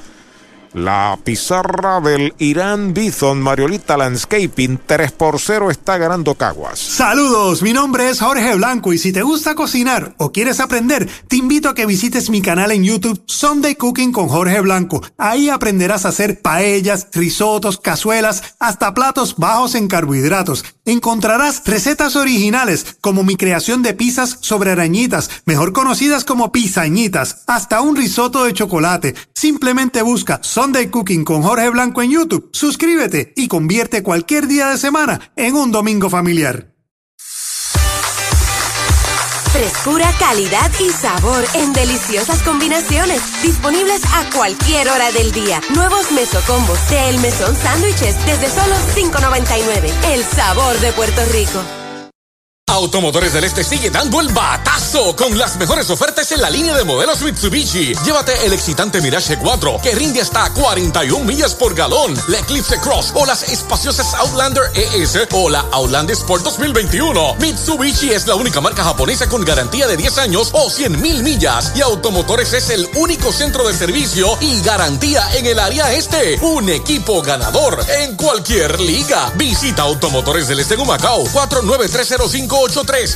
La 0.75 1.17
pizarra 1.23 2.01
del 2.01 2.33
Irán 2.37 2.93
Bison 2.93 3.39
Mariolita 3.39 3.95
Landscaping 3.95 4.81
3 4.85 5.13
por 5.13 5.39
0 5.39 5.71
está 5.71 5.97
ganando 5.97 6.35
Caguas. 6.35 6.77
Saludos, 6.77 7.61
mi 7.61 7.71
nombre 7.71 8.09
es 8.09 8.19
Jorge 8.19 8.53
Blanco 8.55 8.91
y 8.91 8.97
si 8.97 9.13
te 9.13 9.21
gusta 9.21 9.55
cocinar 9.55 10.15
o 10.17 10.33
quieres 10.33 10.59
aprender, 10.59 11.09
te 11.29 11.37
invito 11.37 11.69
a 11.69 11.75
que 11.75 11.85
visites 11.85 12.29
mi 12.29 12.41
canal 12.41 12.73
en 12.73 12.83
YouTube 12.83 13.23
Sunday 13.25 13.75
Cooking 13.75 14.11
con 14.11 14.27
Jorge 14.27 14.59
Blanco. 14.59 15.01
Ahí 15.17 15.47
aprenderás 15.47 16.05
a 16.05 16.09
hacer 16.09 16.41
paellas, 16.41 17.07
risotos, 17.13 17.79
cazuelas, 17.79 18.43
hasta 18.59 18.93
platos 18.93 19.37
bajos 19.37 19.75
en 19.75 19.87
carbohidratos. 19.87 20.65
Encontrarás 20.83 21.63
recetas 21.65 22.17
originales 22.17 22.97
como 22.99 23.23
mi 23.23 23.37
creación 23.37 23.81
de 23.81 23.93
pizzas 23.93 24.39
sobre 24.41 24.71
arañitas, 24.71 25.29
mejor 25.45 25.71
conocidas 25.71 26.25
como 26.25 26.51
pizañitas, 26.51 27.43
hasta 27.47 27.79
un 27.79 27.95
risotto 27.95 28.43
de 28.43 28.51
chocolate. 28.51 29.15
Simplemente 29.33 30.01
busca 30.01 30.41
Sunday 30.43 30.64
Cooking 30.73 31.23
con 31.23 31.43
Jorge 31.43 31.69
Blanco 31.69 32.01
en 32.01 32.11
YouTube, 32.11 32.49
suscríbete 32.51 33.33
y 33.35 33.47
convierte 33.47 34.01
cualquier 34.01 34.47
día 34.47 34.69
de 34.69 34.77
semana 34.77 35.31
en 35.35 35.55
un 35.55 35.71
domingo 35.71 36.09
familiar. 36.09 36.73
Frescura, 39.51 40.11
calidad 40.19 40.69
y 40.81 40.89
sabor 40.89 41.45
en 41.53 41.71
deliciosas 41.71 42.41
combinaciones. 42.41 43.21
Disponibles 43.41 44.01
a 44.13 44.29
cualquier 44.35 44.89
hora 44.89 45.11
del 45.11 45.31
día. 45.31 45.61
Nuevos 45.73 46.11
mesocombos 46.11 46.77
de 46.89 47.09
El 47.09 47.19
Mesón 47.19 47.55
Sándwiches 47.55 48.17
desde 48.25 48.49
solo 48.49 48.75
$5.99. 48.95 49.93
El 50.11 50.23
sabor 50.25 50.77
de 50.79 50.91
Puerto 50.91 51.21
Rico. 51.31 51.84
Automotores 52.75 53.31
del 53.31 53.45
Este 53.45 53.63
sigue 53.63 53.89
dando 53.89 54.19
el 54.19 54.27
batazo 54.33 55.15
con 55.15 55.37
las 55.37 55.55
mejores 55.55 55.89
ofertas 55.89 56.29
en 56.33 56.41
la 56.41 56.49
línea 56.49 56.75
de 56.75 56.83
modelos 56.83 57.21
Mitsubishi. 57.21 57.95
Llévate 58.03 58.45
el 58.45 58.51
excitante 58.51 58.99
Mirage 58.99 59.37
4 59.37 59.79
que 59.81 59.95
rinde 59.95 60.19
hasta 60.19 60.49
41 60.51 61.23
millas 61.23 61.55
por 61.55 61.73
galón, 61.73 62.13
la 62.27 62.39
Eclipse 62.39 62.77
Cross 62.81 63.13
o 63.13 63.25
las 63.25 63.43
espaciosas 63.43 64.13
Outlander 64.15 64.63
ES 64.73 65.19
o 65.31 65.49
la 65.49 65.61
Outlander 65.71 66.17
Sport 66.17 66.43
2021. 66.43 67.35
Mitsubishi 67.39 68.11
es 68.11 68.27
la 68.27 68.35
única 68.35 68.59
marca 68.59 68.83
japonesa 68.83 69.29
con 69.29 69.45
garantía 69.45 69.87
de 69.87 69.95
10 69.95 70.17
años 70.17 70.49
o 70.51 70.69
100 70.69 71.01
mil 71.01 71.23
millas 71.23 71.71
y 71.77 71.81
Automotores 71.81 72.51
es 72.51 72.69
el 72.71 72.89
único 72.95 73.31
centro 73.31 73.65
de 73.65 73.73
servicio 73.73 74.37
y 74.41 74.59
garantía 74.61 75.25
en 75.35 75.45
el 75.45 75.59
área 75.59 75.93
este. 75.93 76.37
Un 76.41 76.67
equipo 76.67 77.21
ganador 77.21 77.85
en 78.01 78.17
cualquier 78.17 78.81
liga. 78.81 79.31
Visita 79.37 79.83
Automotores 79.83 80.49
del 80.49 80.59
Este 80.59 80.73
en 80.73 80.81
Humacao 80.81 81.23
49305 81.31 82.64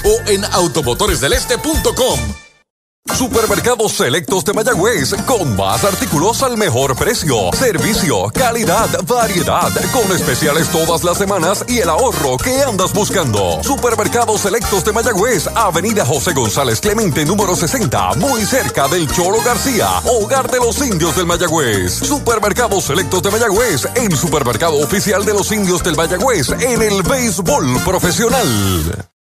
o 0.03 0.29
en 0.29 0.45
automotoresdeleste.com. 0.45 2.19
Supermercados 3.15 3.93
Selectos 3.93 4.45
de 4.45 4.53
Mayagüez, 4.53 5.15
con 5.25 5.55
más 5.55 5.83
artículos 5.83 6.43
al 6.43 6.57
mejor 6.57 6.95
precio, 6.95 7.51
servicio, 7.53 8.31
calidad, 8.33 8.87
variedad, 9.07 9.71
con 9.91 10.15
especiales 10.15 10.69
todas 10.69 11.03
las 11.03 11.17
semanas 11.17 11.65
y 11.67 11.79
el 11.79 11.89
ahorro 11.89 12.37
que 12.37 12.61
andas 12.61 12.93
buscando. 12.93 13.63
Supermercados 13.63 14.41
Selectos 14.41 14.85
de 14.85 14.93
Mayagüez, 14.93 15.47
Avenida 15.55 16.05
José 16.05 16.33
González 16.33 16.79
Clemente, 16.79 17.25
número 17.25 17.55
60, 17.55 18.13
muy 18.17 18.45
cerca 18.45 18.87
del 18.87 19.11
Choro 19.11 19.41
García, 19.43 19.89
hogar 20.05 20.51
de 20.51 20.59
los 20.59 20.77
indios 20.85 21.15
del 21.15 21.25
Mayagüez. 21.25 21.93
Supermercados 21.93 22.83
Selectos 22.85 23.23
de 23.23 23.31
Mayagüez, 23.31 23.87
el 23.95 24.15
supermercado 24.15 24.77
oficial 24.77 25.25
de 25.25 25.33
los 25.33 25.51
indios 25.51 25.83
del 25.83 25.95
Mayagüez 25.95 26.49
en 26.61 26.81
el 26.81 27.01
béisbol 27.01 27.81
profesional. 27.83 29.09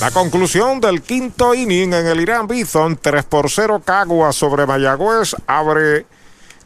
La 0.00 0.10
conclusión 0.10 0.80
del 0.80 1.02
quinto 1.02 1.54
inning 1.54 1.92
en 1.92 2.06
el 2.06 2.20
Irán 2.20 2.46
Bison, 2.46 2.96
3 2.96 3.22
por 3.24 3.50
0 3.50 3.82
Caguas 3.84 4.34
sobre 4.34 4.64
Mayagüez, 4.64 5.36
abre 5.46 6.06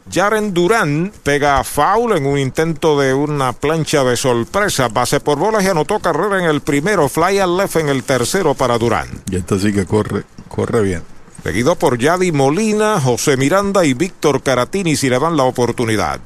Jaren 0.09 0.53
Durán, 0.53 1.11
pega 1.21 1.61
foul 1.65 2.15
en 2.15 2.27
un 2.27 2.39
intento 2.39 2.97
de 2.97 3.13
una 3.13 3.51
plancha 3.51 4.05
de 4.05 4.15
sorpresa, 4.15 4.87
base 4.87 5.19
por 5.19 5.37
bolas 5.37 5.65
y 5.65 5.67
anotó 5.67 5.99
carrera 5.99 6.39
en 6.39 6.45
el 6.45 6.61
primero, 6.61 7.09
fly 7.09 7.39
al 7.39 7.57
left 7.57 7.75
en 7.75 7.89
el 7.89 8.05
tercero 8.05 8.53
para 8.53 8.77
Durán. 8.77 9.09
Y 9.29 9.35
esta 9.35 9.59
sí 9.59 9.73
que 9.73 9.85
corre, 9.85 10.23
corre 10.47 10.81
bien. 10.81 11.03
Seguido 11.43 11.75
por 11.75 11.97
Yadi 11.97 12.31
Molina, 12.31 13.01
José 13.01 13.35
Miranda 13.35 13.83
y 13.83 13.93
Víctor 13.93 14.43
Caratini 14.43 14.95
si 14.95 15.09
le 15.09 15.19
dan 15.19 15.35
la 15.35 15.43
oportunidad. 15.43 16.21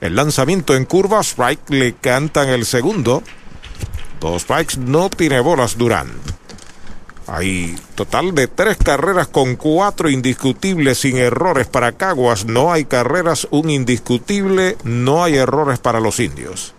El 0.00 0.16
lanzamiento 0.16 0.74
en 0.74 0.84
curva, 0.84 1.20
strike 1.20 1.70
le 1.70 1.92
cantan 1.94 2.48
el 2.48 2.66
segundo. 2.66 3.22
Dos 4.18 4.42
strikes, 4.42 4.78
no 4.78 5.10
tiene 5.10 5.38
bolas 5.38 5.78
Durán. 5.78 6.08
Hay 7.30 7.78
total 7.94 8.34
de 8.34 8.48
tres 8.48 8.76
carreras 8.76 9.28
con 9.28 9.54
cuatro 9.54 10.10
indiscutibles 10.10 10.98
sin 10.98 11.16
errores 11.16 11.68
para 11.68 11.92
Caguas. 11.92 12.44
No 12.44 12.72
hay 12.72 12.86
carreras, 12.86 13.46
un 13.52 13.70
indiscutible, 13.70 14.76
no 14.82 15.22
hay 15.22 15.36
errores 15.36 15.78
para 15.78 16.00
los 16.00 16.18
indios. 16.18 16.74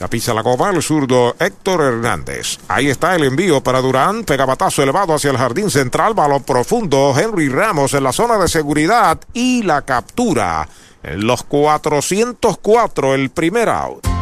La 0.00 0.08
pisa 0.08 0.34
la 0.34 0.42
copa 0.42 0.70
el 0.70 0.82
zurdo 0.82 1.36
Héctor 1.38 1.82
Hernández. 1.82 2.58
Ahí 2.66 2.88
está 2.88 3.14
el 3.14 3.22
envío 3.22 3.62
para 3.62 3.80
Durán. 3.80 4.24
Pegabatazo 4.24 4.82
elevado 4.82 5.14
hacia 5.14 5.30
el 5.30 5.38
jardín 5.38 5.70
central. 5.70 6.14
Balón 6.14 6.42
profundo. 6.42 7.14
Henry 7.16 7.48
Ramos 7.48 7.94
en 7.94 8.02
la 8.02 8.12
zona 8.12 8.38
de 8.38 8.48
seguridad. 8.48 9.20
Y 9.32 9.62
la 9.62 9.82
captura. 9.82 10.68
En 11.04 11.24
los 11.24 11.44
404, 11.44 13.14
el 13.14 13.30
primer 13.30 13.68
out. 13.68 14.21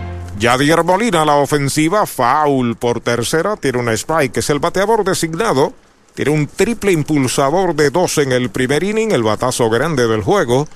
Yadier 0.41 0.83
Molina, 0.83 1.23
la 1.23 1.35
ofensiva, 1.35 2.07
foul 2.07 2.75
por 2.75 2.99
tercera, 2.99 3.57
tiene 3.57 3.77
un 3.77 3.89
strike, 3.89 4.37
es 4.37 4.49
el 4.49 4.57
bateador 4.57 5.03
designado. 5.03 5.71
Tiene 6.15 6.31
un 6.31 6.47
triple 6.47 6.91
impulsador 6.91 7.75
de 7.75 7.91
dos 7.91 8.17
en 8.17 8.31
el 8.31 8.49
primer 8.49 8.83
inning, 8.83 9.11
el 9.11 9.21
batazo 9.21 9.69
grande 9.69 10.07
del 10.07 10.23
juego, 10.23 10.67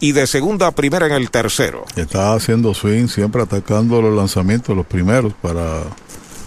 y 0.00 0.12
de 0.12 0.26
segunda 0.26 0.68
a 0.68 0.70
primera 0.70 1.04
en 1.04 1.12
el 1.12 1.30
tercero. 1.30 1.84
Está 1.96 2.32
haciendo 2.32 2.72
swing, 2.72 3.08
siempre 3.08 3.42
atacando 3.42 4.00
los 4.00 4.16
lanzamientos, 4.16 4.74
los 4.74 4.86
primeros, 4.86 5.34
para 5.34 5.82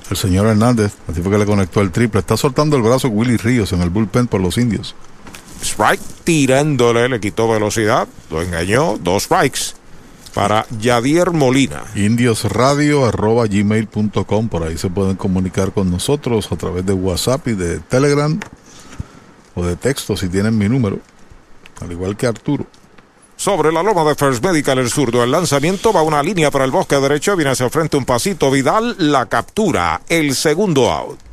el 0.10 0.18
señor 0.18 0.48
Hernández. 0.48 0.94
Así 1.08 1.22
fue 1.22 1.32
que 1.32 1.38
le 1.38 1.46
conectó 1.46 1.80
el 1.80 1.92
triple. 1.92 2.22
Está 2.22 2.38
soltando 2.38 2.76
el 2.76 2.82
brazo 2.82 3.08
Willy 3.08 3.38
Ríos 3.38 3.72
en 3.74 3.84
el 3.84 3.92
bullpen 3.92 4.26
por 4.26 4.42
los 4.42 4.58
indios. 4.58 4.96
Strike 5.62 6.02
tirándole, 6.24 7.08
le 7.08 7.20
quitó 7.20 7.48
velocidad, 7.48 8.08
lo 8.32 8.42
engañó, 8.42 8.98
dos 9.00 9.24
strikes 9.26 9.76
para 10.34 10.66
Yadier 10.80 11.32
Molina. 11.32 11.84
Indiosradio.gmail.com, 11.96 14.50
por 14.50 14.64
ahí 14.64 14.78
se 14.78 14.90
pueden 14.90 15.16
comunicar 15.16 15.72
con 15.72 15.92
nosotros 15.92 16.52
a 16.52 16.56
través 16.56 16.86
de 16.86 16.94
WhatsApp 16.94 17.48
y 17.48 17.54
de 17.54 17.80
Telegram 17.80 18.40
o 19.56 19.66
de 19.66 19.76
texto 19.76 20.18
si 20.18 20.30
tienen 20.30 20.58
mi 20.58 20.68
número, 20.68 21.00
al 21.82 21.92
igual 21.92 22.18
que 22.18 22.28
Arturo. 22.28 22.66
Sobre 23.36 23.72
la 23.72 23.84
loma 23.84 24.04
de 24.06 24.16
First 24.16 24.44
Medical, 24.44 24.80
el 24.80 24.90
zurdo, 24.90 25.24
el 25.24 25.32
lanzamiento 25.32 25.92
va 25.92 26.02
una 26.02 26.24
línea 26.24 26.50
para 26.50 26.66
el 26.66 26.72
bosque 26.72 26.96
derecho, 26.96 27.36
viene 27.36 27.52
hacia 27.52 27.66
el 27.66 27.72
frente 27.72 27.98
un 27.98 28.06
pasito, 28.06 28.50
Vidal, 28.50 28.96
la 28.98 29.26
captura, 29.26 30.02
el 30.08 30.36
segundo 30.36 30.92
out. 30.92 31.33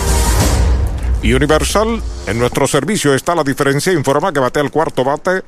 Universal, 1.23 2.01
en 2.27 2.39
nuestro 2.39 2.67
servicio 2.67 3.13
está 3.13 3.35
la 3.35 3.43
diferencia. 3.43 3.93
Informa 3.93 4.33
que 4.33 4.39
bate 4.39 4.59
al 4.59 4.71
cuarto 4.71 5.03
bate. 5.03 5.43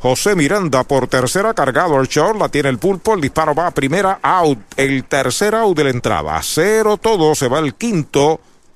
José 0.00 0.34
Miranda 0.34 0.84
por 0.84 1.08
tercera 1.08 1.54
cargado 1.54 1.98
al 1.98 2.06
short, 2.06 2.38
la 2.38 2.48
tiene 2.48 2.68
el 2.68 2.78
pulpo, 2.78 3.14
el 3.14 3.20
disparo 3.20 3.54
va 3.54 3.66
a 3.66 3.70
primera 3.72 4.20
out, 4.22 4.58
el 4.76 5.04
tercer 5.04 5.54
out 5.54 5.76
de 5.76 5.84
la 5.84 5.90
entrada, 5.90 6.40
cero 6.42 6.98
todo, 6.98 7.34
se 7.34 7.48
va 7.48 7.58
el 7.58 7.74
quinto, 7.74 8.40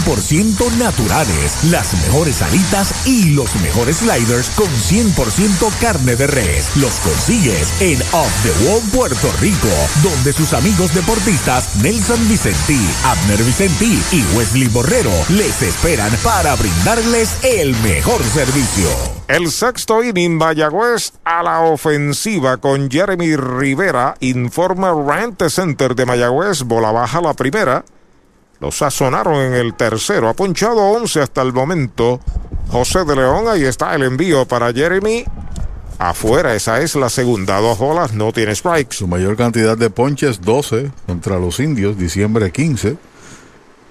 100% 0.06 0.78
naturales, 0.78 1.64
las 1.64 1.94
mejores 1.94 2.42
alitas 2.42 2.94
y 3.06 3.32
los 3.32 3.54
mejores 3.62 3.98
sliders 3.98 4.50
con 4.52 4.68
100% 4.68 5.72
carne 5.80 6.16
de 6.16 6.28
res. 6.28 6.70
Los 6.76 6.96
consigues 6.96 7.74
en 7.82 8.02
Off 8.12 8.32
the 8.44 8.66
Wall 8.66 8.82
Puerto 8.92 9.32
Rico, 9.40 9.70
donde 10.04 10.34
sus 10.34 10.54
amigos 10.54 10.94
deportistas 10.94 11.76
Nelson 11.82 12.28
Vicentí, 12.28 12.80
Abner 13.04 13.44
Vicentí 13.44 13.69
y 14.12 14.26
Wesley 14.36 14.68
Borrero 14.68 15.12
les 15.30 15.62
esperan 15.62 16.12
para 16.24 16.56
brindarles 16.56 17.38
el 17.44 17.76
mejor 17.84 18.22
servicio. 18.24 18.90
El 19.28 19.52
sexto 19.52 20.04
inning 20.04 20.38
Mayagüez 20.38 21.14
a 21.24 21.44
la 21.44 21.62
ofensiva 21.62 22.58
con 22.58 22.90
Jeremy 22.90 23.36
Rivera, 23.36 24.16
informa 24.22 24.92
Rant 24.92 25.44
Center 25.50 25.94
de 25.94 26.06
Mayagüez, 26.06 26.64
bola 26.64 26.92
baja 26.92 27.22
la 27.22 27.36
primera. 27.36 27.86
Lo 28.60 28.72
sazonaron 28.72 29.36
en 29.36 29.54
el 29.54 29.76
tercero, 29.76 30.30
ha 30.30 30.34
ponchado 30.34 30.82
11 30.90 31.22
hasta 31.22 31.44
el 31.44 31.54
momento. 31.54 32.20
José 32.72 33.06
de 33.06 33.16
León, 33.16 33.48
ahí 33.48 33.66
está 33.66 33.94
el 33.94 34.02
envío 34.02 34.48
para 34.48 34.74
Jeremy. 34.74 35.26
Afuera, 36.00 36.56
esa 36.56 36.82
es 36.82 36.96
la 36.96 37.10
segunda. 37.10 37.60
Dos 37.62 37.78
bolas, 37.78 38.14
no 38.14 38.34
tiene 38.34 38.56
strikes. 38.56 38.98
Su 38.98 39.08
mayor 39.08 39.38
cantidad 39.38 39.78
de 39.78 39.92
ponches, 39.92 40.42
12 40.42 40.92
contra 41.06 41.38
los 41.38 41.60
indios, 41.60 41.98
diciembre 41.98 42.52
15 42.52 43.09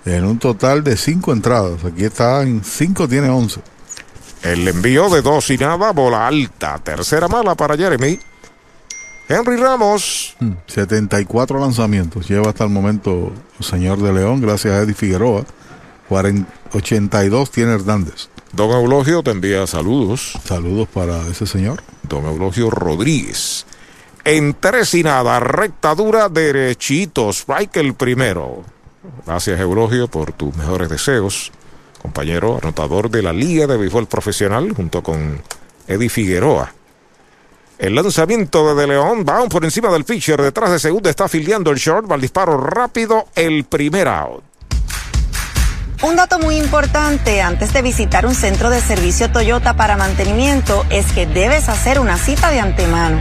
en 0.04 0.24
un 0.24 0.38
total 0.38 0.84
de 0.84 0.96
cinco 0.96 1.32
entradas. 1.32 1.84
Aquí 1.84 2.04
está 2.04 2.42
en 2.42 2.62
cinco, 2.64 3.08
tiene 3.08 3.28
once. 3.28 3.60
El 4.42 4.66
envío 4.68 5.08
de 5.10 5.22
dos 5.22 5.50
y 5.50 5.58
nada, 5.58 5.92
bola 5.92 6.26
alta. 6.26 6.78
Tercera 6.78 7.28
mala 7.28 7.54
para 7.54 7.76
Jeremy. 7.76 8.18
Henry 9.28 9.56
Ramos. 9.56 10.36
74 10.66 11.60
lanzamientos 11.60 12.28
lleva 12.28 12.48
hasta 12.48 12.64
el 12.64 12.70
momento 12.70 13.32
el 13.58 13.64
señor 13.64 13.98
de 14.00 14.12
León, 14.12 14.40
gracias 14.40 14.74
a 14.74 14.82
Eddie 14.82 14.94
Figueroa. 14.94 15.44
40, 16.08 16.50
82 16.72 17.50
tiene 17.50 17.74
Hernández. 17.74 18.28
Don 18.52 18.70
Eulogio 18.70 19.22
te 19.22 19.30
envía 19.30 19.66
saludos. 19.66 20.32
Saludos 20.44 20.88
para 20.88 21.26
ese 21.26 21.46
señor. 21.46 21.82
Don 22.02 22.24
Eulogio 22.24 22.70
Rodríguez. 22.70 23.66
En 24.24 24.54
tres 24.58 24.94
y 24.94 25.02
nada, 25.02 25.40
recta 25.40 25.94
dura, 25.94 26.28
derechito. 26.28 27.30
Strike 27.30 27.76
el 27.76 27.94
primero. 27.94 28.64
Gracias, 29.26 29.60
Eulogio, 29.60 30.08
por 30.08 30.32
tus 30.32 30.54
mejores 30.56 30.88
deseos. 30.88 31.52
Compañero 32.02 32.58
anotador 32.62 33.10
de 33.10 33.22
la 33.22 33.32
Liga 33.32 33.66
de 33.66 33.76
Béisbol 33.76 34.06
Profesional 34.06 34.72
junto 34.74 35.02
con 35.02 35.42
Eddie 35.86 36.08
Figueroa. 36.08 36.72
El 37.78 37.94
lanzamiento 37.94 38.74
de 38.74 38.80
De 38.82 38.88
León 38.88 39.24
va 39.28 39.44
por 39.48 39.64
encima 39.64 39.90
del 39.90 40.04
pitcher. 40.04 40.42
Detrás 40.42 40.70
de 40.70 40.78
segunda 40.80 41.10
está 41.10 41.28
filiando 41.28 41.70
el 41.70 41.78
short. 41.78 42.10
Va 42.10 42.16
al 42.16 42.20
disparo 42.20 42.58
rápido. 42.58 43.28
El 43.34 43.64
primer 43.64 44.08
out. 44.08 44.42
Un 46.02 46.14
dato 46.14 46.38
muy 46.38 46.56
importante 46.56 47.42
antes 47.42 47.72
de 47.72 47.82
visitar 47.82 48.24
un 48.24 48.34
centro 48.34 48.70
de 48.70 48.80
servicio 48.80 49.30
Toyota 49.30 49.74
para 49.74 49.96
mantenimiento 49.96 50.86
es 50.90 51.06
que 51.12 51.26
debes 51.26 51.68
hacer 51.68 51.98
una 51.98 52.16
cita 52.16 52.50
de 52.50 52.60
antemano. 52.60 53.20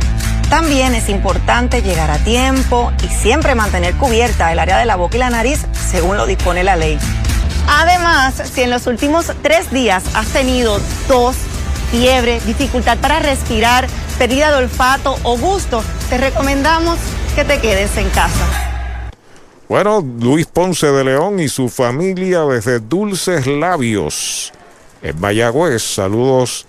También 0.49 0.95
es 0.95 1.09
importante 1.09 1.81
llegar 1.81 2.09
a 2.09 2.19
tiempo 2.19 2.93
y 3.03 3.07
siempre 3.09 3.53
mantener 3.53 3.95
cubierta 3.95 4.51
el 4.53 4.59
área 4.59 4.77
de 4.77 4.85
la 4.85 4.95
boca 4.95 5.17
y 5.17 5.19
la 5.19 5.29
nariz 5.29 5.65
según 5.73 6.15
lo 6.15 6.25
dispone 6.25 6.63
la 6.63 6.77
ley. 6.77 6.97
Además, 7.67 8.41
si 8.53 8.61
en 8.61 8.69
los 8.69 8.87
últimos 8.87 9.29
tres 9.41 9.69
días 9.71 10.05
has 10.15 10.27
tenido 10.27 10.79
tos, 11.09 11.35
fiebre, 11.91 12.39
dificultad 12.45 12.97
para 12.99 13.19
respirar, 13.19 13.87
pérdida 14.17 14.51
de 14.51 14.63
olfato 14.63 15.17
o 15.23 15.37
gusto, 15.37 15.83
te 16.09 16.17
recomendamos 16.17 16.97
que 17.35 17.43
te 17.43 17.59
quedes 17.59 17.97
en 17.97 18.09
casa. 18.09 18.45
Bueno, 19.67 19.99
Luis 19.99 20.45
Ponce 20.45 20.87
de 20.87 21.03
León 21.03 21.41
y 21.41 21.49
su 21.49 21.67
familia 21.67 22.45
desde 22.45 22.79
Dulces 22.79 23.45
Labios 23.47 24.53
en 25.01 25.19
Mayagüez. 25.19 25.83
Saludos 25.83 26.65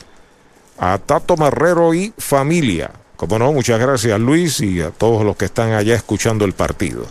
a 0.78 0.98
Tato 0.98 1.36
Marrero 1.36 1.94
y 1.94 2.12
familia. 2.18 2.90
Como 3.18 3.36
no, 3.36 3.52
muchas 3.52 3.80
gracias 3.80 4.18
Luis 4.20 4.60
y 4.60 4.80
a 4.80 4.92
todos 4.92 5.24
los 5.24 5.36
que 5.36 5.46
están 5.46 5.72
allá 5.72 5.96
escuchando 5.96 6.44
el 6.44 6.52
partido. 6.52 7.04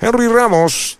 Henry 0.00 0.26
Ramos 0.26 0.98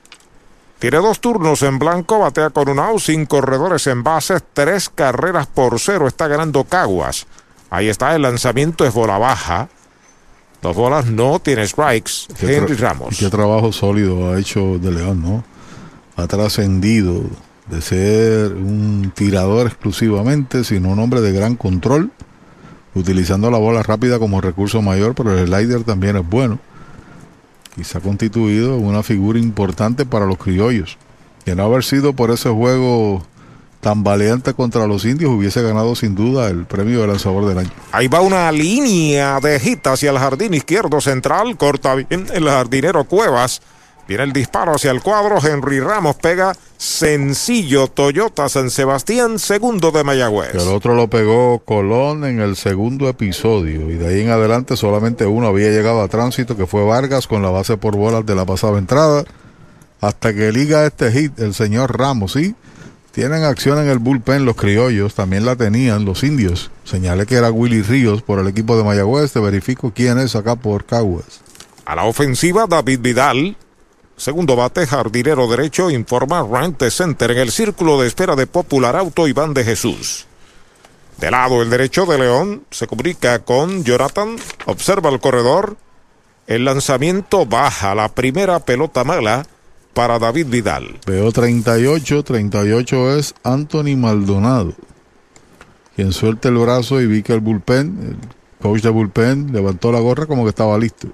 tiene 0.79 0.99
dos 0.99 1.21
turnos 1.21 1.63
en 1.63 1.81
blanco, 1.81 2.21
batea 2.21 2.51
con 2.51 2.69
un 2.69 2.79
out, 2.79 3.01
sin 3.01 3.27
corredores 3.27 3.89
en 3.89 4.05
bases, 4.05 4.41
tres 4.53 4.89
carreras 4.89 5.49
por 5.49 5.81
cero, 5.81 6.07
está 6.07 6.29
ganando 6.29 6.63
Caguas. 6.63 7.27
Ahí 7.71 7.89
está 7.89 8.15
el 8.15 8.23
lanzamiento, 8.23 8.87
es 8.87 8.95
bola 8.95 9.19
baja. 9.19 9.69
Dos 10.63 10.77
bolas 10.77 11.07
no 11.07 11.41
tiene 11.41 11.67
strikes. 11.67 12.29
Henry 12.41 12.77
Ramos. 12.77 13.19
Qué 13.19 13.29
trabajo 13.29 13.73
sólido 13.73 14.31
ha 14.31 14.39
hecho 14.39 14.79
De 14.79 14.93
León, 14.93 15.23
¿no? 15.23 15.45
Ha 16.15 16.29
trascendido 16.29 17.25
de 17.67 17.83
ser 17.83 18.53
un 18.53 19.13
tirador 19.13 19.67
exclusivamente, 19.67 20.63
sino 20.63 20.91
un 20.91 21.01
hombre 21.01 21.21
de 21.21 21.33
gran 21.33 21.57
control, 21.57 22.13
utilizando 22.95 23.51
la 23.51 23.59
bola 23.59 23.83
rápida 23.83 24.19
como 24.19 24.41
recurso 24.41 24.83
mayor, 24.83 25.15
pero 25.15 25.37
el 25.37 25.47
slider 25.47 25.85
también 25.85 26.17
es 26.17 26.29
bueno. 26.29 26.59
Y 27.77 27.85
se 27.85 27.99
ha 27.99 28.01
constituido 28.01 28.77
una 28.77 29.03
figura 29.03 29.39
importante 29.39 30.05
para 30.05 30.27
los 30.27 30.39
criollos. 30.39 30.99
Que 31.45 31.55
no 31.55 31.65
haber 31.65 31.85
sido 31.85 32.13
por 32.13 32.31
ese 32.31 32.51
juego 32.51 33.23
tan 33.81 34.03
valiente 34.03 34.55
contra 34.55 34.87
los 34.87 35.05
indios, 35.05 35.31
hubiese 35.31 35.63
ganado 35.63 35.95
sin 35.95 36.15
duda 36.15 36.49
el 36.49 36.67
premio 36.67 37.01
de 37.01 37.07
lanzador 37.07 37.47
del 37.47 37.59
año. 37.59 37.71
Ahí 37.93 38.09
va 38.09 38.21
una 38.21 38.51
línea 38.51 39.39
de 39.41 39.61
hit 39.61 39.87
hacia 39.87 40.11
el 40.11 40.19
jardín 40.19 40.55
izquierdo 40.55 41.01
central, 41.01 41.57
corta 41.57 41.95
bien 41.95 42.27
el 42.35 42.49
jardinero 42.49 43.05
Cuevas. 43.05 43.63
Viene 44.09 44.25
el 44.25 44.33
disparo 44.33 44.75
hacia 44.75 44.91
el 44.91 45.03
cuadro. 45.03 45.37
Henry 45.47 45.81
Ramos 45.81 46.17
pega 46.17 46.57
sencillo. 46.79 47.89
Toyota 47.89 48.49
San 48.49 48.71
Sebastián, 48.71 49.39
segundo 49.39 49.91
de 49.91 50.03
Mayagüez. 50.03 50.55
El 50.55 50.69
otro 50.69 50.95
lo 50.95 51.09
pegó 51.09 51.59
Colón 51.59 52.25
en 52.25 52.41
el 52.41 52.57
segundo 52.57 53.07
episodio. 53.11 53.91
Y 53.91 53.95
de 53.97 54.09
ahí 54.09 54.21
en 54.23 54.31
adelante 54.31 54.79
solamente 54.79 55.27
uno 55.27 55.49
había 55.49 55.69
llegado 55.69 56.01
a 56.01 56.09
tránsito, 56.09 56.57
que 56.57 56.67
fue 56.67 56.87
Vargas 56.87 57.27
con 57.27 57.43
la 57.43 57.51
base 57.51 57.77
por 57.77 57.97
bolas 57.97 58.25
de 58.25 58.35
la 58.35 58.47
pasada 58.47 58.79
entrada. 58.79 59.25
Hasta 60.01 60.33
que 60.33 60.53
liga 60.53 60.87
este 60.87 61.13
hit 61.13 61.39
el 61.39 61.53
señor 61.53 61.99
Ramos. 61.99 62.33
Sí, 62.33 62.55
tienen 63.13 63.45
acción 63.45 63.79
en 63.79 63.91
el 63.91 63.99
bullpen 63.99 64.47
los 64.47 64.57
criollos. 64.57 65.15
También 65.15 65.45
la 65.45 65.55
tenían 65.57 66.07
los 66.07 66.23
indios. 66.23 66.71
Señalé 66.85 67.27
que 67.27 67.35
era 67.35 67.51
Willy 67.51 67.83
Ríos 67.83 68.23
por 68.23 68.39
el 68.39 68.49
equipo 68.49 68.79
de 68.79 68.85
Mayagüez. 68.85 69.33
Te 69.33 69.41
verifico 69.41 69.93
quién 69.95 70.17
es 70.17 70.35
acá 70.35 70.57
por 70.57 70.87
Caguas. 70.87 71.43
A 71.85 71.95
la 71.95 72.05
ofensiva, 72.05 72.67
David 72.67 73.01
Vidal. 73.01 73.57
Segundo 74.19 74.57
bate, 74.57 74.85
jardinero 74.85 75.47
derecho, 75.47 75.91
informa 75.91 76.43
Rank 76.43 76.83
Center 76.91 77.31
en 77.31 77.39
el 77.39 77.53
círculo 77.53 78.01
de 78.01 78.09
espera 78.09 78.35
de 78.35 78.49
Popular 78.49 78.97
Auto 78.97 79.29
Iván 79.29 79.55
de 79.55 79.63
Jesús. 79.63 80.27
De 81.19 81.31
lado 81.31 81.63
el 81.63 81.71
derecho 81.71 82.05
de 82.05 82.19
León 82.19 82.65
se 82.69 82.89
comunica 82.89 83.39
con 83.39 83.85
Jonathan, 83.85 84.35
observa 84.67 85.11
el 85.11 85.21
corredor. 85.21 85.77
El 86.49 86.65
lanzamiento 86.65 87.47
baja, 87.47 87.95
la 87.95 88.09
primera 88.09 88.59
pelota 88.59 89.05
mala 89.05 89.47
para 89.95 90.19
David 90.19 90.47
Vidal. 90.49 90.99
Veo 91.07 91.31
38, 91.31 92.25
38 92.25 93.17
es 93.19 93.37
Anthony 93.45 93.97
Maldonado, 93.97 94.75
quien 95.95 96.13
suelta 96.13 96.49
el 96.49 96.57
brazo 96.57 97.01
y 97.01 97.07
vi 97.07 97.23
que 97.23 97.35
el 97.35 97.41
bullpen, 97.41 97.99
el 98.03 98.17
coach 98.61 98.83
de 98.83 98.91
bullpen, 98.91 99.53
levantó 99.53 99.93
la 99.93 100.01
gorra 100.01 100.27
como 100.27 100.43
que 100.43 100.51
estaba 100.51 100.77
listo. 100.77 101.07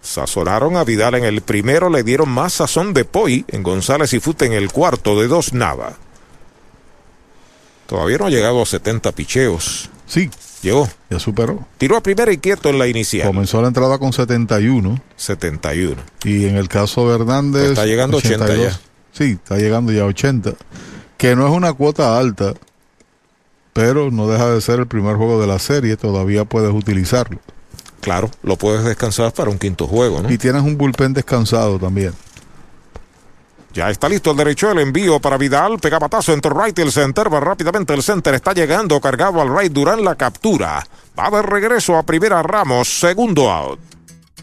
Sazonaron 0.00 0.76
a 0.76 0.84
Vidal 0.84 1.14
en 1.14 1.24
el 1.24 1.42
primero, 1.42 1.90
le 1.90 2.02
dieron 2.02 2.28
más 2.28 2.54
sazón 2.54 2.94
de 2.94 3.04
Poi 3.04 3.44
en 3.48 3.62
González 3.62 4.12
y 4.12 4.20
Fute 4.20 4.46
en 4.46 4.52
el 4.52 4.70
cuarto 4.70 5.20
de 5.20 5.28
dos 5.28 5.52
Nava. 5.52 5.96
Todavía 7.86 8.18
no 8.18 8.26
ha 8.26 8.30
llegado 8.30 8.62
a 8.62 8.66
70 8.66 9.12
picheos. 9.12 9.90
Sí. 10.06 10.30
Llegó. 10.62 10.88
Ya 11.08 11.18
superó. 11.18 11.66
Tiró 11.78 11.96
a 11.96 12.02
primera 12.02 12.32
y 12.32 12.38
quieto 12.38 12.68
en 12.68 12.78
la 12.78 12.86
inicial. 12.86 13.26
Comenzó 13.26 13.62
la 13.62 13.68
entrada 13.68 13.98
con 13.98 14.12
71. 14.12 15.00
71. 15.16 15.96
Y 16.24 16.46
en 16.46 16.56
el 16.56 16.68
caso 16.68 17.08
de 17.08 17.14
Hernández. 17.14 17.70
está 17.70 17.86
llegando 17.86 18.16
a 18.16 18.20
80 18.20 18.56
ya. 18.56 18.80
Sí, 19.12 19.38
está 19.42 19.56
llegando 19.56 19.92
ya 19.92 20.02
a 20.02 20.06
80. 20.06 20.54
Que 21.16 21.34
no 21.34 21.46
es 21.46 21.52
una 21.52 21.72
cuota 21.72 22.18
alta, 22.18 22.54
pero 23.72 24.10
no 24.10 24.28
deja 24.28 24.50
de 24.50 24.60
ser 24.60 24.80
el 24.80 24.86
primer 24.86 25.16
juego 25.16 25.40
de 25.40 25.46
la 25.46 25.58
serie. 25.58 25.96
Todavía 25.96 26.44
puedes 26.44 26.72
utilizarlo. 26.72 27.38
Claro, 28.00 28.30
lo 28.42 28.56
puedes 28.56 28.84
descansar 28.84 29.32
para 29.32 29.50
un 29.50 29.58
quinto 29.58 29.86
juego, 29.86 30.22
¿no? 30.22 30.30
Y 30.30 30.38
tienes 30.38 30.62
un 30.62 30.78
bullpen 30.78 31.12
descansado 31.12 31.78
también. 31.78 32.14
Ya 33.74 33.90
está 33.90 34.08
listo 34.08 34.30
el 34.30 34.36
derecho, 34.36 34.70
el 34.70 34.78
envío 34.78 35.20
para 35.20 35.36
Vidal. 35.36 35.78
Pega 35.78 35.98
patazo 35.98 36.32
entre 36.32 36.52
right 36.52 36.78
y 36.78 36.82
el 36.82 36.90
center. 36.90 37.32
Va 37.32 37.38
rápidamente 37.38 37.92
el 37.94 38.02
center. 38.02 38.34
Está 38.34 38.52
llegando 38.52 39.00
cargado 39.00 39.40
al 39.40 39.56
right. 39.56 39.72
Durán 39.72 40.02
la 40.02 40.14
captura. 40.14 40.84
Va 41.18 41.30
de 41.30 41.42
regreso 41.42 41.96
a 41.96 42.02
primera 42.02 42.42
Ramos. 42.42 42.88
Segundo 42.88 43.50
out. 43.50 43.87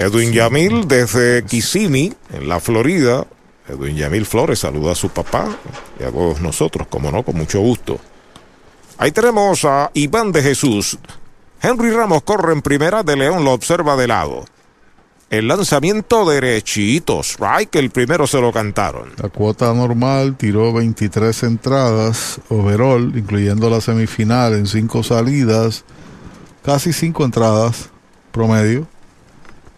Edwin 0.00 0.32
Yamil 0.32 0.88
desde 0.88 1.44
Kissimmee, 1.44 2.14
en 2.32 2.48
la 2.48 2.58
Florida. 2.58 3.26
Edwin 3.68 3.96
Yamil 3.96 4.24
Flores 4.24 4.60
saluda 4.60 4.92
a 4.92 4.94
su 4.94 5.10
papá 5.10 5.46
y 6.00 6.04
a 6.04 6.10
todos 6.10 6.40
nosotros, 6.40 6.88
como 6.88 7.10
no, 7.10 7.22
con 7.22 7.36
mucho 7.36 7.60
gusto. 7.60 7.98
Ahí 8.96 9.12
tenemos 9.12 9.62
a 9.66 9.90
Iván 9.92 10.32
de 10.32 10.40
Jesús. 10.40 10.98
Henry 11.60 11.90
Ramos 11.90 12.22
corre 12.22 12.54
en 12.54 12.62
primera, 12.62 13.02
de 13.02 13.14
León 13.14 13.44
lo 13.44 13.52
observa 13.52 13.94
de 13.94 14.06
lado. 14.08 14.46
El 15.28 15.48
lanzamiento 15.48 16.24
derechito, 16.24 17.20
strike, 17.20 17.76
el 17.76 17.90
primero 17.90 18.26
se 18.26 18.40
lo 18.40 18.54
cantaron. 18.54 19.10
La 19.22 19.28
cuota 19.28 19.74
normal 19.74 20.34
tiró 20.38 20.72
23 20.72 21.42
entradas, 21.42 22.40
overall, 22.48 23.12
incluyendo 23.14 23.68
la 23.68 23.82
semifinal 23.82 24.54
en 24.54 24.66
cinco 24.66 25.02
salidas, 25.02 25.84
casi 26.64 26.94
cinco 26.94 27.22
entradas 27.26 27.90
promedio. 28.32 28.88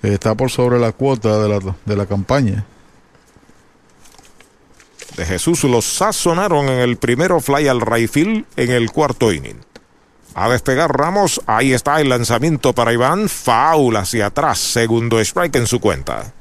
Está 0.02 0.34
por 0.34 0.50
sobre 0.50 0.78
la 0.78 0.92
cuota 0.92 1.38
de 1.40 1.48
la, 1.48 1.76
de 1.84 1.96
la 1.96 2.06
campaña. 2.06 2.64
De 5.16 5.26
Jesús 5.26 5.62
los 5.64 5.84
sazonaron 5.84 6.68
en 6.68 6.80
el 6.80 6.96
primero 6.96 7.40
fly 7.40 7.68
al 7.68 7.80
Rayfield 7.80 8.46
en 8.56 8.70
el 8.70 8.90
cuarto 8.90 9.32
inning. 9.32 9.60
A 10.34 10.48
despegar 10.48 10.96
Ramos, 10.96 11.42
ahí 11.46 11.74
está 11.74 12.00
el 12.00 12.08
lanzamiento 12.08 12.72
para 12.72 12.92
Iván, 12.92 13.28
foul 13.28 13.96
hacia 13.96 14.26
atrás, 14.26 14.58
segundo 14.58 15.20
strike 15.20 15.56
en 15.56 15.66
su 15.66 15.78
cuenta. 15.78 16.32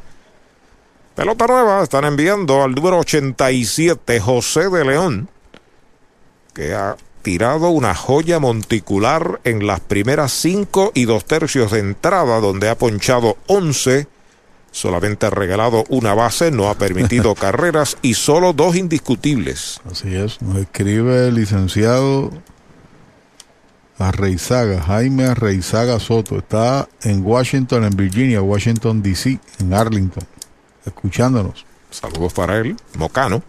Pelota 1.15 1.45
nueva, 1.45 1.83
están 1.83 2.05
enviando 2.05 2.63
al 2.63 2.73
número 2.73 2.99
87, 2.99 4.21
José 4.21 4.69
de 4.69 4.85
León, 4.85 5.29
que 6.53 6.73
ha 6.73 6.95
tirado 7.21 7.69
una 7.69 7.95
joya 7.95 8.39
monticular 8.39 9.39
en 9.43 9.65
las 9.67 9.79
primeras 9.79 10.31
cinco 10.31 10.91
y 10.93 11.05
dos 11.05 11.25
tercios 11.25 11.71
de 11.71 11.79
entrada, 11.79 12.39
donde 12.39 12.69
ha 12.69 12.77
ponchado 12.77 13.37
11 13.47 14.07
Solamente 14.71 15.25
ha 15.25 15.29
regalado 15.29 15.83
una 15.89 16.13
base, 16.13 16.49
no 16.49 16.69
ha 16.69 16.75
permitido 16.75 17.35
carreras 17.35 17.97
y 18.01 18.13
solo 18.13 18.53
dos 18.53 18.77
indiscutibles. 18.77 19.81
Así 19.89 20.15
es, 20.15 20.41
nos 20.41 20.57
escribe 20.57 21.27
el 21.27 21.35
licenciado 21.35 22.31
Arreizaga, 23.99 24.81
Jaime 24.81 25.25
Arreizaga 25.25 25.99
Soto. 25.99 26.37
Está 26.37 26.87
en 27.03 27.23
Washington, 27.23 27.83
en 27.83 27.95
Virginia, 27.95 28.41
Washington, 28.41 29.03
D.C., 29.03 29.39
en 29.59 29.73
Arlington, 29.73 30.23
escuchándonos. 30.85 31.65
Saludos 31.89 32.31
para 32.31 32.57
él, 32.57 32.77
Mocano. 32.97 33.43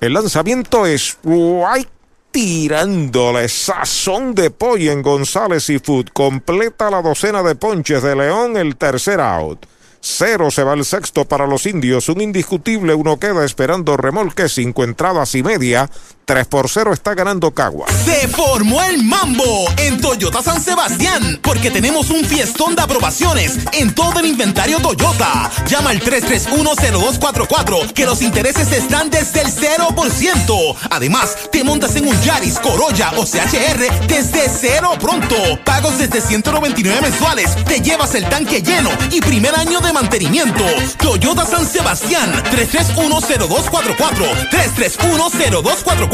El 0.00 0.14
lanzamiento 0.14 0.86
es 0.86 1.18
White 1.22 1.90
tirándole 2.34 3.48
sazón 3.48 4.34
de 4.34 4.50
pollo 4.50 4.90
en 4.90 5.02
González 5.02 5.70
y 5.70 5.78
Food. 5.78 6.08
Completa 6.12 6.90
la 6.90 7.00
docena 7.00 7.44
de 7.44 7.54
ponches 7.54 8.02
de 8.02 8.16
León, 8.16 8.56
el 8.56 8.74
tercer 8.74 9.20
out. 9.20 9.66
Cero 10.00 10.50
se 10.50 10.64
va 10.64 10.74
el 10.74 10.84
sexto 10.84 11.26
para 11.26 11.46
los 11.46 11.64
indios. 11.64 12.08
Un 12.08 12.20
indiscutible, 12.20 12.92
uno 12.92 13.20
queda 13.20 13.44
esperando 13.44 13.96
remolque, 13.96 14.48
cinco 14.48 14.82
entradas 14.82 15.36
y 15.36 15.44
media. 15.44 15.88
3 16.24 16.46
por 16.46 16.70
0 16.70 16.92
está 16.92 17.14
ganando 17.14 17.50
Cagua. 17.50 17.86
Se 18.04 18.28
formó 18.28 18.82
el 18.82 19.02
mambo 19.04 19.66
en 19.76 20.00
Toyota 20.00 20.42
San 20.42 20.60
Sebastián 20.60 21.38
porque 21.42 21.70
tenemos 21.70 22.10
un 22.10 22.24
fiestón 22.24 22.74
de 22.74 22.82
aprobaciones 22.82 23.58
en 23.72 23.94
todo 23.94 24.20
el 24.20 24.26
inventario 24.26 24.80
Toyota. 24.80 25.50
Llama 25.66 25.90
al 25.90 26.00
3310244 26.00 27.92
que 27.92 28.06
los 28.06 28.22
intereses 28.22 28.72
están 28.72 29.10
desde 29.10 29.42
el 29.42 29.48
0%. 29.48 30.76
Además, 30.90 31.36
te 31.52 31.62
montas 31.62 31.94
en 31.96 32.08
un 32.08 32.20
Yaris, 32.22 32.58
Corolla 32.58 33.12
o 33.16 33.24
CHR 33.24 34.06
desde 34.06 34.48
cero 34.48 34.92
pronto. 34.98 35.36
Pagos 35.64 35.98
desde 35.98 36.20
199 36.20 37.00
mensuales. 37.02 37.54
Te 37.66 37.80
llevas 37.80 38.14
el 38.14 38.28
tanque 38.28 38.62
lleno 38.62 38.90
y 39.10 39.20
primer 39.20 39.54
año 39.54 39.80
de 39.80 39.92
mantenimiento. 39.92 40.64
Toyota 40.98 41.44
San 41.44 41.66
Sebastián 41.66 42.32
3310244 42.50 44.48
3310244 44.50 46.13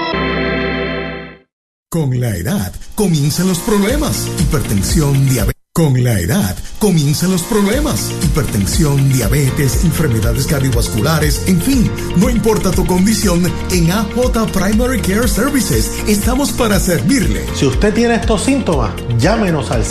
Con 1.93 2.21
la 2.21 2.37
edad 2.37 2.71
comienzan 2.95 3.49
los 3.49 3.59
problemas. 3.59 4.25
Hipertensión, 4.39 5.27
diabetes. 5.27 5.61
Con 5.73 6.01
la 6.01 6.21
edad 6.21 6.55
comienzan 6.79 7.31
los 7.31 7.41
problemas. 7.41 8.13
Hipertensión, 8.23 9.11
diabetes, 9.11 9.83
enfermedades 9.83 10.47
cardiovasculares, 10.47 11.43
en 11.47 11.61
fin, 11.61 11.91
no 12.15 12.29
importa 12.29 12.71
tu 12.71 12.85
condición, 12.85 13.43
en 13.71 13.91
AJ 13.91 14.51
Primary 14.53 15.01
Care 15.01 15.27
Services 15.27 15.91
estamos 16.07 16.53
para 16.53 16.79
servirle. 16.79 17.45
Si 17.55 17.65
usted 17.65 17.93
tiene 17.93 18.15
estos 18.15 18.43
síntomas, 18.43 18.93
llámenos 19.17 19.69
al 19.71 19.83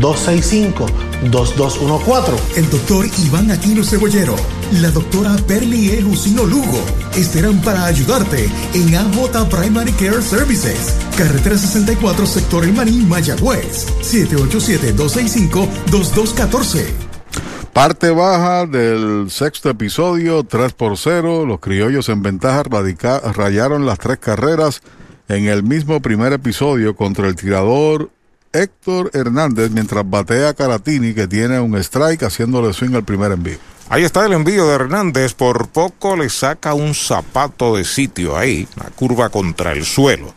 787-265-2214. 0.00 2.56
El 2.56 2.70
doctor 2.70 3.06
Iván 3.26 3.50
Aquino 3.50 3.82
Cebollero, 3.84 4.34
la 4.80 4.90
doctora 4.90 5.36
Perli 5.46 5.90
E. 5.90 6.00
Jusino 6.02 6.44
Lugo 6.44 6.80
estarán 7.16 7.60
para 7.62 7.84
ayudarte 7.86 8.48
en 8.74 8.94
AJ 8.94 9.48
Primary 9.48 9.92
Care 9.92 10.20
Services. 10.22 10.94
Carretera 11.16 11.56
64, 11.58 12.26
sector 12.26 12.64
El 12.64 12.72
Maní, 12.74 12.98
Mayagüez. 13.06 13.86
787-265-2214. 14.02 16.84
Parte 17.72 18.10
baja 18.10 18.66
del 18.66 19.30
sexto 19.30 19.68
episodio, 19.68 20.44
3 20.44 20.72
por 20.72 20.96
0. 20.96 21.44
Los 21.44 21.60
criollos 21.60 22.08
en 22.08 22.22
ventaja 22.22 22.62
radica- 22.62 23.20
rayaron 23.34 23.84
las 23.84 23.98
tres 23.98 24.16
carreras 24.18 24.80
en 25.28 25.46
el 25.48 25.62
mismo 25.62 26.00
primer 26.00 26.32
episodio 26.32 26.96
contra 26.96 27.26
el 27.28 27.36
tirador 27.36 28.08
Héctor 28.62 29.10
Hernández 29.12 29.70
mientras 29.70 30.08
batea 30.08 30.50
a 30.50 30.54
Caratini 30.54 31.14
que 31.14 31.26
tiene 31.26 31.60
un 31.60 31.76
strike 31.76 32.22
haciéndole 32.24 32.72
swing 32.72 32.94
al 32.94 33.04
primer 33.04 33.32
envío. 33.32 33.58
Ahí 33.88 34.04
está 34.04 34.26
el 34.26 34.32
envío 34.32 34.66
de 34.66 34.74
Hernández. 34.74 35.34
Por 35.34 35.68
poco 35.68 36.16
le 36.16 36.28
saca 36.28 36.74
un 36.74 36.94
zapato 36.94 37.76
de 37.76 37.84
sitio 37.84 38.36
ahí. 38.36 38.66
La 38.76 38.90
curva 38.90 39.28
contra 39.28 39.72
el 39.72 39.84
suelo. 39.84 40.34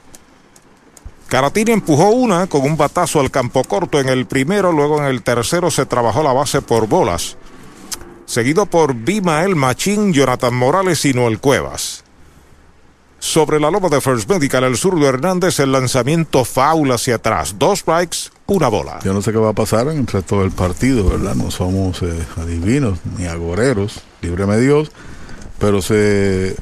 Caratini 1.27 1.71
empujó 1.71 2.09
una 2.09 2.47
con 2.47 2.61
un 2.61 2.77
batazo 2.77 3.19
al 3.19 3.31
campo 3.31 3.63
corto 3.63 3.99
en 3.99 4.09
el 4.09 4.25
primero. 4.25 4.71
Luego 4.71 4.99
en 4.99 5.05
el 5.05 5.23
tercero 5.23 5.71
se 5.71 5.85
trabajó 5.85 6.21
la 6.23 6.33
base 6.33 6.61
por 6.61 6.87
bolas. 6.87 7.37
Seguido 8.25 8.67
por 8.67 8.93
Bimael 8.93 9.55
Machín, 9.55 10.13
Jonathan 10.13 10.53
Morales 10.53 11.03
y 11.05 11.13
Noel 11.13 11.39
Cuevas. 11.39 12.03
Sobre 13.19 13.59
la 13.59 13.69
loma 13.69 13.89
de 13.89 13.99
First 13.99 14.29
Medical, 14.29 14.63
el 14.63 14.77
zurdo 14.77 15.07
Hernández, 15.07 15.59
el 15.59 15.73
lanzamiento 15.73 16.45
foul 16.45 16.91
hacia 16.91 17.15
atrás. 17.15 17.55
Dos 17.59 17.79
strikes, 17.79 18.31
una 18.47 18.69
bola. 18.69 18.99
Yo 19.03 19.13
no 19.13 19.21
sé 19.21 19.33
qué 19.33 19.37
va 19.37 19.49
a 19.49 19.53
pasar 19.53 19.89
en 19.89 19.99
el 19.99 20.07
resto 20.07 20.39
del 20.39 20.51
partido, 20.51 21.09
¿verdad? 21.09 21.35
No 21.35 21.51
somos 21.51 22.01
eh, 22.01 22.25
adivinos 22.37 22.99
ni 23.17 23.25
agoreros, 23.25 24.01
líbreme 24.21 24.57
Dios, 24.57 24.91
pero 25.59 25.81
se, 25.81 26.55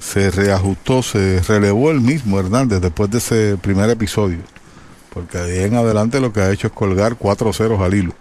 se 0.00 0.30
reajustó, 0.32 1.02
se 1.02 1.40
relevó 1.46 1.92
el 1.92 2.00
mismo 2.00 2.40
Hernández 2.40 2.80
después 2.80 3.08
de 3.10 3.18
ese 3.18 3.56
primer 3.56 3.88
episodio, 3.88 4.38
porque 5.14 5.38
de 5.38 5.60
ahí 5.60 5.64
en 5.64 5.76
adelante 5.76 6.20
lo 6.20 6.32
que 6.32 6.40
ha 6.40 6.50
hecho 6.50 6.66
es 6.66 6.72
colgar 6.72 7.16
cuatro 7.16 7.52
ceros 7.52 7.80
al 7.80 7.94
hilo. 7.94 8.14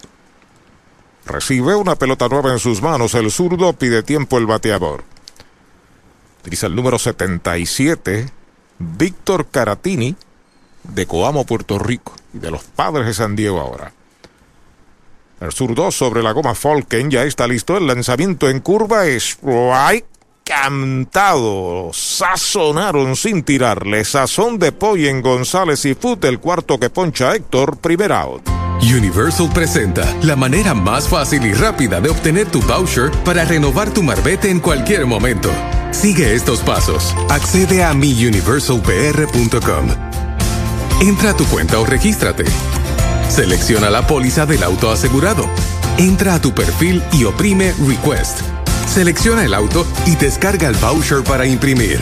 Recibe 1.26 1.76
una 1.76 1.96
pelota 1.96 2.28
nueva 2.28 2.52
en 2.52 2.60
sus 2.60 2.82
manos. 2.82 3.14
El 3.14 3.30
zurdo 3.30 3.74
pide 3.74 4.02
tiempo 4.02 4.38
el 4.40 4.48
bateador. 4.48 5.04
Utiliza 6.50 6.66
el 6.66 6.76
número 6.76 6.98
77, 6.98 8.28
Víctor 8.80 9.50
Caratini, 9.52 10.16
de 10.84 11.06
Coamo, 11.06 11.46
Puerto 11.46 11.78
Rico, 11.78 12.16
y 12.34 12.40
de 12.40 12.50
los 12.50 12.64
padres 12.64 13.06
de 13.06 13.14
San 13.14 13.36
Diego 13.36 13.60
ahora. 13.60 13.94
El 15.42 15.52
zurdo 15.52 15.92
sobre 15.92 16.24
la 16.24 16.32
goma 16.32 16.56
Falken 16.56 17.12
ya 17.12 17.24
está 17.24 17.46
listo. 17.46 17.78
El 17.78 17.86
lanzamiento 17.86 18.50
en 18.50 18.62
curva 18.62 19.06
es 19.06 19.38
cantado. 20.44 21.92
Sazonaron 21.94 23.16
sin 23.16 23.44
tirarle. 23.44 24.04
Sazón 24.04 24.58
de 24.58 24.72
pollo 24.72 25.08
en 25.08 25.22
González 25.22 25.86
y 25.86 25.94
Foot, 25.94 26.26
el 26.26 26.40
cuarto 26.40 26.80
que 26.80 26.90
poncha 26.90 27.36
Héctor, 27.36 27.78
primer 27.78 28.12
out. 28.12 28.42
Universal 28.82 29.52
presenta 29.54 30.12
la 30.24 30.36
manera 30.36 30.74
más 30.74 31.08
fácil 31.08 31.46
y 31.46 31.54
rápida 31.54 32.02
de 32.02 32.10
obtener 32.10 32.50
tu 32.50 32.60
voucher 32.64 33.12
para 33.24 33.46
renovar 33.46 33.94
tu 33.94 34.02
marbete 34.02 34.50
en 34.50 34.60
cualquier 34.60 35.06
momento. 35.06 35.52
Sigue 35.92 36.34
estos 36.34 36.62
pasos. 36.62 37.16
Accede 37.30 37.84
a 37.84 37.94
miuniversalpr.com. 37.94 39.88
Entra 41.02 41.32
a 41.32 41.38
tu 41.38 41.46
cuenta 41.46 41.80
o 41.80 41.86
regístrate. 41.86 42.46
Selecciona 43.30 43.90
la 43.90 44.06
póliza 44.06 44.46
del 44.46 44.64
auto 44.64 44.92
asegurado. 44.92 45.46
Entra 45.98 46.36
a 46.36 46.42
tu 46.42 46.54
perfil 46.54 47.02
y 47.14 47.26
oprime 47.26 47.74
Request. 47.88 48.42
Selecciona 48.88 49.46
el 49.46 49.54
auto 49.54 49.86
y 50.06 50.16
descarga 50.16 50.68
el 50.68 50.76
voucher 50.76 51.24
para 51.24 51.46
imprimir. 51.46 52.00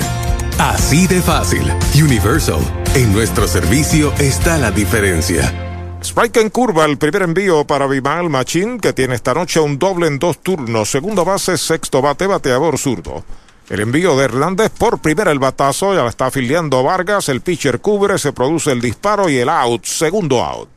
Así 0.58 1.08
de 1.08 1.22
fácil. 1.22 1.72
Universal. 1.96 2.60
En 2.96 3.14
nuestro 3.14 3.48
servicio 3.48 4.14
está 4.20 4.58
la 4.58 4.72
diferencia. 4.72 5.54
Strike 6.02 6.38
en 6.38 6.50
curva, 6.50 6.86
el 6.86 6.98
primer 6.98 7.24
envío 7.24 7.66
para 7.66 7.88
Bimal 7.88 8.30
Machín, 8.30 8.80
que 8.80 8.94
tiene 8.94 9.16
esta 9.16 9.34
noche 9.34 9.60
un 9.60 9.80
doble 9.80 10.08
en 10.08 10.20
dos 10.20 10.40
turnos. 10.40 10.90
Segunda 10.90 11.24
base, 11.24 11.58
sexto 11.58 12.02
bate, 12.02 12.28
bateador 12.28 12.78
zurdo. 12.78 13.24
El 13.70 13.82
envío 13.82 14.16
de 14.16 14.24
Hernández 14.24 14.72
por 14.72 15.00
primera 15.00 15.30
el 15.32 15.40
batazo, 15.40 15.94
ya 15.94 16.04
la 16.04 16.10
está 16.10 16.28
afiliando 16.28 16.84
Vargas, 16.84 17.28
el 17.28 17.42
pitcher 17.42 17.82
cubre, 17.82 18.18
se 18.18 18.32
produce 18.32 18.72
el 18.72 18.80
disparo 18.80 19.30
y 19.30 19.38
el 19.38 19.50
out, 19.50 19.84
segundo 19.84 20.42
out. 20.42 20.77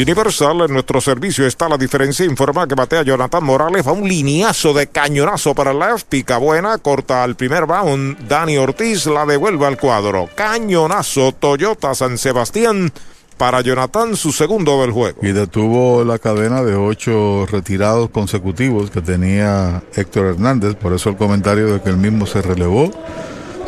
Universal 0.00 0.62
en 0.62 0.72
nuestro 0.72 1.00
servicio 1.00 1.46
está 1.46 1.68
la 1.68 1.78
diferencia. 1.78 2.24
Informa 2.24 2.66
que 2.66 2.74
batea 2.74 3.02
Jonathan 3.02 3.42
Morales. 3.42 3.86
Va 3.86 3.92
un 3.92 4.08
lineazo 4.08 4.74
de 4.74 4.88
cañonazo 4.88 5.54
para 5.54 5.70
el 5.70 5.78
left. 5.78 6.06
Pica 6.08 6.38
buena. 6.38 6.78
Corta 6.78 7.22
al 7.22 7.36
primer 7.36 7.66
bound. 7.66 8.28
Dani 8.28 8.58
Ortiz 8.58 9.06
la 9.06 9.24
devuelve 9.24 9.66
al 9.66 9.78
cuadro. 9.78 10.28
Cañonazo. 10.34 11.32
Toyota 11.32 11.94
San 11.94 12.18
Sebastián. 12.18 12.92
Para 13.36 13.60
Jonathan, 13.60 14.16
su 14.16 14.32
segundo 14.32 14.80
del 14.80 14.92
juego. 14.92 15.18
Y 15.20 15.32
detuvo 15.32 16.04
la 16.04 16.18
cadena 16.18 16.62
de 16.62 16.74
ocho 16.74 17.44
retirados 17.44 18.08
consecutivos 18.08 18.90
que 18.90 19.02
tenía 19.02 19.82
Héctor 19.94 20.26
Hernández. 20.26 20.74
Por 20.74 20.94
eso 20.94 21.10
el 21.10 21.16
comentario 21.16 21.74
de 21.74 21.82
que 21.82 21.90
el 21.90 21.98
mismo 21.98 22.26
se 22.26 22.40
relevó. 22.40 22.90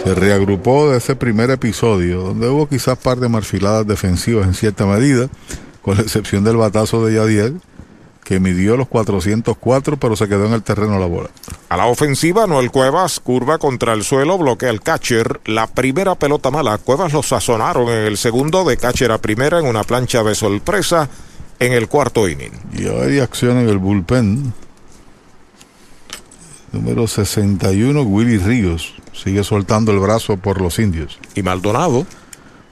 Se 0.02 0.14
reagrupó 0.14 0.90
de 0.90 0.98
ese 0.98 1.16
primer 1.16 1.50
episodio, 1.50 2.22
donde 2.22 2.48
hubo 2.48 2.68
quizás 2.68 2.96
par 2.96 3.18
de 3.18 3.28
marfiladas 3.28 3.86
defensivas 3.86 4.46
en 4.46 4.54
cierta 4.54 4.86
medida, 4.86 5.28
con 5.88 5.96
la 5.96 6.02
excepción 6.02 6.44
del 6.44 6.58
batazo 6.58 7.06
de 7.06 7.14
Yadiel, 7.14 7.62
que 8.22 8.40
midió 8.40 8.76
los 8.76 8.88
404, 8.88 9.96
pero 9.96 10.16
se 10.16 10.28
quedó 10.28 10.44
en 10.44 10.52
el 10.52 10.62
terreno 10.62 10.98
la 10.98 11.06
bola. 11.06 11.30
A 11.70 11.78
la 11.78 11.86
ofensiva, 11.86 12.46
Noel 12.46 12.70
Cuevas, 12.70 13.20
curva 13.20 13.56
contra 13.56 13.94
el 13.94 14.04
suelo, 14.04 14.36
bloquea 14.36 14.68
el 14.68 14.82
catcher. 14.82 15.40
La 15.46 15.66
primera 15.66 16.14
pelota 16.14 16.50
mala, 16.50 16.76
Cuevas 16.76 17.14
lo 17.14 17.22
sazonaron 17.22 17.88
en 17.88 18.04
el 18.04 18.18
segundo 18.18 18.66
de 18.66 18.76
catcher 18.76 19.12
a 19.12 19.16
primera 19.16 19.60
en 19.60 19.66
una 19.66 19.82
plancha 19.82 20.22
de 20.22 20.34
sorpresa 20.34 21.08
en 21.58 21.72
el 21.72 21.88
cuarto 21.88 22.28
inning. 22.28 22.52
Y 22.74 22.86
hay 22.86 23.20
acción 23.20 23.56
en 23.56 23.70
el 23.70 23.78
bullpen. 23.78 24.52
Número 26.70 27.08
61, 27.08 28.02
Willy 28.02 28.36
Ríos. 28.36 28.92
Sigue 29.14 29.42
soltando 29.42 29.90
el 29.90 30.00
brazo 30.00 30.36
por 30.36 30.60
los 30.60 30.78
indios. 30.78 31.18
Y 31.34 31.42
Maldonado. 31.42 32.04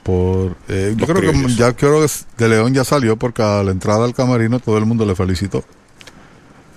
Por, 0.07 0.55
eh, 0.69 0.93
yo 0.95 1.05
creo 1.05 1.33
que 1.33 1.53
ya 1.55 1.73
creo 1.73 1.99
que 1.99 2.07
de 2.37 2.47
León 2.47 2.73
ya 2.73 2.85
salió 2.85 3.17
porque 3.17 3.41
a 3.41 3.61
la 3.61 3.71
entrada 3.71 4.05
al 4.05 4.13
camerino 4.13 4.61
todo 4.61 4.77
el 4.77 4.85
mundo 4.85 5.05
le 5.05 5.15
felicitó. 5.15 5.65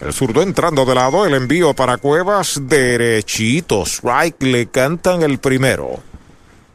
El 0.00 0.12
zurdo 0.12 0.42
entrando 0.42 0.84
de 0.84 0.96
lado, 0.96 1.24
el 1.24 1.34
envío 1.34 1.72
para 1.72 1.98
Cuevas, 1.98 2.60
derechito. 2.64 3.86
Strike 3.86 4.42
le 4.42 4.66
cantan 4.66 5.22
el 5.22 5.38
primero. 5.38 6.00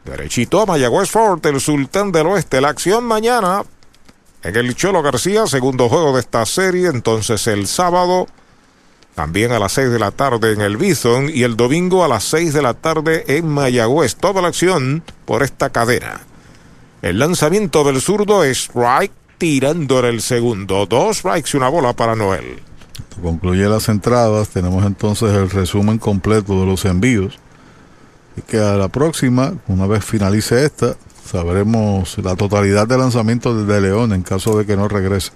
Derechito 0.06 0.62
a 0.62 0.64
Mayagüez 0.64 1.10
Fort, 1.10 1.44
el 1.44 1.60
sultán 1.60 2.10
del 2.10 2.26
oeste. 2.28 2.62
La 2.62 2.70
acción 2.70 3.04
mañana 3.04 3.62
en 4.42 4.56
el 4.56 4.74
Cholo 4.74 5.02
García, 5.02 5.46
segundo 5.46 5.90
juego 5.90 6.14
de 6.14 6.20
esta 6.20 6.46
serie. 6.46 6.88
Entonces 6.88 7.46
el 7.48 7.66
sábado, 7.66 8.28
también 9.14 9.52
a 9.52 9.58
las 9.58 9.72
6 9.72 9.90
de 9.90 9.98
la 9.98 10.10
tarde 10.10 10.54
en 10.54 10.62
el 10.62 10.78
Bison 10.78 11.28
y 11.28 11.42
el 11.42 11.54
domingo 11.54 12.02
a 12.02 12.08
las 12.08 12.24
6 12.24 12.54
de 12.54 12.62
la 12.62 12.72
tarde 12.72 13.24
en 13.28 13.46
Mayagüez. 13.46 14.16
Toda 14.16 14.40
la 14.40 14.48
acción 14.48 15.02
por 15.26 15.42
esta 15.42 15.68
cadena. 15.68 16.22
El 17.02 17.18
lanzamiento 17.18 17.84
del 17.84 18.00
zurdo 18.00 18.42
es 18.42 18.58
strike 18.58 19.12
tirando 19.38 19.98
en 20.00 20.06
el 20.06 20.22
segundo. 20.22 20.86
Dos 20.86 21.18
strikes 21.18 21.50
y 21.52 21.56
una 21.56 21.68
bola 21.68 21.92
para 21.92 22.14
Noel. 22.16 22.60
Concluye 23.22 23.68
las 23.68 23.88
entradas. 23.88 24.48
Tenemos 24.48 24.84
entonces 24.84 25.30
el 25.32 25.50
resumen 25.50 25.98
completo 25.98 26.60
de 26.60 26.66
los 26.66 26.84
envíos. 26.84 27.38
Y 28.36 28.42
que 28.42 28.58
a 28.58 28.74
la 28.74 28.88
próxima, 28.88 29.54
una 29.68 29.86
vez 29.86 30.04
finalice 30.04 30.64
esta, 30.64 30.96
sabremos 31.24 32.18
la 32.18 32.36
totalidad 32.36 32.86
de 32.86 32.98
lanzamientos 32.98 33.66
de 33.66 33.80
León 33.80 34.12
en 34.12 34.22
caso 34.22 34.58
de 34.58 34.66
que 34.66 34.76
no 34.76 34.88
regrese. 34.88 35.32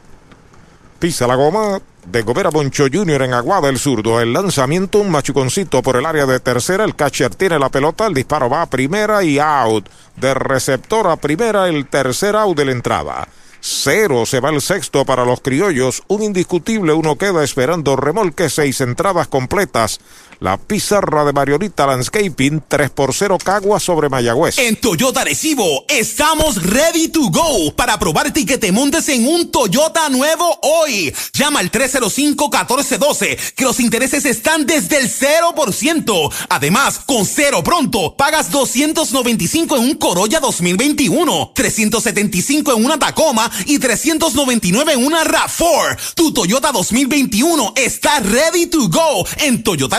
Pisa 1.01 1.27
la 1.27 1.35
goma 1.35 1.81
de 2.05 2.21
Gobera 2.21 2.51
Boncho 2.51 2.85
Jr. 2.93 3.23
en 3.23 3.33
Aguada 3.33 3.71
el 3.71 3.79
zurdo. 3.79 4.21
El 4.21 4.35
lanzamiento, 4.35 4.99
un 4.99 5.11
machuconcito 5.11 5.83
por 5.83 5.97
el 5.97 6.05
área 6.05 6.27
de 6.27 6.41
tercera. 6.41 6.85
El 6.85 6.95
catcher 6.95 7.35
tiene 7.35 7.59
la 7.59 7.71
pelota. 7.71 8.07
El 8.07 8.13
disparo 8.13 8.51
va 8.51 8.61
a 8.61 8.69
primera 8.69 9.25
y 9.25 9.39
out. 9.39 9.89
De 10.17 10.35
receptor 10.35 11.07
a 11.07 11.17
primera, 11.17 11.69
el 11.71 11.87
tercer 11.87 12.37
out 12.37 12.55
de 12.55 12.67
la 12.67 12.73
entrada. 12.73 13.27
Cero 13.63 14.27
se 14.27 14.41
va 14.41 14.51
el 14.51 14.61
sexto 14.61 15.07
para 15.07 15.25
los 15.25 15.41
criollos. 15.41 16.03
Un 16.09 16.23
indiscutible, 16.23 16.93
uno 16.93 17.17
queda 17.17 17.43
esperando 17.43 17.97
remolque. 17.97 18.51
Seis 18.51 18.83
entradas 18.83 19.27
completas. 19.29 20.01
La 20.41 20.57
pizarra 20.57 21.27
de 21.27 21.35
Mariorita 21.35 21.87
Landscaping 21.87 22.63
3 22.67 22.89
por 22.89 23.13
0 23.13 23.37
Cagua 23.45 23.79
sobre 23.79 24.09
Mayagüez. 24.09 24.57
En 24.57 24.75
Toyota 24.77 25.23
Recibo 25.23 25.85
estamos 25.87 26.63
ready 26.63 27.09
to 27.09 27.29
go 27.29 27.75
para 27.77 27.99
probarte 27.99 28.41
y 28.41 28.47
que 28.47 28.57
te 28.57 28.73
montes 28.73 29.11
en 29.11 29.29
un 29.29 29.51
Toyota 29.51 30.09
nuevo 30.09 30.59
hoy. 30.63 31.15
Llama 31.35 31.61
al 31.61 31.71
305-1412 31.71 33.53
que 33.55 33.65
los 33.65 33.81
intereses 33.81 34.25
están 34.25 34.65
desde 34.65 34.97
el 34.97 35.11
0%. 35.11 36.33
Además, 36.49 37.01
con 37.05 37.27
cero 37.27 37.63
pronto, 37.63 38.17
pagas 38.17 38.51
295 38.51 39.77
en 39.77 39.83
un 39.83 39.95
Corolla 39.97 40.41
2021, 40.41 41.53
375 41.55 42.79
en 42.79 42.83
una 42.87 42.99
Tacoma 42.99 43.51
y 43.67 43.79
399 43.79 44.95
en 44.95 45.05
una 45.05 45.23
RAV4. 45.23 46.15
Tu 46.15 46.33
Toyota 46.33 46.73
2021 46.73 47.75
está 47.77 48.21
ready 48.21 48.69
to 48.69 48.89
go 48.89 49.27
en 49.37 49.63
Toyota 49.63 49.99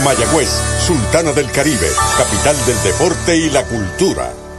Mayagüez, 0.00 0.48
Sultana 0.86 1.32
del 1.32 1.50
Caribe, 1.50 1.88
capital 2.16 2.56
del 2.66 2.82
deporte 2.82 3.36
y 3.36 3.50
la 3.50 3.64
cultura. 3.64 4.49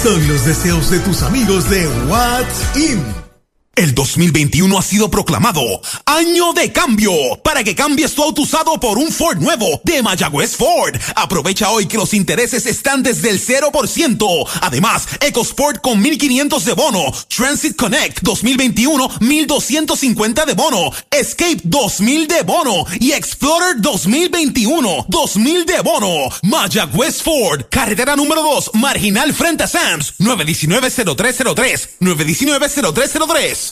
Son 0.04 0.28
los 0.28 0.44
deseos 0.44 0.90
de 0.90 0.98
tus 0.98 1.22
amigos 1.22 1.70
de 1.70 1.88
What's 2.06 2.76
In. 2.76 3.33
El 3.76 3.92
2021 3.92 4.78
ha 4.78 4.82
sido 4.82 5.10
proclamado 5.10 5.60
Año 6.06 6.52
de 6.52 6.70
Cambio 6.70 7.10
para 7.42 7.64
que 7.64 7.74
cambies 7.74 8.14
tu 8.14 8.22
auto 8.22 8.42
usado 8.42 8.78
por 8.78 8.98
un 8.98 9.10
Ford 9.10 9.38
nuevo 9.38 9.80
de 9.82 10.00
Mayagüez 10.00 10.56
Ford. 10.56 10.94
Aprovecha 11.16 11.70
hoy 11.70 11.86
que 11.86 11.96
los 11.96 12.14
intereses 12.14 12.66
están 12.66 13.02
desde 13.02 13.30
el 13.30 13.44
0%. 13.44 14.48
Además, 14.60 15.08
EcoSport 15.20 15.80
con 15.80 16.00
1500 16.00 16.64
de 16.64 16.72
bono, 16.74 17.12
Transit 17.28 17.74
Connect 17.74 18.20
2021 18.22 19.10
1250 19.20 20.46
de 20.46 20.54
bono, 20.54 20.92
Escape 21.10 21.60
2000 21.64 22.28
de 22.28 22.42
bono 22.42 22.84
y 23.00 23.10
Explorer 23.10 23.80
2021 23.80 25.06
2000 25.08 25.66
de 25.66 25.80
bono. 25.80 26.30
Mayagüez 26.42 27.22
Ford, 27.22 27.64
carretera 27.70 28.14
número 28.14 28.40
2, 28.42 28.70
marginal 28.74 29.34
frente 29.34 29.64
a 29.64 29.66
Sams, 29.66 30.14
919-0303, 30.20 31.88
919-0303. 32.00 33.63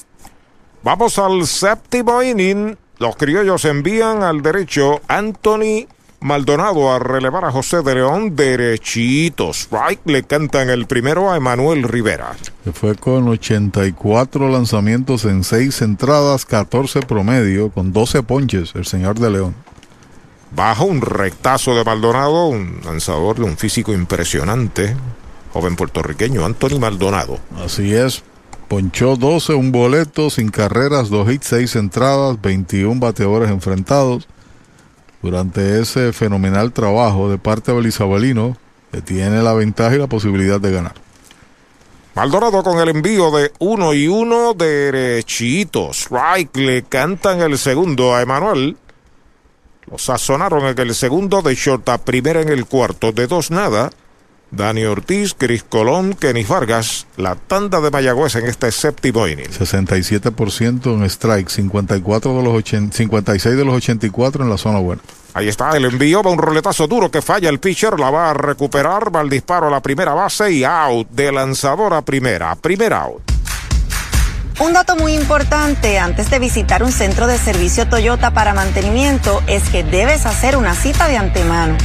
Vamos 0.84 1.16
al 1.18 1.46
séptimo 1.46 2.24
inning. 2.24 2.76
Los 2.98 3.14
criollos 3.14 3.64
envían 3.66 4.24
al 4.24 4.42
derecho 4.42 5.00
Anthony 5.06 5.86
Maldonado 6.18 6.92
a 6.92 6.98
relevar 6.98 7.44
a 7.44 7.52
José 7.52 7.82
de 7.82 7.94
León 7.94 8.34
derechitos. 8.34 9.60
Strike 9.60 10.02
le 10.06 10.24
cantan 10.24 10.70
el 10.70 10.86
primero 10.86 11.30
a 11.30 11.36
Emanuel 11.36 11.84
Rivera. 11.84 12.32
Se 12.64 12.72
fue 12.72 12.96
con 12.96 13.28
84 13.28 14.48
lanzamientos 14.48 15.24
en 15.24 15.44
6 15.44 15.82
entradas, 15.82 16.44
14 16.46 17.02
promedio, 17.02 17.70
con 17.70 17.92
12 17.92 18.24
ponches, 18.24 18.74
el 18.74 18.84
señor 18.84 19.20
de 19.20 19.30
León. 19.30 19.54
Bajo 20.50 20.84
un 20.84 21.00
rectazo 21.00 21.76
de 21.76 21.84
Maldonado, 21.84 22.46
un 22.46 22.80
lanzador 22.84 23.36
de 23.36 23.44
un 23.44 23.56
físico 23.56 23.92
impresionante, 23.92 24.96
joven 25.52 25.76
puertorriqueño, 25.76 26.44
Anthony 26.44 26.80
Maldonado. 26.80 27.38
Así 27.64 27.94
es, 27.94 28.24
Ponchó 28.72 29.16
12, 29.16 29.52
un 29.52 29.70
boleto, 29.70 30.30
sin 30.30 30.48
carreras, 30.48 31.10
dos 31.10 31.30
hits, 31.30 31.46
seis 31.46 31.76
entradas, 31.76 32.40
21 32.40 32.98
bateadores 32.98 33.50
enfrentados. 33.50 34.26
Durante 35.20 35.78
ese 35.78 36.14
fenomenal 36.14 36.72
trabajo 36.72 37.28
de 37.30 37.36
parte 37.36 37.70
de 37.70 37.86
Isabelino, 37.86 38.56
que 38.90 39.02
tiene 39.02 39.42
la 39.42 39.52
ventaja 39.52 39.94
y 39.94 39.98
la 39.98 40.06
posibilidad 40.06 40.58
de 40.58 40.72
ganar. 40.72 40.94
Maldonado 42.14 42.62
con 42.62 42.78
el 42.78 42.88
envío 42.88 43.30
de 43.30 43.52
uno 43.58 43.92
y 43.92 44.08
uno 44.08 44.54
derechitos. 44.54 46.04
Strike 46.04 46.56
le 46.56 46.82
cantan 46.84 47.42
el 47.42 47.58
segundo 47.58 48.14
a 48.14 48.22
Emanuel. 48.22 48.78
Lo 49.90 49.98
sazonaron 49.98 50.64
en 50.64 50.78
el 50.78 50.94
segundo 50.94 51.42
de 51.42 51.54
short 51.54 51.86
primera 52.04 52.40
en 52.40 52.48
el 52.48 52.64
cuarto 52.64 53.12
de 53.12 53.26
dos 53.26 53.50
nada. 53.50 53.90
Dani 54.52 54.84
Ortiz, 54.84 55.34
Cris 55.36 55.64
Colón, 55.64 56.12
Kenny 56.12 56.44
Vargas, 56.44 57.06
la 57.16 57.34
tanda 57.34 57.80
de 57.80 57.90
Mayagüez 57.90 58.36
en 58.36 58.46
este 58.46 58.70
séptimo 58.70 59.26
inning. 59.26 59.48
67% 59.48 60.94
en 60.94 61.04
strike, 61.04 61.48
54 61.48 62.36
de 62.36 62.42
los 62.42 62.62
56 62.62 63.56
de 63.56 63.64
los 63.64 63.74
84 63.74 64.44
en 64.44 64.50
la 64.50 64.58
zona 64.58 64.78
buena. 64.78 65.00
Ahí 65.34 65.48
está 65.48 65.74
el 65.74 65.86
envío, 65.86 66.22
va 66.22 66.30
un 66.30 66.38
roletazo 66.38 66.86
duro 66.86 67.10
que 67.10 67.22
falla 67.22 67.48
el 67.48 67.58
pitcher, 67.58 67.98
la 67.98 68.10
va 68.10 68.30
a 68.30 68.34
recuperar, 68.34 69.14
va 69.14 69.22
el 69.22 69.30
disparo 69.30 69.68
a 69.68 69.70
la 69.70 69.80
primera 69.80 70.12
base 70.12 70.52
y 70.52 70.64
out 70.64 71.08
de 71.08 71.32
lanzador 71.32 71.94
a 71.94 72.02
primera, 72.02 72.54
primer 72.54 72.92
out. 72.92 73.22
Un 74.60 74.74
dato 74.74 74.94
muy 74.96 75.14
importante 75.14 75.98
antes 75.98 76.30
de 76.30 76.38
visitar 76.38 76.82
un 76.82 76.92
centro 76.92 77.26
de 77.26 77.38
servicio 77.38 77.88
Toyota 77.88 78.34
para 78.34 78.52
mantenimiento 78.52 79.42
es 79.46 79.66
que 79.70 79.82
debes 79.82 80.26
hacer 80.26 80.58
una 80.58 80.74
cita 80.74 81.08
de 81.08 81.16
antemano. 81.16 81.78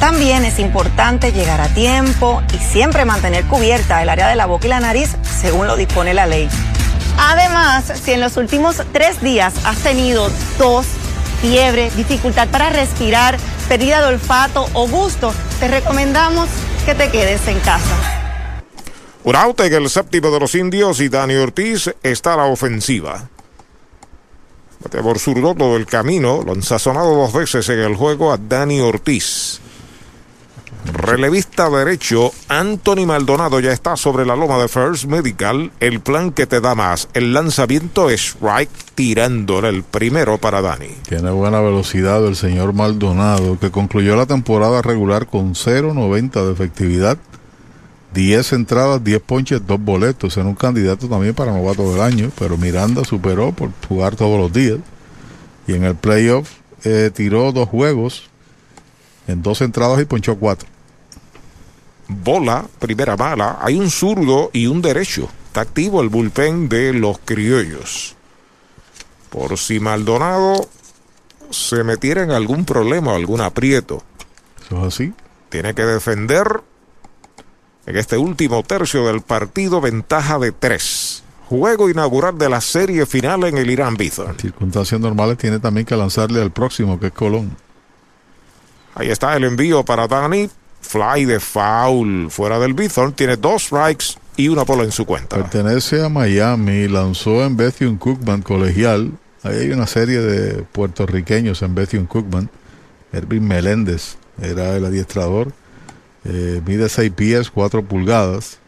También 0.00 0.44
es 0.44 0.58
importante 0.58 1.32
llegar 1.32 1.60
a 1.60 1.68
tiempo 1.68 2.42
y 2.52 2.58
siempre 2.58 3.04
mantener 3.04 3.44
cubierta 3.46 4.02
el 4.02 4.08
área 4.08 4.28
de 4.28 4.36
la 4.36 4.46
boca 4.46 4.66
y 4.66 4.70
la 4.70 4.80
nariz 4.80 5.16
según 5.22 5.66
lo 5.66 5.76
dispone 5.76 6.14
la 6.14 6.26
ley. 6.26 6.48
Además, 7.18 7.92
si 8.02 8.12
en 8.12 8.20
los 8.20 8.36
últimos 8.36 8.82
tres 8.92 9.20
días 9.22 9.54
has 9.64 9.78
tenido 9.78 10.30
tos, 10.58 10.86
fiebre, 11.40 11.90
dificultad 11.96 12.48
para 12.48 12.70
respirar, 12.70 13.36
pérdida 13.68 14.00
de 14.00 14.14
olfato 14.14 14.68
o 14.72 14.88
gusto, 14.88 15.32
te 15.60 15.68
recomendamos 15.68 16.48
que 16.84 16.94
te 16.94 17.10
quedes 17.10 17.46
en 17.48 17.58
casa. 17.60 18.14
En 19.24 19.72
el 19.72 19.88
séptimo 19.88 20.30
de 20.30 20.40
los 20.40 20.54
indios 20.54 21.00
y 21.00 21.08
Dani 21.08 21.34
Ortiz 21.36 21.90
está 22.02 22.34
a 22.34 22.36
la 22.36 22.44
ofensiva. 22.44 23.28
Por 24.90 25.18
zurdo 25.18 25.54
todo 25.54 25.76
el 25.76 25.86
camino, 25.86 26.42
lo 26.44 26.52
han 26.52 26.62
sazonado 26.62 27.14
dos 27.16 27.32
veces 27.32 27.68
en 27.70 27.80
el 27.80 27.96
juego 27.96 28.32
a 28.32 28.36
Dani 28.36 28.80
Ortiz. 28.80 29.60
Relevista 30.84 31.70
derecho, 31.70 32.30
Anthony 32.48 33.06
Maldonado 33.06 33.58
ya 33.58 33.72
está 33.72 33.96
sobre 33.96 34.26
la 34.26 34.36
loma 34.36 34.58
de 34.58 34.68
First 34.68 35.06
Medical. 35.06 35.72
El 35.80 36.00
plan 36.00 36.30
que 36.30 36.46
te 36.46 36.60
da 36.60 36.74
más, 36.74 37.08
el 37.14 37.32
lanzamiento 37.32 38.10
es 38.10 38.36
right 38.42 38.68
tirándole 38.94 39.70
el 39.70 39.82
primero 39.82 40.36
para 40.36 40.60
Dani. 40.60 40.88
Tiene 41.08 41.30
buena 41.30 41.60
velocidad 41.60 42.24
el 42.26 42.36
señor 42.36 42.74
Maldonado, 42.74 43.58
que 43.58 43.70
concluyó 43.70 44.14
la 44.14 44.26
temporada 44.26 44.82
regular 44.82 45.26
con 45.26 45.54
0.90 45.54 46.44
de 46.44 46.52
efectividad. 46.52 47.16
10 48.12 48.52
entradas, 48.52 49.02
10 49.02 49.22
ponches, 49.22 49.66
2 49.66 49.80
boletos. 49.80 50.36
Era 50.36 50.46
un 50.46 50.54
candidato 50.54 51.08
también 51.08 51.34
para 51.34 51.52
novato 51.52 51.90
del 51.92 52.02
año, 52.02 52.30
pero 52.38 52.58
Miranda 52.58 53.04
superó 53.04 53.52
por 53.52 53.70
jugar 53.88 54.16
todos 54.16 54.38
los 54.38 54.52
días. 54.52 54.78
Y 55.66 55.72
en 55.72 55.84
el 55.84 55.94
playoff 55.94 56.50
eh, 56.84 57.10
tiró 57.12 57.50
dos 57.52 57.70
juegos 57.70 58.24
en 59.26 59.42
dos 59.42 59.62
entradas 59.62 59.98
y 60.00 60.04
ponchó 60.04 60.36
cuatro 60.36 60.73
bola, 62.08 62.66
primera 62.78 63.16
bala, 63.16 63.58
hay 63.60 63.78
un 63.78 63.90
zurdo 63.90 64.50
y 64.52 64.66
un 64.66 64.82
derecho. 64.82 65.28
Está 65.46 65.62
activo 65.62 66.02
el 66.02 66.08
bullpen 66.08 66.68
de 66.68 66.92
los 66.92 67.18
criollos. 67.24 68.16
Por 69.30 69.56
si 69.58 69.80
Maldonado 69.80 70.68
se 71.50 71.84
metiera 71.84 72.22
en 72.22 72.30
algún 72.30 72.64
problema 72.64 73.12
o 73.12 73.16
algún 73.16 73.40
aprieto. 73.40 74.02
Eso 74.64 74.78
es 74.78 74.94
así. 74.94 75.12
Tiene 75.48 75.74
que 75.74 75.84
defender 75.84 76.62
en 77.86 77.96
este 77.96 78.16
último 78.16 78.62
tercio 78.62 79.06
del 79.06 79.20
partido 79.20 79.80
ventaja 79.80 80.38
de 80.38 80.52
tres. 80.52 81.22
Juego 81.48 81.90
inaugural 81.90 82.38
de 82.38 82.48
la 82.48 82.60
serie 82.60 83.06
final 83.06 83.44
en 83.44 83.58
el 83.58 83.70
Irán 83.70 83.96
Bithorn. 83.96 84.30
En 84.30 84.38
circunstancias 84.38 85.00
normales 85.00 85.38
tiene 85.38 85.60
también 85.60 85.86
que 85.86 85.94
lanzarle 85.94 86.40
al 86.40 86.50
próximo 86.50 86.98
que 86.98 87.08
es 87.08 87.12
Colón. 87.12 87.56
Ahí 88.94 89.10
está 89.10 89.36
el 89.36 89.44
envío 89.44 89.84
para 89.84 90.08
Dani 90.08 90.48
fly 90.84 91.24
de 91.24 91.40
foul 91.40 92.30
fuera 92.30 92.58
del 92.58 92.74
Bithorn. 92.74 93.12
Tiene 93.12 93.36
dos 93.36 93.64
strikes 93.64 94.16
y 94.36 94.48
una 94.48 94.62
bola 94.62 94.84
en 94.84 94.92
su 94.92 95.04
cuenta. 95.04 95.36
Pertenece 95.36 96.04
a 96.04 96.08
Miami. 96.08 96.88
Lanzó 96.88 97.44
en 97.44 97.56
Bethune 97.56 97.98
Cookman 97.98 98.42
colegial. 98.42 99.12
Ahí 99.42 99.58
hay 99.58 99.70
una 99.70 99.86
serie 99.86 100.20
de 100.20 100.62
puertorriqueños 100.62 101.62
en 101.62 101.74
Bethune 101.74 102.06
Cookman. 102.06 102.50
Erwin 103.12 103.46
Meléndez 103.46 104.16
era 104.40 104.76
el 104.76 104.84
adiestrador. 104.84 105.52
Eh, 106.24 106.60
mide 106.66 106.88
6 106.88 107.10
pies, 107.12 107.50
4 107.50 107.84
pulgadas. 107.84 108.58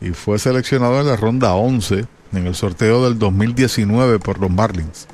Y 0.00 0.10
fue 0.10 0.38
seleccionado 0.38 1.00
en 1.00 1.06
la 1.06 1.16
ronda 1.16 1.54
11 1.54 2.06
en 2.32 2.46
el 2.46 2.54
sorteo 2.54 3.04
del 3.04 3.18
2019 3.18 4.18
por 4.18 4.38
los 4.38 4.50
Marlins. 4.50 5.06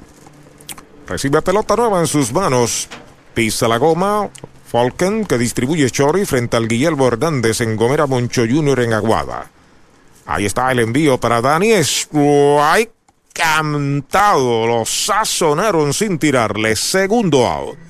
Recibe 1.06 1.42
pelota 1.42 1.76
nueva 1.76 2.00
en 2.00 2.06
sus 2.06 2.32
manos. 2.32 2.88
Pisa 3.34 3.68
la 3.68 3.78
goma, 3.78 4.28
Falken, 4.70 5.24
que 5.24 5.36
distribuye 5.36 5.90
Chori 5.90 6.24
frente 6.24 6.56
al 6.56 6.68
Guillermo 6.68 7.08
Hernández 7.08 7.60
en 7.60 7.74
Gomera 7.74 8.06
Moncho 8.06 8.42
Jr. 8.48 8.80
en 8.82 8.92
Aguada. 8.92 9.50
Ahí 10.26 10.46
está 10.46 10.70
el 10.70 10.78
envío 10.78 11.18
para 11.18 11.40
Dani. 11.40 11.72
hay 12.62 12.88
cantado. 13.32 14.68
Lo 14.68 14.84
sazonaron 14.84 15.92
sin 15.92 16.20
tirarle. 16.20 16.76
Segundo 16.76 17.48
out. 17.48 17.89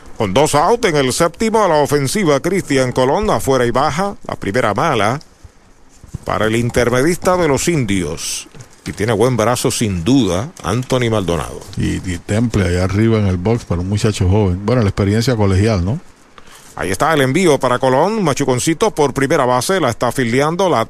Con 0.21 0.35
dos 0.35 0.53
autos 0.53 0.91
en 0.91 0.97
el 0.97 1.11
séptimo 1.13 1.63
a 1.63 1.67
la 1.67 1.77
ofensiva, 1.77 2.39
Cristian 2.41 2.91
Colón 2.91 3.27
afuera 3.31 3.65
y 3.65 3.71
baja, 3.71 4.17
la 4.27 4.35
primera 4.35 4.71
mala 4.75 5.19
para 6.25 6.45
el 6.45 6.57
intermedista 6.57 7.37
de 7.37 7.47
los 7.47 7.67
indios 7.67 8.47
y 8.85 8.91
tiene 8.91 9.13
buen 9.13 9.35
brazo 9.35 9.71
sin 9.71 10.03
duda, 10.03 10.51
Anthony 10.61 11.09
Maldonado. 11.09 11.59
Y, 11.75 11.97
Temple 12.19 12.65
allá 12.65 12.83
arriba 12.83 13.17
en 13.17 13.25
el 13.25 13.37
box 13.37 13.65
para 13.65 13.81
un 13.81 13.89
muchacho 13.89 14.29
joven. 14.29 14.63
Bueno, 14.63 14.83
la 14.83 14.89
experiencia 14.89 15.35
colegial, 15.35 15.83
¿no? 15.83 15.99
Ahí 16.75 16.91
está 16.91 17.11
el 17.15 17.21
envío 17.21 17.59
para 17.59 17.79
Colón. 17.79 18.23
Machuconcito 18.23 18.93
por 18.93 19.15
primera 19.15 19.45
base, 19.45 19.79
la 19.79 19.89
está 19.89 20.09
afiliando, 20.09 20.69
la 20.69 20.87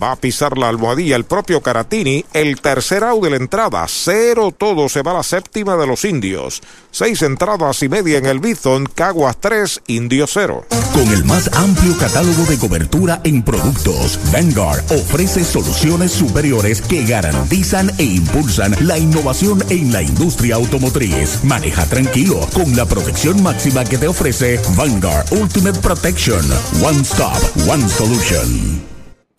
Va 0.00 0.12
a 0.12 0.16
pisar 0.16 0.56
la 0.58 0.68
almohadilla 0.68 1.16
el 1.16 1.24
propio 1.24 1.60
Caratini. 1.60 2.24
El 2.32 2.60
tercer 2.60 3.04
out 3.04 3.22
de 3.22 3.30
la 3.30 3.36
entrada. 3.36 3.84
Cero 3.88 4.52
todo. 4.56 4.88
Se 4.88 5.02
va 5.02 5.12
a 5.12 5.14
la 5.14 5.22
séptima 5.22 5.76
de 5.76 5.86
los 5.86 6.04
indios. 6.04 6.62
Seis 6.90 7.22
entradas 7.22 7.82
y 7.82 7.88
media 7.88 8.18
en 8.18 8.26
el 8.26 8.40
Bison. 8.40 8.86
Caguas 8.86 9.36
3, 9.40 9.82
Indio 9.88 10.26
0. 10.26 10.66
Con 10.92 11.08
el 11.08 11.24
más 11.24 11.50
amplio 11.54 11.96
catálogo 11.98 12.44
de 12.44 12.58
cobertura 12.58 13.20
en 13.24 13.42
productos, 13.42 14.18
Vanguard 14.32 14.84
ofrece 14.92 15.44
soluciones 15.44 16.12
superiores 16.12 16.82
que 16.82 17.04
garantizan 17.04 17.90
e 17.98 18.04
impulsan 18.04 18.74
la 18.86 18.98
innovación 18.98 19.62
en 19.70 19.92
la 19.92 20.02
industria 20.02 20.56
automotriz. 20.56 21.42
Maneja 21.44 21.86
tranquilo 21.86 22.46
con 22.52 22.76
la 22.76 22.86
protección 22.86 23.42
máxima 23.42 23.84
que 23.84 23.98
te 23.98 24.08
ofrece 24.08 24.60
Vanguard 24.76 25.32
Ultimate 25.32 25.80
Protection. 25.80 26.44
One 26.82 27.00
Stop, 27.00 27.38
One 27.68 27.88
Solution. 27.88 28.91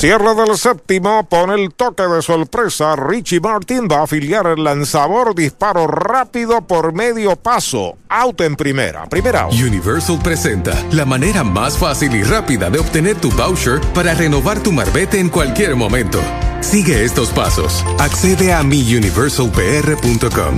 Cierre 0.00 0.34
del 0.34 0.56
séptimo 0.56 1.28
pone 1.28 1.62
el 1.62 1.74
toque 1.74 2.04
de 2.04 2.22
sorpresa. 2.22 2.96
Richie 2.96 3.38
Martin 3.38 3.86
va 3.86 3.98
a 3.98 4.04
afiliar 4.04 4.46
el 4.46 4.64
lanzador. 4.64 5.34
Disparo 5.34 5.86
rápido 5.86 6.62
por 6.62 6.94
medio 6.94 7.36
paso. 7.36 7.98
Out 8.08 8.40
en 8.40 8.56
primera. 8.56 9.04
Primera 9.10 9.42
out. 9.42 9.52
Universal 9.52 10.18
presenta 10.22 10.72
la 10.92 11.04
manera 11.04 11.44
más 11.44 11.76
fácil 11.76 12.14
y 12.14 12.22
rápida 12.22 12.70
de 12.70 12.78
obtener 12.78 13.16
tu 13.16 13.30
voucher 13.32 13.78
para 13.92 14.14
renovar 14.14 14.62
tu 14.62 14.72
marbete 14.72 15.20
en 15.20 15.28
cualquier 15.28 15.76
momento. 15.76 16.18
Sigue 16.62 17.04
estos 17.04 17.28
pasos. 17.28 17.84
Accede 17.98 18.54
a 18.54 18.62
miuniversalpr.com. 18.62 20.56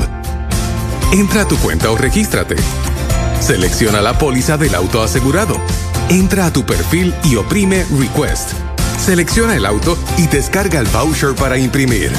Entra 1.10 1.42
a 1.42 1.48
tu 1.48 1.56
cuenta 1.56 1.90
o 1.90 1.96
regístrate. 1.96 2.54
Selecciona 3.40 4.02
la 4.02 4.16
póliza 4.16 4.56
del 4.56 4.76
auto 4.76 5.02
asegurado. 5.02 5.56
Entra 6.10 6.46
a 6.46 6.52
tu 6.52 6.64
perfil 6.64 7.12
y 7.24 7.34
oprime 7.34 7.84
Request. 7.98 8.71
Selecciona 8.98 9.56
el 9.56 9.66
auto 9.66 9.98
y 10.16 10.26
descarga 10.26 10.80
el 10.80 10.86
voucher 10.86 11.34
para 11.34 11.58
imprimir. 11.58 12.10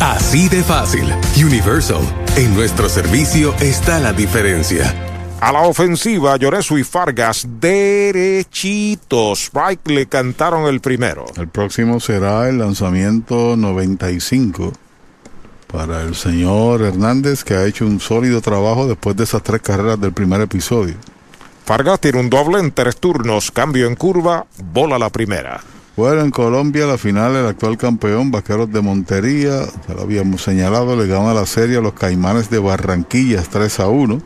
Así 0.00 0.48
de 0.48 0.62
fácil. 0.62 1.04
Universal. 1.36 2.00
En 2.36 2.54
nuestro 2.54 2.88
servicio 2.88 3.54
está 3.60 3.98
la 3.98 4.12
diferencia. 4.12 4.94
A 5.40 5.52
la 5.52 5.62
ofensiva, 5.62 6.36
Lloresu 6.36 6.78
y 6.78 6.84
Fargas 6.84 7.46
derechitos. 7.60 9.40
Strike 9.40 9.88
le 9.88 10.06
cantaron 10.06 10.66
el 10.68 10.80
primero. 10.80 11.24
El 11.36 11.48
próximo 11.48 11.98
será 11.98 12.48
el 12.48 12.58
lanzamiento 12.58 13.56
95 13.56 14.72
para 15.66 16.02
el 16.02 16.14
señor 16.14 16.82
Hernández, 16.82 17.44
que 17.44 17.54
ha 17.54 17.64
hecho 17.64 17.86
un 17.86 18.00
sólido 18.00 18.40
trabajo 18.40 18.86
después 18.86 19.16
de 19.16 19.24
esas 19.24 19.42
tres 19.42 19.62
carreras 19.62 20.00
del 20.00 20.12
primer 20.12 20.40
episodio. 20.40 20.94
Fargas 21.64 22.00
tiene 22.00 22.20
un 22.20 22.28
doble 22.28 22.58
en 22.58 22.72
tres 22.72 22.96
turnos, 22.96 23.50
cambio 23.50 23.86
en 23.86 23.94
curva, 23.94 24.46
bola 24.72 24.98
la 24.98 25.10
primera. 25.10 25.60
Bueno, 26.00 26.22
en 26.22 26.30
Colombia, 26.30 26.86
la 26.86 26.96
final, 26.96 27.36
el 27.36 27.44
actual 27.44 27.76
campeón, 27.76 28.30
Vaqueros 28.30 28.72
de 28.72 28.80
Montería, 28.80 29.66
ya 29.86 29.94
lo 29.94 30.00
habíamos 30.00 30.42
señalado, 30.42 30.96
le 30.96 31.06
gana 31.06 31.34
la 31.34 31.44
serie 31.44 31.76
a 31.76 31.82
los 31.82 31.92
Caimanes 31.92 32.48
de 32.48 32.58
Barranquillas 32.58 33.50
3 33.50 33.80
a 33.80 33.88
1. 33.88 34.22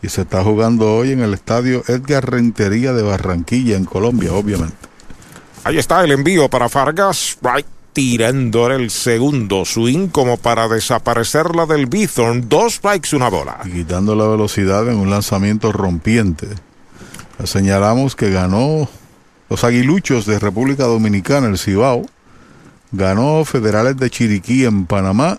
Y 0.00 0.08
se 0.08 0.22
está 0.22 0.42
jugando 0.42 0.90
hoy 0.94 1.12
en 1.12 1.20
el 1.20 1.34
estadio 1.34 1.84
Edgar 1.86 2.30
Rentería 2.30 2.94
de 2.94 3.02
Barranquilla, 3.02 3.76
en 3.76 3.84
Colombia, 3.84 4.32
obviamente. 4.32 4.74
Ahí 5.64 5.76
está 5.76 6.02
el 6.02 6.12
envío 6.12 6.48
para 6.48 6.70
Fargas. 6.70 7.36
Right 7.42 7.66
tirando 7.92 8.70
el 8.70 8.88
segundo 8.88 9.66
swing 9.66 10.08
como 10.08 10.38
para 10.38 10.66
desaparecerla 10.66 11.66
del 11.66 11.88
Bithorn. 11.88 12.48
Dos 12.48 12.76
strikes, 12.76 13.14
una 13.14 13.28
bola. 13.28 13.58
Y 13.66 13.70
quitando 13.70 14.14
la 14.14 14.26
velocidad 14.26 14.88
en 14.88 14.96
un 14.96 15.10
lanzamiento 15.10 15.72
rompiente. 15.72 16.48
Señalamos 17.44 18.16
que 18.16 18.30
ganó 18.30 18.88
los 19.48 19.64
aguiluchos 19.64 20.26
de 20.26 20.38
República 20.38 20.84
Dominicana, 20.84 21.46
el 21.48 21.58
Cibao, 21.58 22.06
ganó 22.92 23.44
Federales 23.44 23.96
de 23.96 24.10
Chiriquí 24.10 24.64
en 24.64 24.86
Panamá 24.86 25.38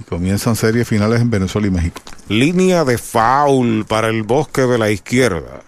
y 0.00 0.04
comienzan 0.04 0.56
series 0.56 0.88
finales 0.88 1.20
en 1.20 1.30
Venezuela 1.30 1.66
y 1.66 1.70
México. 1.70 2.00
Línea 2.28 2.84
de 2.84 2.98
foul 2.98 3.84
para 3.86 4.08
el 4.08 4.22
bosque 4.22 4.62
de 4.62 4.78
la 4.78 4.90
izquierda. 4.90 5.62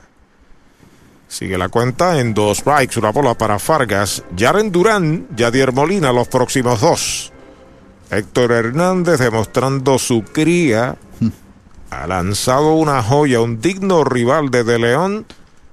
Sigue 1.28 1.58
la 1.58 1.68
cuenta 1.68 2.20
en 2.20 2.32
dos 2.32 2.58
strikes, 2.58 2.98
una 2.98 3.10
bola 3.10 3.34
para 3.34 3.58
Fargas, 3.58 4.24
Jaren 4.36 4.72
Durán, 4.72 5.26
Yadier 5.36 5.72
Molina 5.72 6.12
los 6.12 6.28
próximos 6.28 6.80
dos. 6.80 7.32
Héctor 8.10 8.52
Hernández 8.52 9.20
demostrando 9.20 9.98
su 9.98 10.22
cría. 10.22 10.96
Ha 11.90 12.06
lanzado 12.06 12.74
una 12.74 13.02
joya, 13.02 13.40
un 13.40 13.60
digno 13.60 14.04
rival 14.04 14.50
de 14.50 14.64
De 14.64 14.78
León 14.78 15.26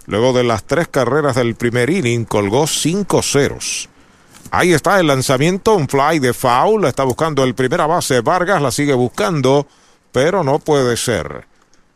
Luego 0.08 0.34
de 0.34 0.44
las 0.44 0.64
tres 0.64 0.88
carreras 0.88 1.36
del 1.36 1.56
primer 1.56 1.90
inning, 1.90 2.26
colgó 2.26 2.68
cinco 2.68 3.22
ceros. 3.22 3.90
Ahí 4.52 4.74
está 4.74 5.00
el 5.00 5.08
lanzamiento, 5.08 5.76
un 5.76 5.88
fly 5.88 6.20
de 6.20 6.34
foul. 6.34 6.86
Está 6.86 7.04
buscando 7.04 7.44
el 7.44 7.56
primera 7.56 7.88
base. 7.88 8.22
Vargas 8.22 8.62
la 8.62 8.72
sigue 8.72 8.94
buscando, 8.94 9.68
pero 10.12 10.44
no 10.44 10.60
puede 10.60 10.96
ser. 10.98 11.46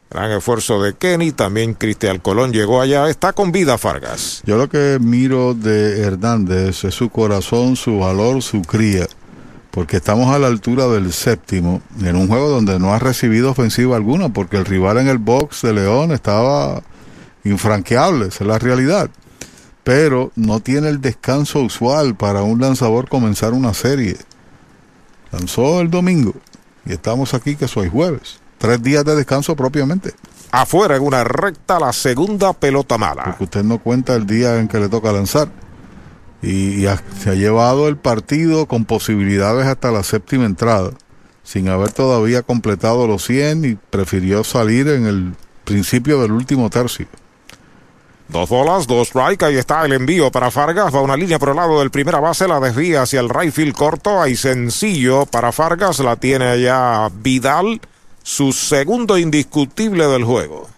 Gran 0.10 0.31
esfuerzo 0.31 0.81
de 0.81 0.95
Kenny. 0.95 1.31
También 1.31 1.76
Cristian 1.76 2.18
Colón 2.19 2.52
llegó 2.52 2.81
allá. 2.81 3.07
Está 3.07 3.34
con 3.34 3.52
vida 3.52 3.77
Vargas. 3.81 4.41
Yo 4.45 4.57
lo 4.57 4.68
que 4.68 4.98
miro 4.99 5.53
de 5.53 6.02
Hernández 6.02 6.84
es 6.84 6.95
su 6.95 7.10
corazón, 7.10 7.76
su 7.76 7.99
valor, 7.99 8.41
su 8.41 8.61
cría. 8.64 9.07
Porque 9.69 9.98
estamos 9.98 10.34
a 10.34 10.40
la 10.40 10.48
altura 10.48 10.88
del 10.88 11.14
séptimo, 11.14 11.84
en 12.02 12.15
un 12.15 12.27
juego 12.27 12.49
donde 12.49 12.80
no 12.80 12.91
ha 12.91 12.98
recibido 12.98 13.52
ofensiva 13.52 13.95
alguna, 13.95 14.30
porque 14.30 14.57
el 14.57 14.65
rival 14.65 14.98
en 14.98 15.07
el 15.07 15.19
box 15.19 15.61
de 15.61 15.73
León 15.73 16.11
estaba 16.11 16.81
infranqueable, 17.49 18.27
esa 18.27 18.43
es 18.43 18.47
la 18.47 18.59
realidad. 18.59 19.09
Pero 19.84 20.31
no 20.35 20.59
tiene 20.59 20.89
el 20.89 21.01
descanso 21.01 21.61
usual 21.61 22.15
para 22.15 22.43
un 22.43 22.61
lanzador 22.61 23.09
comenzar 23.09 23.53
una 23.53 23.73
serie. 23.73 24.17
Lanzó 25.31 25.81
el 25.81 25.89
domingo 25.89 26.34
y 26.85 26.93
estamos 26.93 27.34
aquí 27.34 27.55
que 27.55 27.67
soy 27.67 27.89
jueves. 27.89 28.39
Tres 28.57 28.81
días 28.84 29.05
de 29.05 29.15
descanso 29.15 29.55
propiamente. 29.55 30.13
Afuera 30.51 30.95
en 30.95 31.03
una 31.03 31.23
recta 31.23 31.80
la 31.80 31.93
segunda 31.93 32.53
pelota 32.53 32.97
mala. 32.97 33.23
Porque 33.23 33.43
usted 33.43 33.63
no 33.63 33.77
cuenta 33.80 34.15
el 34.15 34.26
día 34.26 34.59
en 34.59 34.67
que 34.67 34.80
le 34.80 34.89
toca 34.89 35.11
lanzar. 35.11 35.49
Y, 36.41 36.85
se 37.19 37.30
ha 37.30 37.34
llevado 37.35 37.88
el 37.88 37.97
partido 37.97 38.65
con 38.65 38.85
posibilidades 38.85 39.65
hasta 39.67 39.91
la 39.91 40.03
séptima 40.03 40.45
entrada, 40.45 40.91
sin 41.43 41.67
haber 41.67 41.91
todavía 41.91 42.43
completado 42.43 43.07
los 43.07 43.26
100 43.26 43.65
y 43.65 43.76
prefirió 43.76 44.43
salir 44.43 44.88
en 44.88 45.05
el 45.05 45.35
principio 45.65 46.21
del 46.21 46.31
último 46.31 46.69
tercio. 46.69 47.07
Dos 48.30 48.47
bolas, 48.47 48.85
dos 48.85 49.07
strike. 49.07 49.41
Ahí 49.43 49.57
está 49.57 49.84
el 49.85 49.93
envío 49.93 50.31
para 50.31 50.51
Fargas. 50.51 50.93
Va 50.93 51.01
una 51.01 51.18
línea 51.18 51.39
por 51.39 51.49
el 51.49 51.56
lado 51.56 51.80
del 51.80 51.89
primera 51.89 52.19
base. 52.19 52.47
La 52.47 52.60
desvía 52.60 53.01
hacia 53.01 53.19
el 53.19 53.30
right 53.30 53.51
field 53.51 53.73
corto. 53.73 54.22
Ahí 54.22 54.35
sencillo 54.35 55.26
para 55.26 55.51
Fargas. 55.51 55.99
La 55.99 56.15
tiene 56.15 56.61
ya 56.61 57.10
Vidal. 57.11 57.81
Su 58.22 58.53
segundo 58.53 59.18
indiscutible 59.18 60.06
del 60.06 60.23
juego. 60.26 60.69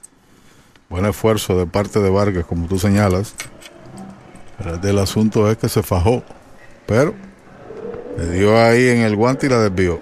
Buen 0.87 1.05
esfuerzo 1.05 1.57
de 1.57 1.65
parte 1.65 1.99
de 1.99 2.09
Vargas, 2.09 2.45
como 2.45 2.67
tú 2.67 2.79
señalas. 2.79 3.33
El 4.63 4.79
del 4.79 4.99
asunto 4.99 5.51
es 5.51 5.57
que 5.57 5.67
se 5.67 5.83
fajó. 5.83 6.23
Pero 6.85 7.13
le 8.17 8.29
dio 8.29 8.57
ahí 8.57 8.87
en 8.87 8.99
el 8.99 9.17
guante 9.17 9.47
y 9.47 9.49
la 9.49 9.59
desvió. 9.59 9.99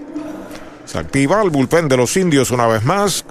Se 0.85 0.99
activa 0.99 1.41
el 1.41 1.49
bullpen 1.49 1.87
de 1.87 1.97
los 1.97 2.15
indios 2.15 2.51
una 2.51 2.67
vez 2.67 2.83
más. 2.83 3.25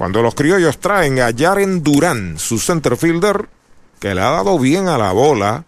Cuando 0.00 0.22
los 0.22 0.34
criollos 0.34 0.78
traen 0.78 1.20
a 1.20 1.28
Jaren 1.30 1.82
Durán, 1.82 2.38
su 2.38 2.58
center 2.58 2.96
fielder, 2.96 3.50
que 3.98 4.14
le 4.14 4.22
ha 4.22 4.30
dado 4.30 4.58
bien 4.58 4.88
a 4.88 4.96
la 4.96 5.12
bola, 5.12 5.66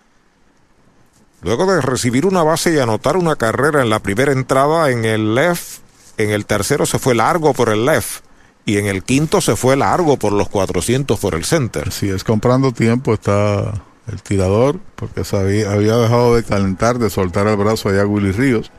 luego 1.43 1.71
de 1.71 1.83
recibir 1.83 2.25
una 2.25 2.43
base 2.43 2.73
y 2.73 2.79
anotar 2.79 3.19
una 3.19 3.37
carrera 3.37 3.83
en 3.83 3.91
la 3.91 3.99
primera 3.99 4.33
entrada 4.33 4.91
en 4.91 5.05
el 5.05 5.35
left, 5.35 5.81
en 6.17 6.31
el 6.31 6.47
tercero 6.47 6.87
se 6.87 6.99
fue 6.99 7.15
largo 7.15 7.53
por 7.53 7.69
el 7.69 7.85
left 7.85 8.25
y 8.65 8.79
en 8.79 8.87
el 8.87 9.05
quinto 9.05 9.43
se 9.43 9.55
fue 9.55 9.77
largo 9.77 10.17
por 10.17 10.33
los 10.33 10.49
400 10.49 11.21
por 11.21 11.35
el 11.35 11.45
center. 11.45 11.93
Si 11.93 12.09
es 12.09 12.25
comprando 12.25 12.73
tiempo 12.73 13.13
está 13.13 13.83
el 14.11 14.23
tirador, 14.23 14.81
porque 14.97 15.25
había, 15.37 15.97
dejado 15.99 16.37
de 16.37 16.43
calentar, 16.43 16.99
de 16.99 17.11
soltar 17.11 17.49
el 17.49 17.59
brazo 17.59 17.91
allá 17.91 18.01
a 18.01 18.07
Willy 18.07 18.33
Ríos 18.33 18.73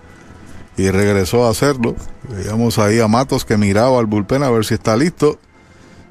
y 0.77 0.89
regresó 0.89 1.45
a 1.45 1.51
hacerlo. 1.51 1.95
Veíamos 2.29 2.79
ahí 2.79 2.99
a 2.99 3.07
Matos 3.07 3.45
que 3.45 3.57
miraba 3.57 3.99
al 3.99 4.05
bullpen 4.05 4.43
a 4.43 4.49
ver 4.49 4.65
si 4.65 4.73
está 4.73 4.95
listo. 4.95 5.39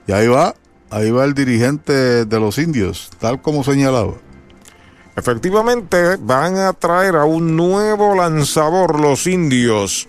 Y 0.06 0.12
ahí 0.12 0.28
va, 0.28 0.54
ahí 0.90 1.10
va 1.10 1.24
el 1.24 1.34
dirigente 1.34 2.24
de 2.24 2.40
los 2.40 2.58
indios, 2.58 3.10
tal 3.18 3.40
como 3.40 3.64
señalaba. 3.64 4.14
Efectivamente, 5.14 6.16
van 6.16 6.56
a 6.56 6.72
traer 6.72 7.16
a 7.16 7.24
un 7.24 7.56
nuevo 7.56 8.14
lanzador 8.14 8.98
los 8.98 9.26
indios. 9.26 10.08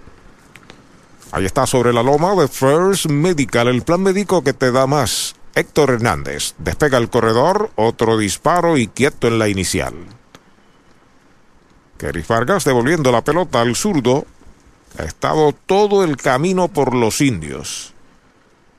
Ahí 1.34 1.46
está 1.46 1.66
sobre 1.66 1.92
la 1.92 2.04
loma 2.04 2.36
de 2.36 2.46
First 2.46 3.06
Medical, 3.06 3.66
el 3.66 3.82
plan 3.82 4.00
médico 4.00 4.44
que 4.44 4.52
te 4.52 4.70
da 4.70 4.86
más. 4.86 5.34
Héctor 5.56 5.90
Hernández 5.90 6.54
despega 6.58 6.96
el 6.96 7.10
corredor, 7.10 7.72
otro 7.74 8.16
disparo 8.16 8.76
y 8.76 8.86
quieto 8.86 9.26
en 9.26 9.40
la 9.40 9.48
inicial. 9.48 9.94
Kerry 11.98 12.24
Vargas 12.28 12.64
devolviendo 12.64 13.10
la 13.10 13.24
pelota 13.24 13.62
al 13.62 13.74
zurdo. 13.74 14.26
Ha 14.96 15.02
estado 15.02 15.52
todo 15.52 16.04
el 16.04 16.16
camino 16.16 16.68
por 16.68 16.94
los 16.94 17.20
indios. 17.20 17.94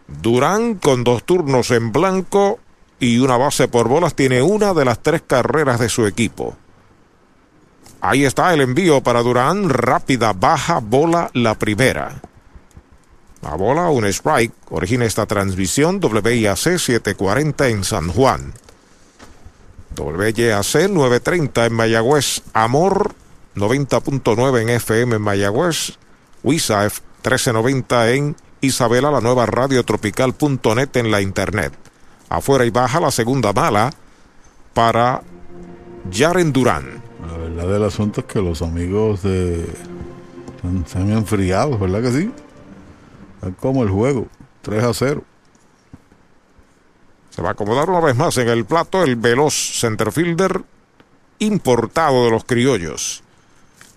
Durán 0.08 0.76
con 0.76 1.04
dos 1.04 1.26
turnos 1.26 1.72
en 1.72 1.92
blanco 1.92 2.62
y 3.02 3.20
una 3.20 3.36
base 3.36 3.68
por 3.68 3.90
bolas 3.90 4.16
tiene 4.16 4.42
una 4.42 4.74
de 4.74 4.86
las 4.86 5.00
tres 5.00 5.24
carreras 5.28 5.82
de 5.82 5.90
su 5.90 6.08
equipo. 6.08 6.56
Ahí 8.00 8.24
está 8.24 8.54
el 8.54 8.62
envío 8.62 9.04
para 9.04 9.24
Durán, 9.24 9.68
rápida, 9.68 10.32
baja, 10.32 10.80
bola, 10.80 11.30
la 11.34 11.56
primera. 11.56 12.22
La 13.46 13.54
bola, 13.56 13.90
un 13.90 14.06
strike, 14.06 14.54
origina 14.72 15.06
esta 15.06 15.28
transmisión 15.28 16.00
WIAC 16.02 16.58
740 16.58 17.68
en 17.68 17.84
San 17.84 18.08
Juan. 18.08 18.54
WYAC 19.96 20.90
930 20.90 21.68
en 21.68 21.74
Mayagüez, 21.74 22.42
Amor 22.54 23.14
90.9 23.56 24.62
en 24.62 24.70
FM 24.70 25.16
en 25.18 25.22
Mayagüez, 25.22 26.00
WISAF 26.42 27.02
1390 27.24 28.12
en 28.14 28.36
Isabela, 28.62 29.12
la 29.12 29.22
nueva 29.22 29.46
radiotropical.net 29.46 30.98
en 30.98 31.12
la 31.12 31.22
internet. 31.22 31.72
Afuera 32.30 32.66
y 32.66 32.72
baja 32.72 33.00
la 33.00 33.12
segunda 33.12 33.54
mala 33.54 33.92
para 34.74 35.22
Yaren 36.10 36.52
Durán. 36.52 37.04
La 37.30 37.38
verdad 37.38 37.68
del 37.68 37.84
asunto 37.84 38.22
es 38.22 38.26
que 38.26 38.42
los 38.42 38.64
amigos 38.64 39.22
de 39.22 39.68
se 40.88 40.98
han 40.98 41.12
enfriado, 41.12 41.78
¿verdad 41.78 42.02
que 42.02 42.12
sí? 42.12 42.32
Como 43.54 43.84
el 43.84 43.90
juego, 43.90 44.28
3 44.62 44.84
a 44.84 44.94
0. 44.94 45.24
Se 47.30 47.42
va 47.42 47.50
a 47.50 47.52
acomodar 47.52 47.90
una 47.90 48.00
vez 48.00 48.16
más 48.16 48.38
en 48.38 48.48
el 48.48 48.66
plato 48.66 49.04
el 49.04 49.16
veloz 49.18 49.54
centerfielder 49.80 50.64
importado 51.40 52.26
de 52.26 52.32
los 52.32 52.46
criollos. 52.46 53.24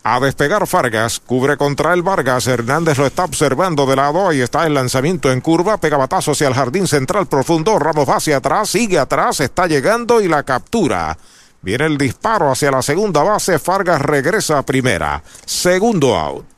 A 0.03 0.21
despegar 0.21 0.67
Fargas, 0.67 1.21
cubre 1.21 1.57
contra 1.57 1.93
el 1.93 2.03
Vargas, 2.03 2.47
Hernández 2.47 2.99
lo 2.99 3.07
está 3.07 3.25
observando 3.25 3.85
de 3.85 3.97
lado, 3.97 4.29
ahí 4.29 4.41
está 4.41 4.67
el 4.67 4.75
lanzamiento 4.75 5.31
en 5.31 5.41
curva, 5.41 5.77
pega 5.77 5.97
batazo 5.97 6.33
hacia 6.33 6.49
el 6.49 6.55
jardín 6.55 6.87
central 6.87 7.27
profundo, 7.27 7.79
Ramos 7.79 8.09
va 8.09 8.17
hacia 8.17 8.39
atrás, 8.39 8.71
sigue 8.71 8.99
atrás, 8.99 9.41
está 9.41 9.67
llegando 9.67 10.21
y 10.21 10.29
la 10.29 10.45
captura. 10.45 11.19
Viene 11.61 11.87
el 11.87 11.99
disparo 11.99 12.51
hacia 12.51 12.71
la 12.71 12.83
segunda 12.83 13.23
base, 13.23 13.59
Fargas 13.59 14.01
regresa 14.01 14.59
a 14.59 14.63
primera, 14.63 15.23
segundo 15.45 16.17
out. 16.17 16.58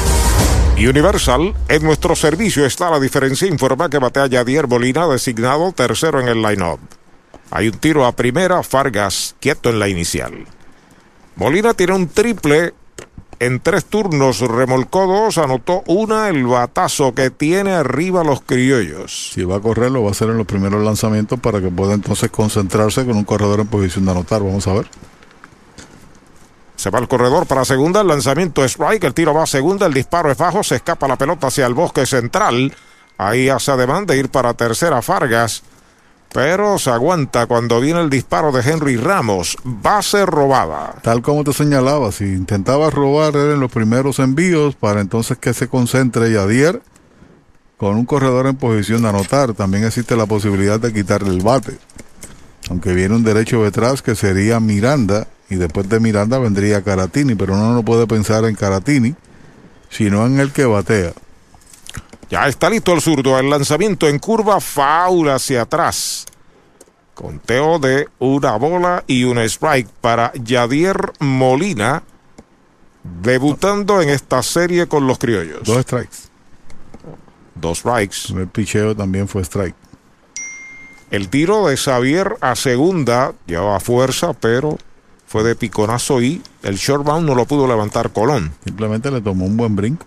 Universal, 0.87 1.53
en 1.67 1.83
nuestro 1.83 2.15
servicio 2.15 2.65
está 2.65 2.89
la 2.89 2.99
diferencia. 2.99 3.47
Informa 3.47 3.89
que 3.89 3.99
batea 3.99 4.27
Yadier 4.27 4.67
Molina, 4.67 5.07
designado 5.07 5.71
tercero 5.73 6.19
en 6.19 6.27
el 6.27 6.41
line-up. 6.41 6.79
Hay 7.51 7.67
un 7.67 7.77
tiro 7.77 8.05
a 8.05 8.13
primera, 8.13 8.63
Fargas 8.63 9.35
quieto 9.39 9.69
en 9.69 9.79
la 9.79 9.89
inicial. 9.89 10.45
Molina 11.35 11.73
tiene 11.73 11.93
un 11.93 12.07
triple 12.07 12.73
en 13.39 13.59
tres 13.59 13.85
turnos, 13.85 14.39
remolcó 14.39 15.07
dos, 15.07 15.39
anotó 15.39 15.83
una, 15.87 16.29
el 16.29 16.45
batazo 16.45 17.15
que 17.15 17.31
tiene 17.31 17.71
arriba 17.71 18.23
los 18.23 18.41
criollos. 18.41 19.31
Si 19.33 19.43
va 19.43 19.55
a 19.55 19.59
correr, 19.59 19.91
lo 19.91 20.03
va 20.03 20.09
a 20.09 20.11
hacer 20.11 20.29
en 20.29 20.37
los 20.37 20.45
primeros 20.45 20.83
lanzamientos 20.83 21.39
para 21.39 21.59
que 21.59 21.69
pueda 21.69 21.95
entonces 21.95 22.29
concentrarse 22.29 23.03
con 23.03 23.17
un 23.17 23.23
corredor 23.23 23.61
en 23.61 23.67
posición 23.67 24.05
de 24.05 24.11
anotar. 24.11 24.43
Vamos 24.43 24.67
a 24.67 24.73
ver. 24.73 24.85
Se 26.81 26.89
va 26.89 26.97
al 26.97 27.07
corredor 27.07 27.45
para 27.45 27.63
segunda, 27.63 28.01
el 28.01 28.07
lanzamiento 28.07 28.65
es 28.65 28.71
strike, 28.71 29.03
el 29.03 29.13
tiro 29.13 29.35
va 29.35 29.43
a 29.43 29.45
segunda, 29.45 29.85
el 29.85 29.93
disparo 29.93 30.31
es 30.31 30.37
bajo, 30.39 30.63
se 30.63 30.77
escapa 30.77 31.07
la 31.07 31.15
pelota 31.15 31.45
hacia 31.45 31.67
el 31.67 31.75
bosque 31.75 32.07
central. 32.07 32.73
Ahí 33.19 33.49
hace 33.49 33.69
ademán 33.69 34.07
de 34.07 34.17
ir 34.17 34.29
para 34.29 34.55
tercera 34.55 35.03
Fargas, 35.03 35.61
pero 36.33 36.79
se 36.79 36.89
aguanta 36.89 37.45
cuando 37.45 37.79
viene 37.79 38.01
el 38.01 38.09
disparo 38.09 38.51
de 38.51 38.67
Henry 38.67 38.97
Ramos. 38.97 39.59
Base 39.63 40.25
robada. 40.25 40.95
Tal 41.03 41.21
como 41.21 41.43
te 41.43 41.53
señalaba, 41.53 42.11
si 42.11 42.23
intentaba 42.23 42.89
robar 42.89 43.35
en 43.35 43.59
los 43.59 43.71
primeros 43.71 44.17
envíos 44.17 44.73
para 44.73 45.01
entonces 45.01 45.37
que 45.37 45.53
se 45.53 45.67
concentre 45.67 46.31
Yadier 46.31 46.81
con 47.77 47.95
un 47.95 48.07
corredor 48.07 48.47
en 48.47 48.55
posición 48.55 49.03
de 49.03 49.09
anotar. 49.09 49.53
También 49.53 49.83
existe 49.83 50.15
la 50.15 50.25
posibilidad 50.25 50.79
de 50.79 50.91
quitarle 50.91 51.29
el 51.29 51.43
bate. 51.43 51.77
Aunque 52.71 52.93
viene 52.93 53.13
un 53.13 53.23
derecho 53.23 53.63
detrás 53.63 54.01
que 54.01 54.15
sería 54.15 54.59
Miranda 54.59 55.27
y 55.51 55.55
después 55.57 55.89
de 55.89 55.99
Miranda 55.99 56.39
vendría 56.39 56.81
Caratini, 56.81 57.35
pero 57.35 57.55
uno 57.55 57.73
no 57.73 57.83
puede 57.83 58.07
pensar 58.07 58.45
en 58.45 58.55
Caratini, 58.55 59.13
sino 59.89 60.25
en 60.25 60.39
el 60.39 60.53
que 60.53 60.63
batea. 60.63 61.11
Ya 62.29 62.47
está 62.47 62.69
listo 62.69 62.93
el 62.93 63.01
zurdo, 63.01 63.37
el 63.37 63.49
lanzamiento 63.49 64.07
en 64.07 64.17
curva, 64.17 64.61
faula 64.61 65.35
hacia 65.35 65.63
atrás. 65.63 66.25
Conteo 67.13 67.79
de 67.79 68.07
una 68.19 68.55
bola 68.55 69.03
y 69.07 69.25
un 69.25 69.39
strike 69.39 69.89
para 69.99 70.31
Yadier 70.35 71.11
Molina, 71.19 72.01
debutando 73.21 74.01
en 74.01 74.07
esta 74.07 74.41
serie 74.43 74.87
con 74.87 75.05
los 75.05 75.19
criollos. 75.19 75.63
Dos 75.65 75.81
strikes. 75.81 76.17
Dos 77.55 77.79
strikes. 77.79 78.33
El 78.33 78.47
picheo 78.47 78.95
también 78.95 79.27
fue 79.27 79.41
strike. 79.41 79.75
El 81.09 81.27
tiro 81.27 81.67
de 81.67 81.75
Xavier 81.75 82.37
a 82.39 82.55
segunda 82.55 83.33
llevaba 83.45 83.81
fuerza, 83.81 84.31
pero 84.31 84.77
fue 85.31 85.43
de 85.43 85.55
piconazo 85.55 86.21
y 86.21 86.41
el 86.61 86.75
short 86.75 87.05
bound 87.05 87.25
no 87.25 87.35
lo 87.35 87.45
pudo 87.45 87.65
levantar 87.65 88.11
Colón. 88.11 88.53
Simplemente 88.65 89.09
le 89.09 89.21
tomó 89.21 89.45
un 89.45 89.55
buen 89.55 89.77
brinco. 89.77 90.05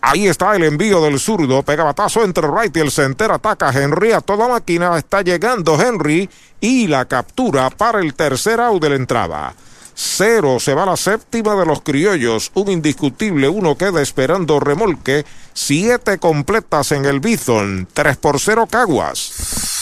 Ahí 0.00 0.28
está 0.28 0.54
el 0.54 0.62
envío 0.62 1.02
del 1.02 1.18
zurdo. 1.18 1.64
Pega 1.64 1.82
batazo 1.82 2.22
entre 2.22 2.46
right 2.46 2.76
y 2.76 2.78
el 2.78 2.92
center. 2.92 3.32
Ataca 3.32 3.72
Henry 3.72 4.12
a 4.12 4.20
toda 4.20 4.46
máquina. 4.46 4.96
Está 4.96 5.22
llegando 5.22 5.80
Henry 5.80 6.30
y 6.60 6.86
la 6.86 7.06
captura 7.06 7.68
para 7.70 7.98
el 7.98 8.14
tercer 8.14 8.60
out 8.60 8.80
de 8.80 8.90
la 8.90 8.94
entrada. 8.94 9.54
Cero 9.92 10.58
se 10.60 10.72
va 10.72 10.86
la 10.86 10.96
séptima 10.96 11.56
de 11.56 11.66
los 11.66 11.80
criollos. 11.82 12.52
Un 12.54 12.70
indiscutible. 12.70 13.48
Uno 13.48 13.76
queda 13.76 14.00
esperando 14.00 14.60
remolque. 14.60 15.26
Siete 15.52 16.18
completas 16.18 16.92
en 16.92 17.06
el 17.06 17.18
Bison. 17.18 17.88
Tres 17.92 18.16
por 18.16 18.38
cero 18.38 18.68
Caguas. 18.70 19.77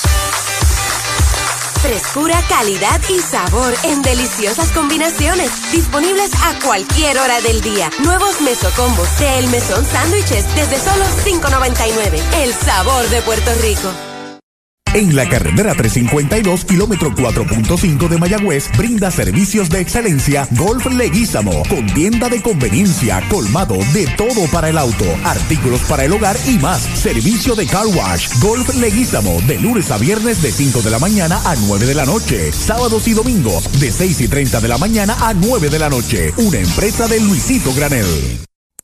Frescura, 1.87 2.43
calidad 2.49 3.01
y 3.09 3.21
sabor 3.21 3.73
en 3.85 4.03
deliciosas 4.03 4.73
combinaciones. 4.73 5.71
Disponibles 5.71 6.33
a 6.43 6.59
cualquier 6.65 7.17
hora 7.17 7.41
del 7.43 7.61
día. 7.61 7.91
Nuevos 8.03 8.41
mesocombos 8.41 9.17
de 9.21 9.39
El 9.39 9.47
Mesón 9.51 9.85
Sándwiches 9.85 10.53
desde 10.57 10.81
solo 10.81 11.05
$5.99. 11.25 12.21
El 12.43 12.53
sabor 12.53 13.09
de 13.09 13.23
Puerto 13.23 13.53
Rico. 13.63 14.16
En 14.97 15.15
la 15.15 15.29
carretera 15.29 15.75
352, 15.75 16.65
kilómetro 16.65 17.15
4.5 17.15 18.09
de 18.09 18.17
Mayagüez, 18.17 18.71
brinda 18.79 19.11
servicios 19.11 19.69
de 19.69 19.81
excelencia 19.81 20.49
Golf 20.53 20.87
Leguízamo, 20.87 21.65
con 21.69 21.87
tienda 21.93 22.31
de 22.31 22.41
conveniencia, 22.41 23.23
colmado 23.29 23.77
de 23.93 24.07
todo 24.17 24.47
para 24.51 24.71
el 24.71 24.79
auto, 24.79 25.05
artículos 25.25 25.83
para 25.83 26.07
el 26.07 26.15
hogar 26.15 26.39
y 26.47 26.59
más. 26.59 26.81
Servicio 26.81 27.55
de 27.55 27.67
car 27.67 27.87
wash, 27.89 28.41
Golf 28.41 28.75
Leguízamo, 28.77 29.39
de 29.43 29.59
lunes 29.59 29.91
a 29.91 29.99
viernes 29.99 30.41
de 30.41 30.51
5 30.51 30.81
de 30.81 30.91
la 30.91 30.99
mañana 30.99 31.43
a 31.45 31.55
9 31.57 31.85
de 31.85 31.95
la 31.95 32.07
noche, 32.07 32.51
sábados 32.53 33.07
y 33.07 33.13
domingos 33.13 33.71
de 33.79 33.93
6 33.93 34.23
y 34.23 34.29
30 34.29 34.63
de 34.63 34.69
la 34.69 34.79
mañana 34.79 35.15
a 35.21 35.35
9 35.35 35.69
de 35.69 35.79
la 35.79 35.91
noche. 35.91 36.33
Una 36.39 36.59
empresa 36.59 37.07
de 37.07 37.21
Luisito 37.21 37.75
Granel. 37.75 38.07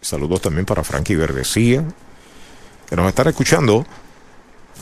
Saludos 0.00 0.40
también 0.40 0.66
para 0.66 0.82
Frankie 0.82 1.14
Verdecía, 1.14 1.84
que 2.88 2.96
nos 2.96 3.06
están 3.06 3.28
escuchando. 3.28 3.86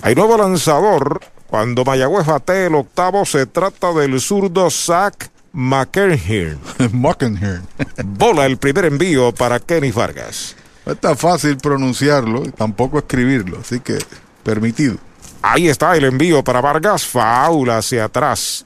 Hay 0.01 0.15
nuevo 0.15 0.39
lanzador 0.39 1.21
cuando 1.49 1.85
Mayagüez 1.85 2.25
bate 2.25 2.65
el 2.67 2.77
octavo, 2.77 3.27
se 3.27 3.45
trata 3.45 3.93
del 3.93 4.19
zurdo 4.21 4.71
Zach 4.71 5.29
McEnhirn. 5.53 6.59
McEnhirn. 6.93 7.67
Bola 8.05 8.47
el 8.47 8.57
primer 8.57 8.85
envío 8.87 9.33
para 9.33 9.61
Kenny 9.61 9.91
Vargas. 9.91 10.57
No 10.87 10.93
está 10.93 11.15
fácil 11.15 11.57
pronunciarlo 11.57 12.45
y 12.45 12.51
tampoco 12.51 12.99
escribirlo, 12.99 13.59
así 13.61 13.81
que 13.81 13.99
permitido. 14.43 14.97
Ahí 15.43 15.69
está 15.69 15.97
el 15.97 16.05
envío 16.05 16.45
para 16.45 16.61
Vargas. 16.61 17.05
Faula 17.05 17.79
hacia 17.79 18.05
atrás. 18.05 18.65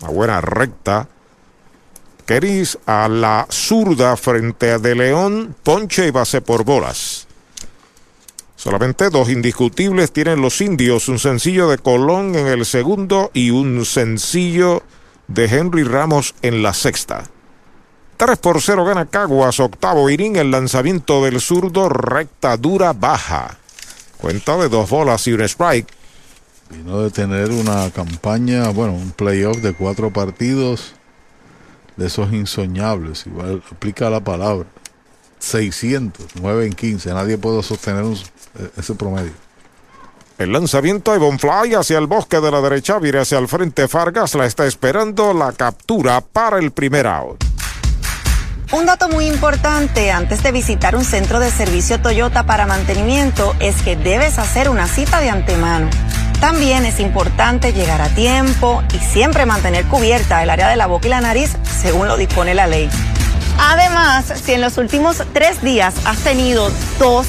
Una 0.00 0.10
buena 0.10 0.40
recta. 0.40 1.08
Kenny 2.26 2.62
a 2.86 3.08
la 3.08 3.46
zurda 3.50 4.16
frente 4.16 4.70
a 4.70 4.78
De 4.78 4.94
León. 4.94 5.54
Ponche 5.62 6.06
y 6.06 6.10
base 6.10 6.40
por 6.40 6.64
bolas. 6.64 7.26
Solamente 8.62 9.10
dos 9.10 9.28
indiscutibles 9.28 10.12
tienen 10.12 10.40
los 10.40 10.60
indios, 10.60 11.08
un 11.08 11.18
sencillo 11.18 11.68
de 11.68 11.78
Colón 11.78 12.36
en 12.36 12.46
el 12.46 12.64
segundo 12.64 13.32
y 13.34 13.50
un 13.50 13.84
sencillo 13.84 14.84
de 15.28 15.44
Henry 15.44 15.84
Ramos 15.84 16.34
en 16.42 16.62
la 16.62 16.74
sexta. 16.74 17.24
3 18.16 18.38
por 18.38 18.60
0 18.60 18.84
gana 18.84 19.06
Caguas, 19.06 19.58
octavo 19.58 20.08
Irín, 20.08 20.36
el 20.36 20.50
lanzamiento 20.50 21.24
del 21.24 21.40
zurdo, 21.40 21.88
recta 21.88 22.56
dura 22.56 22.92
baja. 22.92 23.58
Cuenta 24.18 24.56
de 24.58 24.68
dos 24.68 24.88
bolas 24.88 25.26
y 25.26 25.32
un 25.32 25.40
strike. 25.40 25.88
Vino 26.70 27.02
de 27.02 27.10
tener 27.10 27.50
una 27.50 27.90
campaña, 27.90 28.68
bueno, 28.70 28.94
un 28.94 29.10
playoff 29.10 29.56
de 29.58 29.74
cuatro 29.74 30.12
partidos 30.12 30.94
de 31.96 32.06
esos 32.06 32.32
insoñables, 32.32 33.26
igual 33.26 33.62
aplica 33.70 34.08
la 34.08 34.20
palabra. 34.20 34.68
600, 35.38 36.26
9 36.40 36.66
en 36.66 36.72
15, 36.72 37.12
nadie 37.14 37.36
puede 37.36 37.62
sostener 37.64 38.04
un, 38.04 38.16
ese 38.76 38.94
promedio. 38.94 39.32
El 40.38 40.52
lanzamiento 40.52 41.12
de 41.12 41.18
Bonfly 41.18 41.74
hacia 41.74 41.98
el 41.98 42.06
bosque 42.06 42.40
de 42.40 42.50
la 42.50 42.60
derecha, 42.60 42.98
vire 42.98 43.20
hacia 43.20 43.38
el 43.38 43.48
frente. 43.48 43.86
Fargas 43.88 44.34
la 44.34 44.46
está 44.46 44.66
esperando 44.66 45.32
la 45.34 45.52
captura 45.52 46.20
para 46.20 46.58
el 46.58 46.72
primer 46.72 47.06
out. 47.06 47.44
Un 48.72 48.86
dato 48.86 49.08
muy 49.10 49.26
importante 49.26 50.10
antes 50.10 50.42
de 50.42 50.50
visitar 50.50 50.96
un 50.96 51.04
centro 51.04 51.40
de 51.40 51.50
servicio 51.50 52.00
Toyota 52.00 52.46
para 52.46 52.66
mantenimiento 52.66 53.54
es 53.60 53.82
que 53.82 53.96
debes 53.96 54.38
hacer 54.38 54.70
una 54.70 54.86
cita 54.86 55.20
de 55.20 55.28
antemano. 55.28 55.90
También 56.40 56.86
es 56.86 56.98
importante 56.98 57.74
llegar 57.74 58.00
a 58.00 58.08
tiempo 58.08 58.82
y 58.94 58.98
siempre 58.98 59.44
mantener 59.44 59.84
cubierta 59.86 60.42
el 60.42 60.48
área 60.48 60.68
de 60.68 60.76
la 60.76 60.86
boca 60.86 61.06
y 61.06 61.10
la 61.10 61.20
nariz 61.20 61.54
según 61.82 62.08
lo 62.08 62.16
dispone 62.16 62.54
la 62.54 62.66
ley. 62.66 62.88
Además, 63.58 64.32
si 64.42 64.54
en 64.54 64.62
los 64.62 64.78
últimos 64.78 65.22
tres 65.34 65.62
días 65.62 65.94
has 66.06 66.18
tenido 66.18 66.70
tos, 66.98 67.26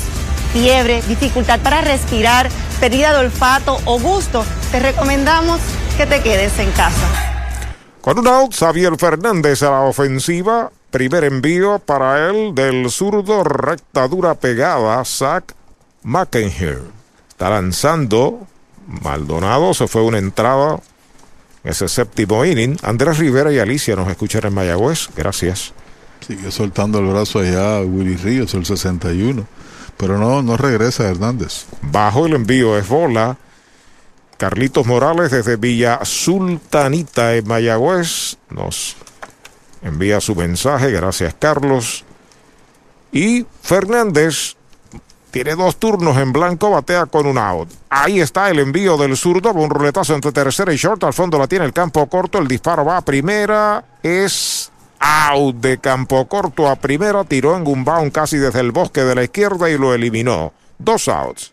fiebre, 0.54 1.02
dificultad 1.08 1.60
para 1.60 1.82
respirar, 1.82 2.50
pérdida 2.80 3.12
de 3.12 3.26
olfato 3.26 3.80
o 3.86 4.00
gusto, 4.00 4.46
te 4.72 4.80
recomendamos 4.80 5.60
que 5.98 6.06
te 6.06 6.22
quedes 6.22 6.58
en 6.60 6.72
casa. 6.72 7.34
Con 8.00 8.20
un 8.20 8.28
out, 8.28 8.54
Xavier 8.54 8.96
Fernández 8.98 9.64
a 9.64 9.72
la 9.72 9.82
ofensiva. 9.82 10.72
Primer 10.92 11.24
envío 11.24 11.80
para 11.80 12.30
él 12.30 12.54
del 12.54 12.92
zurdo, 12.92 13.44
recta 13.44 14.08
dura 14.08 14.36
pegada, 14.36 15.04
Zach 15.06 15.56
McEnhier. 16.04 16.82
Está 17.30 17.50
lanzando. 17.50 18.46
Maldonado 18.86 19.74
se 19.74 19.88
fue 19.88 20.04
una 20.04 20.20
entrada. 20.20 20.80
Ese 21.64 21.88
séptimo 21.88 22.46
inning. 22.46 22.78
Andrés 22.84 23.18
Rivera 23.18 23.52
y 23.52 23.60
Alicia 23.60 23.96
nos 23.96 24.10
escuchan 24.10 24.46
en 24.46 24.54
Mayagüez. 24.54 25.10
Gracias. 25.16 25.74
Sigue 26.28 26.52
soltando 26.52 27.00
el 27.00 27.08
brazo 27.08 27.40
allá 27.40 27.80
Willy 27.80 28.18
Ríos, 28.18 28.54
el 28.54 28.66
61. 28.66 29.48
Pero 29.98 30.18
no, 30.18 30.42
no 30.42 30.58
regresa 30.58 31.10
Hernández. 31.10 31.66
Bajo 31.82 32.26
el 32.26 32.34
envío 32.34 32.78
es 32.78 32.88
bola. 32.88 33.38
Carlitos 34.38 34.86
Morales 34.86 35.32
desde 35.32 35.56
Villa 35.56 36.00
Sultanita 36.04 37.36
en 37.36 37.48
Mayagüez 37.48 38.38
nos 38.50 38.98
envía 39.82 40.20
su 40.20 40.36
mensaje. 40.36 40.92
Gracias, 40.92 41.34
Carlos. 41.40 42.04
Y 43.12 43.46
Fernández 43.62 44.56
Tiene 45.32 45.56
dos 45.56 45.78
turnos 45.78 46.18
en 46.18 46.32
blanco, 46.32 46.70
batea 46.70 47.08
con 47.08 47.26
un 47.26 47.40
out. 47.40 47.68
Ahí 47.90 48.20
está 48.20 48.52
el 48.52 48.60
envío 48.60 48.98
del 48.98 49.18
zurdo, 49.18 49.52
un 49.52 49.70
ruletazo 49.70 50.14
entre 50.14 50.32
tercera 50.32 50.72
y 50.74 50.78
short. 50.78 51.04
Al 51.06 51.14
fondo 51.14 51.40
la 51.40 51.48
tiene 51.48 51.66
el 51.66 51.74
campo 51.74 52.06
corto. 52.08 52.38
El 52.38 52.48
disparo 52.48 52.86
va 52.86 52.98
a 52.98 53.02
primera. 53.02 53.84
Es 54.04 54.72
out 55.04 55.56
de 55.56 55.78
campo 55.78 56.28
corto 56.28 56.70
a 56.70 56.76
primera. 56.76 57.24
Tiró 57.24 57.56
en 57.56 57.68
un 57.68 57.84
bound 57.84 58.12
casi 58.12 58.38
desde 58.38 58.62
el 58.62 58.72
bosque 58.72 59.02
de 59.02 59.16
la 59.16 59.24
izquierda 59.24 59.70
y 59.70 59.78
lo 59.78 59.94
eliminó. 59.94 60.54
Dos 60.80 61.08
outs. 61.08 61.53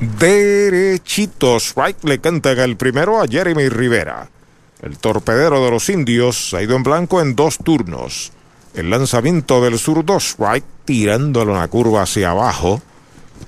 Derechito, 0.00 1.56
strike 1.60 2.04
le 2.04 2.18
cantan 2.18 2.58
el 2.58 2.76
primero 2.76 3.20
a 3.20 3.26
Jeremy 3.26 3.68
Rivera. 3.68 4.28
El 4.82 4.98
torpedero 4.98 5.64
de 5.64 5.70
los 5.70 5.88
indios 5.88 6.52
ha 6.52 6.62
ido 6.62 6.76
en 6.76 6.82
blanco 6.82 7.20
en 7.20 7.34
dos 7.36 7.58
turnos. 7.58 8.32
El 8.74 8.90
lanzamiento 8.90 9.62
del 9.62 9.78
zurdo 9.78 10.16
strike 10.16 10.64
tirándolo 10.84 11.52
una 11.52 11.68
curva 11.68 12.02
hacia 12.02 12.30
abajo. 12.30 12.82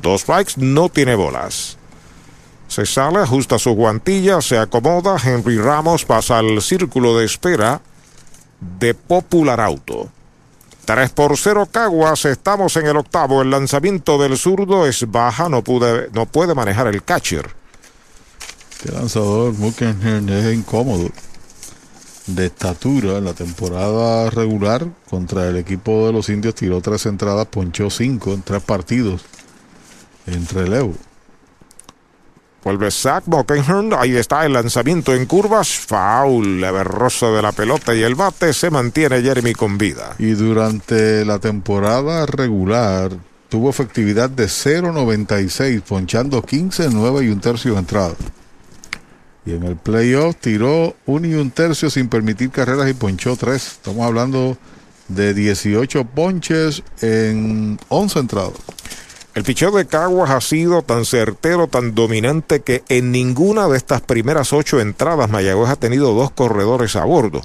Dos 0.00 0.22
strikes 0.22 0.52
no 0.56 0.88
tiene 0.88 1.14
bolas. 1.14 1.78
Se 2.68 2.86
sale, 2.86 3.18
ajusta 3.18 3.58
su 3.58 3.72
guantilla, 3.72 4.40
se 4.40 4.58
acomoda. 4.58 5.16
Henry 5.22 5.58
Ramos 5.58 6.04
pasa 6.04 6.38
al 6.38 6.62
círculo 6.62 7.18
de 7.18 7.26
espera 7.26 7.80
de 8.60 8.94
Popular 8.94 9.60
Auto. 9.60 10.10
3 10.86 11.10
por 11.10 11.36
0 11.36 11.68
Caguas, 11.70 12.24
estamos 12.26 12.76
en 12.76 12.86
el 12.86 12.96
octavo. 12.96 13.42
El 13.42 13.50
lanzamiento 13.50 14.18
del 14.18 14.38
zurdo 14.38 14.86
es 14.86 15.10
baja, 15.10 15.48
no, 15.48 15.64
no 16.12 16.26
puede 16.26 16.54
manejar 16.54 16.86
el 16.86 17.02
catcher. 17.02 17.50
Este 18.70 18.92
lanzador, 18.92 19.52
Mukenhen, 19.54 20.28
es 20.28 20.54
incómodo. 20.54 21.10
De 22.28 22.46
estatura, 22.46 23.18
en 23.18 23.24
la 23.24 23.34
temporada 23.34 24.30
regular 24.30 24.86
contra 25.10 25.48
el 25.48 25.56
equipo 25.56 26.06
de 26.06 26.12
los 26.12 26.28
indios 26.28 26.54
tiró 26.54 26.80
tres 26.80 27.04
entradas, 27.06 27.46
ponchó 27.46 27.90
cinco 27.90 28.32
en 28.32 28.42
tres 28.42 28.62
partidos 28.62 29.24
en 30.26 30.46
relevo. 30.46 30.94
Vuelve 32.66 32.90
Zach 32.90 33.22
Mockenhorn. 33.26 33.92
Ahí 33.96 34.16
está 34.16 34.44
el 34.44 34.54
lanzamiento 34.54 35.14
en 35.14 35.26
curvas. 35.26 35.68
Foul, 35.68 36.62
berroso 36.62 37.32
de 37.32 37.40
la 37.40 37.52
pelota 37.52 37.94
y 37.94 38.02
el 38.02 38.16
bate. 38.16 38.52
Se 38.52 38.70
mantiene 38.70 39.22
Jeremy 39.22 39.52
con 39.52 39.78
vida. 39.78 40.16
Y 40.18 40.32
durante 40.32 41.24
la 41.24 41.38
temporada 41.38 42.26
regular 42.26 43.12
tuvo 43.48 43.70
efectividad 43.70 44.30
de 44.30 44.46
0.96, 44.46 45.80
ponchando 45.82 46.42
15, 46.42 46.88
9 46.90 47.26
y 47.26 47.28
un 47.28 47.40
tercio 47.40 47.74
de 47.74 47.78
entrada. 47.78 48.14
Y 49.44 49.52
en 49.52 49.62
el 49.62 49.76
playoff 49.76 50.34
tiró 50.40 50.96
un 51.06 51.24
y 51.24 51.34
un 51.34 51.52
tercio 51.52 51.88
sin 51.88 52.08
permitir 52.08 52.50
carreras 52.50 52.90
y 52.90 52.94
ponchó 52.94 53.36
3. 53.36 53.64
Estamos 53.64 54.04
hablando 54.04 54.58
de 55.06 55.34
18 55.34 56.04
ponches 56.04 56.82
en 57.00 57.78
11 57.90 58.18
entradas. 58.18 58.54
El 59.36 59.42
picheo 59.42 59.70
de 59.70 59.84
Caguas 59.84 60.30
ha 60.30 60.40
sido 60.40 60.80
tan 60.80 61.04
certero, 61.04 61.66
tan 61.66 61.94
dominante 61.94 62.62
que 62.62 62.84
en 62.88 63.12
ninguna 63.12 63.68
de 63.68 63.76
estas 63.76 64.00
primeras 64.00 64.54
ocho 64.54 64.80
entradas 64.80 65.28
Mayagüez 65.28 65.68
ha 65.68 65.76
tenido 65.76 66.14
dos 66.14 66.30
corredores 66.30 66.96
a 66.96 67.04
bordo. 67.04 67.42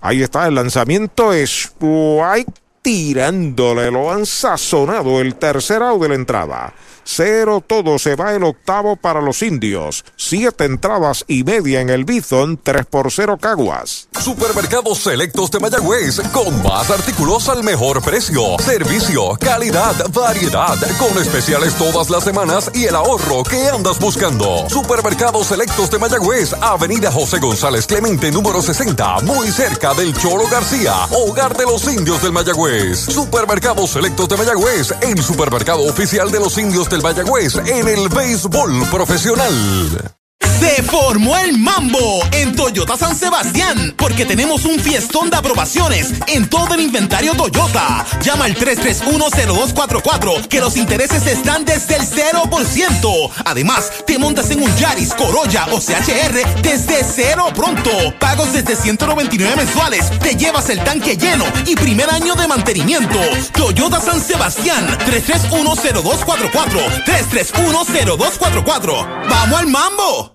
Ahí 0.00 0.22
está 0.22 0.46
el 0.46 0.54
lanzamiento, 0.54 1.32
Strike 1.32 2.52
tirándole, 2.82 3.90
lo 3.90 4.12
han 4.12 4.26
sazonado 4.26 5.20
el 5.20 5.34
tercer 5.34 5.82
out 5.82 6.00
de 6.02 6.08
la 6.10 6.14
entrada. 6.14 6.72
Cero 7.04 7.62
todo 7.64 7.98
se 7.98 8.16
va 8.16 8.34
el 8.34 8.44
octavo 8.44 8.96
para 8.96 9.20
los 9.20 9.42
indios. 9.42 10.04
Siete 10.16 10.64
entradas 10.64 11.24
y 11.28 11.44
media 11.44 11.80
en 11.80 11.90
el 11.90 12.04
Bison, 12.04 12.58
3 12.62 12.86
por 12.86 13.12
0 13.12 13.38
Caguas. 13.40 14.08
Supermercados 14.18 14.98
Selectos 14.98 15.50
de 15.50 15.60
Mayagüez, 15.60 16.20
con 16.32 16.62
más 16.62 16.90
artículos 16.90 17.48
al 17.50 17.62
mejor 17.62 18.02
precio. 18.02 18.56
Servicio, 18.58 19.36
calidad, 19.38 19.94
variedad, 20.12 20.78
con 20.98 21.20
especiales 21.20 21.74
todas 21.74 22.08
las 22.08 22.24
semanas 22.24 22.70
y 22.74 22.84
el 22.84 22.94
ahorro 22.94 23.42
que 23.42 23.68
andas 23.68 23.98
buscando. 23.98 24.68
Supermercados 24.70 25.48
Selectos 25.48 25.90
de 25.90 25.98
Mayagüez, 25.98 26.54
Avenida 26.54 27.12
José 27.12 27.38
González 27.38 27.86
Clemente, 27.86 28.30
número 28.30 28.62
60, 28.62 29.20
muy 29.20 29.48
cerca 29.48 29.92
del 29.92 30.16
Choro 30.16 30.48
García, 30.50 30.94
hogar 31.10 31.54
de 31.56 31.64
los 31.64 31.86
indios 31.92 32.22
del 32.22 32.32
Mayagüez. 32.32 32.98
Supermercados 33.00 33.90
Selectos 33.90 34.28
de 34.28 34.36
Mayagüez, 34.38 34.94
el 35.02 35.22
supermercado 35.22 35.82
oficial 35.82 36.30
de 36.30 36.40
los 36.40 36.56
indios 36.56 36.88
del 36.94 37.02
Mayagüez 37.02 37.56
en 37.66 37.88
el 37.88 38.08
béisbol 38.08 38.88
profesional. 38.88 40.23
Se 40.60 40.82
formó 40.82 41.36
el 41.36 41.58
mambo 41.58 42.22
en 42.32 42.54
Toyota 42.54 42.96
San 42.96 43.16
Sebastián 43.16 43.94
porque 43.96 44.24
tenemos 44.24 44.64
un 44.64 44.78
fiestón 44.78 45.30
de 45.30 45.36
aprobaciones 45.36 46.12
en 46.28 46.48
todo 46.48 46.74
el 46.74 46.80
inventario 46.80 47.34
Toyota. 47.34 48.04
Llama 48.22 48.44
al 48.44 48.54
3310244 48.54 50.48
que 50.48 50.60
los 50.60 50.76
intereses 50.76 51.26
están 51.26 51.64
desde 51.64 51.96
el 51.96 52.02
0%. 52.02 53.30
Además, 53.44 53.90
te 54.06 54.18
montas 54.18 54.50
en 54.50 54.62
un 54.62 54.76
Yaris, 54.76 55.12
Corolla 55.14 55.66
o 55.72 55.80
CHR 55.80 56.62
desde 56.62 57.04
cero 57.04 57.46
pronto. 57.54 57.90
Pagos 58.20 58.52
desde 58.52 58.76
199 58.76 59.56
mensuales. 59.56 60.10
Te 60.20 60.36
llevas 60.36 60.68
el 60.70 60.82
tanque 60.84 61.16
lleno 61.16 61.44
y 61.66 61.74
primer 61.74 62.10
año 62.10 62.34
de 62.34 62.46
mantenimiento. 62.46 63.18
Toyota 63.54 64.00
San 64.00 64.20
Sebastián 64.20 64.86
3310244 65.06 67.04
3310244. 67.04 69.28
¡Vamos 69.28 69.58
al 69.58 69.66
mambo! 69.66 70.34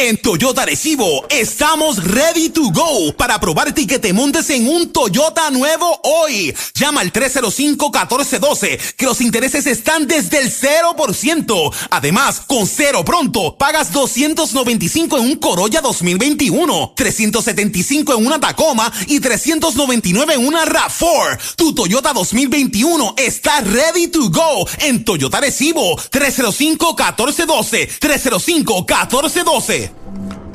En 0.00 0.16
Toyota 0.16 0.64
Recibo 0.64 1.26
estamos 1.28 2.04
ready 2.04 2.50
to 2.50 2.70
go 2.70 3.12
para 3.16 3.40
probarte 3.40 3.80
y 3.80 3.86
que 3.88 3.98
te 3.98 4.12
montes 4.12 4.48
en 4.50 4.68
un 4.68 4.92
Toyota 4.92 5.50
nuevo 5.50 6.00
hoy. 6.04 6.54
Llama 6.74 7.00
al 7.00 7.12
305-1412 7.12 8.94
que 8.96 9.06
los 9.06 9.20
intereses 9.20 9.66
están 9.66 10.06
desde 10.06 10.38
el 10.38 10.52
0%. 10.52 11.74
Además, 11.90 12.42
con 12.46 12.68
cero 12.68 13.04
pronto, 13.04 13.56
pagas 13.58 13.92
295 13.92 15.18
en 15.18 15.24
un 15.24 15.34
Corolla 15.34 15.80
2021, 15.80 16.92
375 16.94 18.14
en 18.14 18.24
una 18.24 18.38
Tacoma 18.38 18.92
y 19.08 19.18
399 19.18 20.34
en 20.34 20.46
una 20.46 20.64
RAV4. 20.64 21.56
Tu 21.56 21.74
Toyota 21.74 22.12
2021 22.12 23.14
está 23.16 23.62
ready 23.62 24.06
to 24.06 24.30
go 24.30 24.64
en 24.78 25.04
Toyota 25.04 25.40
Recibo 25.40 25.98
305-1412, 25.98 27.98
305-1412. 27.98 29.87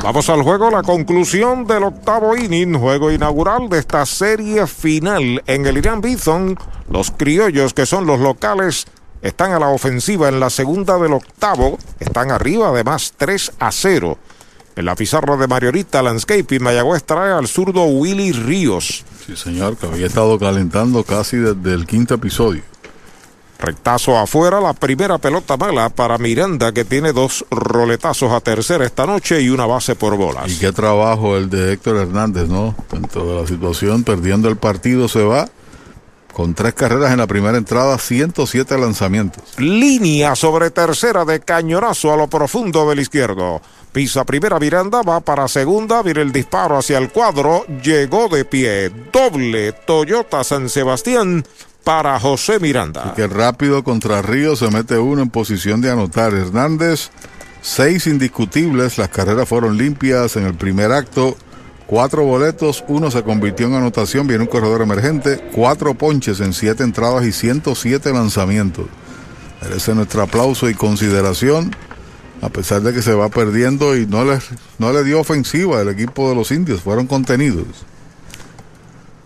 Vamos 0.04 0.30
al 0.30 0.44
juego, 0.44 0.70
la 0.70 0.84
conclusión 0.84 1.66
del 1.66 1.84
octavo 1.84 2.36
inning, 2.36 2.78
juego 2.78 3.10
inaugural 3.10 3.70
de 3.70 3.80
esta 3.80 4.06
serie 4.06 4.68
final 4.68 5.42
en 5.48 5.66
el 5.66 5.78
Irán 5.78 6.02
Bison. 6.02 6.58
Los 6.90 7.10
criollos, 7.12 7.74
que 7.74 7.86
son 7.86 8.06
los 8.06 8.20
locales, 8.20 8.86
están 9.22 9.54
a 9.54 9.60
la 9.60 9.70
ofensiva 9.70 10.28
en 10.28 10.42
la 10.42 10.50
segunda 10.50 10.98
del 10.98 11.14
octavo, 11.14 11.80
están 12.02 12.32
arriba 12.32 12.68
además 12.68 13.14
3 13.16 13.54
a 13.60 13.72
0. 13.72 14.18
En 14.76 14.84
la 14.84 14.96
pizarra 14.96 15.38
de 15.38 15.48
Mariorita 15.48 16.02
Landscape 16.02 16.60
Mayagüez 16.60 17.06
trae 17.06 17.32
al 17.32 17.48
zurdo 17.48 17.86
Willy 17.86 18.34
Ríos. 18.34 19.06
Sí, 19.26 19.38
señor, 19.38 19.78
que 19.78 19.86
había 19.86 20.08
estado 20.08 20.38
calentando 20.38 21.06
casi 21.06 21.38
desde 21.38 21.74
el 21.74 21.88
quinto 21.88 22.16
episodio. 22.16 22.73
Rectazo 23.60 24.18
afuera, 24.18 24.60
la 24.60 24.74
primera 24.74 25.18
pelota 25.18 25.56
mala 25.56 25.90
para 25.90 26.18
Miranda, 26.18 26.72
que 26.74 26.84
tiene 26.84 27.14
dos 27.14 27.46
roletazos 27.50 28.32
a 28.32 28.42
tercera 28.42 28.86
esta 28.86 29.06
noche 29.06 29.42
y 29.42 29.50
una 29.50 29.66
base 29.66 29.96
por 29.96 30.18
bolas. 30.18 30.52
Y 30.52 30.60
qué 30.60 30.72
trabajo 30.72 31.38
el 31.38 31.50
de 31.50 31.74
Héctor 31.74 31.98
Hernández, 31.98 32.50
¿no? 32.50 32.76
Dentro 32.92 33.26
de 33.26 33.42
la 33.42 33.48
situación, 33.48 34.04
perdiendo 34.04 34.50
el 34.50 34.58
partido, 34.58 35.08
se 35.08 35.24
va 35.24 35.48
con 36.34 36.56
tres 36.56 36.74
carreras 36.74 37.12
en 37.12 37.20
la 37.20 37.28
primera 37.28 37.58
entrada, 37.58 37.98
107 37.98 38.78
lanzamientos. 38.78 39.44
Línea 39.60 40.36
sobre 40.36 40.72
tercera 40.72 41.24
de 41.24 41.40
cañonazo 41.40 42.12
a 42.12 42.18
lo 42.18 42.28
profundo 42.28 42.90
del 42.90 43.00
izquierdo. 43.00 43.62
Pisa 43.92 44.26
primera 44.26 44.60
Miranda, 44.60 45.04
va 45.04 45.20
para 45.20 45.48
segunda, 45.48 46.02
viene 46.02 46.22
el 46.22 46.32
disparo 46.32 46.80
hacia 46.80 46.98
el 46.98 47.12
cuadro, 47.12 47.66
llegó 47.84 48.28
de 48.28 48.44
pie. 48.44 48.92
Doble 49.12 49.72
Toyota 49.72 50.44
San 50.44 50.68
Sebastián 50.68 51.46
para 51.84 52.20
José 52.20 52.60
Miranda. 52.60 53.12
Y 53.12 53.16
que 53.16 53.28
rápido 53.28 53.84
contra 53.84 54.22
Río 54.22 54.56
se 54.56 54.70
mete 54.70 54.98
uno 54.98 55.22
en 55.22 55.30
posición 55.30 55.82
de 55.82 55.92
anotar. 55.92 56.34
Hernández, 56.34 57.10
seis 57.62 58.08
indiscutibles, 58.08 58.98
las 58.98 59.10
carreras 59.10 59.48
fueron 59.48 59.78
limpias 59.78 60.36
en 60.36 60.46
el 60.46 60.54
primer 60.54 60.92
acto. 60.92 61.36
Cuatro 61.86 62.24
boletos, 62.24 62.84
uno 62.88 63.12
se 63.12 63.24
convirtió 63.24 63.68
en 63.68 63.76
anotación, 63.76 64.26
viene 64.26 64.44
un 64.44 64.50
corredor 64.50 64.82
emergente, 64.82 65.50
cuatro 65.54 65.94
ponches 65.94 66.40
en 66.40 66.54
siete 66.54 66.84
entradas 66.84 67.26
y 67.26 67.32
107 67.32 68.12
lanzamientos. 68.14 68.86
Merece 69.62 69.94
nuestro 69.94 70.24
aplauso 70.24 70.70
y 70.70 70.74
consideración, 70.74 71.76
a 72.42 72.50
pesar 72.50 72.82
de 72.82 72.94
que 72.94 73.02
se 73.02 73.14
va 73.14 73.30
perdiendo 73.30 73.96
y 73.98 74.08
no 74.08 74.24
le, 74.24 74.40
no 74.80 74.92
le 74.92 75.04
dio 75.04 75.20
ofensiva 75.20 75.82
al 75.82 75.90
equipo 75.90 76.30
de 76.30 76.36
los 76.36 76.52
indios, 76.52 76.82
fueron 76.82 77.06
contenidos. 77.06 77.86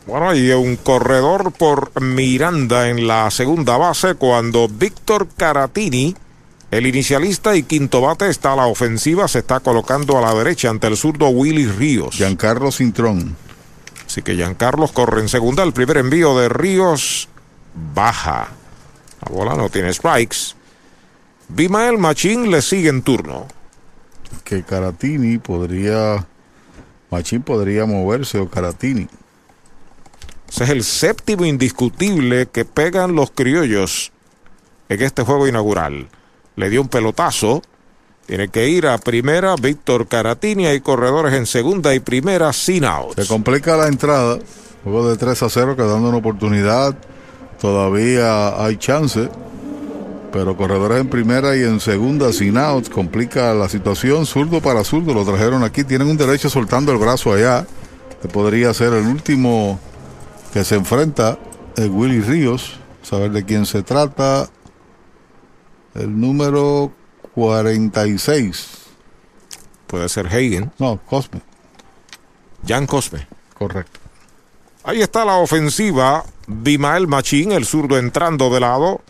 Bueno, 0.08 0.34
y 0.34 0.50
un 0.52 0.78
corredor 0.78 1.52
por 1.52 2.02
Miranda 2.02 2.88
en 2.88 3.08
la 3.08 3.30
segunda 3.30 3.76
base 3.76 4.16
cuando 4.16 4.70
Víctor 4.70 5.28
Caratini, 5.36 6.16
el 6.72 6.88
inicialista 6.88 7.58
y 7.58 7.64
quinto 7.64 8.00
bate, 8.00 8.30
está 8.30 8.54
a 8.54 8.56
la 8.56 8.68
ofensiva, 8.68 9.28
se 9.28 9.40
está 9.40 9.60
colocando 9.60 10.18
a 10.18 10.22
la 10.22 10.34
derecha 10.34 10.70
ante 10.70 10.88
el 10.88 10.96
zurdo 10.96 11.28
Willy 11.28 11.68
Ríos. 11.68 12.16
Giancarlo 12.16 12.72
Cintrón. 12.72 13.36
Así 14.06 14.22
que 14.22 14.36
Giancarlos 14.36 14.94
corre 14.94 15.20
en 15.20 15.28
segunda. 15.28 15.64
El 15.64 15.74
primer 15.74 15.98
envío 15.98 16.40
de 16.40 16.48
Ríos 16.48 17.28
baja. 17.94 18.48
La 19.26 19.30
bola 19.30 19.56
no 19.56 19.68
tiene 19.68 19.94
strikes. 19.94 20.56
Bimael 21.50 21.98
Machín 21.98 22.50
le 22.50 22.62
sigue 22.62 22.88
en 22.88 23.02
turno. 23.02 23.46
Que 24.46 24.64
Caratini 24.64 25.38
podría. 25.38 26.26
Machín 27.12 27.42
podría 27.42 27.86
moverse 27.86 28.40
o 28.40 28.50
Caratini. 28.50 29.10
Ese 30.50 30.64
es 30.64 30.70
el 30.70 30.84
séptimo 30.84 31.46
indiscutible 31.46 32.48
que 32.48 32.66
pegan 32.66 33.16
los 33.16 33.32
criollos 33.32 34.12
en 34.90 35.02
este 35.02 35.24
juego 35.24 35.48
inaugural. 35.48 36.08
Le 36.56 36.70
dio 36.70 36.82
un 36.82 36.88
pelotazo. 36.88 37.62
Tiene 38.26 38.50
que 38.50 38.68
ir 38.68 38.88
a 38.88 38.98
primera 38.98 39.56
Víctor 39.56 40.08
Caratini. 40.08 40.66
Hay 40.66 40.82
corredores 40.82 41.34
en 41.34 41.46
segunda 41.46 41.94
y 41.96 42.00
primera 42.00 42.52
sin 42.54 42.86
outs. 42.86 43.16
Se 43.16 43.28
complica 43.28 43.78
la 43.78 43.88
entrada. 43.88 44.40
Juego 44.84 45.10
de 45.10 45.18
3 45.18 45.44
a 45.44 45.50
0 45.50 45.76
quedando 45.76 46.10
una 46.10 46.18
oportunidad. 46.18 46.98
Todavía 47.60 48.64
hay 48.64 48.78
chance. 48.78 49.30
Pero 50.32 50.58
corredores 50.58 51.00
en 51.00 51.10
primera 51.10 51.56
y 51.56 51.64
en 51.64 51.80
segunda 51.80 52.34
sin 52.34 52.58
outs. 52.58 52.90
Complica 52.90 53.54
la 53.54 53.70
situación. 53.70 54.26
Zurdo 54.26 54.62
para 54.62 54.84
zurdo. 54.84 55.14
Lo 55.14 55.24
trajeron 55.24 55.64
aquí. 55.64 55.84
Tienen 55.84 56.08
un 56.08 56.18
derecho 56.18 56.50
soltando 56.50 56.92
el 56.92 56.98
brazo 56.98 57.34
allá. 57.34 57.66
Que 58.22 58.28
podría 58.28 58.74
ser 58.74 58.94
el 58.94 59.08
último 59.08 59.80
que 60.54 60.64
se 60.64 60.76
enfrenta 60.76 61.38
el 61.76 61.90
Willy 61.90 62.22
Ríos, 62.22 62.74
saber 63.04 63.32
de 63.32 63.46
quién 63.46 63.66
se 63.66 63.84
trata, 63.84 64.50
el 65.94 66.20
número 66.20 66.92
46. 67.36 68.68
Puede 69.88 70.10
ser 70.10 70.28
Hagen. 70.28 70.72
No, 70.80 71.00
Cosme. 71.06 71.42
Jan 72.68 72.86
Cosme. 72.86 73.28
Correcto. 73.58 74.00
Ahí 74.84 75.02
está 75.02 75.26
la 75.26 75.38
ofensiva. 75.38 76.24
Bimael 76.48 77.08
Machín, 77.08 77.52
el 77.52 77.66
zurdo 77.66 77.98
entrando 77.98 78.50
de 78.50 78.60
lado. 78.60 79.02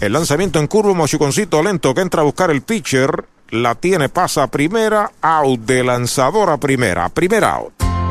El 0.00 0.12
lanzamiento 0.12 0.58
en 0.58 0.66
curvo, 0.66 0.94
machuconcito 0.94 1.62
lento 1.62 1.94
que 1.94 2.02
entra 2.02 2.20
a 2.22 2.24
buscar 2.24 2.50
el 2.50 2.62
pitcher. 2.62 3.24
La 3.50 3.74
tiene, 3.74 4.08
pasa 4.08 4.42
a 4.42 4.46
primera, 4.48 5.10
out 5.22 5.60
de 5.60 5.82
lanzador 5.82 6.50
a 6.50 6.58
primera. 6.58 7.08
Primera 7.08 7.54
out. 7.54 7.97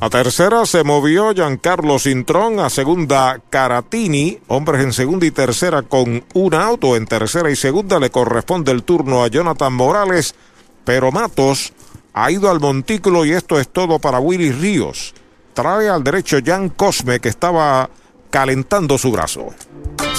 A 0.00 0.10
tercera 0.10 0.64
se 0.64 0.84
movió 0.84 1.34
Giancarlo 1.34 1.98
Cintrón, 1.98 2.60
a 2.60 2.70
segunda 2.70 3.40
Caratini, 3.50 4.38
hombres 4.46 4.84
en 4.84 4.92
segunda 4.92 5.26
y 5.26 5.32
tercera 5.32 5.82
con 5.82 6.24
un 6.34 6.54
auto, 6.54 6.94
en 6.94 7.04
tercera 7.04 7.50
y 7.50 7.56
segunda 7.56 7.98
le 7.98 8.08
corresponde 8.08 8.70
el 8.70 8.84
turno 8.84 9.24
a 9.24 9.26
Jonathan 9.26 9.72
Morales, 9.72 10.36
pero 10.84 11.10
Matos 11.10 11.72
ha 12.12 12.30
ido 12.30 12.48
al 12.48 12.60
montículo 12.60 13.24
y 13.24 13.32
esto 13.32 13.58
es 13.58 13.68
todo 13.68 13.98
para 13.98 14.20
Willy 14.20 14.52
Ríos. 14.52 15.14
Trae 15.52 15.88
al 15.88 16.04
derecho 16.04 16.38
Jan 16.44 16.68
Cosme 16.68 17.18
que 17.18 17.28
estaba 17.28 17.90
calentando 18.30 18.98
su 18.98 19.10
brazo. 19.10 19.48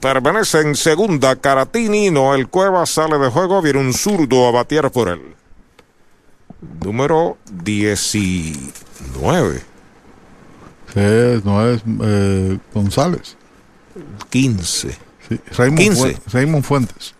Permanece 0.00 0.60
en 0.60 0.76
segunda 0.76 1.36
Caratini. 1.36 2.10
Noel 2.10 2.48
Cuevas 2.48 2.90
sale 2.90 3.18
de 3.18 3.28
juego. 3.30 3.60
Viene 3.62 3.80
un 3.80 3.92
zurdo 3.92 4.46
a 4.46 4.52
batear 4.52 4.90
por 4.90 5.08
él. 5.08 5.20
Número 6.84 7.36
19. 7.52 9.60
Sí, 10.94 11.42
no 11.44 11.68
es 11.68 11.82
eh, 12.02 12.58
González. 12.74 13.36
15. 14.30 14.90
Sí, 15.28 15.40
Raymond, 15.56 15.78
15. 15.78 16.00
Fue- 16.00 16.16
Raymond 16.32 16.64
Fuentes. 16.64 17.14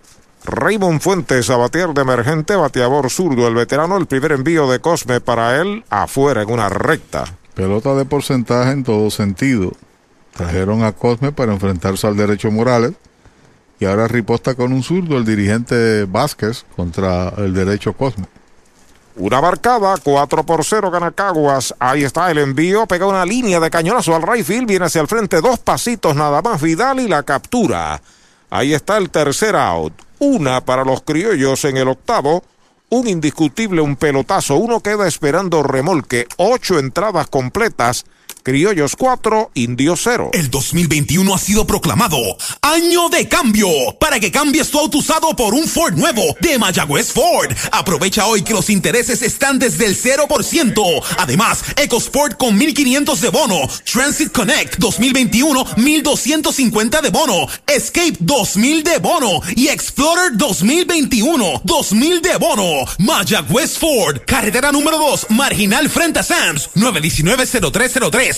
Raymond 0.44 1.00
Fuentes 1.00 1.50
a 1.50 1.56
batear 1.56 1.92
de 1.92 2.00
emergente, 2.02 2.56
bateador 2.56 3.10
zurdo, 3.10 3.46
el 3.48 3.54
veterano, 3.54 3.98
el 3.98 4.06
primer 4.06 4.32
envío 4.32 4.70
de 4.70 4.80
Cosme 4.80 5.20
para 5.20 5.60
él, 5.60 5.84
afuera 5.90 6.42
en 6.42 6.50
una 6.50 6.68
recta. 6.70 7.24
Pelota 7.54 7.94
de 7.94 8.04
porcentaje 8.06 8.70
en 8.70 8.84
todo 8.84 9.10
sentido. 9.10 9.72
Trajeron 10.38 10.84
a 10.84 10.92
Cosme 10.92 11.32
para 11.32 11.52
enfrentarse 11.52 12.06
al 12.06 12.16
derecho 12.16 12.52
Morales. 12.52 12.92
Y 13.80 13.86
ahora 13.86 14.06
riposta 14.06 14.54
con 14.54 14.72
un 14.72 14.84
zurdo 14.84 15.18
el 15.18 15.24
dirigente 15.24 16.04
Vázquez 16.04 16.64
contra 16.76 17.30
el 17.38 17.52
derecho 17.52 17.92
Cosme. 17.92 18.26
Una 19.16 19.40
barcada, 19.40 19.96
4 20.00 20.46
por 20.46 20.64
0 20.64 20.92
gana 20.92 21.10
Caguas. 21.10 21.74
Ahí 21.80 22.04
está 22.04 22.30
el 22.30 22.38
envío, 22.38 22.86
pega 22.86 23.06
una 23.06 23.26
línea 23.26 23.58
de 23.58 23.68
cañonazo 23.68 24.14
al 24.14 24.22
right 24.22 24.46
field, 24.46 24.68
viene 24.68 24.86
hacia 24.86 25.00
el 25.00 25.08
frente, 25.08 25.40
dos 25.40 25.58
pasitos 25.58 26.14
nada 26.14 26.40
más, 26.40 26.62
Vidal 26.62 27.00
y 27.00 27.08
la 27.08 27.24
captura. 27.24 28.00
Ahí 28.48 28.74
está 28.74 28.96
el 28.96 29.10
tercer 29.10 29.56
out. 29.56 29.92
Una 30.20 30.64
para 30.64 30.84
los 30.84 31.02
criollos 31.02 31.64
en 31.64 31.78
el 31.78 31.88
octavo. 31.88 32.44
Un 32.90 33.08
indiscutible, 33.08 33.80
un 33.80 33.96
pelotazo. 33.96 34.54
Uno 34.54 34.78
queda 34.82 35.08
esperando 35.08 35.64
remolque. 35.64 36.28
Ocho 36.36 36.78
entradas 36.78 37.26
completas. 37.26 38.04
Criollos 38.48 38.96
4, 38.96 39.50
Indios 39.56 40.00
0. 40.04 40.30
El 40.32 40.48
2021 40.48 41.34
ha 41.34 41.38
sido 41.38 41.66
proclamado 41.66 42.16
Año 42.62 43.10
de 43.10 43.28
Cambio 43.28 43.68
para 44.00 44.18
que 44.18 44.32
cambies 44.32 44.70
tu 44.70 44.78
auto 44.78 44.96
usado 44.96 45.36
por 45.36 45.52
un 45.52 45.68
Ford 45.68 45.92
nuevo 45.92 46.22
de 46.40 46.58
Mayagüez 46.58 47.12
Ford. 47.12 47.52
Aprovecha 47.72 48.24
hoy 48.24 48.40
que 48.40 48.54
los 48.54 48.70
intereses 48.70 49.20
están 49.20 49.58
desde 49.58 49.84
el 49.84 49.94
0%. 49.94 51.02
Además, 51.18 51.62
EcoSport 51.76 52.38
con 52.38 52.56
1500 52.56 53.20
de 53.20 53.28
bono, 53.28 53.68
Transit 53.84 54.32
Connect 54.32 54.78
2021 54.78 55.66
1250 55.76 57.02
de 57.02 57.10
bono, 57.10 57.46
Escape 57.66 58.16
2000 58.18 58.82
de 58.82 58.96
bono 58.96 59.42
y 59.56 59.68
Explorer 59.68 60.38
2021 60.38 61.60
2000 61.64 62.22
de 62.22 62.36
bono. 62.38 62.86
Mayagüez 62.96 63.76
Ford, 63.76 64.22
carretera 64.24 64.72
número 64.72 64.96
2, 64.96 65.26
marginal 65.32 65.90
frente 65.90 66.20
a 66.20 66.22
Sams, 66.22 66.70
919-0303, 66.76 68.37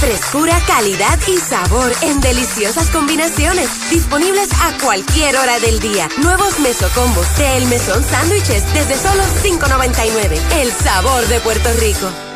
Frescura, 0.00 0.60
calidad 0.66 1.18
y 1.26 1.38
sabor 1.38 1.90
en 2.02 2.20
deliciosas 2.20 2.90
combinaciones. 2.90 3.68
Disponibles 3.90 4.48
a 4.52 4.76
cualquier 4.82 5.36
hora 5.36 5.58
del 5.58 5.80
día. 5.80 6.08
Nuevos 6.22 6.58
mesocombos 6.60 7.26
de 7.38 7.56
El 7.56 7.66
Mesón 7.66 8.04
Sándwiches 8.04 8.62
desde 8.74 8.96
solo 8.96 9.22
$5.99. 9.42 10.38
El 10.60 10.70
sabor 10.70 11.26
de 11.28 11.40
Puerto 11.40 11.70
Rico. 11.80 12.35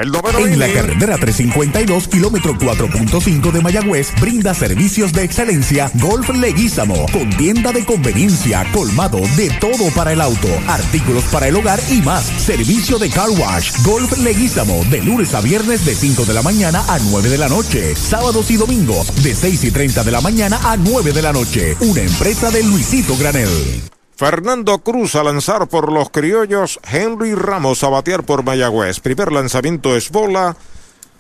En 0.03 0.59
la 0.59 0.73
carretera 0.73 1.19
352, 1.19 2.09
kilómetro 2.09 2.55
4.5 2.55 3.53
de 3.53 3.61
Mayagüez, 3.61 4.09
brinda 4.19 4.55
servicios 4.55 5.13
de 5.13 5.25
excelencia 5.25 5.91
Golf 5.95 6.31
Leguízamo, 6.31 7.07
con 7.13 7.29
tienda 7.37 7.71
de 7.73 7.85
conveniencia, 7.85 8.67
colmado 8.73 9.21
de 9.37 9.51
todo 9.61 9.91
para 9.95 10.13
el 10.13 10.23
auto, 10.23 10.49
artículos 10.69 11.25
para 11.25 11.49
el 11.49 11.57
hogar 11.57 11.81
y 11.91 12.01
más. 12.01 12.25
Servicio 12.25 12.99
de 12.99 13.11
car 13.11 13.29
wash, 13.31 13.73
Golf 13.85 14.17
Leguízamo, 14.19 14.85
de 14.91 15.03
lunes 15.03 15.35
a 15.35 15.43
viernes 15.43 15.85
de 15.85 15.95
5 15.95 16.25
de 16.25 16.35
la 16.35 16.43
mañana 16.43 16.83
a 16.89 16.99
9 16.99 17.29
de 17.29 17.39
la 17.39 17.49
noche, 17.49 17.95
sábados 17.95 18.51
y 18.51 18.57
domingos 18.57 19.23
de 19.23 19.35
6 19.35 19.65
y 19.65 19.71
30 19.71 20.03
de 20.03 20.11
la 20.11 20.23
mañana 20.23 20.59
a 20.63 20.79
9 20.79 21.13
de 21.13 21.23
la 21.23 21.33
noche. 21.33 21.77
Una 21.81 22.01
empresa 22.01 22.51
de 22.51 22.63
Luisito 22.63 23.17
Granel. 23.19 24.00
Fernando 24.21 24.81
Cruz 24.81 25.15
a 25.15 25.25
lanzar 25.25 25.67
por 25.67 25.91
los 25.91 26.11
criollos, 26.11 26.79
Henry 26.83 27.35
Ramos 27.35 27.83
a 27.83 27.89
batear 27.89 28.23
por 28.23 28.45
Mayagüez. 28.45 29.01
Primer 29.01 29.33
lanzamiento 29.33 29.97
es 29.97 30.11
bola 30.11 30.59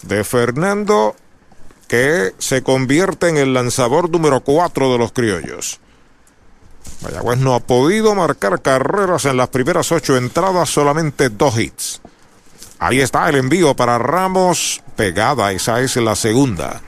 de 0.02 0.22
Fernando 0.22 1.16
que 1.88 2.34
se 2.36 2.62
convierte 2.62 3.30
en 3.30 3.38
el 3.38 3.54
lanzador 3.54 4.10
número 4.10 4.42
4 4.42 4.92
de 4.92 4.98
los 4.98 5.12
criollos. 5.12 5.80
Mayagüez 7.00 7.38
no 7.38 7.54
ha 7.54 7.60
podido 7.60 8.14
marcar 8.14 8.60
carreras 8.60 9.24
en 9.24 9.38
las 9.38 9.48
primeras 9.48 9.90
ocho 9.92 10.18
entradas, 10.18 10.68
solamente 10.68 11.30
dos 11.30 11.58
hits. 11.58 12.02
Ahí 12.78 13.00
está 13.00 13.30
el 13.30 13.36
envío 13.36 13.74
para 13.74 13.96
Ramos, 13.96 14.82
pegada, 14.94 15.52
esa 15.52 15.80
es 15.80 15.96
la 15.96 16.16
segunda. 16.16 16.82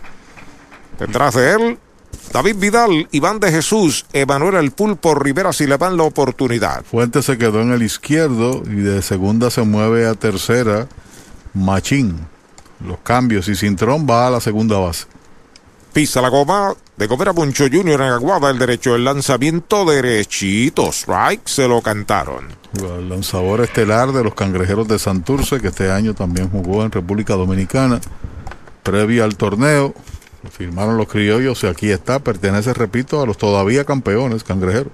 Detrás 0.98 1.32
de 1.36 1.52
él, 1.52 1.78
David 2.32 2.56
Vidal, 2.56 3.08
Iván 3.10 3.40
de 3.40 3.50
Jesús, 3.50 4.06
Emanuel 4.14 4.54
El 4.54 4.70
Pulpo 4.70 5.14
Rivera 5.14 5.52
si 5.52 5.66
le 5.66 5.76
dan 5.76 5.98
la 5.98 6.04
oportunidad. 6.04 6.82
Fuente 6.82 7.22
se 7.22 7.36
quedó 7.36 7.60
en 7.60 7.72
el 7.72 7.82
izquierdo 7.82 8.62
y 8.64 8.76
de 8.76 9.02
segunda 9.02 9.50
se 9.50 9.60
mueve 9.62 10.08
a 10.08 10.14
tercera. 10.14 10.88
Machín. 11.52 12.26
Los 12.86 12.98
cambios 13.00 13.48
y 13.48 13.54
Cintrón 13.54 14.06
va 14.08 14.28
a 14.28 14.30
la 14.30 14.40
segunda 14.40 14.78
base. 14.78 15.04
Pisa 15.92 16.22
la 16.22 16.30
goma 16.30 16.74
de 16.96 17.06
Gomera 17.06 17.34
Puncho 17.34 17.66
Junior 17.70 18.00
en 18.00 18.08
Aguada, 18.08 18.48
el 18.48 18.58
derecho, 18.58 18.96
el 18.96 19.04
lanzamiento 19.04 19.84
derechito, 19.84 20.90
strike, 20.90 21.46
se 21.46 21.68
lo 21.68 21.82
cantaron. 21.82 22.46
El 22.82 23.10
lanzador 23.10 23.60
estelar 23.60 24.10
de 24.10 24.24
los 24.24 24.34
cangrejeros 24.34 24.88
de 24.88 24.98
Santurce, 24.98 25.60
que 25.60 25.68
este 25.68 25.90
año 25.90 26.14
también 26.14 26.48
jugó 26.48 26.82
en 26.82 26.90
República 26.90 27.34
Dominicana, 27.34 28.00
previo 28.82 29.22
al 29.22 29.36
torneo, 29.36 29.94
firmaron 30.50 30.96
los 30.96 31.08
criollos 31.08 31.62
y 31.62 31.66
aquí 31.66 31.90
está, 31.90 32.18
pertenece, 32.18 32.74
repito, 32.74 33.22
a 33.22 33.26
los 33.26 33.38
todavía 33.38 33.84
campeones 33.84 34.44
cangrejeros. 34.44 34.92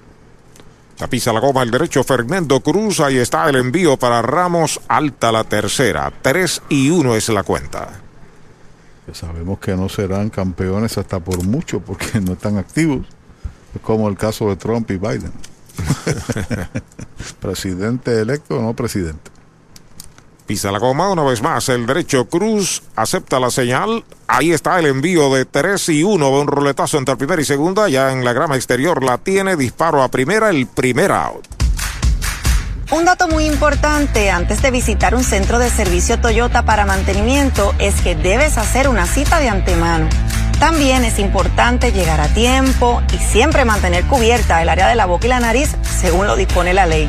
La 0.99 1.07
pisa 1.07 1.31
la 1.31 1.39
goma 1.39 1.63
el 1.63 1.71
derecho 1.71 2.03
Fernando 2.03 2.59
Cruz, 2.59 2.99
ahí 2.99 3.17
está 3.17 3.49
el 3.49 3.55
envío 3.55 3.97
para 3.97 4.21
Ramos, 4.21 4.81
alta 4.87 5.31
la 5.31 5.45
tercera, 5.45 6.11
3 6.21 6.63
y 6.69 6.89
1 6.89 7.15
es 7.15 7.29
la 7.29 7.43
cuenta. 7.43 8.01
sabemos 9.13 9.59
que 9.59 9.75
no 9.75 9.87
serán 9.87 10.29
campeones 10.29 10.97
hasta 10.97 11.19
por 11.19 11.41
mucho 11.43 11.79
porque 11.79 12.19
no 12.21 12.33
están 12.33 12.57
activos, 12.57 13.07
es 13.73 13.81
como 13.81 14.09
el 14.09 14.17
caso 14.17 14.49
de 14.49 14.57
Trump 14.57 14.91
y 14.91 14.97
Biden. 14.97 15.31
presidente 17.39 18.19
electo 18.19 18.59
o 18.59 18.61
no 18.61 18.73
presidente. 18.73 19.38
Pisa 20.49 20.71
la 20.71 20.79
goma 20.79 21.11
una 21.11 21.21
vez 21.21 21.43
más. 21.43 21.69
El 21.69 21.85
derecho 21.85 22.27
Cruz 22.27 22.81
acepta 22.95 23.39
la 23.39 23.51
señal. 23.51 24.03
Ahí 24.27 24.51
está 24.51 24.79
el 24.79 24.87
envío 24.87 25.31
de 25.31 25.45
3 25.45 25.89
y 25.89 26.03
1. 26.03 26.27
Un 26.27 26.47
roletazo 26.47 26.97
entre 26.97 27.15
primera 27.17 27.39
y 27.39 27.45
segunda. 27.45 27.87
Ya 27.87 28.11
en 28.11 28.25
la 28.25 28.33
grama 28.33 28.55
exterior 28.55 29.03
la 29.03 29.19
tiene. 29.19 29.55
Disparo 29.55 30.01
a 30.01 30.09
primera. 30.09 30.49
El 30.49 30.65
primer 30.65 31.11
out. 31.11 31.45
Un 32.89 33.05
dato 33.05 33.27
muy 33.27 33.45
importante 33.45 34.31
antes 34.31 34.63
de 34.63 34.71
visitar 34.71 35.13
un 35.13 35.23
centro 35.23 35.59
de 35.59 35.69
servicio 35.69 36.19
Toyota 36.19 36.65
para 36.65 36.83
mantenimiento 36.83 37.75
es 37.77 38.01
que 38.01 38.15
debes 38.15 38.57
hacer 38.57 38.89
una 38.89 39.05
cita 39.05 39.37
de 39.37 39.49
antemano. 39.49 40.09
También 40.59 41.05
es 41.05 41.19
importante 41.19 41.91
llegar 41.91 42.21
a 42.21 42.27
tiempo 42.27 43.03
y 43.13 43.19
siempre 43.19 43.65
mantener 43.65 44.03
cubierta 44.05 44.63
el 44.63 44.69
área 44.69 44.87
de 44.87 44.95
la 44.95 45.05
boca 45.05 45.27
y 45.27 45.29
la 45.29 45.39
nariz 45.39 45.75
según 45.83 46.25
lo 46.25 46.35
dispone 46.35 46.73
la 46.73 46.87
ley. 46.87 47.07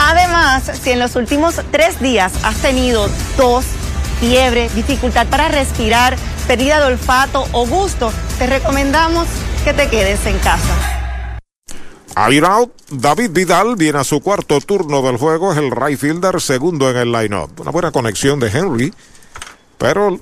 Además, 0.00 0.70
si 0.80 0.90
en 0.90 1.00
los 1.00 1.16
últimos 1.16 1.60
tres 1.72 2.00
días 2.00 2.32
has 2.44 2.56
tenido 2.62 3.08
tos, 3.36 3.64
fiebre, 4.20 4.68
dificultad 4.76 5.26
para 5.26 5.48
respirar, 5.48 6.16
pérdida 6.46 6.78
de 6.78 6.86
olfato 6.86 7.44
o 7.50 7.66
gusto, 7.66 8.12
te 8.38 8.46
recomendamos 8.46 9.26
que 9.64 9.74
te 9.74 9.88
quedes 9.88 10.24
en 10.26 10.38
casa. 10.38 10.98
Out, 12.14 12.72
David 12.90 13.30
Vidal 13.30 13.74
viene 13.74 13.98
a 13.98 14.04
su 14.04 14.20
cuarto 14.20 14.60
turno 14.60 15.02
del 15.02 15.16
juego, 15.16 15.52
es 15.52 15.58
el 15.58 15.72
right 15.72 15.98
fielder 15.98 16.40
segundo 16.40 16.88
en 16.90 16.96
el 16.96 17.12
line-up. 17.12 17.60
Una 17.60 17.72
buena 17.72 17.90
conexión 17.90 18.38
de 18.38 18.48
Henry, 18.48 18.94
pero 19.78 20.20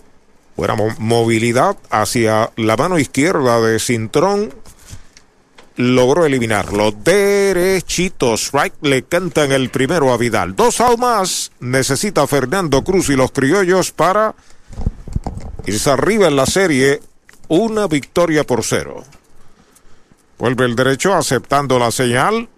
buena 0.57 0.75
movilidad 0.99 1.77
hacia 1.91 2.51
la 2.57 2.77
mano 2.77 2.99
izquierda 2.99 3.61
de 3.61 3.79
Cintrón 3.79 4.55
logró 5.77 6.25
eliminarlo. 6.25 6.93
Derechitos. 6.93 8.51
Right 8.53 8.75
le 8.83 9.05
cantan 9.05 9.53
el 9.53 9.71
primero 9.71 10.13
a 10.13 10.17
Vidal. 10.17 10.57
Dos 10.57 10.81
out 10.81 10.99
más. 10.99 11.53
Necesita 11.61 12.27
Fernando 12.27 12.83
Cruz 12.83 13.09
y 13.11 13.17
los 13.17 13.33
criollos 13.33 13.93
para 13.93 14.35
irse 15.67 15.91
arriba 15.91 16.29
en 16.29 16.37
la 16.37 16.47
serie. 16.47 17.03
Una 17.49 17.87
victoria 17.87 18.45
por 18.45 18.65
cero. 18.65 19.05
Vuelve 20.39 20.65
el 20.65 20.77
derecho 20.77 21.15
aceptando 21.15 21.79
la 21.79 21.91
señal. 21.91 22.49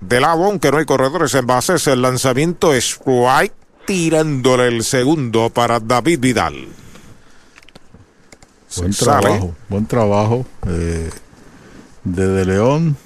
De 0.00 0.20
lado, 0.20 0.44
aunque 0.44 0.70
no 0.70 0.78
hay 0.78 0.86
corredores 0.86 1.34
en 1.34 1.46
bases, 1.46 1.86
el 1.86 2.00
lanzamiento 2.00 2.72
es 2.72 2.98
White 3.04 3.54
tirándole 3.84 4.68
el 4.68 4.84
segundo 4.84 5.50
para 5.50 5.80
David 5.80 6.20
Vidal. 6.20 6.68
Buen 8.76 8.92
trabajo, 8.92 9.54
buen 9.68 9.86
trabajo. 9.86 10.46
Eh, 10.68 11.10
De 12.04 12.44
León. 12.44 12.96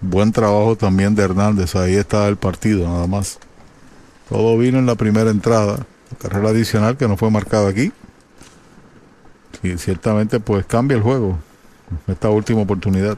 Buen 0.00 0.32
trabajo 0.32 0.76
también 0.76 1.14
de 1.14 1.22
Hernández. 1.22 1.76
Ahí 1.76 1.94
está 1.94 2.28
el 2.28 2.36
partido, 2.36 2.88
nada 2.88 3.06
más. 3.06 3.38
Todo 4.28 4.58
vino 4.58 4.78
en 4.78 4.86
la 4.86 4.94
primera 4.94 5.30
entrada. 5.30 5.86
carrera 6.20 6.50
adicional 6.50 6.96
que 6.96 7.08
no 7.08 7.16
fue 7.16 7.30
marcada 7.30 7.68
aquí. 7.68 7.92
Y 9.62 9.78
ciertamente 9.78 10.40
pues 10.40 10.66
cambia 10.66 10.96
el 10.96 11.02
juego. 11.02 11.38
Esta 12.06 12.30
última 12.30 12.62
oportunidad. 12.62 13.16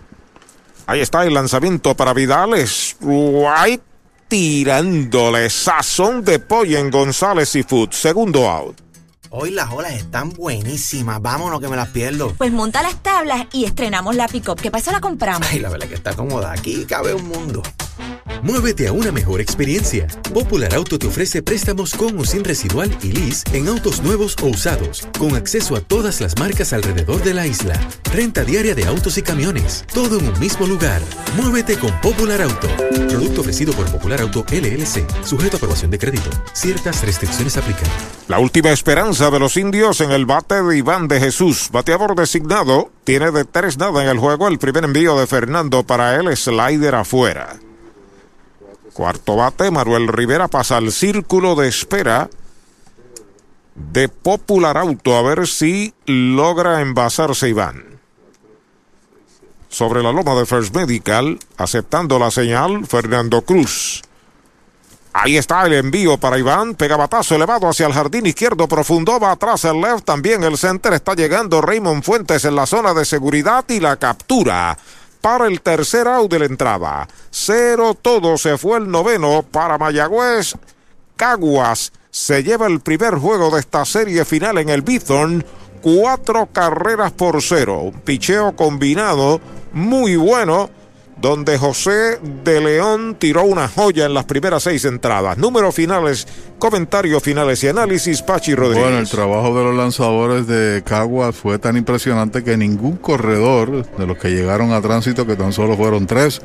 Ahí 0.86 1.00
está 1.00 1.24
el 1.24 1.32
lanzamiento 1.32 1.96
para 1.96 2.12
Vidal. 2.12 2.54
Es 2.54 2.96
White 3.00 3.82
tirándole 4.28 5.48
sazón 5.48 6.24
de 6.24 6.38
pollo 6.38 6.78
en 6.78 6.90
González 6.90 7.54
y 7.56 7.62
Food. 7.62 7.92
Segundo 7.92 8.48
out. 8.48 8.83
Hoy 9.36 9.50
las 9.50 9.72
olas 9.72 9.94
están 9.94 10.30
buenísimas. 10.30 11.20
Vámonos 11.20 11.60
que 11.60 11.66
me 11.66 11.74
las 11.74 11.88
pierdo. 11.88 12.32
Pues 12.38 12.52
monta 12.52 12.84
las 12.84 13.02
tablas 13.02 13.48
y 13.50 13.64
estrenamos 13.64 14.14
la 14.14 14.28
pick-up. 14.28 14.60
¿Qué 14.60 14.70
pasa? 14.70 14.92
La 14.92 15.00
compramos. 15.00 15.48
Ay, 15.50 15.58
la 15.58 15.70
verdad 15.70 15.88
que 15.88 15.96
está 15.96 16.14
cómoda. 16.14 16.52
Aquí 16.52 16.84
cabe 16.84 17.14
un 17.14 17.26
mundo. 17.26 17.60
Muévete 18.44 18.86
a 18.88 18.92
una 18.92 19.10
mejor 19.10 19.40
experiencia. 19.40 20.06
Popular 20.34 20.74
Auto 20.74 20.98
te 20.98 21.06
ofrece 21.06 21.42
préstamos 21.42 21.94
con 21.94 22.18
o 22.18 22.26
sin 22.26 22.44
residual 22.44 22.94
y 23.02 23.10
lease 23.10 23.42
en 23.54 23.68
autos 23.68 24.02
nuevos 24.02 24.36
o 24.42 24.48
usados, 24.48 25.08
con 25.18 25.34
acceso 25.34 25.74
a 25.76 25.80
todas 25.80 26.20
las 26.20 26.38
marcas 26.38 26.74
alrededor 26.74 27.22
de 27.22 27.32
la 27.32 27.46
isla. 27.46 27.72
Renta 28.12 28.44
diaria 28.44 28.74
de 28.74 28.84
autos 28.84 29.16
y 29.16 29.22
camiones, 29.22 29.86
todo 29.94 30.18
en 30.18 30.28
un 30.28 30.38
mismo 30.38 30.66
lugar. 30.66 31.00
Muévete 31.38 31.78
con 31.78 31.90
Popular 32.02 32.42
Auto. 32.42 32.68
Producto 33.08 33.40
ofrecido 33.40 33.72
por 33.72 33.90
Popular 33.90 34.20
Auto 34.20 34.44
LLC, 34.50 35.06
sujeto 35.24 35.56
a 35.56 35.58
aprobación 35.58 35.90
de 35.90 35.98
crédito. 35.98 36.28
Ciertas 36.52 37.02
restricciones 37.02 37.56
aplican. 37.56 37.88
La 38.28 38.40
última 38.40 38.72
esperanza 38.72 39.30
de 39.30 39.38
los 39.38 39.56
indios 39.56 40.02
en 40.02 40.10
el 40.10 40.26
bate 40.26 40.62
de 40.62 40.76
Iván 40.76 41.08
de 41.08 41.18
Jesús, 41.18 41.70
bateador 41.72 42.14
designado, 42.14 42.90
tiene 43.04 43.30
de 43.30 43.46
tres 43.46 43.78
nada 43.78 44.02
en 44.02 44.10
el 44.10 44.18
juego. 44.18 44.48
El 44.48 44.58
primer 44.58 44.84
envío 44.84 45.18
de 45.18 45.26
Fernando 45.26 45.82
para 45.84 46.16
él, 46.16 46.36
slider 46.36 46.94
afuera. 46.94 47.58
Cuarto 48.94 49.34
bate, 49.34 49.72
Manuel 49.72 50.06
Rivera 50.06 50.46
pasa 50.46 50.76
al 50.76 50.92
círculo 50.92 51.56
de 51.56 51.66
espera 51.66 52.30
de 53.74 54.08
Popular 54.08 54.78
Auto 54.78 55.16
a 55.16 55.22
ver 55.22 55.48
si 55.48 55.92
logra 56.06 56.80
envasarse 56.80 57.48
Iván. 57.48 57.98
Sobre 59.68 60.00
la 60.00 60.12
loma 60.12 60.36
de 60.36 60.46
First 60.46 60.72
Medical, 60.76 61.40
aceptando 61.56 62.20
la 62.20 62.30
señal, 62.30 62.86
Fernando 62.86 63.42
Cruz. 63.42 64.02
Ahí 65.12 65.36
está 65.36 65.66
el 65.66 65.72
envío 65.72 66.16
para 66.18 66.38
Iván. 66.38 66.76
Pega 66.76 66.96
batazo 66.96 67.34
elevado 67.34 67.68
hacia 67.68 67.88
el 67.88 67.92
jardín 67.92 68.26
izquierdo 68.26 68.68
profundo. 68.68 69.18
Va 69.18 69.32
atrás 69.32 69.64
el 69.64 69.80
left. 69.80 70.04
También 70.04 70.42
el 70.42 70.58
center. 70.58 70.92
Está 70.92 71.14
llegando 71.14 71.60
Raymond 71.60 72.02
Fuentes 72.02 72.44
en 72.44 72.56
la 72.56 72.66
zona 72.66 72.94
de 72.94 73.04
seguridad 73.04 73.64
y 73.68 73.78
la 73.78 73.96
captura 73.96 74.76
para 75.24 75.46
el 75.46 75.62
tercer 75.62 76.06
out 76.06 76.30
de 76.30 76.38
la 76.38 76.44
entrada. 76.44 77.08
Cero 77.30 77.96
todo 78.00 78.36
se 78.36 78.58
fue 78.58 78.76
el 78.76 78.90
noveno 78.90 79.42
para 79.42 79.78
Mayagüez. 79.78 80.54
Caguas 81.16 81.94
se 82.10 82.42
lleva 82.42 82.66
el 82.66 82.80
primer 82.80 83.14
juego 83.14 83.50
de 83.50 83.60
esta 83.60 83.86
serie 83.86 84.26
final 84.26 84.58
en 84.58 84.68
el 84.68 84.82
Bithorn. 84.82 85.42
Cuatro 85.80 86.50
carreras 86.52 87.12
por 87.12 87.40
cero. 87.40 87.90
Picheo 88.04 88.54
combinado 88.54 89.40
muy 89.72 90.16
bueno 90.16 90.68
donde 91.24 91.56
José 91.56 92.18
de 92.44 92.60
León 92.60 93.16
tiró 93.18 93.44
una 93.44 93.66
joya 93.66 94.04
en 94.04 94.12
las 94.12 94.26
primeras 94.26 94.64
seis 94.64 94.84
entradas. 94.84 95.38
Números 95.38 95.74
finales, 95.74 96.28
comentarios 96.58 97.22
finales 97.22 97.64
y 97.64 97.68
análisis, 97.68 98.20
Pachi 98.20 98.54
Rodríguez. 98.54 98.84
Bueno, 98.84 98.98
el 98.98 99.08
trabajo 99.08 99.56
de 99.56 99.64
los 99.64 99.74
lanzadores 99.74 100.46
de 100.46 100.82
Caguas 100.84 101.34
fue 101.34 101.58
tan 101.58 101.78
impresionante 101.78 102.44
que 102.44 102.58
ningún 102.58 102.98
corredor 102.98 103.90
de 103.96 104.06
los 104.06 104.18
que 104.18 104.32
llegaron 104.32 104.72
a 104.72 104.82
tránsito, 104.82 105.26
que 105.26 105.34
tan 105.34 105.54
solo 105.54 105.78
fueron 105.78 106.06
tres 106.06 106.42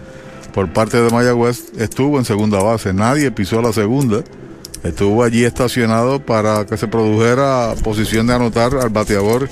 por 0.53 0.71
parte 0.71 1.01
de 1.01 1.09
Mayagüez, 1.09 1.73
estuvo 1.77 2.17
en 2.17 2.23
segunda 2.23 2.63
base. 2.63 2.93
Nadie 2.93 3.31
pisó 3.31 3.61
la 3.61 3.73
segunda. 3.73 4.23
Estuvo 4.85 5.25
allí 5.25 5.43
estacionado 5.43 6.21
para 6.21 6.65
que 6.65 6.77
se 6.77 6.87
produjera 6.87 7.75
posición 7.83 8.27
de 8.27 8.33
anotar 8.33 8.73
al 8.75 8.91
bateador 8.91 9.49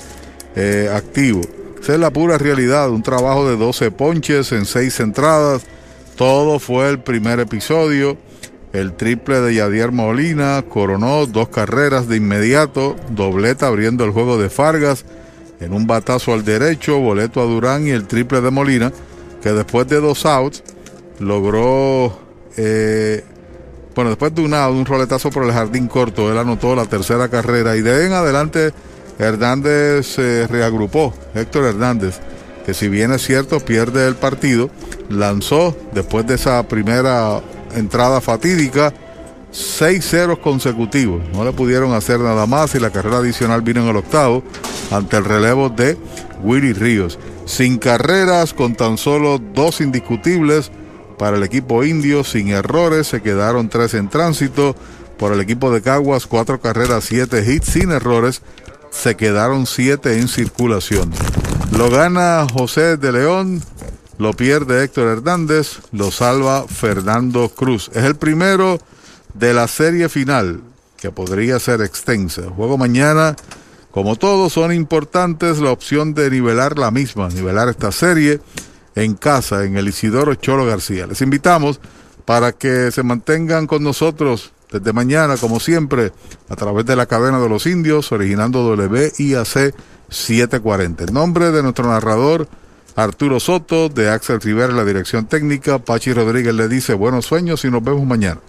eh, 0.56 0.90
activo. 0.90 1.42
Esa 1.80 1.94
es 1.94 2.00
la 2.00 2.10
pura 2.10 2.38
realidad, 2.38 2.90
un 2.90 3.02
trabajo 3.02 3.48
de 3.48 3.56
12 3.56 3.90
ponches 3.90 4.52
en 4.52 4.66
6 4.66 5.00
entradas. 5.00 5.62
Todo 6.16 6.58
fue 6.58 6.88
el 6.88 6.98
primer 6.98 7.40
episodio. 7.40 8.18
El 8.72 8.92
triple 8.94 9.40
de 9.40 9.54
Yadier 9.54 9.92
Molina 9.92 10.62
coronó 10.68 11.24
dos 11.26 11.48
carreras 11.48 12.08
de 12.08 12.16
inmediato, 12.16 12.96
dobleta 13.10 13.66
abriendo 13.66 14.04
el 14.04 14.10
juego 14.10 14.36
de 14.36 14.50
Fargas 14.50 15.04
en 15.60 15.72
un 15.72 15.86
batazo 15.86 16.34
al 16.34 16.44
derecho, 16.44 16.98
boleto 16.98 17.40
a 17.40 17.44
Durán 17.44 17.86
y 17.86 17.90
el 17.90 18.06
triple 18.06 18.40
de 18.40 18.50
Molina, 18.50 18.92
que 19.42 19.52
después 19.52 19.88
de 19.88 20.00
dos 20.00 20.26
outs 20.26 20.62
logró, 21.18 22.18
eh, 22.56 23.24
bueno, 23.94 24.10
después 24.10 24.34
de 24.34 24.42
un 24.42 24.54
out, 24.54 24.74
un 24.74 24.84
roletazo 24.84 25.30
por 25.30 25.44
el 25.44 25.52
jardín 25.52 25.88
corto, 25.88 26.30
él 26.30 26.38
anotó 26.38 26.76
la 26.76 26.84
tercera 26.84 27.28
carrera 27.28 27.76
y 27.76 27.82
de 27.82 27.90
ahí 27.90 28.06
en 28.06 28.12
adelante 28.12 28.72
Hernández 29.18 30.06
se 30.06 30.46
reagrupó, 30.46 31.12
Héctor 31.34 31.64
Hernández, 31.64 32.20
que 32.64 32.74
si 32.74 32.88
bien 32.88 33.12
es 33.12 33.22
cierto 33.22 33.60
pierde 33.60 34.06
el 34.06 34.14
partido, 34.14 34.70
lanzó 35.08 35.76
después 35.92 36.26
de 36.26 36.34
esa 36.34 36.62
primera 36.68 37.40
entrada 37.74 38.20
fatídica 38.20 38.92
seis 39.50 40.08
ceros 40.08 40.38
consecutivos. 40.38 41.22
No 41.32 41.44
le 41.44 41.52
pudieron 41.52 41.94
hacer 41.94 42.20
nada 42.20 42.46
más 42.46 42.74
y 42.74 42.80
la 42.80 42.90
carrera 42.90 43.18
adicional 43.18 43.62
vino 43.62 43.82
en 43.82 43.88
el 43.88 43.96
octavo 43.96 44.42
ante 44.90 45.16
el 45.16 45.24
relevo 45.24 45.68
de 45.68 45.96
Willy 46.42 46.72
Ríos. 46.72 47.18
Sin 47.46 47.78
carreras, 47.78 48.52
con 48.52 48.74
tan 48.74 48.98
solo 48.98 49.38
dos 49.38 49.80
indiscutibles 49.80 50.70
para 51.18 51.36
el 51.36 51.42
equipo 51.42 51.82
indio, 51.82 52.22
sin 52.22 52.48
errores, 52.48 53.08
se 53.08 53.22
quedaron 53.22 53.68
tres 53.68 53.94
en 53.94 54.08
tránsito. 54.08 54.76
Por 55.18 55.32
el 55.32 55.40
equipo 55.40 55.72
de 55.72 55.82
Caguas, 55.82 56.26
cuatro 56.26 56.60
carreras, 56.60 57.04
siete 57.04 57.44
hits 57.44 57.72
sin 57.72 57.90
errores 57.90 58.40
se 58.90 59.16
quedaron 59.16 59.66
siete 59.66 60.18
en 60.18 60.28
circulación. 60.28 61.10
Lo 61.76 61.90
gana 61.90 62.46
José 62.52 62.96
de 62.96 63.12
León, 63.12 63.62
lo 64.18 64.32
pierde 64.32 64.82
Héctor 64.82 65.08
Hernández, 65.08 65.78
lo 65.92 66.10
salva 66.10 66.66
Fernando 66.66 67.48
Cruz. 67.48 67.90
Es 67.94 68.04
el 68.04 68.16
primero 68.16 68.78
de 69.34 69.54
la 69.54 69.68
serie 69.68 70.08
final, 70.08 70.60
que 70.96 71.10
podría 71.10 71.58
ser 71.60 71.82
extensa. 71.82 72.42
juego 72.50 72.76
mañana, 72.76 73.36
como 73.90 74.16
todos, 74.16 74.52
son 74.52 74.72
importantes 74.72 75.58
la 75.58 75.70
opción 75.70 76.14
de 76.14 76.30
nivelar 76.30 76.78
la 76.78 76.90
misma, 76.90 77.28
nivelar 77.28 77.68
esta 77.68 77.92
serie 77.92 78.40
en 78.94 79.14
casa, 79.14 79.64
en 79.64 79.76
el 79.76 79.88
Isidoro 79.88 80.34
Cholo 80.34 80.66
García. 80.66 81.06
Les 81.06 81.22
invitamos 81.22 81.80
para 82.24 82.52
que 82.52 82.90
se 82.90 83.02
mantengan 83.02 83.66
con 83.66 83.82
nosotros 83.82 84.52
desde 84.70 84.92
mañana, 84.92 85.36
como 85.36 85.60
siempre, 85.60 86.12
a 86.48 86.56
través 86.56 86.84
de 86.86 86.96
la 86.96 87.06
cadena 87.06 87.40
de 87.40 87.48
los 87.48 87.66
indios, 87.66 88.12
originando 88.12 88.66
WIAC 88.74 89.74
740. 90.08 91.04
En 91.04 91.14
nombre 91.14 91.50
de 91.50 91.62
nuestro 91.62 91.88
narrador 91.88 92.48
Arturo 92.96 93.38
Soto, 93.38 93.88
de 93.88 94.10
Axel 94.10 94.40
Rivera, 94.40 94.72
la 94.72 94.84
dirección 94.84 95.26
técnica, 95.26 95.78
Pachi 95.78 96.12
Rodríguez 96.12 96.54
le 96.54 96.68
dice 96.68 96.94
buenos 96.94 97.26
sueños 97.26 97.64
y 97.64 97.70
nos 97.70 97.82
vemos 97.82 98.04
mañana. 98.04 98.40